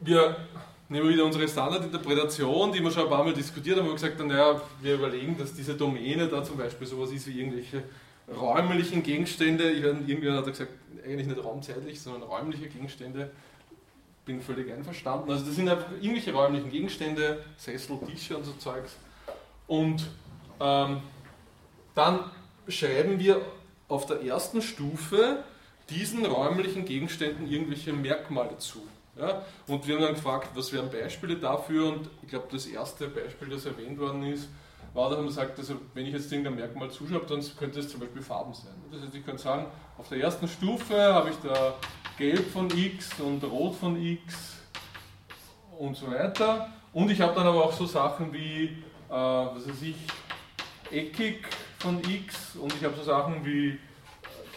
Wir 0.00 0.36
nehmen 0.88 1.08
wieder 1.08 1.24
unsere 1.24 1.48
Standardinterpretation, 1.48 2.72
die 2.72 2.82
wir 2.82 2.90
schon 2.90 3.04
ein 3.04 3.08
paar 3.08 3.24
Mal 3.24 3.32
diskutiert 3.32 3.78
haben, 3.78 3.86
wo 3.86 3.90
wir 3.90 3.94
gesagt 3.94 4.18
haben, 4.18 4.28
naja, 4.28 4.60
wir 4.82 4.94
überlegen, 4.94 5.36
dass 5.38 5.54
diese 5.54 5.74
Domäne 5.74 6.28
da 6.28 6.44
zum 6.44 6.58
Beispiel 6.58 6.86
sowas 6.86 7.10
ist 7.10 7.26
wie 7.26 7.40
irgendwelche 7.40 7.82
räumlichen 8.28 9.02
Gegenstände, 9.02 9.70
ich 9.70 9.84
weiß, 9.84 9.96
irgendwer 10.06 10.34
hat 10.34 10.46
gesagt, 10.46 10.72
eigentlich 11.04 11.26
nicht 11.26 11.42
raumzeitlich, 11.42 12.00
sondern 12.00 12.24
räumliche 12.24 12.68
Gegenstände 12.68 13.30
bin 14.24 14.42
völlig 14.42 14.72
einverstanden. 14.72 15.30
Also 15.30 15.46
das 15.46 15.54
sind 15.54 15.68
einfach 15.68 15.90
irgendwelche 15.92 16.32
räumlichen 16.32 16.70
Gegenstände, 16.70 17.44
Sessel, 17.56 17.98
Tische 18.06 18.36
und 18.36 18.44
so 18.44 18.52
Zeugs. 18.54 18.96
Und 19.68 20.08
ähm, 20.60 21.02
dann 21.94 22.20
schreiben 22.68 23.18
wir 23.18 23.40
auf 23.88 24.06
der 24.06 24.22
ersten 24.22 24.62
Stufe 24.62 25.44
diesen 25.90 26.26
räumlichen 26.26 26.84
Gegenständen 26.84 27.46
irgendwelche 27.46 27.92
Merkmale 27.92 28.58
zu. 28.58 28.82
Ja? 29.18 29.42
Und 29.66 29.86
wir 29.86 29.96
haben 29.96 30.02
dann 30.02 30.14
gefragt, 30.14 30.50
was 30.54 30.72
wären 30.72 30.90
Beispiele 30.90 31.36
dafür 31.36 31.92
und 31.92 32.10
ich 32.22 32.28
glaube, 32.28 32.46
das 32.50 32.66
erste 32.66 33.08
Beispiel, 33.08 33.48
das 33.48 33.66
erwähnt 33.66 33.98
worden 33.98 34.22
ist, 34.24 34.48
war, 34.94 35.10
dass 35.10 35.18
man 35.18 35.30
sagt, 35.30 35.58
also 35.58 35.76
wenn 35.94 36.06
ich 36.06 36.12
jetzt 36.12 36.32
irgendein 36.32 36.56
Merkmal 36.56 36.90
zuschaue, 36.90 37.20
dann 37.28 37.44
könnte 37.58 37.80
es 37.80 37.88
zum 37.88 38.00
Beispiel 38.00 38.22
Farben 38.22 38.54
sein. 38.54 38.72
Das 38.90 39.02
heißt, 39.02 39.14
ich 39.14 39.24
könnte 39.24 39.42
sagen, 39.42 39.66
auf 39.98 40.08
der 40.08 40.18
ersten 40.18 40.48
Stufe 40.48 40.96
habe 40.96 41.30
ich 41.30 41.36
da 41.36 41.74
Gelb 42.18 42.50
von 42.50 42.70
X 42.70 43.20
und 43.20 43.44
Rot 43.44 43.76
von 43.76 44.00
X 44.00 44.56
und 45.78 45.96
so 45.96 46.10
weiter. 46.10 46.68
Und 46.92 47.10
ich 47.10 47.20
habe 47.20 47.34
dann 47.34 47.46
aber 47.46 47.64
auch 47.64 47.72
so 47.72 47.84
Sachen 47.84 48.32
wie, 48.32 48.64
äh, 48.64 49.10
was 49.10 49.68
weiß 49.68 49.82
ich, 49.82 49.96
eckig 50.90 51.44
von 51.78 52.02
X 52.02 52.56
und 52.56 52.74
ich 52.74 52.84
habe 52.84 52.96
so 52.96 53.02
Sachen 53.02 53.44
wie, 53.44 53.70
äh, 53.70 53.78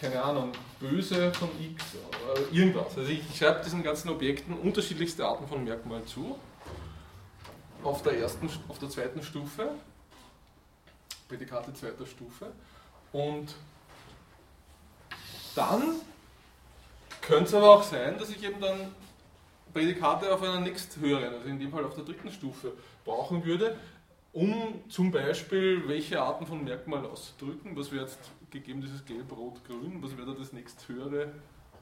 keine 0.00 0.22
Ahnung, 0.22 0.52
böse 0.78 1.32
von 1.34 1.48
X, 1.60 1.84
äh, 1.94 2.56
irgendwas. 2.56 2.96
Also 2.96 3.10
ich, 3.10 3.22
schreibe 3.36 3.62
diesen 3.64 3.82
ganzen 3.82 4.08
Objekten 4.10 4.54
unterschiedlichste 4.54 5.24
Arten 5.26 5.46
von 5.46 5.64
Merkmalen 5.64 6.06
zu. 6.06 6.38
Auf 7.82 8.02
der, 8.02 8.18
ersten, 8.18 8.48
auf 8.68 8.78
der 8.78 8.90
zweiten 8.90 9.22
Stufe, 9.22 9.70
Prädikate 11.28 11.72
zweiter 11.72 12.06
Stufe. 12.06 12.52
Und 13.12 13.54
dann 15.54 15.94
könnte 17.22 17.44
es 17.44 17.54
aber 17.54 17.70
auch 17.70 17.82
sein, 17.82 18.18
dass 18.18 18.30
ich 18.30 18.42
eben 18.44 18.60
dann 18.60 18.92
Prädikate 19.72 20.32
auf 20.32 20.42
einer 20.42 20.60
nächsthöheren, 20.60 21.34
also 21.34 21.48
in 21.48 21.58
dem 21.58 21.70
Fall 21.70 21.84
auf 21.84 21.94
der 21.94 22.04
dritten 22.04 22.30
Stufe, 22.30 22.72
brauchen 23.04 23.44
würde, 23.44 23.76
um 24.32 24.80
zum 24.88 25.10
Beispiel 25.10 25.82
welche 25.88 26.20
Arten 26.20 26.46
von 26.46 26.62
Merkmalen 26.62 27.06
auszudrücken. 27.06 27.76
Was 27.76 27.90
wäre 27.90 28.04
jetzt 28.04 28.18
gegeben 28.50 28.80
dieses 28.80 29.04
Gelb, 29.04 29.30
Rot, 29.32 29.64
Grün? 29.64 30.02
Was 30.02 30.16
wäre 30.16 30.26
da 30.26 30.38
das 30.38 30.52
nächsthöhere 30.52 31.32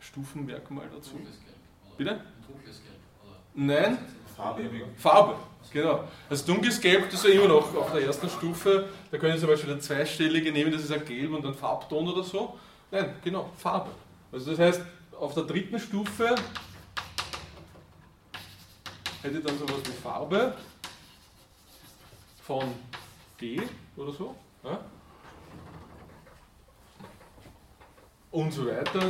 Stufenmerkmal 0.01 0.89
dazu? 0.95 1.13
Dunkles 1.13 1.41
Gelb. 1.41 1.57
Oder 1.87 1.97
Bitte? 1.97 2.11
Ein 2.13 2.47
dunkles 2.47 2.83
Gelb. 2.83 2.97
Oder? 3.25 3.37
Nein, 3.55 3.99
Farbe. 4.35 4.71
Farbe, 4.97 5.35
genau. 5.73 6.05
Also 6.31 6.47
dunkles 6.47 6.81
Gelb, 6.81 7.11
das 7.11 7.25
ist 7.25 7.35
ja 7.35 7.41
immer 7.41 7.49
noch 7.49 7.75
auf 7.75 7.93
der 7.93 8.03
ersten 8.03 8.29
Stufe. 8.29 8.89
Da 9.11 9.19
können 9.19 9.35
Sie 9.35 9.41
zum 9.41 9.49
Beispiel 9.49 9.73
eine 9.73 9.81
zweistellige 9.81 10.53
nehmen, 10.53 10.73
das 10.73 10.85
ist 10.85 10.93
ein 10.93 11.05
Gelb 11.05 11.33
und 11.33 11.45
ein 11.45 11.55
Farbton 11.55 12.09
oder 12.09 12.23
so. 12.23 12.59
Nein, 12.91 13.17
genau, 13.23 13.51
Farbe. 13.57 13.91
Also 14.33 14.53
das 14.53 14.59
heißt, 14.59 14.83
auf 15.19 15.35
der 15.35 15.43
dritten 15.43 15.79
Stufe 15.79 16.35
hätte 19.23 19.39
ich 19.39 19.45
dann 19.45 19.59
sowas 19.59 19.81
wie 19.85 19.93
Farbe 20.03 20.55
von 22.49 22.65
G 23.37 23.61
oder 23.97 24.11
so. 24.11 24.35
Ja? 24.65 24.81
Und 28.31 28.53
so 28.53 28.67
weiter. 28.67 29.01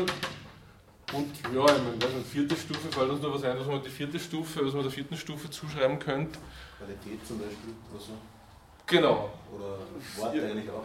Und 1.13 1.35
ja, 1.55 1.65
ich 1.65 1.83
meine, 1.83 2.03
weiß 2.03 2.13
nicht, 2.15 2.27
vierte 2.31 2.57
Stufe, 2.57 2.89
fällt 2.91 3.11
uns 3.11 3.23
noch 3.23 3.33
was 3.35 3.45
ein, 3.45 3.59
was 3.59 3.67
man 3.67 3.83
die 3.83 3.89
vierte 3.89 4.19
Stufe, 4.19 4.67
was 4.67 4.75
man 4.75 4.83
der 4.83 4.91
vierten 4.93 5.17
Stufe 5.17 5.49
zuschreiben 5.49 5.99
könnte. 5.99 6.39
Qualität 6.79 7.27
zum 7.27 7.39
Beispiel 7.39 7.75
oder 7.93 8.01
so. 8.01 8.13
Genau. 8.87 9.31
Oder 9.55 9.79
Wort 10.17 10.35
Ja. 10.35 10.43
eigentlich 10.43 10.71
auch. 10.71 10.85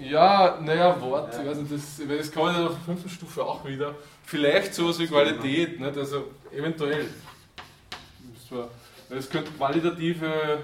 Ja, 0.00 0.58
naja, 0.60 1.00
Wort, 1.00 1.32
Ja. 1.32 1.42
ich 1.42 1.48
weiß 1.48 1.58
nicht, 1.58 1.72
das, 1.72 2.00
das 2.06 2.30
kann 2.32 2.42
man 2.42 2.54
ja 2.56 2.66
auf 2.66 2.74
der 2.74 2.84
fünften 2.84 3.08
Stufe 3.08 3.44
auch 3.44 3.64
wieder. 3.64 3.94
Vielleicht 4.24 4.74
sowas 4.74 4.98
wie 4.98 5.06
Qualität, 5.06 5.80
nicht? 5.80 5.96
also 5.96 6.30
eventuell. 6.52 7.06
Das, 8.50 8.68
es 9.10 9.30
könnte 9.30 9.50
qualitative, 9.52 10.62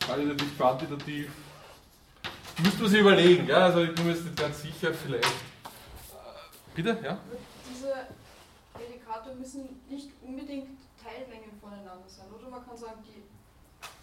qualitativ, 0.00 0.56
quantitativ, 0.56 1.30
müsste 2.62 2.82
man 2.82 2.90
sich 2.90 3.00
überlegen, 3.00 3.46
ja? 3.46 3.66
also 3.66 3.82
ich 3.82 3.94
bin 3.94 4.06
mir 4.06 4.12
jetzt 4.12 4.24
nicht 4.24 4.36
ganz 4.36 4.62
sicher, 4.62 4.92
vielleicht. 4.92 5.24
Äh, 5.24 5.30
Bitte, 6.74 6.98
ja? 7.02 7.18
Diese 7.70 7.92
Prädikate 8.74 9.34
müssen 9.34 9.80
nicht 9.88 10.10
unbedingt 10.22 10.78
Teilmengen 11.02 11.52
voneinander 11.60 12.08
sein, 12.08 12.26
oder? 12.36 12.50
Man 12.50 12.66
kann 12.66 12.76
sagen, 12.76 13.02
die 13.04 13.22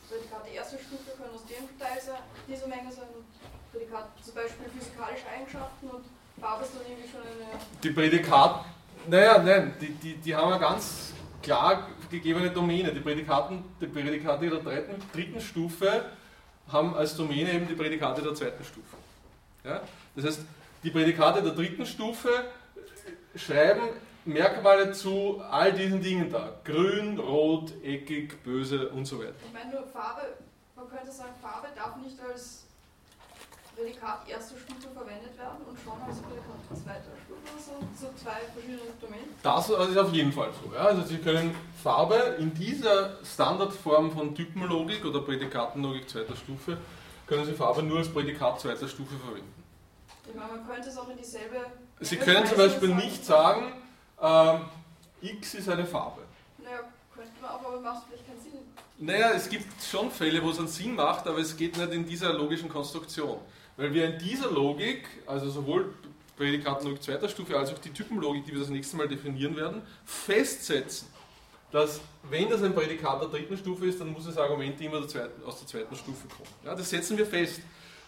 Prädikate 0.10 0.50
erster 0.50 0.78
Stufe 0.78 1.12
können 1.18 1.34
aus 1.34 1.46
dem 1.46 1.68
Teil 1.78 2.02
sein, 2.02 2.24
dieser 2.48 2.68
Menge 2.68 2.92
sein 2.92 3.08
und 3.16 3.26
Prädikate 3.72 4.10
zum 4.24 4.34
Beispiel 4.34 4.66
physikalische 4.70 5.28
Eigenschaften 5.28 5.88
und 5.88 6.06
Farbe 6.40 6.64
ist 6.64 6.74
dann 6.76 6.82
irgendwie 6.88 7.10
schon 7.10 7.22
eine. 7.22 7.60
Die 7.84 7.90
Prädikat, 7.90 8.66
naja, 9.08 9.38
nein, 9.40 9.74
die, 9.82 9.90
die, 9.90 10.18
die 10.18 10.36
haben 10.36 10.52
eine 10.52 10.60
ganz 10.60 11.14
klar 11.42 11.88
gegebene 12.10 12.52
Domäne. 12.52 12.94
Die, 12.94 13.00
Prädikaten, 13.00 13.64
die 13.82 13.88
Prädikate 13.88 14.50
der 14.50 14.60
dritten, 14.60 15.02
dritten 15.14 15.42
Stufe 15.42 16.06
haben 16.72 16.96
als 16.96 17.16
Domäne 17.16 17.54
eben 17.54 17.68
die 17.68 17.76
Prädikate 17.76 18.22
der 18.22 18.36
zweiten 18.36 18.64
Stufe. 18.64 18.98
Ja? 19.64 19.82
Das 20.16 20.26
heißt, 20.26 20.42
die 20.84 20.90
Prädikate 20.90 21.42
der 21.42 21.54
dritten 21.54 21.86
Stufe 21.86 22.30
schreiben 23.36 23.82
Merkmale 24.26 24.92
zu 24.92 25.42
all 25.50 25.72
diesen 25.72 26.02
Dingen 26.02 26.30
da. 26.30 26.60
Grün, 26.66 27.18
rot, 27.18 27.74
eckig, 27.84 28.44
böse 28.44 28.90
und 28.90 29.06
so 29.06 29.20
weiter. 29.20 29.34
Ich 29.46 29.54
meine 29.54 29.72
nur 29.72 29.88
Farbe, 29.88 30.22
man 30.76 30.90
könnte 30.90 31.12
sagen, 31.12 31.34
Farbe 31.42 31.70
darf 31.76 31.96
nicht 31.98 32.20
als 32.20 32.67
Prädikat 33.78 34.28
erster 34.28 34.58
Stufe 34.58 34.90
verwendet 34.90 35.38
werden 35.38 35.62
und 35.70 35.78
schon 35.78 36.02
als 36.02 36.18
Prädikat 36.18 36.58
zweiter 36.84 37.14
Stufe 37.24 37.38
so. 37.64 38.08
So 38.08 38.14
zwei 38.18 38.42
verschiedene 38.52 38.80
Domänen. 39.00 39.30
Das 39.44 39.70
ist 39.70 39.98
auf 39.98 40.14
jeden 40.14 40.34
Fall 40.34 40.50
so. 40.52 40.74
Ja? 40.74 40.86
Also 40.86 41.04
Sie 41.04 41.20
können 41.20 41.56
Farbe 41.84 42.16
in 42.40 42.52
dieser 42.56 43.24
Standardform 43.24 44.12
von 44.12 44.34
Typenlogik 44.34 45.06
oder 45.06 45.22
Prädikatenlogik 45.22 46.10
zweiter 46.10 46.36
Stufe, 46.36 46.78
können 47.28 47.46
Sie 47.46 47.54
Farbe 47.54 47.84
nur 47.84 48.00
als 48.00 48.12
Prädikat 48.12 48.60
zweiter 48.60 48.88
Stufe 48.88 49.16
verwenden. 49.16 49.54
Ich 50.28 50.34
meine, 50.34 50.54
man 50.54 50.68
könnte 50.68 50.90
es 50.90 50.98
auch 50.98 51.10
in 51.10 51.18
dieselbe. 51.18 51.58
Sie 52.00 52.18
können 52.18 52.48
zum 52.48 52.58
Beispiel 52.58 52.96
nicht 52.96 53.24
sagen, 53.24 53.74
ähm, 54.20 54.62
X 55.22 55.54
ist 55.54 55.70
eine 55.70 55.86
Farbe. 55.86 56.22
Naja, 56.58 56.80
könnte 57.14 57.32
man 57.42 57.52
auch, 57.52 57.66
aber 57.66 57.80
macht 57.80 58.04
vielleicht. 58.08 58.27
Naja, 59.00 59.32
es 59.36 59.48
gibt 59.48 59.66
schon 59.84 60.10
Fälle, 60.10 60.44
wo 60.44 60.50
es 60.50 60.58
einen 60.58 60.68
Sinn 60.68 60.96
macht, 60.96 61.28
aber 61.28 61.38
es 61.38 61.56
geht 61.56 61.78
nicht 61.78 61.92
in 61.92 62.06
dieser 62.06 62.34
logischen 62.34 62.68
Konstruktion. 62.68 63.38
Weil 63.76 63.94
wir 63.94 64.06
in 64.06 64.18
dieser 64.18 64.50
Logik, 64.50 65.08
also 65.28 65.50
sowohl 65.52 65.94
Prädikatenlogik 66.36 67.04
zweiter 67.04 67.30
Stufe 67.30 67.58
als 67.58 67.72
auch 67.72 67.78
die 67.78 67.92
Typenlogik, 67.92 68.46
die 68.46 68.54
wir 68.54 68.60
das 68.60 68.70
nächste 68.70 68.98
Mal 68.98 69.08
definieren 69.08 69.56
werden, 69.56 69.84
festsetzen, 70.04 71.08
dass 71.72 72.02
wenn 72.30 72.50
das 72.50 72.64
ein 72.64 72.74
Prädikat 72.74 73.22
der 73.22 73.30
dritten 73.30 73.58
Stufe 73.58 73.86
ist, 73.86 74.00
dann 74.02 74.12
muss 74.12 74.26
das 74.26 74.38
Argument 74.38 74.80
immer 74.82 75.00
der 75.00 75.10
zweiten, 75.10 75.44
aus 75.44 75.60
der 75.60 75.68
zweiten 75.68 75.96
Stufe 75.96 76.28
kommen. 76.28 76.50
Ja, 76.66 76.74
das 76.74 76.90
setzen 76.90 77.18
wir 77.18 77.26
fest. 77.26 77.62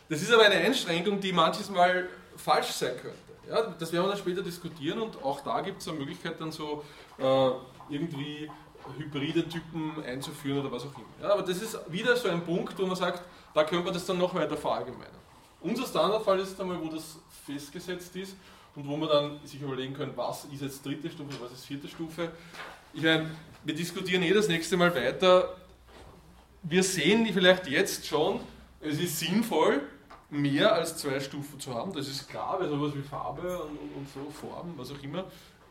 Das 0.07 0.21
ist 0.21 0.31
aber 0.31 0.45
eine 0.45 0.55
Einschränkung, 0.55 1.19
die 1.19 1.31
manches 1.31 1.69
Mal 1.69 2.09
falsch 2.35 2.69
sein 2.71 2.95
könnte. 2.99 3.17
Ja, 3.47 3.61
das 3.61 3.91
werden 3.91 4.05
wir 4.05 4.09
dann 4.09 4.17
später 4.17 4.41
diskutieren 4.41 5.01
und 5.01 5.23
auch 5.23 5.41
da 5.41 5.61
gibt 5.61 5.81
es 5.81 5.87
eine 5.87 5.99
Möglichkeit, 5.99 6.39
dann 6.39 6.51
so 6.51 6.83
äh, 7.19 7.51
irgendwie 7.89 8.49
hybride 8.97 9.47
Typen 9.47 10.03
einzuführen 10.03 10.59
oder 10.59 10.71
was 10.71 10.83
auch 10.83 10.95
immer. 10.95 11.07
Ja, 11.21 11.33
aber 11.33 11.43
das 11.43 11.61
ist 11.61 11.77
wieder 11.87 12.15
so 12.15 12.29
ein 12.29 12.43
Punkt, 12.43 12.77
wo 12.77 12.85
man 12.85 12.95
sagt, 12.95 13.23
da 13.53 13.63
könnte 13.63 13.85
man 13.85 13.93
das 13.93 14.05
dann 14.05 14.17
noch 14.17 14.33
weiter 14.33 14.57
verallgemeinern. 14.57 15.19
Unser 15.61 15.85
Standardfall 15.85 16.39
ist 16.39 16.59
einmal, 16.59 16.79
wo 16.81 16.87
das 16.87 17.17
festgesetzt 17.45 18.15
ist 18.15 18.35
und 18.75 18.87
wo 18.87 18.95
man 18.95 19.09
dann 19.09 19.39
sich 19.45 19.61
überlegen 19.61 19.93
können, 19.93 20.13
was 20.15 20.45
ist 20.45 20.61
jetzt 20.61 20.85
dritte 20.85 21.09
Stufe, 21.09 21.35
was 21.41 21.51
ist 21.51 21.65
vierte 21.65 21.87
Stufe. 21.87 22.31
Ich 22.93 23.01
meine, 23.01 23.29
wir 23.63 23.75
diskutieren 23.75 24.23
eh 24.23 24.33
das 24.33 24.47
nächste 24.47 24.77
Mal 24.77 24.93
weiter. 24.95 25.55
Wir 26.63 26.83
sehen 26.83 27.27
vielleicht 27.33 27.67
jetzt 27.67 28.05
schon, 28.05 28.39
es 28.81 28.99
ist 28.99 29.19
sinnvoll, 29.19 29.81
mehr 30.29 30.73
als 30.73 30.97
zwei 30.97 31.19
Stufen 31.19 31.59
zu 31.59 31.73
haben. 31.73 31.93
Das 31.93 32.07
ist 32.07 32.29
klar, 32.29 32.57
weil 32.59 32.69
sowas 32.69 32.93
wie 32.95 33.01
Farbe 33.01 33.63
und, 33.63 33.77
und 33.95 34.07
so, 34.13 34.29
Formen, 34.31 34.73
was 34.77 34.91
auch 34.91 35.03
immer, 35.03 35.25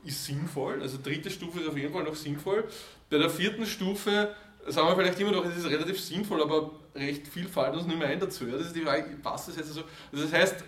ist 0.04 0.24
sinnvoll. 0.24 0.80
Also 0.80 0.98
dritte 1.02 1.30
Stufe 1.30 1.60
ist 1.60 1.68
auf 1.68 1.76
jeden 1.76 1.92
Fall 1.92 2.04
noch 2.04 2.14
sinnvoll. 2.14 2.64
Bei 3.10 3.18
der 3.18 3.30
vierten 3.30 3.66
Stufe 3.66 4.34
sagen 4.66 4.88
wir 4.88 4.96
vielleicht 4.96 5.20
immer 5.20 5.32
noch, 5.32 5.44
es 5.44 5.56
ist 5.56 5.66
relativ 5.66 6.00
sinnvoll, 6.00 6.42
aber 6.42 6.70
recht 6.94 7.26
viel 7.26 7.48
fällt 7.48 7.74
uns 7.74 7.86
nicht 7.86 7.98
mehr 7.98 8.08
ein 8.08 8.20
dazu. 8.20 8.46
Das 8.46 8.62
ist 8.62 8.76
die 8.76 8.82
Frage, 8.82 9.04
passt 9.22 9.48
das 9.48 9.56
jetzt 9.56 9.72
so? 9.72 9.82
Also 10.12 10.24
das 10.24 10.32
heißt, 10.32 10.64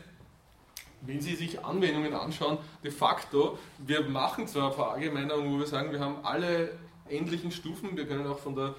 wenn 1.03 1.21
Sie 1.21 1.35
sich 1.35 1.65
Anwendungen 1.65 2.13
anschauen, 2.13 2.59
de 2.85 2.91
facto, 2.91 3.59
wir 3.79 4.03
machen 4.03 4.47
zwar 4.47 4.67
eine 4.67 4.75
Verallgemeinerung, 4.75 5.55
wo 5.55 5.59
wir 5.59 5.67
sagen, 5.67 5.93
wir 5.93 6.01
haben 6.01 6.25
alle 6.25 6.73
endlichen 7.09 7.51
Stufen, 7.51 7.97
wir 7.97 8.07
können 8.07 8.27
auch 8.27 8.39
von 8.39 8.55
der 8.55 8.75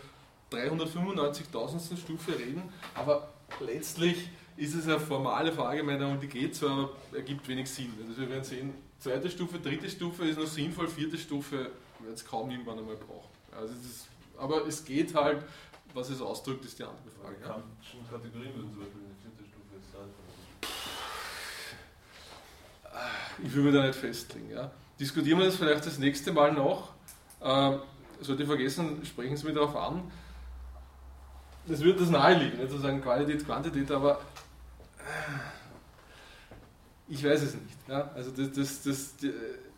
395.000. 0.52 1.98
Stufe 1.98 2.38
reden, 2.38 2.64
aber 2.94 3.30
letztlich 3.60 4.30
ist 4.58 4.76
es 4.76 4.86
eine 4.86 5.00
formale 5.00 5.52
Verallgemeinerung, 5.52 6.20
die 6.20 6.28
geht 6.28 6.56
zwar, 6.56 6.72
aber 6.72 6.90
ergibt 7.16 7.48
wenig 7.48 7.70
Sinn. 7.70 7.94
Also 8.08 8.22
wir 8.22 8.30
werden 8.30 8.44
sehen, 8.44 8.74
zweite 9.02 9.30
Stufe, 9.30 9.60
dritte 9.60 9.90
Stufe 9.90 10.26
ist 10.26 10.40
noch 10.40 10.48
sinnvoll, 10.48 10.88
vierte 10.88 11.18
Stufe 11.18 11.58
werden 11.58 12.14
es 12.14 12.26
kaum 12.26 12.50
irgendwann 12.50 12.80
einmal 12.80 12.96
brauchen. 12.96 13.30
Also 13.52 13.74
es 13.74 13.86
ist, 13.86 14.08
aber 14.38 14.66
es 14.68 14.86
geht 14.86 15.14
halt, 15.14 15.44
was 15.94 16.10
es 16.10 16.22
ausdrückt, 16.22 16.64
ist 16.66 16.80
die 16.80 16.84
andere 16.84 17.10
Frage. 17.22 17.36
Ja? 17.42 17.48
Kantischen 17.48 18.10
Kategorien 18.10 18.56
würden 18.56 18.72
zum 18.72 18.80
Beispiel 18.80 19.02
in 19.02 19.08
die 19.10 19.22
vierte 19.22 19.44
Stufe 19.44 19.76
jetzt 19.76 19.92
sein. 19.92 20.10
Ich 23.44 23.56
will 23.56 23.64
mich 23.64 23.74
da 23.74 23.86
nicht 23.86 23.96
festlegen. 23.96 24.52
Ja. 24.52 24.72
Diskutieren 25.00 25.40
wir 25.40 25.46
das 25.48 25.56
vielleicht 25.56 25.86
das 25.86 25.98
nächste 25.98 26.32
Mal 26.32 26.54
noch. 26.54 26.94
Äh, 27.42 27.78
sollte 28.22 28.44
ich 28.44 28.48
vergessen, 28.48 29.04
sprechen 29.04 29.36
Sie 29.36 29.46
mich 29.46 29.56
darauf 29.56 29.76
an. 29.76 30.12
Das 31.66 31.82
wird 31.82 32.00
das 32.00 32.10
naheliegen, 32.10 32.60
nicht 32.60 32.72
zu 32.72 32.78
sagen 32.78 33.02
Qualität, 33.02 33.46
Quantität, 33.46 33.90
aber 33.92 34.20
äh, 35.00 35.61
ich 37.12 37.24
weiß 37.24 37.42
es 37.42 37.54
nicht. 37.54 37.78
Ja. 37.90 38.10
Also 38.16 38.32
das, 38.32 38.52
das, 38.54 38.84
das, 38.84 39.16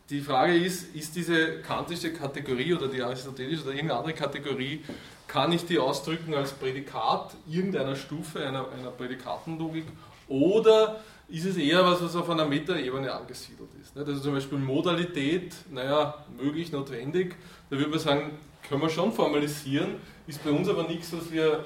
die, 0.10 0.22
Frage 0.22 0.56
ist, 0.56 0.96
ist 0.96 1.16
diese 1.16 1.62
kantische 1.62 2.14
Kategorie 2.14 2.74
oder 2.76 2.88
die 2.88 3.02
aristotelische 3.02 3.64
oder 3.64 3.72
irgendeine 3.72 4.00
andere 4.00 4.14
Kategorie, 4.14 4.82
kann 5.28 5.52
ich 5.52 5.66
die 5.66 5.80
ausdrücken 5.80 6.36
als 6.36 6.52
Prädikat 6.52 7.34
irgendeiner 7.50 7.96
Stufe, 7.96 8.46
einer, 8.46 8.72
einer 8.72 8.92
Prädikatenlogik, 8.92 9.86
oder 10.28 11.02
ist 11.28 11.46
es 11.46 11.58
eher 11.58 11.84
was, 11.84 12.04
was 12.04 12.16
auf 12.16 12.30
einer 12.30 12.46
Metaebene 12.46 13.12
angesiedelt 13.12 13.70
ist. 13.82 13.98
Also 13.98 14.20
zum 14.20 14.34
Beispiel 14.34 14.60
Modalität, 14.60 15.56
naja, 15.72 16.26
möglich, 16.38 16.72
notwendig, 16.72 17.36
da 17.70 17.78
würde 17.78 17.90
man 17.90 18.00
sagen, 18.00 18.32
können 18.68 18.82
wir 18.82 18.90
schon 18.90 19.12
formalisieren, 19.12 19.96
ist 20.28 20.44
bei 20.44 20.52
uns 20.52 20.70
aber 20.70 20.84
nichts, 20.84 21.12
was 21.14 21.32
wir 21.32 21.66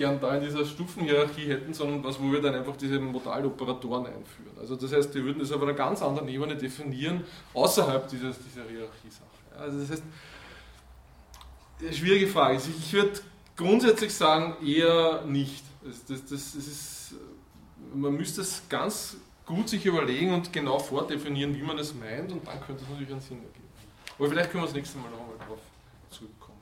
gern 0.00 0.18
da 0.18 0.34
in 0.34 0.42
dieser 0.42 0.64
Stufenhierarchie 0.64 1.46
hätten, 1.46 1.74
sondern 1.74 2.02
was, 2.02 2.18
wo 2.18 2.32
wir 2.32 2.40
dann 2.40 2.54
einfach 2.54 2.74
diese 2.74 2.98
Modaloperatoren 2.98 4.06
einführen. 4.06 4.56
Also 4.58 4.74
das 4.74 4.92
heißt, 4.92 5.14
wir 5.14 5.22
würden 5.24 5.40
das 5.40 5.52
auf 5.52 5.62
einer 5.62 5.74
ganz 5.74 6.00
anderen 6.00 6.26
Ebene 6.28 6.56
definieren, 6.56 7.22
außerhalb 7.52 8.08
dieses, 8.08 8.38
dieser 8.38 8.66
Hierarchiesache. 8.66 9.26
Also 9.58 9.78
das 9.78 9.90
heißt, 9.90 10.02
schwierige 11.98 12.26
Frage. 12.28 12.54
Also 12.54 12.70
Ich 12.70 12.92
würde 12.94 13.20
grundsätzlich 13.54 14.14
sagen, 14.14 14.56
eher 14.66 15.22
nicht. 15.26 15.64
Das, 15.84 16.06
das, 16.06 16.24
das, 16.24 16.54
ist, 16.54 17.14
man 17.94 18.14
müsste 18.14 18.40
es 18.40 18.62
ganz 18.70 19.18
gut 19.44 19.68
sich 19.68 19.84
überlegen 19.84 20.32
und 20.32 20.50
genau 20.50 20.78
vordefinieren, 20.78 21.54
wie 21.54 21.62
man 21.62 21.78
es 21.78 21.94
meint, 21.94 22.32
und 22.32 22.46
dann 22.46 22.58
könnte 22.62 22.82
es 22.84 22.88
natürlich 22.88 23.12
einen 23.12 23.20
Sinn 23.20 23.36
ergeben. 23.36 23.68
Aber 24.18 24.28
vielleicht 24.30 24.50
können 24.50 24.62
wir 24.62 24.66
das 24.66 24.76
nächste 24.76 24.96
Mal 24.96 25.10
noch 25.10 25.20
einmal 25.20 25.46
drauf 25.46 25.60
zurückkommen. 26.08 26.60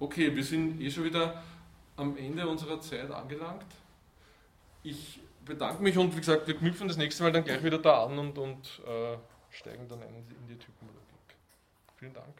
Okay, 0.00 0.34
wir 0.34 0.42
sind 0.42 0.80
eh 0.80 0.90
schon 0.90 1.04
wieder 1.04 1.42
am 1.96 2.16
Ende 2.16 2.46
unserer 2.48 2.80
Zeit 2.80 3.10
angelangt. 3.10 3.66
Ich 4.82 5.20
bedanke 5.44 5.82
mich 5.82 5.96
und 5.98 6.14
wie 6.14 6.20
gesagt, 6.20 6.46
wir 6.46 6.56
knüpfen 6.56 6.88
das 6.88 6.96
nächste 6.96 7.22
Mal 7.22 7.32
dann 7.32 7.44
gleich 7.44 7.62
wieder 7.62 7.78
da 7.78 8.04
an 8.04 8.18
und, 8.18 8.38
und 8.38 8.80
äh, 8.86 9.16
steigen 9.50 9.88
dann 9.88 10.02
in 10.02 10.46
die 10.48 10.56
Typenlogik. 10.56 11.02
Vielen 11.96 12.14
Dank. 12.14 12.34